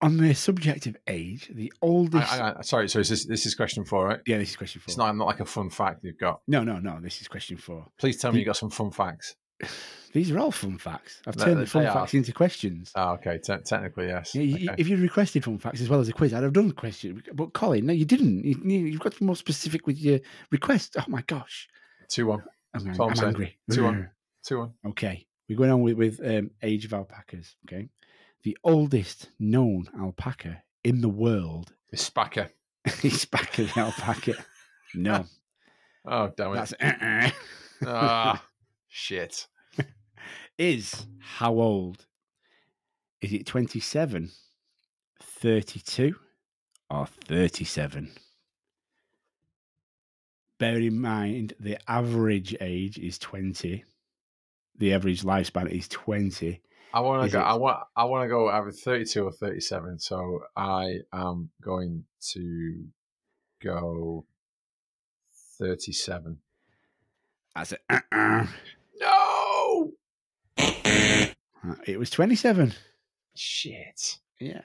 On 0.05 0.17
the 0.19 0.35
subject 0.35 0.87
of 0.87 0.97
age, 1.09 1.51
the 1.53 1.73
oldest. 1.83 2.33
I, 2.33 2.55
I- 2.59 2.63
sorry, 2.63 2.89
so 2.89 2.99
is 3.01 3.09
this 3.09 3.25
this 3.25 3.47
is 3.47 3.55
question 3.55 3.85
four, 3.85 4.07
right? 4.09 4.21
yeah, 4.27 4.39
this 4.39 4.51
is 4.51 4.57
question 4.57 4.81
four. 4.81 4.91
It's 4.93 4.99
not 4.99 5.17
not 5.17 5.27
like 5.27 5.41
a 5.41 5.45
fun 5.45 5.71
fact 5.71 6.01
you've 6.05 6.19
got. 6.19 6.41
No, 6.47 6.63
no, 6.63 6.79
no. 6.79 7.01
This 7.01 7.21
is 7.21 7.29
question 7.29 7.57
four. 7.57 7.87
Please 7.99 8.19
tell 8.19 8.33
me 8.33 8.39
you 8.39 8.45
got 8.45 8.57
some 8.57 8.71
fun 8.71 8.91
facts. 8.91 9.35
These 10.13 10.31
are 10.31 10.39
all 10.39 10.53
fun 10.53 10.79
facts. 10.79 11.21
I've 11.27 11.37
No, 11.37 11.45
turned 11.45 11.61
the 11.63 11.67
fun 11.67 11.83
they 11.83 11.89
are. 11.89 11.93
facts 11.95 12.15
into 12.15 12.33
questions. 12.33 12.93
Oh, 12.95 13.15
okay. 13.15 13.39
Te- 13.39 13.57
technically, 13.65 14.07
yes. 14.07 14.33
Yeah, 14.33 14.43
you- 14.43 14.71
Okay. 14.71 14.81
If 14.81 14.89
you 14.89 14.97
requested 14.97 15.43
fun 15.43 15.59
facts 15.59 15.81
as 15.81 15.89
well 15.89 15.99
as 15.99 16.09
a 16.09 16.13
quiz, 16.13 16.33
I'd 16.33 16.45
have 16.45 16.53
done 16.53 16.69
the 16.69 16.75
question. 16.75 17.21
But 17.33 17.53
Colin, 17.53 17.85
no, 17.87 17.93
you 17.93 18.05
didn't. 18.05 18.45
You, 18.45 18.61
you- 18.65 18.87
you've 18.87 19.01
got 19.01 19.13
to 19.15 19.19
be 19.19 19.25
more 19.27 19.35
specific 19.35 19.89
with 19.89 19.99
your 19.99 20.21
request. 20.53 20.97
Oh 20.99 21.05
my 21.09 21.23
gosh, 21.23 21.69
Two 22.09 22.27
one. 22.27 22.45
I'm, 22.75 22.89
I'm 22.91 23.01
I'm 23.01 23.25
angry. 23.25 23.57
Two 23.73 23.83
one. 23.85 24.11
Two 24.45 24.59
one. 24.59 24.73
Okay, 24.87 25.27
we're 25.49 25.57
going 25.59 25.71
on 25.73 25.81
with 25.83 25.97
with 25.97 26.21
um, 26.25 26.51
age 26.63 26.85
of 26.85 26.93
alpacas. 26.93 27.57
Okay, 27.67 27.89
the 28.45 28.57
oldest 28.63 29.31
known 29.39 29.89
alpaca 29.99 30.63
in 30.85 31.01
the 31.01 31.09
world 31.09 31.73
It's 31.93 32.09
Spacker. 32.09 32.51
is 33.03 33.25
back 33.25 33.53
the 33.53 33.71
alpaca. 33.77 34.35
No, 34.95 35.25
Oh, 36.07 36.31
damn 36.37 36.53
it. 36.53 36.55
that's 36.57 36.75
uh-uh. 36.81 37.31
ah, 37.87 38.45
shit. 38.89 39.47
is 40.59 41.07
how 41.19 41.53
old? 41.55 42.07
Is 43.23 43.33
it 43.33 43.47
27, 43.47 44.31
32, 45.23 46.15
or 46.91 47.07
37? 47.07 48.13
Bear 50.59 50.77
in 50.79 51.01
mind 51.01 51.55
the 51.59 51.79
average 51.91 52.55
age 52.61 52.99
is 52.99 53.19
20. 53.19 53.83
The 54.77 54.93
average 54.93 55.23
lifespan 55.23 55.71
is 55.71 55.89
20. 55.89 56.61
I 56.95 57.01
want 57.01 57.25
to 57.29 57.33
go. 57.33 57.41
it- 57.41 57.45
I 57.45 57.55
want. 57.55 57.81
I 57.97 58.05
want 58.05 58.25
to 58.25 58.29
go 58.29 58.49
either 58.49 58.71
thirty-two 58.71 59.25
or 59.25 59.33
thirty-seven. 59.33 59.99
So 59.99 60.45
I 60.57 60.99
am 61.13 61.51
going 61.61 62.05
to 62.33 62.85
go 63.63 64.25
thirty-seven. 65.59 66.39
That's 67.55 67.73
it. 67.73 67.81
Uh-uh. 67.91 68.47
No. 69.01 69.93
Uh, 70.59 71.75
It 71.87 71.99
was 71.99 72.11
27. 72.11 72.75
Shit. 73.35 74.19
Yeah. 74.41 74.61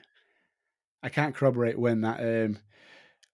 I 1.02 1.08
can't 1.08 1.34
corroborate 1.34 1.78
when 1.78 2.00
that 2.02 2.20
um, 2.20 2.58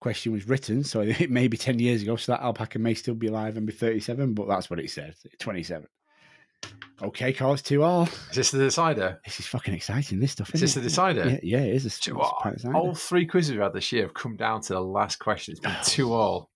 question 0.01 0.33
was 0.33 0.47
written, 0.49 0.85
so 0.85 1.01
it 1.07 1.31
may 1.31 1.49
be 1.49 1.57
10 1.57 1.79
years 1.79 2.03
ago, 2.03 2.17
so 2.17 2.33
that 2.33 2.43
alpaca 2.43 2.79
may 2.79 2.95
still 2.95 3.15
be 3.15 3.27
alive 3.29 3.57
and 3.57 3.67
be 3.67 3.73
37, 3.73 4.35
but 4.35 4.47
that's 4.47 4.69
what 4.71 4.79
it 4.79 4.91
said 4.91 5.15
27. 5.39 5.87
Okay, 7.03 7.33
calls 7.35 7.61
two 7.61 7.83
all. 7.83 8.05
Is 8.31 8.37
this 8.37 8.51
the 8.51 8.59
decider? 8.59 9.21
This 9.25 9.39
is 9.39 9.47
fucking 9.47 9.75
exciting, 9.75 10.19
this 10.19 10.33
stuff. 10.33 10.55
Is 10.55 10.63
this 10.63 10.71
isn't 10.71 10.83
the 10.83 10.89
decider? 10.89 11.29
Yeah, 11.29 11.39
yeah, 11.43 11.65
it 11.65 11.75
is. 11.75 11.85
A, 11.87 11.91
Two 12.01 12.19
all. 12.19 12.41
decider. 12.51 12.75
All 12.75 12.95
three 12.95 13.27
quizzes 13.27 13.53
we've 13.53 13.61
had 13.61 13.75
this 13.75 13.93
year 13.93 14.05
have 14.05 14.15
come 14.15 14.35
down 14.37 14.63
to 14.63 14.73
the 14.73 14.81
last 14.81 15.19
question. 15.19 15.53
It's 15.53 15.61
been 15.61 15.77
two 15.85 16.15
all. 16.15 16.51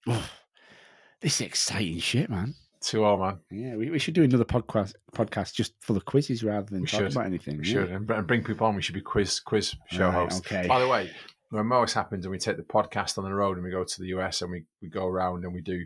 This 1.20 1.40
is 1.40 1.46
exciting 1.46 1.98
shit, 1.98 2.30
man. 2.30 2.54
Two 2.80 3.04
all, 3.04 3.18
man. 3.18 3.40
Yeah, 3.50 3.76
we, 3.76 3.90
we 3.90 3.98
should 3.98 4.14
do 4.14 4.22
another 4.22 4.46
podcast 4.46 4.94
podcast 5.12 5.52
just 5.52 5.74
full 5.82 5.98
of 5.98 6.06
quizzes 6.06 6.42
rather 6.42 6.64
than 6.70 6.80
We 6.80 6.86
talk 6.86 7.00
should. 7.00 7.12
about 7.12 7.26
anything. 7.26 7.58
We 7.58 7.66
yeah. 7.66 7.72
should 7.72 7.90
and 7.90 8.10
and 8.10 8.26
bring 8.26 8.42
people 8.42 8.66
on. 8.66 8.74
We 8.74 8.80
should 8.80 8.94
be 8.94 9.02
quiz 9.02 9.40
quiz 9.40 9.74
show 9.90 10.06
Right, 10.06 10.14
hosts. 10.14 10.40
okay. 10.40 10.66
By 10.66 10.80
the 10.80 10.88
way, 10.88 11.10
when 11.50 11.66
most 11.66 11.92
happens 11.92 12.24
and 12.24 12.32
we 12.32 12.38
take 12.38 12.56
the 12.56 12.62
podcast 12.62 13.18
on 13.18 13.24
the 13.24 13.34
road 13.34 13.58
and 13.58 13.64
we 13.64 13.70
go 13.70 13.84
to 13.84 14.00
the 14.00 14.06
US 14.18 14.40
and 14.40 14.50
we, 14.50 14.64
we 14.80 14.88
go 14.88 15.06
around 15.06 15.44
and 15.44 15.52
we 15.52 15.60
do 15.60 15.84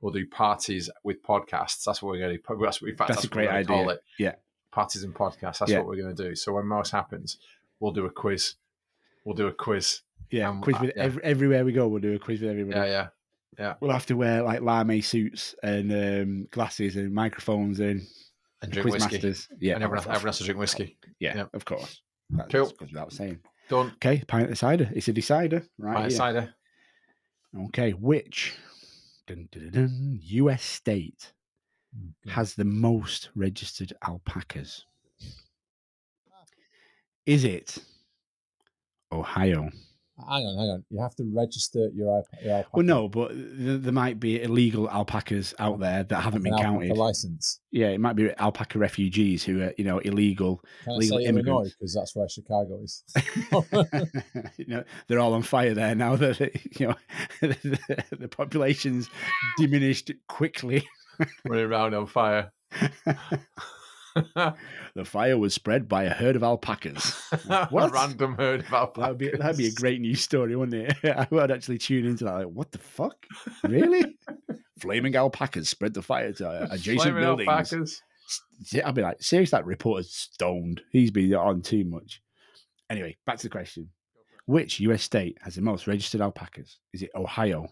we'll 0.00 0.12
do 0.12 0.26
parties 0.26 0.88
with 1.02 1.22
podcasts. 1.22 1.84
That's 1.84 2.02
what 2.02 2.10
we're 2.10 2.18
going 2.18 2.36
to 2.36 2.38
do. 2.38 2.58
That's 2.64 2.80
in 2.82 2.88
fact, 2.96 2.98
That's 3.08 3.10
that's, 3.18 3.24
a 3.24 3.28
great 3.28 3.48
idea. 3.48 3.98
Yeah. 4.18 4.34
Parties 4.70 5.02
and 5.04 5.14
podcasts. 5.14 5.58
That's 5.58 5.70
Yeah. 5.70 5.78
what 5.78 5.86
we're 5.88 6.02
going 6.02 6.14
to 6.14 6.28
do. 6.28 6.34
So 6.34 6.52
when 6.52 6.66
most 6.66 6.90
happens, 6.92 7.38
we'll 7.80 7.92
do 7.92 8.06
a 8.06 8.10
quiz. 8.10 8.54
We'll 9.24 9.34
do 9.34 9.46
a 9.48 9.52
quiz. 9.52 10.00
Yeah, 10.30 10.48
Um, 10.50 10.60
quiz 10.62 10.76
uh, 10.76 10.80
with 10.82 10.92
yeah. 10.96 11.02
ev- 11.04 11.18
everywhere 11.18 11.64
we 11.64 11.72
go. 11.72 11.88
We'll 11.88 12.00
do 12.02 12.14
a 12.14 12.18
quiz 12.18 12.40
with 12.40 12.50
everybody. 12.50 12.78
Yeah, 12.78 12.86
yeah. 12.86 13.08
Yeah. 13.58 13.74
We'll 13.80 13.90
have 13.90 14.06
to 14.06 14.14
wear 14.16 14.42
like 14.42 14.60
lame 14.60 15.02
suits 15.02 15.54
and 15.62 15.90
um, 15.92 16.48
glasses 16.50 16.96
and 16.96 17.12
microphones 17.12 17.80
and 17.80 18.02
And 18.62 18.70
drink 18.70 18.84
quiz 18.90 18.94
whiskey. 19.02 19.16
masters. 19.16 19.48
Yeah, 19.58 19.74
and 19.74 19.82
everyone, 19.82 20.04
has, 20.04 20.14
everyone 20.14 20.28
has 20.28 20.38
to 20.38 20.44
drink 20.44 20.60
whiskey. 20.60 20.96
yeah, 21.18 21.36
yeah. 21.38 21.44
of 21.52 21.64
course. 21.64 22.02
That 22.30 22.50
Cool. 22.50 22.66
goes 22.66 22.78
without 22.92 23.12
saying. 23.12 23.40
Done. 23.68 23.88
Okay, 23.96 24.22
pint 24.28 24.50
of 24.50 24.58
cider. 24.58 24.88
It's 24.94 25.08
a 25.08 25.12
decider, 25.12 25.64
right? 25.78 25.94
Pint 25.96 26.06
of 26.06 26.12
cider. 26.12 26.54
Okay, 27.66 27.92
which 27.92 28.54
dun, 29.28 29.48
dun, 29.52 29.70
dun, 29.70 29.72
dun, 29.72 30.18
U.S. 30.22 30.62
state 30.62 31.32
Mm, 31.96 32.30
has 32.30 32.54
the 32.54 32.64
most 32.64 33.30
registered 33.34 33.92
alpacas? 34.02 34.84
Is 37.24 37.44
it 37.44 37.78
Ohio? 39.12 39.70
Hang 40.18 40.46
on, 40.46 40.58
hang 40.58 40.70
on. 40.70 40.84
You 40.90 41.00
have 41.00 41.14
to 41.16 41.30
register 41.32 41.90
your 41.94 42.08
iPad. 42.22 42.44
Your 42.44 42.64
Well, 42.72 42.84
no, 42.84 43.08
but 43.08 43.28
th- 43.28 43.82
there 43.82 43.92
might 43.92 44.18
be 44.18 44.42
illegal 44.42 44.90
alpacas 44.90 45.54
out 45.58 45.78
there 45.78 46.02
that 46.02 46.20
haven't 46.20 46.42
been 46.42 46.56
counted. 46.58 46.96
license. 46.96 47.60
Yeah, 47.70 47.88
it 47.88 48.00
might 48.00 48.16
be 48.16 48.30
alpaca 48.38 48.78
refugees 48.78 49.44
who 49.44 49.62
are, 49.62 49.72
you 49.78 49.84
know, 49.84 49.98
illegal. 49.98 50.64
Can 50.84 50.94
I 50.94 50.96
Legal 50.96 51.18
say 51.18 51.24
Illinois 51.24 51.40
immigrants. 51.40 51.76
because 51.78 51.94
that's 51.94 52.16
where 52.16 52.28
Chicago 52.28 52.80
is. 52.82 53.04
you 54.56 54.66
know, 54.66 54.84
they're 55.06 55.20
all 55.20 55.34
on 55.34 55.42
fire 55.42 55.74
there 55.74 55.94
now 55.94 56.16
that 56.16 56.40
you 56.78 56.88
know 56.88 56.94
the, 57.40 58.04
the 58.10 58.28
population's 58.28 59.08
diminished 59.56 60.10
quickly. 60.26 60.88
Running 61.44 61.66
around 61.66 61.94
on 61.94 62.06
fire. 62.06 62.52
The 64.94 65.04
fire 65.04 65.38
was 65.38 65.54
spread 65.54 65.88
by 65.88 66.04
a 66.04 66.10
herd 66.12 66.34
of 66.34 66.42
alpacas. 66.42 67.16
a 67.48 67.66
What? 67.66 67.92
random 67.92 68.34
herd 68.36 68.60
of 68.60 68.72
alpacas. 68.72 69.02
That'd 69.02 69.18
be 69.18 69.30
that'd 69.38 69.56
be 69.56 69.66
a 69.68 69.72
great 69.72 70.00
news 70.00 70.20
story, 70.22 70.56
wouldn't 70.56 70.90
it? 71.02 71.04
I 71.16 71.26
would 71.30 71.50
actually 71.50 71.78
tune 71.78 72.04
into 72.06 72.24
that. 72.24 72.34
Like, 72.34 72.46
what 72.46 72.72
the 72.72 72.78
fuck? 72.78 73.26
Really? 73.62 74.16
Flaming 74.80 75.14
alpacas 75.16 75.68
spread 75.68 75.94
the 75.94 76.02
fire 76.02 76.32
to 76.32 76.48
uh, 76.48 76.68
adjacent 76.70 77.02
Flaming 77.02 77.22
buildings. 77.22 77.48
alpacas. 77.48 78.02
I'd 78.84 78.94
be 78.94 79.02
like, 79.02 79.22
seriously, 79.22 79.56
that 79.56 79.66
reporter's 79.66 80.10
stoned. 80.12 80.80
He's 80.90 81.10
been 81.10 81.32
on 81.34 81.62
too 81.62 81.84
much. 81.84 82.20
Anyway, 82.90 83.16
back 83.26 83.36
to 83.38 83.44
the 83.44 83.50
question. 83.50 83.88
Which 84.46 84.80
US 84.80 85.02
state 85.02 85.38
has 85.42 85.54
the 85.54 85.62
most 85.62 85.86
registered 85.86 86.20
alpacas? 86.22 86.78
Is 86.92 87.02
it 87.02 87.10
Ohio? 87.14 87.68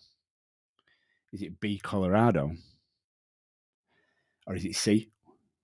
Is 1.32 1.42
it 1.42 1.58
B, 1.60 1.78
Colorado? 1.82 2.52
Or 4.46 4.54
is 4.54 4.64
it 4.64 4.76
C, 4.76 5.10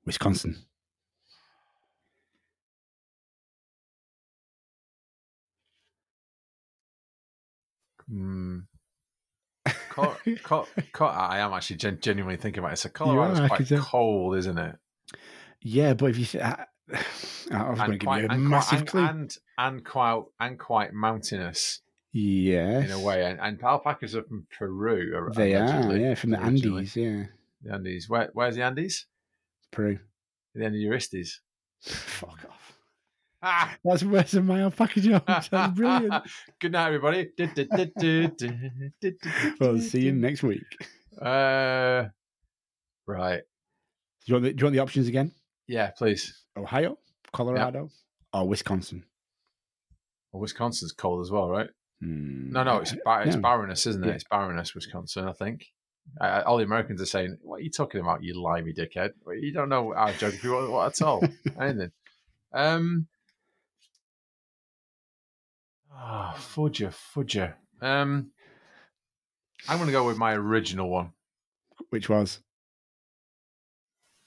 Wisconsin? 0.05 0.57
Hmm. 8.13 8.59
Col- 9.89 10.17
Col- 10.93 11.09
I 11.09 11.39
am 11.39 11.53
actually 11.53 11.77
gen- 11.77 12.01
genuinely 12.01 12.37
thinking 12.37 12.61
about 12.61 12.75
it. 12.75 12.77
So 12.77 12.89
Colorado's 12.89 13.41
are, 13.41 13.49
quite 13.49 13.69
cold, 13.79 14.37
isn't 14.37 14.59
it? 14.59 14.77
Yeah, 15.63 15.95
but 15.95 16.11
if 16.11 16.19
you 16.19 16.25
th- 16.25 16.45
I, 16.45 16.67
I 17.53 17.71
was 17.71 17.79
going 17.79 17.93
to 17.93 17.99
give 17.99 18.19
you 18.19 18.27
a 18.29 18.39
massive 18.39 18.87
clue. 18.87 19.05
and, 19.05 19.37
and 19.57 19.85
quite 19.85 20.23
and 20.41 20.59
quite 20.59 20.93
mountainous 20.93 21.81
yes, 22.13 22.85
in 22.85 22.91
a 22.91 22.99
way. 22.99 23.25
And, 23.25 23.41
and 23.41 23.63
alpacas 23.63 24.17
are 24.17 24.25
from 24.25 24.47
Peru. 24.59 25.31
They 25.35 25.55
are, 25.55 25.97
yeah, 25.97 26.15
from 26.15 26.31
the 26.31 26.43
originally. 26.43 26.81
Andes, 26.81 26.97
yeah, 26.97 27.25
The 27.63 27.75
Andes. 27.75 28.09
Where, 28.09 28.31
where's 28.35 28.57
the 28.57 28.63
Andes? 28.63 29.07
Peru. 29.71 29.99
The 30.55 30.65
end 30.65 30.75
of 30.75 30.81
Euristes. 30.81 31.41
Fuck 31.81 32.41
off. 32.49 32.62
That's 33.85 34.05
worse 34.05 34.31
than 34.33 34.47
my 34.47 34.61
alpaca 34.63 35.01
joke. 35.01 35.25
That's 35.27 35.49
brilliant. 35.49 36.15
Good 36.61 36.73
night, 36.73 36.87
everybody. 36.87 37.31
well, 39.61 39.79
see 39.79 40.03
you 40.03 40.13
next 40.13 40.43
week. 40.43 40.63
Uh, 41.21 42.05
right. 43.07 43.41
Do 44.25 44.27
you 44.27 44.35
want 44.35 44.45
the, 44.45 44.53
do 44.53 44.61
you 44.61 44.65
want 44.67 44.75
the 44.75 44.81
options 44.83 45.09
again? 45.09 45.33
Yeah, 45.67 45.91
please. 45.91 46.45
Ohio, 46.57 46.99
Colorado, 47.33 47.91
or 48.33 48.47
Wisconsin? 48.47 49.05
Well, 50.33 50.41
Wisconsin's 50.41 50.93
cold 50.93 51.21
as 51.25 51.31
well, 51.31 51.49
right? 51.51 51.69
Hmm, 52.01 52.53
No, 52.53 52.63
no, 52.63 52.79
it's 52.79 52.95
bar- 53.05 53.23
it's 53.25 53.37
no. 53.37 53.43
Baroness, 53.43 53.87
isn't 53.87 54.05
it? 54.05 54.09
Yeah. 54.09 54.15
It's 54.15 54.25
Baroness, 54.31 54.75
Wisconsin, 54.75 55.27
I 55.27 55.33
think. 55.33 55.67
Uh, 56.21 56.43
all 56.47 56.59
the 56.59 56.65
Americans 56.65 57.01
are 57.01 57.07
saying, 57.07 57.39
"What 57.43 57.57
are 57.57 57.61
you 57.61 57.71
talking 57.71 58.01
about, 58.01 58.25
you 58.25 58.41
limey 58.41 58.73
dickhead? 58.73 59.11
You 59.41 59.53
don't 59.53 59.69
know 59.69 59.95
our 59.95 60.13
geography 60.13 60.49
what, 60.49 60.69
what 60.71 60.87
at 61.01 61.03
all, 61.07 61.23
anything." 61.61 61.93
Um. 62.53 63.07
Ah, 65.95 66.35
fudger, 66.39 66.93
fudger. 67.15 67.55
Um, 67.81 68.31
I'm 69.69 69.77
going 69.79 69.87
to 69.89 69.93
go 69.93 70.07
with 70.07 70.17
my 70.19 70.33
original 70.35 70.89
one. 70.89 71.13
Which 71.91 72.09
was 72.09 72.41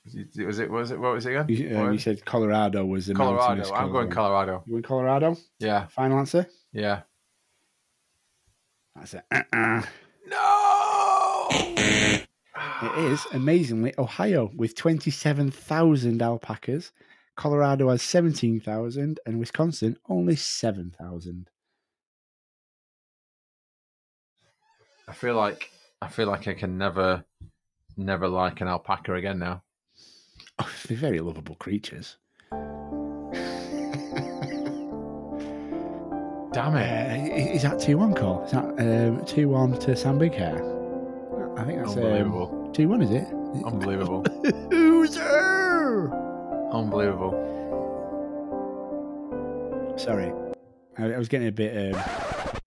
Was 0.05 0.15
it? 0.15 0.45
Was 0.45 0.59
it? 0.59 0.69
Was 0.69 0.91
it? 0.91 0.99
What 0.99 1.13
was 1.15 1.25
it 1.25 1.31
again? 1.31 1.45
you, 1.49 1.77
um, 1.77 1.93
you 1.93 1.99
said 1.99 2.23
Colorado 2.25 2.85
was 2.85 3.07
the 3.07 3.13
Colorado. 3.15 3.39
mountainous 3.47 3.71
I'm 3.71 3.91
going 3.91 4.09
Colorado. 4.09 4.13
Colorado. 4.59 4.63
You 4.67 4.73
went 4.73 4.85
Colorado? 4.85 5.37
Yeah, 5.59 5.87
Final 5.87 6.19
answer? 6.19 6.47
yeah. 6.71 7.01
That's 8.95 9.13
it. 9.13 9.23
Uh-uh. 9.31 9.81
No. 10.27 11.47
It 12.81 13.11
is 13.11 13.25
amazingly 13.33 13.93
Ohio 13.97 14.51
with 14.55 14.75
twenty-seven 14.75 15.51
thousand 15.51 16.21
alpacas. 16.21 16.91
Colorado 17.35 17.89
has 17.89 18.01
17,000 18.01 19.19
and 19.25 19.39
Wisconsin 19.39 19.97
only 20.07 20.37
7,000. 20.37 21.49
I 25.07 25.13
feel 25.13 25.35
like 25.35 25.69
I 26.01 26.07
feel 26.07 26.27
like 26.27 26.47
I 26.47 26.53
can 26.53 26.77
never, 26.77 27.23
never 27.97 28.27
like 28.27 28.61
an 28.61 28.67
alpaca 28.67 29.13
again 29.13 29.39
now. 29.39 29.61
Oh, 30.57 30.69
they're 30.87 30.95
very 30.97 31.19
lovable 31.19 31.55
creatures. 31.55 32.15
Damn 36.53 36.75
Uh, 36.75 36.79
it! 36.79 37.31
i- 37.33 37.51
is 37.53 37.63
that 37.63 37.77
2 37.81 37.97
1 37.97 38.13
call? 38.13 38.45
Is 38.45 38.51
that 38.51 38.63
um, 38.79 39.25
2 39.25 39.49
1 39.49 39.79
to 39.79 39.95
Sam 39.97 40.17
Big 40.17 40.33
Hair? 40.33 40.55
I 41.57 41.65
think 41.65 41.79
that's 41.79 41.95
it. 41.95 42.03
Unbelievable! 42.05 42.69
2 42.73 42.87
1, 42.87 43.01
is 43.01 43.11
it? 43.11 43.27
Unbelievable! 43.65 44.23
Loser! 44.71 46.09
Unbelievable! 46.71 47.33
Sorry. 49.97 50.31
I, 50.97 51.13
I 51.15 51.17
was 51.17 51.27
getting 51.27 51.49
a 51.49 51.51
bit 51.51 51.93
um, 51.93 52.01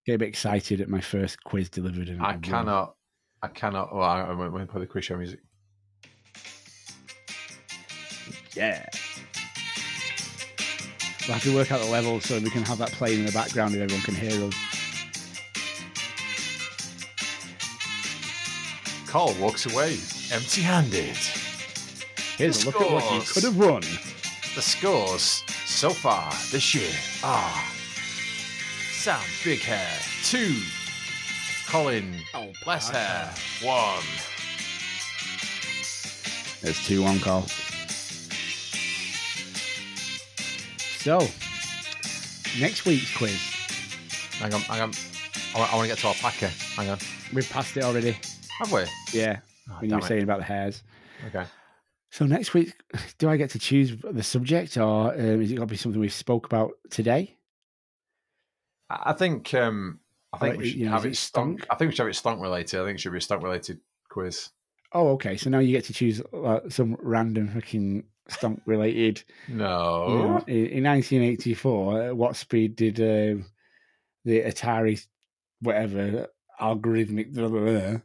getting 0.09 0.17
a 0.17 0.19
bit 0.21 0.29
excited 0.29 0.81
at 0.81 0.89
my 0.89 1.03
first 1.03 1.45
quiz 1.45 1.69
delivered. 1.69 2.09
And 2.09 2.23
I 2.23 2.33
won. 2.33 2.41
cannot. 2.41 2.95
I 3.43 3.49
cannot. 3.49 3.95
Well, 3.95 4.03
I, 4.03 4.23
I'm 4.23 4.39
going 4.39 4.67
to 4.67 4.73
play 4.73 4.81
the 4.81 4.87
quiz 4.87 5.05
show 5.05 5.19
music. 5.19 5.41
Yeah. 8.57 8.87
We'll 11.27 11.35
have 11.35 11.43
to 11.43 11.55
work 11.55 11.71
out 11.71 11.83
the 11.83 11.91
level 11.91 12.21
so 12.21 12.39
we 12.39 12.49
can 12.49 12.63
have 12.63 12.79
that 12.79 12.91
playing 12.93 13.19
in 13.21 13.27
the 13.27 13.33
background 13.33 13.75
and 13.75 13.83
everyone 13.83 14.03
can 14.03 14.15
hear 14.15 14.47
us. 14.47 14.55
Carl 19.07 19.35
walks 19.39 19.67
away 19.67 19.99
empty-handed. 20.33 21.19
Here's 22.39 22.65
a 22.65 22.67
look 22.67 22.81
at 22.81 22.91
what 22.91 23.13
you 23.13 23.21
could 23.31 23.43
have 23.43 23.59
won. 23.59 23.83
The 24.55 24.63
scores 24.63 25.45
so 25.67 25.91
far 25.91 26.33
this 26.51 26.75
year 26.75 26.91
are 27.23 27.63
Sam 29.09 29.23
Big 29.43 29.61
Hair 29.61 29.89
two, 30.23 30.55
Colin 31.67 32.15
Oh, 32.35 32.53
Less 32.67 32.91
Hair 32.91 33.33
one. 33.63 34.05
There's 36.61 36.87
two 36.87 37.03
one 37.03 37.19
call. 37.19 37.47
So, 40.99 41.21
next 42.61 42.85
week's 42.85 43.17
quiz. 43.17 43.33
Hang 44.41 44.53
on, 44.53 44.61
hang 44.61 44.83
on. 44.83 44.93
I, 45.55 45.75
want 45.75 45.85
to 45.85 45.89
get 45.89 45.97
to 46.01 46.09
alpaca. 46.09 46.49
Hang 46.49 46.91
on. 46.91 46.99
We've 47.33 47.49
passed 47.49 47.79
it 47.79 47.85
already. 47.85 48.15
Have 48.59 48.71
we? 48.71 48.85
Yeah, 49.15 49.39
Oh, 49.71 49.77
when 49.81 49.85
you 49.85 49.89
damn 49.89 50.01
were 50.01 50.05
it. 50.05 50.09
saying 50.09 50.23
about 50.25 50.41
the 50.41 50.45
hairs. 50.45 50.83
Okay. 51.29 51.47
So 52.11 52.27
next 52.27 52.53
week, 52.53 52.75
do 53.17 53.31
I 53.31 53.39
get 53.39 53.49
to 53.53 53.59
choose 53.59 53.97
the 54.03 54.23
subject, 54.23 54.77
or 54.77 55.15
um, 55.15 55.41
is 55.41 55.51
it 55.51 55.55
going 55.55 55.67
to 55.67 55.73
be 55.73 55.79
something 55.79 55.99
we 55.99 56.11
spoke 56.11 56.45
about 56.45 56.73
today? 56.91 57.38
I 58.91 59.13
think. 59.13 59.53
Um, 59.55 60.01
I 60.33 60.39
think 60.39 60.59
we 60.59 60.69
should 60.69 60.79
you 60.79 60.87
know, 60.87 60.93
have 60.93 61.07
it 61.07 61.17
stunk. 61.17 61.61
stunk? 61.61 61.73
I 61.73 61.77
think 61.77 61.91
we 61.91 61.95
should 61.95 62.03
have 62.03 62.11
it 62.11 62.15
stunk 62.15 62.41
related. 62.43 62.81
I 62.81 62.85
think 62.85 62.99
it 62.99 63.01
should 63.01 63.13
be 63.13 63.19
a 63.19 63.21
stunk 63.23 63.43
related 63.43 63.81
quiz. 64.11 64.51
Oh, 64.93 65.09
okay. 65.13 65.37
So 65.37 65.51
now 65.51 65.59
you 65.59 65.73
get 65.73 65.85
to 65.85 65.93
choose 65.93 66.21
uh, 66.33 66.61
some 66.69 66.97
random 67.01 67.49
fucking 67.49 68.05
stunk 68.29 68.63
related. 68.67 69.23
No. 69.49 70.09
you 70.09 70.15
know, 70.17 70.45
in, 70.47 70.67
in 70.67 70.85
1984, 70.85 72.03
at 72.03 72.17
what 72.17 72.37
speed 72.37 72.77
did 72.77 73.01
uh, 73.01 73.43
the 74.25 74.43
Atari, 74.43 75.05
whatever 75.61 76.29
algorithmic 76.61 77.33
blah, 77.35 77.49
blah, 77.49 77.61
blah, 77.61 78.01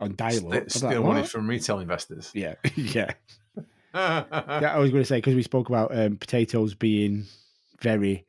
on 0.00 0.16
dial 0.16 0.32
St- 0.32 0.54
up? 0.54 0.70
steal 0.70 1.02
money 1.04 1.26
from 1.26 1.48
retail 1.48 1.80
investors. 1.80 2.30
Yeah, 2.34 2.54
yeah. 2.76 3.12
yeah. 3.56 3.64
yeah. 3.94 4.74
I 4.74 4.78
was 4.78 4.90
going 4.90 5.02
to 5.02 5.08
say 5.08 5.18
because 5.18 5.34
we 5.34 5.42
spoke 5.42 5.68
about 5.68 5.96
um, 5.96 6.16
potatoes 6.16 6.74
being 6.74 7.26
very. 7.80 8.26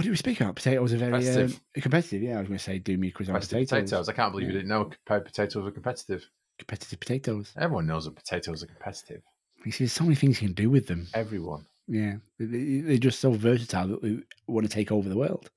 What 0.00 0.04
did 0.04 0.10
we 0.12 0.16
speak 0.16 0.40
about? 0.40 0.56
Potatoes 0.56 0.94
are 0.94 0.96
very 0.96 1.12
Competitive. 1.12 1.52
Um, 1.76 1.82
competitive. 1.82 2.22
Yeah, 2.22 2.36
I 2.36 2.38
was 2.38 2.48
going 2.48 2.56
to 2.56 2.64
say 2.64 2.78
do 2.78 2.96
me 2.96 3.08
a 3.08 3.10
quiz 3.10 3.28
on 3.28 3.34
potatoes. 3.38 3.68
potatoes. 3.68 4.08
I 4.08 4.14
can't 4.14 4.32
believe 4.32 4.46
you 4.46 4.54
didn't 4.54 4.68
know 4.68 4.90
potatoes 5.04 5.62
were 5.62 5.70
competitive. 5.70 6.24
Competitive 6.58 6.98
potatoes. 6.98 7.52
Everyone 7.58 7.86
knows 7.86 8.06
that 8.06 8.16
potatoes 8.16 8.62
are 8.62 8.66
competitive. 8.66 9.20
You 9.66 9.72
see, 9.72 9.84
there's 9.84 9.92
so 9.92 10.04
many 10.04 10.14
things 10.16 10.40
you 10.40 10.48
can 10.48 10.54
do 10.54 10.70
with 10.70 10.86
them. 10.86 11.06
Everyone. 11.12 11.66
Yeah, 11.86 12.16
They- 12.38 12.46
they- 12.46 12.80
they're 12.80 12.96
just 12.96 13.20
so 13.20 13.32
versatile 13.32 13.88
that 13.88 14.00
they 14.00 14.22
want 14.46 14.66
to 14.66 14.72
take 14.72 14.90
over 14.90 15.06
the 15.06 15.18
world. 15.18 15.50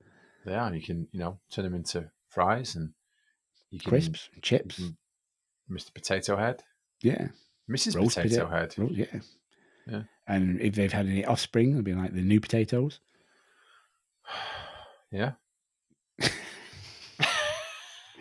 They 0.44 0.52
are. 0.54 0.74
You 0.74 0.82
can, 0.82 1.08
you 1.10 1.20
know, 1.20 1.40
turn 1.50 1.64
them 1.64 1.74
into 1.74 2.10
fries 2.28 2.74
and 2.76 2.92
you 3.70 3.78
can 3.80 3.88
Crisps, 3.88 4.28
chips. 4.42 4.78
you 4.78 4.94
Mr. 5.70 5.94
Potato 5.94 6.36
Head, 6.36 6.62
Yeah. 7.00 7.28
Mrs. 7.70 7.96
Roast 7.96 8.16
Potato 8.16 8.44
pota- 8.46 8.50
Head. 8.50 8.74
Oh, 8.76 8.88
yeah. 8.90 9.20
Yeah. 9.86 10.02
And 10.26 10.60
if 10.60 10.74
they've 10.74 10.92
had 10.92 11.06
any 11.06 11.24
offspring, 11.24 11.70
it'll 11.70 11.80
be 11.82 11.94
like 11.94 12.12
the 12.12 12.20
new 12.20 12.40
potatoes. 12.42 13.00
Yeah. 15.10 15.32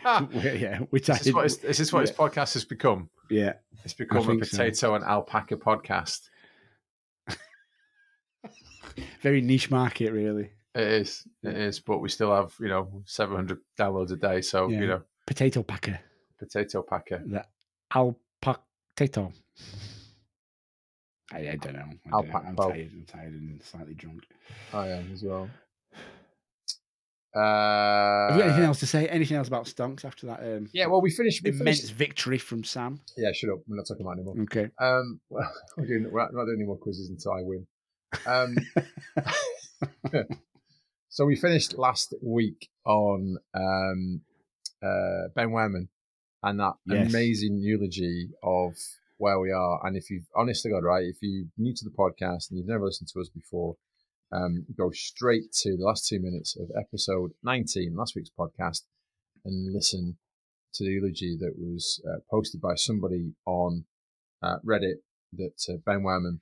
Ah, 0.06 0.28
yeah, 0.34 0.80
which 0.90 1.08
is 1.08 1.20
this 1.22 1.34
what, 1.34 1.46
is 1.46 1.58
this 1.60 1.94
what 1.94 2.00
yeah. 2.02 2.06
this 2.08 2.12
podcast 2.12 2.54
has 2.56 2.66
become? 2.66 3.10
yeah. 3.30 3.54
It's 3.86 3.94
become 3.94 4.18
a 4.18 4.24
think 4.26 4.44
so. 4.46 4.58
potato 4.58 4.96
and 4.96 5.04
alpaca 5.06 5.56
podcast. 5.56 6.30
Very 9.22 9.40
niche 9.42 9.72
market, 9.72 10.12
really. 10.12 10.52
It 10.76 10.82
is. 10.88 11.26
It 11.42 11.56
is. 11.56 11.80
But 11.80 12.00
we 12.00 12.10
still 12.10 12.36
have, 12.36 12.54
you 12.60 12.68
know, 12.68 13.02
700 13.06 13.60
downloads 13.80 14.12
a 14.12 14.18
day. 14.18 14.42
So, 14.42 14.68
Yeah. 14.68 14.80
you 14.82 14.88
know, 14.88 15.02
Potato 15.26 15.64
packer. 15.64 16.00
potato 16.38 16.82
packer. 16.84 17.24
The 17.26 17.46
alpacato. 17.94 19.32
I, 21.32 21.38
I 21.50 21.56
don't 21.56 21.74
know. 21.74 21.90
I 22.08 22.10
don't 22.22 22.28
know. 22.30 22.40
I'm 22.46 22.56
tired. 22.58 22.92
I'm 22.94 23.06
tired 23.08 23.34
and 23.34 23.64
slightly 23.64 23.94
drunk. 23.94 24.24
I 24.74 24.90
am 24.90 25.12
as 25.14 25.24
well. 25.24 25.50
Have 27.36 28.36
you 28.36 28.42
got 28.42 28.46
anything 28.48 28.64
Uh, 28.64 28.68
else 28.68 28.80
to 28.82 28.86
say? 28.88 29.08
Anything 29.08 29.38
else 29.38 29.48
about 29.48 29.66
stonks 29.66 30.06
after 30.06 30.28
that 30.28 30.40
um, 30.42 30.70
yeah, 30.74 30.86
well, 30.86 31.02
we 31.02 31.10
finished. 31.10 31.42
We 31.44 31.50
immense 31.50 31.80
finished 31.80 31.94
victory 31.94 32.38
from 32.38 32.64
Sam? 32.64 33.00
yeah, 33.18 33.32
shut 33.34 33.50
up. 33.50 33.60
We're 33.68 33.78
not 33.78 33.86
talking 33.88 34.06
about 34.06 34.18
it 34.18 34.22
anymore. 34.22 34.36
Okay. 34.44 34.70
Um, 34.80 35.20
well, 35.30 35.52
we're, 35.78 35.86
doing, 35.88 36.12
we're 36.12 36.22
not 36.22 36.46
doing 36.46 36.58
any 36.60 36.66
more 36.66 36.78
quizzes 36.78 37.10
until 37.10 37.32
I 37.34 37.42
win. 37.42 37.68
Um, 38.28 38.56
so 41.10 41.26
we 41.26 41.36
finished 41.36 41.78
last 41.78 42.14
week 42.22 42.70
on 42.86 43.38
um, 43.54 44.22
uh, 44.84 45.30
Ben 45.36 45.50
Werman 45.50 45.88
and 46.44 46.60
that 46.60 46.74
Yes. 46.86 47.10
amazing 47.10 47.58
eulogy 47.60 48.30
of 48.44 48.74
where 49.18 49.40
we 49.40 49.52
are. 49.52 49.80
And 49.86 49.96
if 49.96 50.10
you've, 50.10 50.26
honest 50.36 50.64
to 50.64 50.70
God, 50.70 50.84
right, 50.84 51.04
if 51.06 51.18
you're 51.22 51.46
new 51.58 51.74
to 51.74 51.86
the 51.86 51.92
podcast 51.92 52.50
and 52.50 52.58
you've 52.60 52.68
never 52.68 52.86
listened 52.86 53.10
to 53.14 53.20
us 53.22 53.30
before, 53.30 53.76
um, 54.34 54.66
go 54.76 54.90
straight 54.92 55.52
to 55.52 55.78
the 55.78 55.84
last 55.84 56.08
two 56.08 56.20
minutes 56.20 56.58
of 56.58 56.72
episode 56.78 57.32
19, 57.44 57.96
last 57.96 58.16
week's 58.16 58.32
podcast, 58.38 58.82
and 59.46 59.74
listen 59.74 60.18
to 60.74 60.84
the 60.84 60.92
eulogy 60.92 61.38
that 61.40 61.54
was 61.58 62.02
uh, 62.10 62.18
posted 62.32 62.60
by 62.60 62.76
somebody 62.76 63.34
on 63.46 63.86
uh, 64.42 64.58
Reddit 64.66 64.96
that 65.34 65.64
uh, 65.70 65.78
Ben 65.86 66.02
Werman 66.02 66.40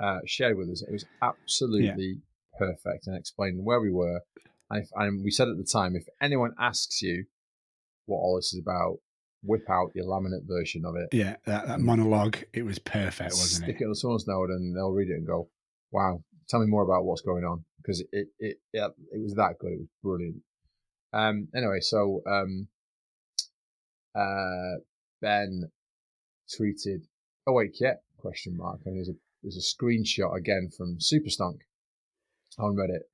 uh, 0.00 0.20
shared 0.24 0.56
with 0.56 0.70
us. 0.70 0.82
It 0.82 0.92
was 0.92 1.04
absolutely 1.20 2.20
perfect 2.58 3.06
and 3.06 3.16
explained 3.16 3.64
where 3.64 3.80
we 3.80 3.90
were. 3.90 4.20
And, 4.70 4.82
if, 4.82 4.88
and 4.94 5.22
we 5.22 5.30
said 5.30 5.48
at 5.48 5.58
the 5.58 5.64
time, 5.64 5.94
if 5.96 6.06
anyone 6.20 6.54
asks 6.58 7.02
you 7.02 7.26
what 8.06 8.16
all 8.16 8.36
this 8.36 8.54
is 8.54 8.60
about, 8.60 8.98
whip 9.42 9.68
out 9.68 9.90
your 9.94 10.06
laminate 10.06 10.48
version 10.48 10.86
of 10.86 10.96
it. 10.96 11.08
Yeah, 11.12 11.36
that, 11.44 11.66
that 11.66 11.80
monologue, 11.80 12.38
it 12.54 12.62
was 12.62 12.78
perfect, 12.78 13.32
wasn't 13.32 13.64
stick 13.64 13.68
it? 13.68 13.76
Stick 13.76 13.80
it 13.82 13.88
on 13.88 13.94
someone's 13.94 14.26
note 14.26 14.48
and 14.48 14.74
they'll 14.74 14.90
read 14.90 15.10
it 15.10 15.16
and 15.16 15.26
go, 15.26 15.48
"Wow, 15.90 16.22
tell 16.48 16.60
me 16.60 16.66
more 16.66 16.82
about 16.82 17.04
what's 17.04 17.22
going 17.22 17.44
on," 17.44 17.64
because 17.78 18.00
it 18.00 18.08
it 18.12 18.28
it, 18.72 18.90
it, 19.12 19.22
was 19.22 19.34
that 19.34 19.58
good. 19.58 19.72
It 19.72 19.78
was 19.80 19.88
brilliant. 20.02 20.42
Um. 21.12 21.48
Anyway, 21.54 21.80
so 21.80 22.22
um. 22.26 22.68
Uh, 24.14 24.78
Ben 25.20 25.70
tweeted, 26.48 27.06
"Oh 27.46 27.52
wait, 27.52 27.76
yeah?" 27.80 27.94
Question 28.18 28.56
mark. 28.56 28.80
And 28.84 28.96
there's 28.96 29.08
a 29.08 29.14
there's 29.42 29.56
a 29.56 29.60
screenshot 29.60 30.36
again 30.36 30.70
from 30.76 30.98
Superstonk 30.98 31.60
on 32.58 32.76
Reddit, 32.76 33.04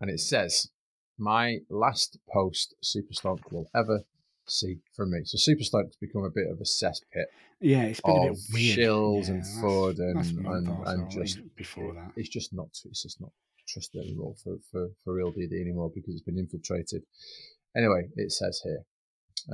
and 0.00 0.10
it 0.10 0.20
says, 0.20 0.70
"My 1.18 1.58
last 1.68 2.18
post 2.32 2.74
Superstonk 2.82 3.52
will 3.52 3.70
ever." 3.74 4.04
See 4.50 4.78
from 4.96 5.12
me, 5.12 5.20
so 5.24 5.36
Superstonk's 5.38 5.96
become 5.96 6.24
a 6.24 6.30
bit 6.30 6.48
of 6.50 6.58
a 6.60 6.64
cesspit 6.64 7.26
Yeah, 7.60 7.84
it's 7.84 8.00
been 8.00 8.16
a 8.16 8.20
bit 8.22 8.30
of 8.32 8.38
weird. 8.52 8.78
shills 8.78 9.24
Yeah, 9.28 9.34
and 9.34 9.44
that's- 9.44 9.58
FUD 9.62 9.98
and 9.98 10.16
that's 10.18 10.32
what 10.32 10.46
I 10.52 10.58
and, 10.58 10.86
and 11.02 11.10
just 11.10 11.38
before 11.56 11.94
that. 11.94 12.12
it's 12.16 12.28
just 12.28 12.52
not 12.52 12.68
it's 12.84 13.02
just 13.02 13.20
not 13.20 13.30
trusted 13.68 14.02
anymore 14.04 14.34
for, 14.42 14.56
for, 14.72 14.88
for 15.04 15.14
real 15.14 15.32
DD 15.32 15.52
anymore 15.60 15.90
because 15.94 16.14
it's 16.14 16.24
been 16.24 16.38
infiltrated. 16.38 17.02
Anyway, 17.76 18.08
it 18.16 18.32
says 18.32 18.60
here. 18.64 18.82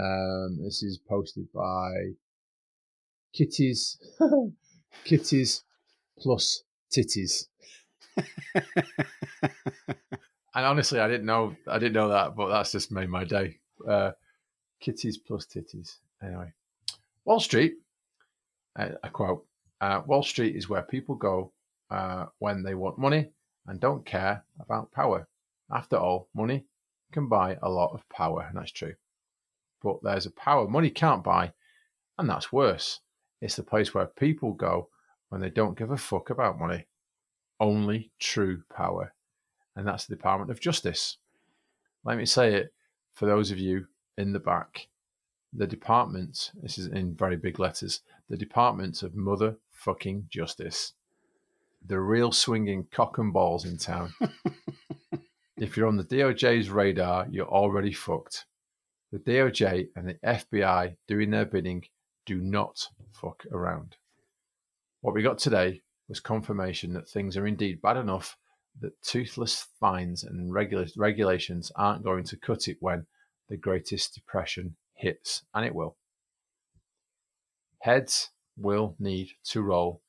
Um, 0.03 0.59
this 0.65 0.83
is 0.83 0.99
posted 1.09 1.47
by 1.53 1.93
Kitties 3.35 3.99
Kitties 5.05 5.63
plus 6.19 6.63
titties. 6.91 7.45
And 10.55 10.65
honestly, 10.65 11.01
I 11.01 11.07
didn't 11.09 11.27
know 11.27 11.55
I 11.69 11.79
didn't 11.79 11.93
know 11.93 12.09
that, 12.09 12.35
but 12.35 12.49
that's 12.49 12.73
just 12.73 12.91
made 12.91 13.11
my 13.11 13.25
day. 13.25 13.59
Uh, 13.87 14.13
kitties 14.81 15.19
plus 15.19 15.47
titties. 15.47 15.97
Anyway, 16.23 16.53
Wall 17.25 17.41
Street. 17.41 17.75
Uh, 18.79 18.91
a 19.03 19.11
quote: 19.11 19.47
Uh, 19.81 20.03
Wall 20.07 20.23
Street 20.23 20.57
is 20.57 20.69
where 20.69 20.83
people 20.83 21.15
go 21.15 21.53
uh, 21.91 22.27
when 22.39 22.63
they 22.63 22.75
want 22.75 22.99
money 22.99 23.31
and 23.67 23.81
don't 23.81 24.05
care 24.05 24.45
about 24.61 24.93
power. 24.93 25.27
After 25.71 25.97
all, 25.97 26.29
money 26.35 26.65
can 27.13 27.29
buy 27.29 27.59
a 27.63 27.69
lot 27.69 27.93
of 27.93 28.09
power, 28.09 28.47
and 28.49 28.57
that's 28.57 28.73
true. 28.73 28.95
But 29.83 30.03
there's 30.03 30.27
a 30.27 30.31
power 30.31 30.69
money 30.69 30.91
can't 30.91 31.25
buy, 31.25 31.53
and 32.19 32.29
that's 32.29 32.53
worse. 32.53 33.01
It's 33.41 33.57
the 33.57 33.63
place 33.63 33.95
where 33.95 34.07
people 34.07 34.53
go 34.53 34.89
when 35.29 35.41
they 35.41 35.51
don't 35.51 35.79
give 35.79 35.91
a 35.91 35.97
fuck 35.97 36.31
about 36.31 36.59
money. 36.59 36.87
Only 37.59 38.11
true 38.19 38.63
power, 38.75 39.15
and 39.75 39.87
that's 39.87 40.07
the 40.07 40.15
Department 40.15 40.51
of 40.51 40.61
Justice. 40.61 41.19
Let 42.05 42.19
me 42.19 42.27
say 42.27 42.55
it 42.55 42.73
for 43.15 43.27
those 43.27 43.51
of 43.51 43.59
you 43.59 43.87
in 44.17 44.33
the 44.33 44.39
back. 44.39 44.89
The 45.53 45.67
department, 45.67 46.51
this 46.61 46.79
is 46.79 46.87
in 46.87 47.15
very 47.15 47.37
big 47.37 47.59
letters, 47.59 48.01
the 48.29 48.37
Department 48.37 49.03
of 49.03 49.13
Motherfucking 49.13 50.29
Justice. 50.29 50.93
The 51.87 52.01
real 52.01 52.33
swinging 52.33 52.89
cock 52.91 53.19
and 53.19 53.33
balls 53.33 53.65
in 53.65 53.79
town. 53.79 54.13
if 55.57 55.77
you're 55.77 55.87
on 55.87 55.97
the 55.97 56.05
DOJ's 56.05 56.69
radar, 56.69 57.27
you're 57.31 57.47
already 57.49 57.93
fucked. 57.93 58.45
The 59.13 59.19
DOJ 59.19 59.89
and 59.95 60.09
the 60.09 60.15
FBI 60.15 60.97
doing 61.07 61.31
their 61.31 61.47
bidding 61.47 61.85
do 62.27 62.41
not 62.41 62.89
fuck 63.13 63.45
around. 63.53 63.97
What 65.01 65.15
we 65.15 65.23
got 65.23 65.39
today 65.39 65.83
was 66.09 66.21
confirmation 66.21 66.93
that 66.95 67.09
things 67.09 67.37
are 67.37 67.47
indeed 67.47 67.81
bad 67.81 67.97
enough 67.97 68.37
that 68.81 69.01
toothless 69.03 69.69
fines 69.81 70.25
and 70.25 70.53
regula- 70.53 70.87
regulations 70.97 71.73
aren't 71.77 72.05
going 72.05 72.25
to 72.25 72.37
cut 72.37 72.69
it 72.69 72.77
when 72.81 73.07
the 73.49 73.57
greatest 73.57 74.15
depression 74.15 74.77
hits, 74.95 75.43
and 75.55 75.65
it 75.65 75.75
will. 75.75 75.97
Heads 77.81 78.31
will 78.57 78.97
need 78.99 79.31
to 79.45 79.63
roll, 79.63 80.01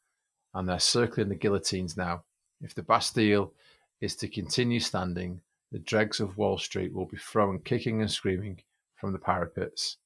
and 0.54 0.68
they're 0.68 0.80
circling 0.80 1.30
the 1.30 1.36
guillotines 1.36 1.98
now. 1.98 2.24
If 2.62 2.74
the 2.74 2.82
Bastille 2.82 3.54
is 4.02 4.16
to 4.18 4.28
continue 4.28 4.80
standing, 4.80 5.42
the 5.72 5.80
dregs 5.80 6.20
of 6.20 6.38
Wall 6.38 6.58
Street 6.58 6.94
will 6.94 7.06
be 7.06 7.18
thrown 7.18 7.60
kicking 7.60 8.02
and 8.02 8.10
screaming 8.10 8.62
from 8.96 9.12
the 9.12 9.20
parapets. 9.20 9.98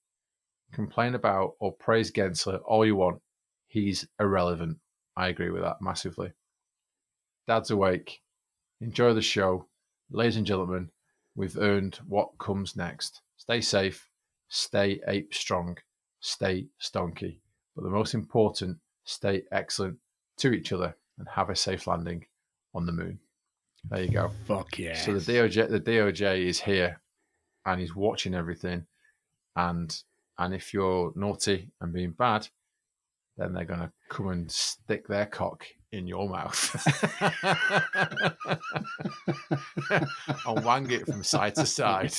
Complain 0.73 1.15
about 1.15 1.55
or 1.59 1.73
praise 1.73 2.11
Gensler 2.11 2.59
all 2.65 2.85
you 2.85 2.95
want. 2.95 3.21
He's 3.67 4.07
irrelevant. 4.19 4.77
I 5.15 5.27
agree 5.27 5.49
with 5.49 5.61
that 5.61 5.81
massively. 5.81 6.31
Dad's 7.47 7.71
awake. 7.71 8.21
Enjoy 8.79 9.13
the 9.13 9.21
show. 9.21 9.67
Ladies 10.09 10.37
and 10.37 10.45
gentlemen, 10.45 10.89
we've 11.35 11.57
earned 11.57 11.99
what 12.07 12.37
comes 12.39 12.75
next. 12.75 13.21
Stay 13.37 13.61
safe, 13.61 14.09
stay 14.49 15.01
ape 15.07 15.33
strong, 15.33 15.77
stay 16.19 16.67
stonky. 16.81 17.39
But 17.75 17.83
the 17.83 17.89
most 17.89 18.13
important, 18.13 18.77
stay 19.03 19.43
excellent 19.51 19.97
to 20.37 20.51
each 20.51 20.71
other 20.73 20.95
and 21.17 21.27
have 21.29 21.49
a 21.49 21.55
safe 21.55 21.87
landing 21.87 22.25
on 22.73 22.85
the 22.85 22.91
moon. 22.91 23.19
There 23.89 24.03
you 24.03 24.11
go. 24.11 24.31
Fuck 24.45 24.77
yeah. 24.77 24.95
So 24.95 25.17
the 25.17 25.31
DOJ, 25.31 25.69
the 25.69 25.79
DOJ 25.79 26.45
is 26.45 26.59
here, 26.59 27.01
and 27.65 27.79
he's 27.79 27.95
watching 27.95 28.35
everything, 28.35 28.85
and 29.55 29.95
and 30.37 30.53
if 30.53 30.73
you're 30.73 31.11
naughty 31.15 31.71
and 31.79 31.93
being 31.93 32.11
bad, 32.11 32.47
then 33.37 33.53
they're 33.53 33.65
gonna 33.65 33.91
come 34.09 34.27
and 34.27 34.51
stick 34.51 35.07
their 35.07 35.25
cock 35.25 35.65
in 35.91 36.07
your 36.07 36.29
mouth 36.29 36.87
and 40.47 40.65
wang 40.65 40.89
it 40.89 41.05
from 41.05 41.23
side 41.23 41.55
to 41.55 41.65
side. 41.65 42.13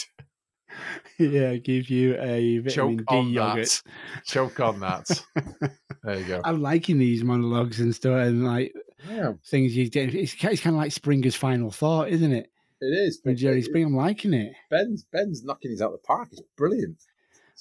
yeah, 1.18 1.56
give 1.56 1.88
you 1.90 2.14
a 2.18 2.58
vitamin 2.58 2.98
Choke 2.98 2.98
D 2.98 3.04
on 3.16 3.28
yogurt. 3.30 3.82
that. 3.84 4.24
Choke 4.24 4.60
on 4.60 4.80
that. 4.80 5.24
There 6.04 6.18
you 6.18 6.24
go. 6.24 6.40
I'm 6.44 6.60
liking 6.60 6.98
these 6.98 7.22
monologues 7.22 7.78
and 7.78 7.94
stuff, 7.94 8.26
and 8.26 8.44
like 8.44 8.72
Yeah, 9.08 9.34
things 9.46 9.76
you 9.76 9.88
get. 9.88 10.12
It's, 10.12 10.34
it's 10.42 10.60
kind 10.60 10.74
of 10.74 10.80
like 10.80 10.90
Springer's 10.90 11.36
final 11.36 11.70
thought, 11.70 12.08
isn't 12.08 12.32
it? 12.32 12.48
it 12.80 12.86
is. 12.86 13.20
With 13.24 13.36
Jerry 13.36 13.62
Springer, 13.62 13.86
I'm 13.86 13.94
liking 13.94 14.34
it. 14.34 14.52
Ben's 14.68 15.04
Ben's 15.12 15.44
knocking 15.44 15.70
these 15.70 15.80
out 15.80 15.92
of 15.92 16.00
the 16.00 16.04
park. 16.04 16.30
It's 16.32 16.42
brilliant. 16.56 16.96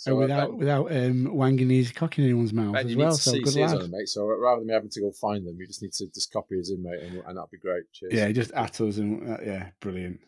And 0.08 0.18
without 0.18 0.58
without 0.58 0.92
um, 0.92 1.34
wanging 1.36 1.70
his 1.70 1.92
cock 1.92 2.18
in 2.18 2.24
anyone's 2.26 2.54
mouth 2.54 2.76
as 2.76 2.96
well. 2.96 3.12
So 3.14 3.32
good 3.34 3.56
lad. 3.56 3.80
them, 3.80 3.92
mate. 3.92 4.10
So 4.10 4.26
rather 4.26 4.60
than 4.62 4.68
me 4.68 4.74
having 4.74 4.90
to 4.90 5.02
go 5.02 5.12
find 5.12 5.46
them, 5.46 5.58
you 5.60 5.68
just 5.68 5.82
need 5.82 5.94
to 5.94 6.08
just 6.08 6.32
copy 6.32 6.56
his 6.58 6.70
in, 6.72 6.82
mate, 6.82 7.00
and, 7.02 7.22
and 7.28 7.38
that'd 7.38 7.52
be 7.52 7.58
great. 7.58 7.84
Cheers. 7.94 8.14
Yeah, 8.14 8.32
just 8.32 8.52
at 8.52 8.80
us 8.82 8.98
and 8.98 9.30
uh, 9.34 9.38
yeah, 9.46 9.70
brilliant. 9.80 10.20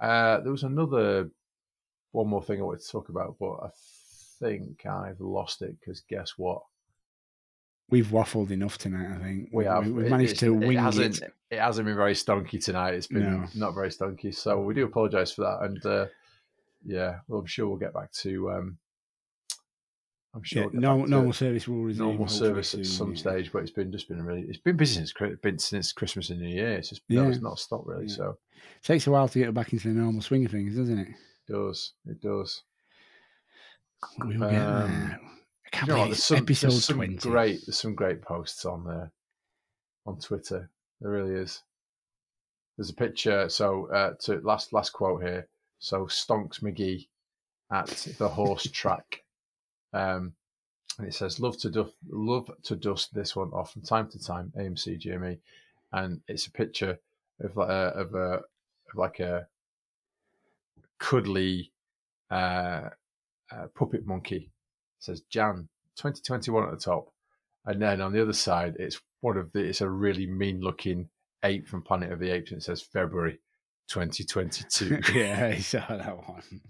Uh, 0.00 0.40
there 0.40 0.52
was 0.52 0.62
another 0.62 1.28
one 2.12 2.28
more 2.28 2.42
thing 2.42 2.60
I 2.60 2.64
wanted 2.64 2.82
to 2.82 2.90
talk 2.92 3.08
about, 3.08 3.36
but 3.40 3.52
I 3.62 3.68
think 4.38 4.86
I've 4.86 5.20
lost 5.20 5.62
it 5.62 5.76
because 5.80 6.02
guess 6.08 6.34
what? 6.36 6.62
We've 7.90 8.06
waffled 8.08 8.50
enough 8.50 8.76
tonight. 8.78 9.16
I 9.16 9.18
think 9.22 9.48
We 9.52 9.64
have. 9.64 9.86
We've 9.86 10.10
managed 10.10 10.32
it's- 10.32 10.40
to 10.40 10.54
it 10.54 10.66
wing 10.66 10.78
hasn't, 10.78 11.22
it. 11.22 11.32
It 11.50 11.58
hasn't 11.58 11.86
been 11.86 11.96
very 11.96 12.12
stonky 12.12 12.62
tonight. 12.62 12.94
It's 12.94 13.06
been 13.06 13.22
No. 13.40 13.46
not 13.54 13.74
very 13.74 13.88
stonky, 13.88 14.34
so 14.34 14.60
we 14.60 14.74
do 14.74 14.84
apologise 14.84 15.32
for 15.32 15.42
that. 15.42 15.62
And 15.62 15.86
uh, 15.86 16.06
yeah, 16.84 17.18
well, 17.28 17.40
I'm 17.40 17.46
sure 17.46 17.66
we'll 17.68 17.76
get 17.78 17.94
back 17.94 18.12
to. 18.12 18.50
Um, 18.50 18.78
I'm 20.34 20.42
sure 20.42 20.62
Yeah, 20.64 20.68
we'll 20.72 20.80
no, 20.80 21.04
normal 21.04 21.32
service 21.32 21.66
will 21.66 21.82
resume. 21.82 22.06
normal 22.08 22.28
service 22.28 22.74
at 22.74 22.84
some 22.86 23.12
yeah. 23.12 23.18
stage, 23.18 23.50
but 23.52 23.62
it's 23.62 23.70
been 23.70 23.90
just 23.90 24.08
been 24.08 24.22
really 24.22 24.42
it's 24.42 24.58
been 24.58 24.76
busy 24.76 24.94
since 24.96 25.12
been 25.42 25.58
since 25.58 25.92
Christmas 25.92 26.30
and 26.30 26.40
New 26.40 26.48
Year. 26.54 26.72
It's 26.72 26.90
just 26.90 27.02
no, 27.08 27.22
Yeah. 27.24 27.28
it's 27.30 27.40
not 27.42 27.58
stopped 27.58 27.86
really. 27.86 28.06
Yeah. 28.06 28.14
So 28.14 28.38
Takes 28.82 29.06
a 29.06 29.10
while 29.10 29.28
to 29.28 29.38
get 29.38 29.54
back 29.54 29.72
into 29.72 29.88
the 29.88 29.94
normal 29.94 30.20
swing 30.22 30.44
of 30.44 30.50
things, 30.52 30.76
doesn't 30.76 30.98
it? 30.98 31.08
it 31.08 31.52
does 31.52 31.92
it 32.06 32.20
does. 32.20 32.62
We 34.26 34.36
will 34.36 34.50
get 34.50 34.60
Um, 34.62 34.90
there. 34.90 35.20
I 35.66 35.68
can't 35.70 35.88
You 35.88 35.92
know 35.94 35.98
what, 36.00 36.06
there's 36.06 36.24
some, 36.24 36.36
episode 36.38 36.70
there's 36.70 36.84
some 36.84 36.96
twenty. 36.96 37.16
great 37.16 37.60
there's 37.66 37.78
some 37.80 37.94
great 37.94 38.22
posts 38.22 38.64
on 38.66 38.84
there 38.84 39.10
on 40.06 40.18
Twitter. 40.20 40.70
There 41.00 41.10
really 41.10 41.34
is. 41.34 41.62
There's 42.76 42.90
a 42.90 42.94
picture. 42.94 43.48
So 43.48 43.90
uh, 43.90 44.12
to 44.24 44.40
last 44.42 44.72
last 44.72 44.90
quote 44.92 45.22
here. 45.22 45.48
So 45.78 46.06
Stonks 46.06 46.60
McGee 46.60 47.06
at 47.70 47.88
the 48.18 48.28
horse 48.28 48.64
track, 48.72 49.22
um, 49.92 50.32
and 50.98 51.06
it 51.06 51.14
says 51.14 51.40
love 51.40 51.56
to 51.58 51.70
dust 51.70 51.94
love 52.08 52.50
to 52.64 52.76
dust 52.76 53.14
this 53.14 53.36
one 53.36 53.50
off 53.52 53.72
from 53.72 53.82
time 53.82 54.08
to 54.10 54.18
time. 54.18 54.52
AMC 54.58 55.00
GME, 55.00 55.38
and 55.92 56.20
it's 56.28 56.46
a 56.46 56.50
picture 56.50 56.98
of 57.40 57.56
like 57.56 57.68
a, 57.68 57.72
of 57.72 58.14
a 58.14 58.32
of 58.32 58.94
like 58.94 59.20
a 59.20 59.46
cuddly 60.98 61.72
uh, 62.30 62.88
uh, 63.52 63.66
puppet 63.74 64.06
monkey. 64.06 64.50
It 64.98 65.04
says 65.04 65.20
Jan 65.30 65.68
2021 65.96 66.64
at 66.64 66.70
the 66.70 66.76
top, 66.76 67.12
and 67.66 67.80
then 67.80 68.00
on 68.00 68.12
the 68.12 68.22
other 68.22 68.32
side, 68.32 68.76
it's 68.78 69.00
one 69.20 69.36
of 69.36 69.52
the. 69.52 69.60
It's 69.60 69.80
a 69.80 69.88
really 69.88 70.26
mean 70.26 70.60
looking 70.60 71.08
ape 71.44 71.68
from 71.68 71.82
Planet 71.82 72.12
of 72.12 72.18
the 72.18 72.30
Apes, 72.30 72.50
and 72.50 72.60
it 72.60 72.64
says 72.64 72.82
February 72.82 73.38
2022. 73.88 75.00
yeah, 75.14 75.52
I 75.54 75.58
saw 75.58 75.84
that 75.88 76.28
one. 76.28 76.60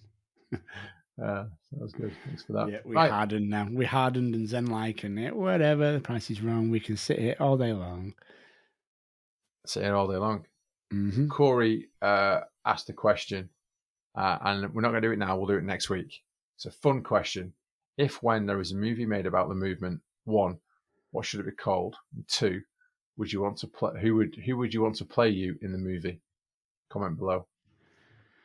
uh, 0.53 1.45
that 1.73 1.81
was 1.81 1.93
good. 1.93 2.12
Thanks 2.24 2.45
for 2.45 2.53
that. 2.55 2.70
Yeah, 2.70 2.78
we 2.85 2.95
right. 2.95 3.11
hardened 3.11 3.51
now. 3.51 3.69
We 3.70 3.85
hardened 3.85 4.35
and 4.35 4.49
Zen 4.49 4.66
like 4.66 5.05
and 5.05 5.19
it. 5.19 5.35
Whatever, 5.35 5.93
the 5.93 6.01
price 6.01 6.31
is 6.31 6.40
wrong. 6.40 6.70
We 6.70 6.81
can 6.81 6.97
sit 6.97 7.19
here 7.19 7.36
all 7.40 7.57
day 7.57 7.73
long. 7.73 8.15
Sitting 9.66 9.90
all 9.90 10.09
day 10.09 10.16
long. 10.16 10.47
hmm 10.90 11.28
Kory 11.28 11.89
uh, 12.01 12.40
asked 12.65 12.89
a 12.89 12.95
question, 12.95 13.51
uh, 14.15 14.39
and 14.40 14.73
we're 14.73 14.82
not 14.82 14.90
going 14.90 15.03
to 15.03 15.09
do 15.09 15.12
it 15.12 15.19
now. 15.19 15.36
We'll 15.36 15.47
do 15.47 15.59
it 15.59 15.65
next 15.65 15.90
week. 15.90 16.23
It's 16.57 16.66
a 16.66 16.70
fun 16.70 17.03
question. 17.03 17.53
If 17.99 18.23
when 18.23 18.47
there 18.47 18.61
is 18.61 18.73
a 18.73 18.77
movie 18.77 19.07
made 19.07 19.27
about 19.27 19.49
the 19.49 19.55
movement, 19.55 20.01
one, 20.24 20.59
what 21.11 21.27
should 21.27 21.40
it 21.40 21.47
be 21.47 21.53
called? 21.53 21.97
And 22.15 22.27
two, 22.28 22.62
would 23.16 23.32
you 23.32 23.43
want 23.43 23.59
to 23.59 23.66
play? 23.66 24.01
Who 24.01 24.15
would 24.16 24.36
who 24.47 24.57
would 24.57 24.73
you 24.73 24.82
want 24.82 24.95
to 24.97 25.05
play 25.05 25.28
you 25.28 25.57
in 25.61 25.73
the 25.73 25.78
movie? 25.78 26.20
Comment 26.90 27.19
below. 27.19 27.47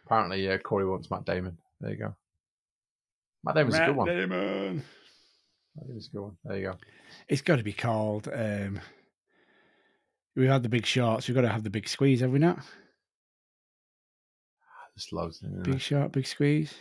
Apparently, 0.05 0.45
yeah, 0.45 0.57
Kory 0.57 0.85
wants 0.85 1.09
Matt 1.09 1.25
Damon. 1.25 1.57
There 1.79 1.91
you 1.91 1.97
go. 1.97 2.15
Matt 3.43 3.55
Damon's 3.55 3.75
a 3.75 3.85
good 3.85 3.95
one. 3.95 4.07
Damon. 4.07 4.75
Matt 5.75 5.87
Damon's 5.87 6.07
a 6.07 6.11
good 6.11 6.21
one. 6.21 6.37
There 6.43 6.57
you 6.57 6.63
go. 6.65 6.77
It's 7.27 7.41
got 7.41 7.57
to 7.57 7.63
be 7.63 7.73
called. 7.73 8.27
Um, 8.31 8.79
we've 10.35 10.49
had 10.49 10.63
the 10.63 10.69
big 10.69 10.85
shorts. 10.85 11.27
We've 11.27 11.35
got 11.35 11.41
to 11.41 11.49
have 11.49 11.63
the 11.63 11.69
big 11.69 11.87
squeeze, 11.87 12.19
have 12.21 12.31
we 12.31 12.39
not? 12.39 12.59
There's 14.95 15.11
loads. 15.11 15.37
isn't 15.37 15.63
there? 15.63 15.73
Big 15.73 15.81
short, 15.81 16.11
big 16.11 16.27
squeeze. 16.27 16.73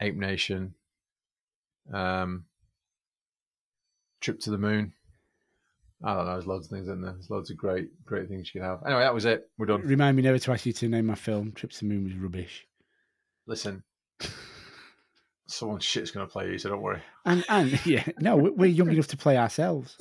Ape 0.00 0.16
Nation, 0.16 0.74
um, 1.92 2.44
Trip 4.20 4.40
to 4.40 4.50
the 4.50 4.58
Moon. 4.58 4.92
I 6.04 6.14
don't 6.14 6.26
know. 6.26 6.32
There's 6.32 6.46
loads 6.46 6.66
of 6.66 6.70
things 6.70 6.88
in 6.88 7.00
there. 7.00 7.12
There's 7.12 7.30
loads 7.30 7.50
of 7.50 7.56
great, 7.56 7.88
great 8.04 8.28
things 8.28 8.50
you 8.52 8.60
can 8.60 8.68
have. 8.68 8.80
Anyway, 8.84 9.02
that 9.02 9.14
was 9.14 9.24
it. 9.24 9.48
We're 9.58 9.66
done. 9.66 9.82
Remind 9.82 10.16
me 10.16 10.22
never 10.22 10.38
to 10.38 10.52
ask 10.52 10.66
you 10.66 10.72
to 10.72 10.88
name 10.88 11.06
my 11.06 11.14
film. 11.14 11.52
Trips 11.52 11.78
to 11.78 11.84
the 11.84 11.94
Moon 11.94 12.04
was 12.04 12.14
rubbish. 12.14 12.66
Listen, 13.46 13.82
someone's 15.46 15.84
shit's 15.84 16.10
going 16.10 16.26
to 16.26 16.32
play 16.32 16.48
you, 16.50 16.58
so 16.58 16.70
don't 16.70 16.80
worry. 16.82 17.02
And 17.24 17.44
and 17.48 17.84
yeah, 17.86 18.04
no, 18.18 18.36
we- 18.36 18.50
we're 18.50 18.66
young 18.66 18.90
enough 18.90 19.06
to 19.08 19.16
play 19.16 19.36
ourselves. 19.36 19.96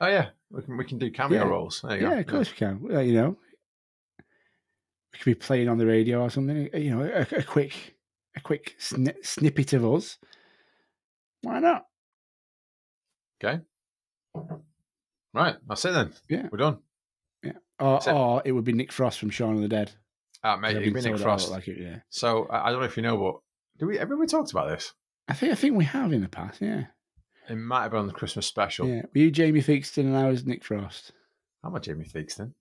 Oh 0.00 0.06
yeah, 0.08 0.28
we 0.50 0.62
can 0.62 0.76
we 0.76 0.84
can 0.84 0.98
do 0.98 1.10
cameo 1.10 1.42
Yeah. 1.44 1.48
roles. 1.50 1.80
There 1.82 1.94
you 1.96 2.00
go. 2.02 2.10
Yeah, 2.10 2.18
of 2.18 2.26
course 2.26 2.50
we 2.50 2.56
can. 2.56 2.80
You 3.06 3.14
know, 3.14 3.36
we 5.12 5.18
could 5.18 5.24
be 5.24 5.34
playing 5.34 5.68
on 5.68 5.78
the 5.78 5.86
radio 5.86 6.20
or 6.22 6.30
something. 6.30 6.68
Uh, 6.72 6.76
you 6.78 6.94
know, 6.96 7.02
a, 7.02 7.38
a 7.38 7.42
quick, 7.42 7.96
a 8.36 8.40
quick 8.40 8.76
sni- 8.78 9.24
snippet 9.24 9.72
of 9.72 9.84
us. 9.86 10.18
Why 11.42 11.60
not? 11.60 11.86
Okay. 13.44 13.60
Right, 15.36 15.56
that's 15.68 15.84
it 15.84 15.92
then. 15.92 16.12
Yeah. 16.28 16.48
we're 16.50 16.58
done. 16.58 16.78
Or, 17.78 18.00
So- 18.00 18.16
or 18.16 18.42
it 18.44 18.52
would 18.52 18.64
be 18.64 18.72
Nick 18.72 18.90
Frost 18.90 19.18
from 19.20 19.30
Shaun 19.30 19.56
of 19.56 19.60
the 19.62 19.68
Dead. 19.68 19.92
Ah, 20.42 20.56
mate, 20.56 20.68
I've 20.68 20.74
you've 20.76 20.94
been 20.94 21.02
been 21.02 21.12
Nick 21.12 21.20
told 21.20 21.28
I 21.28 21.32
look 21.32 21.40
Frost. 21.40 21.50
Like 21.50 21.68
it, 21.68 21.78
yeah. 21.78 21.98
So 22.08 22.46
I 22.50 22.70
don't 22.70 22.80
know 22.80 22.86
if 22.86 22.96
you 22.96 23.02
know, 23.02 23.16
but 23.18 23.34
do 23.78 23.86
we? 23.86 23.98
Have 23.98 24.08
we 24.10 24.26
talked 24.26 24.50
about 24.52 24.68
this? 24.70 24.92
I 25.28 25.34
think 25.34 25.52
I 25.52 25.54
think 25.56 25.76
we 25.76 25.84
have 25.84 26.12
in 26.12 26.22
the 26.22 26.28
past. 26.28 26.60
Yeah. 26.62 26.84
It 27.48 27.56
might 27.56 27.82
have 27.82 27.90
been 27.92 28.00
on 28.00 28.06
the 28.06 28.12
Christmas 28.12 28.46
special. 28.46 28.86
Yeah. 28.88 29.02
Were 29.14 29.20
you 29.20 29.30
Jamie 29.30 29.60
Theakston 29.62 30.04
and 30.06 30.16
I 30.16 30.28
was 30.28 30.44
Nick 30.46 30.64
Frost? 30.64 31.12
I'm 31.62 31.74
a 31.74 31.80
Jamie 31.80 32.04
Theakston. 32.06 32.52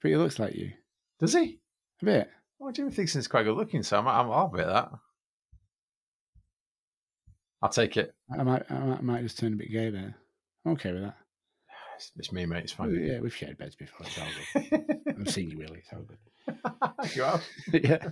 But 0.00 0.08
he 0.10 0.16
looks 0.16 0.38
like 0.38 0.54
you 0.54 0.72
Does 1.20 1.34
he? 1.34 1.60
a 2.00 2.04
bit. 2.04 2.30
Well, 2.58 2.72
Jamie 2.72 2.90
Theakston's 2.90 3.28
quite 3.28 3.42
good 3.44 3.56
looking, 3.56 3.82
so 3.82 3.98
I'm, 3.98 4.08
I'm, 4.08 4.30
I'll 4.30 4.48
bet 4.48 4.66
that. 4.66 4.90
I'll 7.60 7.68
take 7.70 7.96
it. 7.96 8.14
I 8.36 8.42
might, 8.42 8.64
I 8.70 8.78
might, 8.78 8.98
I 8.98 9.02
might 9.02 9.22
just 9.22 9.38
turn 9.38 9.52
a 9.52 9.56
bit 9.56 9.70
gay 9.70 9.90
there. 9.90 10.14
I'm 10.64 10.72
okay 10.72 10.92
with 10.92 11.02
that. 11.02 11.16
It's, 12.02 12.12
it's 12.16 12.32
me, 12.32 12.46
mate. 12.46 12.64
It's 12.64 12.72
fine. 12.72 12.94
yeah, 12.94 13.20
we've 13.20 13.34
shared 13.34 13.58
beds 13.58 13.76
before. 13.76 14.06
It's 14.06 14.18
all 14.18 14.26
good. 14.60 14.96
I've 15.20 15.30
seen 15.30 15.50
you, 15.50 15.58
Willie. 15.58 15.78
It's 15.84 15.92
all 15.92 16.02
good. 16.02 17.14
you 17.16 17.22
have? 17.22 17.44
yeah. 17.72 18.08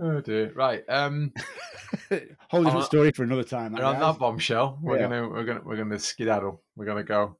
Oh 0.00 0.20
dear. 0.20 0.52
Right. 0.54 0.84
Um. 0.88 1.32
Whole 2.48 2.62
different 2.62 2.84
story 2.86 3.10
for 3.10 3.24
another 3.24 3.42
time. 3.42 3.74
And 3.74 3.82
on 3.84 3.98
that 3.98 4.18
bombshell, 4.18 4.78
we're 4.80 4.96
Yeah. 4.96 5.02
gonna 5.08 5.28
we're 5.28 5.44
gonna 5.44 5.60
we're 5.64 5.76
gonna 5.76 5.98
skedaddle. 5.98 6.62
We're 6.76 6.86
gonna 6.86 7.02
go. 7.02 7.36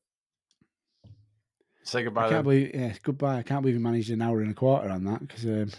Say 1.85 2.03
goodbye. 2.03 2.27
I 2.27 2.29
can't 2.31 2.43
believe, 2.43 2.71
yeah, 2.75 2.93
goodbye. 3.03 3.39
I 3.39 3.43
can't 3.43 3.63
believe 3.63 3.77
we 3.77 3.83
managed 3.83 4.11
an 4.11 4.21
hour 4.21 4.41
and 4.43 4.51
a 4.51 4.55
quarter 4.55 4.91
on 4.91 5.05
that 5.05 5.21
because 5.27 5.45
um, 5.45 5.71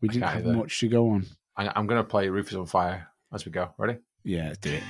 we 0.00 0.08
I 0.10 0.12
didn't 0.12 0.28
have 0.28 0.46
either. 0.46 0.56
much 0.56 0.78
to 0.80 0.88
go 0.88 1.10
on. 1.10 1.26
I, 1.56 1.72
I'm 1.74 1.86
gonna 1.86 2.04
play 2.04 2.28
"Roof 2.28 2.50
Is 2.50 2.56
on 2.56 2.66
Fire" 2.66 3.08
as 3.32 3.46
we 3.46 3.50
go. 3.52 3.70
Ready? 3.78 3.98
Yeah, 4.22 4.48
let's 4.48 4.58
do 4.58 4.72
it. 4.74 4.82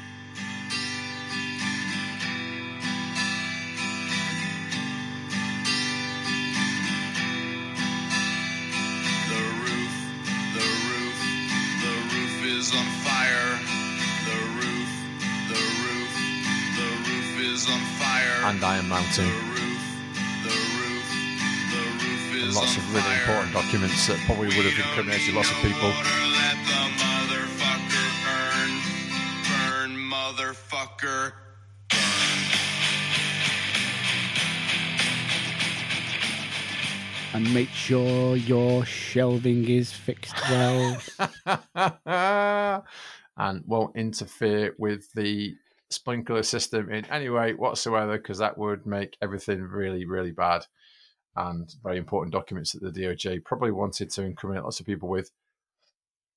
Roof 17.69 17.75
is 17.75 17.75
on 17.75 17.81
fire. 18.01 18.51
And 18.51 18.65
Iron 18.65 18.89
the 18.89 18.89
Mountain. 18.89 19.27
roof, 19.27 19.83
the 20.45 20.51
roof, 20.51 21.09
the 21.73 21.85
roof 22.01 22.45
And 22.45 22.55
lots 22.55 22.77
on 22.77 22.85
of 22.85 22.95
really 22.95 23.03
fire. 23.03 23.19
important 23.21 23.53
documents 23.55 24.07
that 24.09 24.19
probably 24.27 24.49
would 24.49 24.67
have 24.67 24.79
incriminated 24.79 25.35
need 25.35 25.35
lots 25.35 25.51
of 25.51 25.57
people. 25.59 25.89
let 25.91 26.59
the 26.67 26.83
motherfucker 27.03 28.09
burn, 28.25 28.73
burn, 29.49 29.91
motherfucker. 29.97 31.33
And 37.35 37.53
make 37.55 37.69
sure 37.71 38.37
your 38.37 38.85
shelving 38.87 39.69
is 39.69 39.93
fixed 39.93 40.35
well. 40.51 40.99
and 43.37 43.65
won't 43.67 43.97
interfere 43.97 44.75
with 44.79 45.13
the 45.13 45.57
sprinkler 45.91 46.43
system 46.43 46.91
in 46.91 47.05
any 47.07 47.29
way 47.29 47.55
whatsoever 47.55 48.19
because 48.19 48.39
that 48.39 48.59
would 48.59 48.87
make 48.87 49.17
everything 49.23 49.63
really, 49.63 50.05
really 50.05 50.33
bad. 50.33 50.65
And 51.37 51.73
very 51.85 51.99
important 51.99 52.33
documents 52.33 52.73
that 52.73 52.83
the 52.83 53.01
DOJ 53.01 53.45
probably 53.45 53.71
wanted 53.71 54.11
to 54.11 54.25
incriminate 54.25 54.65
lots 54.65 54.81
of 54.81 54.87
people 54.87 55.09
with 55.09 55.31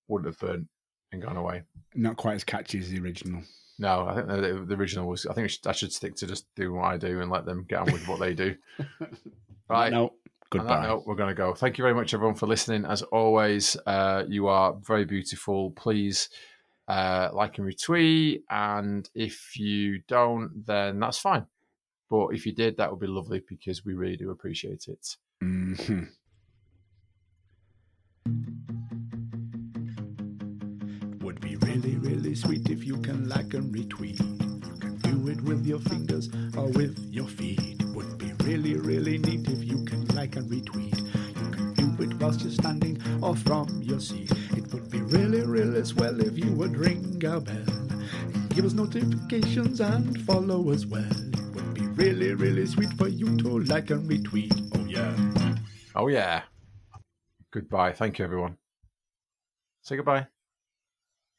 wouldn't 0.07 0.27
have 0.27 0.39
burnt 0.39 0.67
and 1.11 1.21
gone 1.21 1.37
away. 1.37 1.63
Not 1.95 2.17
quite 2.17 2.35
as 2.35 2.43
catchy 2.43 2.79
as 2.79 2.89
the 2.89 2.99
original. 2.99 3.41
No, 3.79 4.05
I 4.07 4.13
think 4.13 4.27
the, 4.27 4.65
the 4.67 4.75
original 4.75 5.07
was. 5.07 5.25
I 5.25 5.33
think 5.33 5.45
I 5.45 5.47
should, 5.47 5.67
I 5.67 5.71
should 5.71 5.91
stick 5.91 6.15
to 6.17 6.27
just 6.27 6.45
doing 6.55 6.75
what 6.75 6.85
I 6.85 6.97
do 6.97 7.19
and 7.19 7.31
let 7.31 7.45
them 7.45 7.65
get 7.67 7.79
on 7.79 7.91
with 7.91 8.07
what 8.07 8.19
they 8.19 8.33
do. 8.33 8.55
Right. 9.71 9.89
No. 9.89 10.11
Goodbye. 10.49 10.83
note, 10.85 11.03
we're 11.05 11.15
going 11.15 11.29
to 11.29 11.33
go. 11.33 11.53
Thank 11.53 11.77
you 11.77 11.83
very 11.83 11.93
much, 11.93 12.13
everyone, 12.13 12.35
for 12.35 12.45
listening. 12.45 12.83
As 12.83 13.03
always, 13.03 13.77
uh, 13.85 14.25
you 14.27 14.47
are 14.47 14.75
very 14.85 15.05
beautiful. 15.05 15.71
Please 15.71 16.27
uh, 16.91 17.29
like 17.33 17.57
and 17.57 17.67
retweet. 17.67 18.41
And 18.49 19.09
if 19.15 19.57
you 19.57 20.01
don't, 20.09 20.65
then 20.65 20.99
that's 20.99 21.19
fine. 21.19 21.45
But 22.09 22.27
if 22.35 22.45
you 22.45 22.51
did, 22.51 22.75
that 22.77 22.91
would 22.91 22.99
be 22.99 23.07
lovely 23.07 23.41
because 23.47 23.85
we 23.85 23.93
really 23.93 24.17
do 24.17 24.31
appreciate 24.31 24.89
it. 24.89 25.15
Mhm. 25.41 26.09
Would 31.21 31.39
be 31.39 31.55
really, 31.55 31.95
really 31.95 32.35
sweet 32.35 32.69
if 32.69 32.83
you 32.83 32.97
can 32.97 33.29
like 33.29 33.53
and 33.53 33.73
retweet. 33.73 34.19
You 34.19 34.75
can 34.79 34.97
do 34.97 35.29
it 35.29 35.41
with 35.41 35.65
your 35.65 35.79
fingers 35.79 36.27
or 36.57 36.67
with 36.71 36.99
your 37.09 37.27
feet. 37.27 37.81
Would 37.95 38.17
be 38.17 38.33
really, 38.43 38.75
really 38.75 39.17
neat 39.17 39.47
if 39.47 39.63
you 39.63 39.85
can 39.85 40.05
like 40.07 40.35
and 40.35 40.51
retweet. 40.51 40.97
Whilst 42.21 42.41
you're 42.41 42.51
standing 42.51 43.01
or 43.21 43.35
from 43.35 43.81
your 43.81 43.99
seat. 43.99 44.31
It 44.55 44.71
would 44.73 44.89
be 44.89 45.01
really, 45.01 45.41
really 45.41 45.83
swell 45.83 46.19
if 46.21 46.37
you 46.37 46.51
would 46.53 46.77
ring 46.77 47.21
a 47.25 47.39
bell. 47.39 47.65
Give 48.49 48.65
us 48.65 48.73
notifications 48.73 49.81
and 49.81 50.21
follow 50.21 50.69
us 50.71 50.85
well. 50.85 51.03
It 51.09 51.55
would 51.55 51.73
be 51.73 51.87
really, 51.87 52.33
really 52.33 52.65
sweet 52.67 52.93
for 52.93 53.07
you 53.07 53.37
to 53.37 53.59
like 53.59 53.89
and 53.89 54.09
retweet. 54.09 54.51
Oh 54.75 54.85
yeah. 54.85 55.57
Oh, 55.95 56.07
yeah. 56.07 56.43
Goodbye. 57.51 57.91
Thank 57.91 58.19
you, 58.19 58.25
everyone. 58.25 58.57
Say 59.81 59.97
goodbye. 59.97 60.27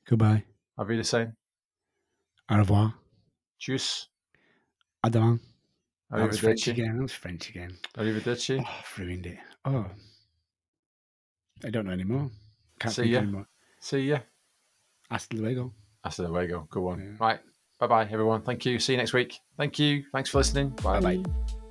Goodbye. 0.06 0.44
Auf 0.76 0.88
Wiedersehen. 0.88 1.36
Au 2.50 2.56
revoir. 2.56 2.94
Tschüss. 3.58 4.08
Adon. 5.04 5.40
That 6.10 6.28
was 6.28 6.40
French 6.40 6.64
Arrivederci. 6.64 6.70
again. 6.72 6.96
That 6.96 7.02
was 7.02 7.12
French 7.12 7.48
again. 7.48 7.78
Arrivederci. 7.96 8.60
Oh, 8.60 8.68
I've 8.68 8.98
ruined 8.98 9.26
it. 9.26 9.38
Oh. 9.64 9.86
I 11.64 11.70
don't 11.70 11.86
know 11.86 11.92
anymore. 11.92 12.30
Can't 12.78 12.94
See 12.94 13.02
think 13.02 13.12
ya. 13.14 13.18
anymore. 13.20 13.46
See 13.80 14.08
ya. 14.08 14.18
Hasta 15.10 15.36
luego. 15.36 15.72
Hasta 16.04 16.22
luego. 16.28 16.66
Good 16.70 16.82
one. 16.82 16.98
Yeah. 17.00 17.26
Right. 17.26 17.40
Bye 17.78 17.86
bye, 17.86 18.08
everyone. 18.10 18.42
Thank 18.42 18.64
you. 18.64 18.78
See 18.78 18.92
you 18.92 18.98
next 18.98 19.12
week. 19.12 19.38
Thank 19.56 19.78
you. 19.78 20.04
Thanks 20.12 20.30
for 20.30 20.38
listening. 20.38 20.70
Bye. 20.82 21.00
Bye-bye. 21.00 21.61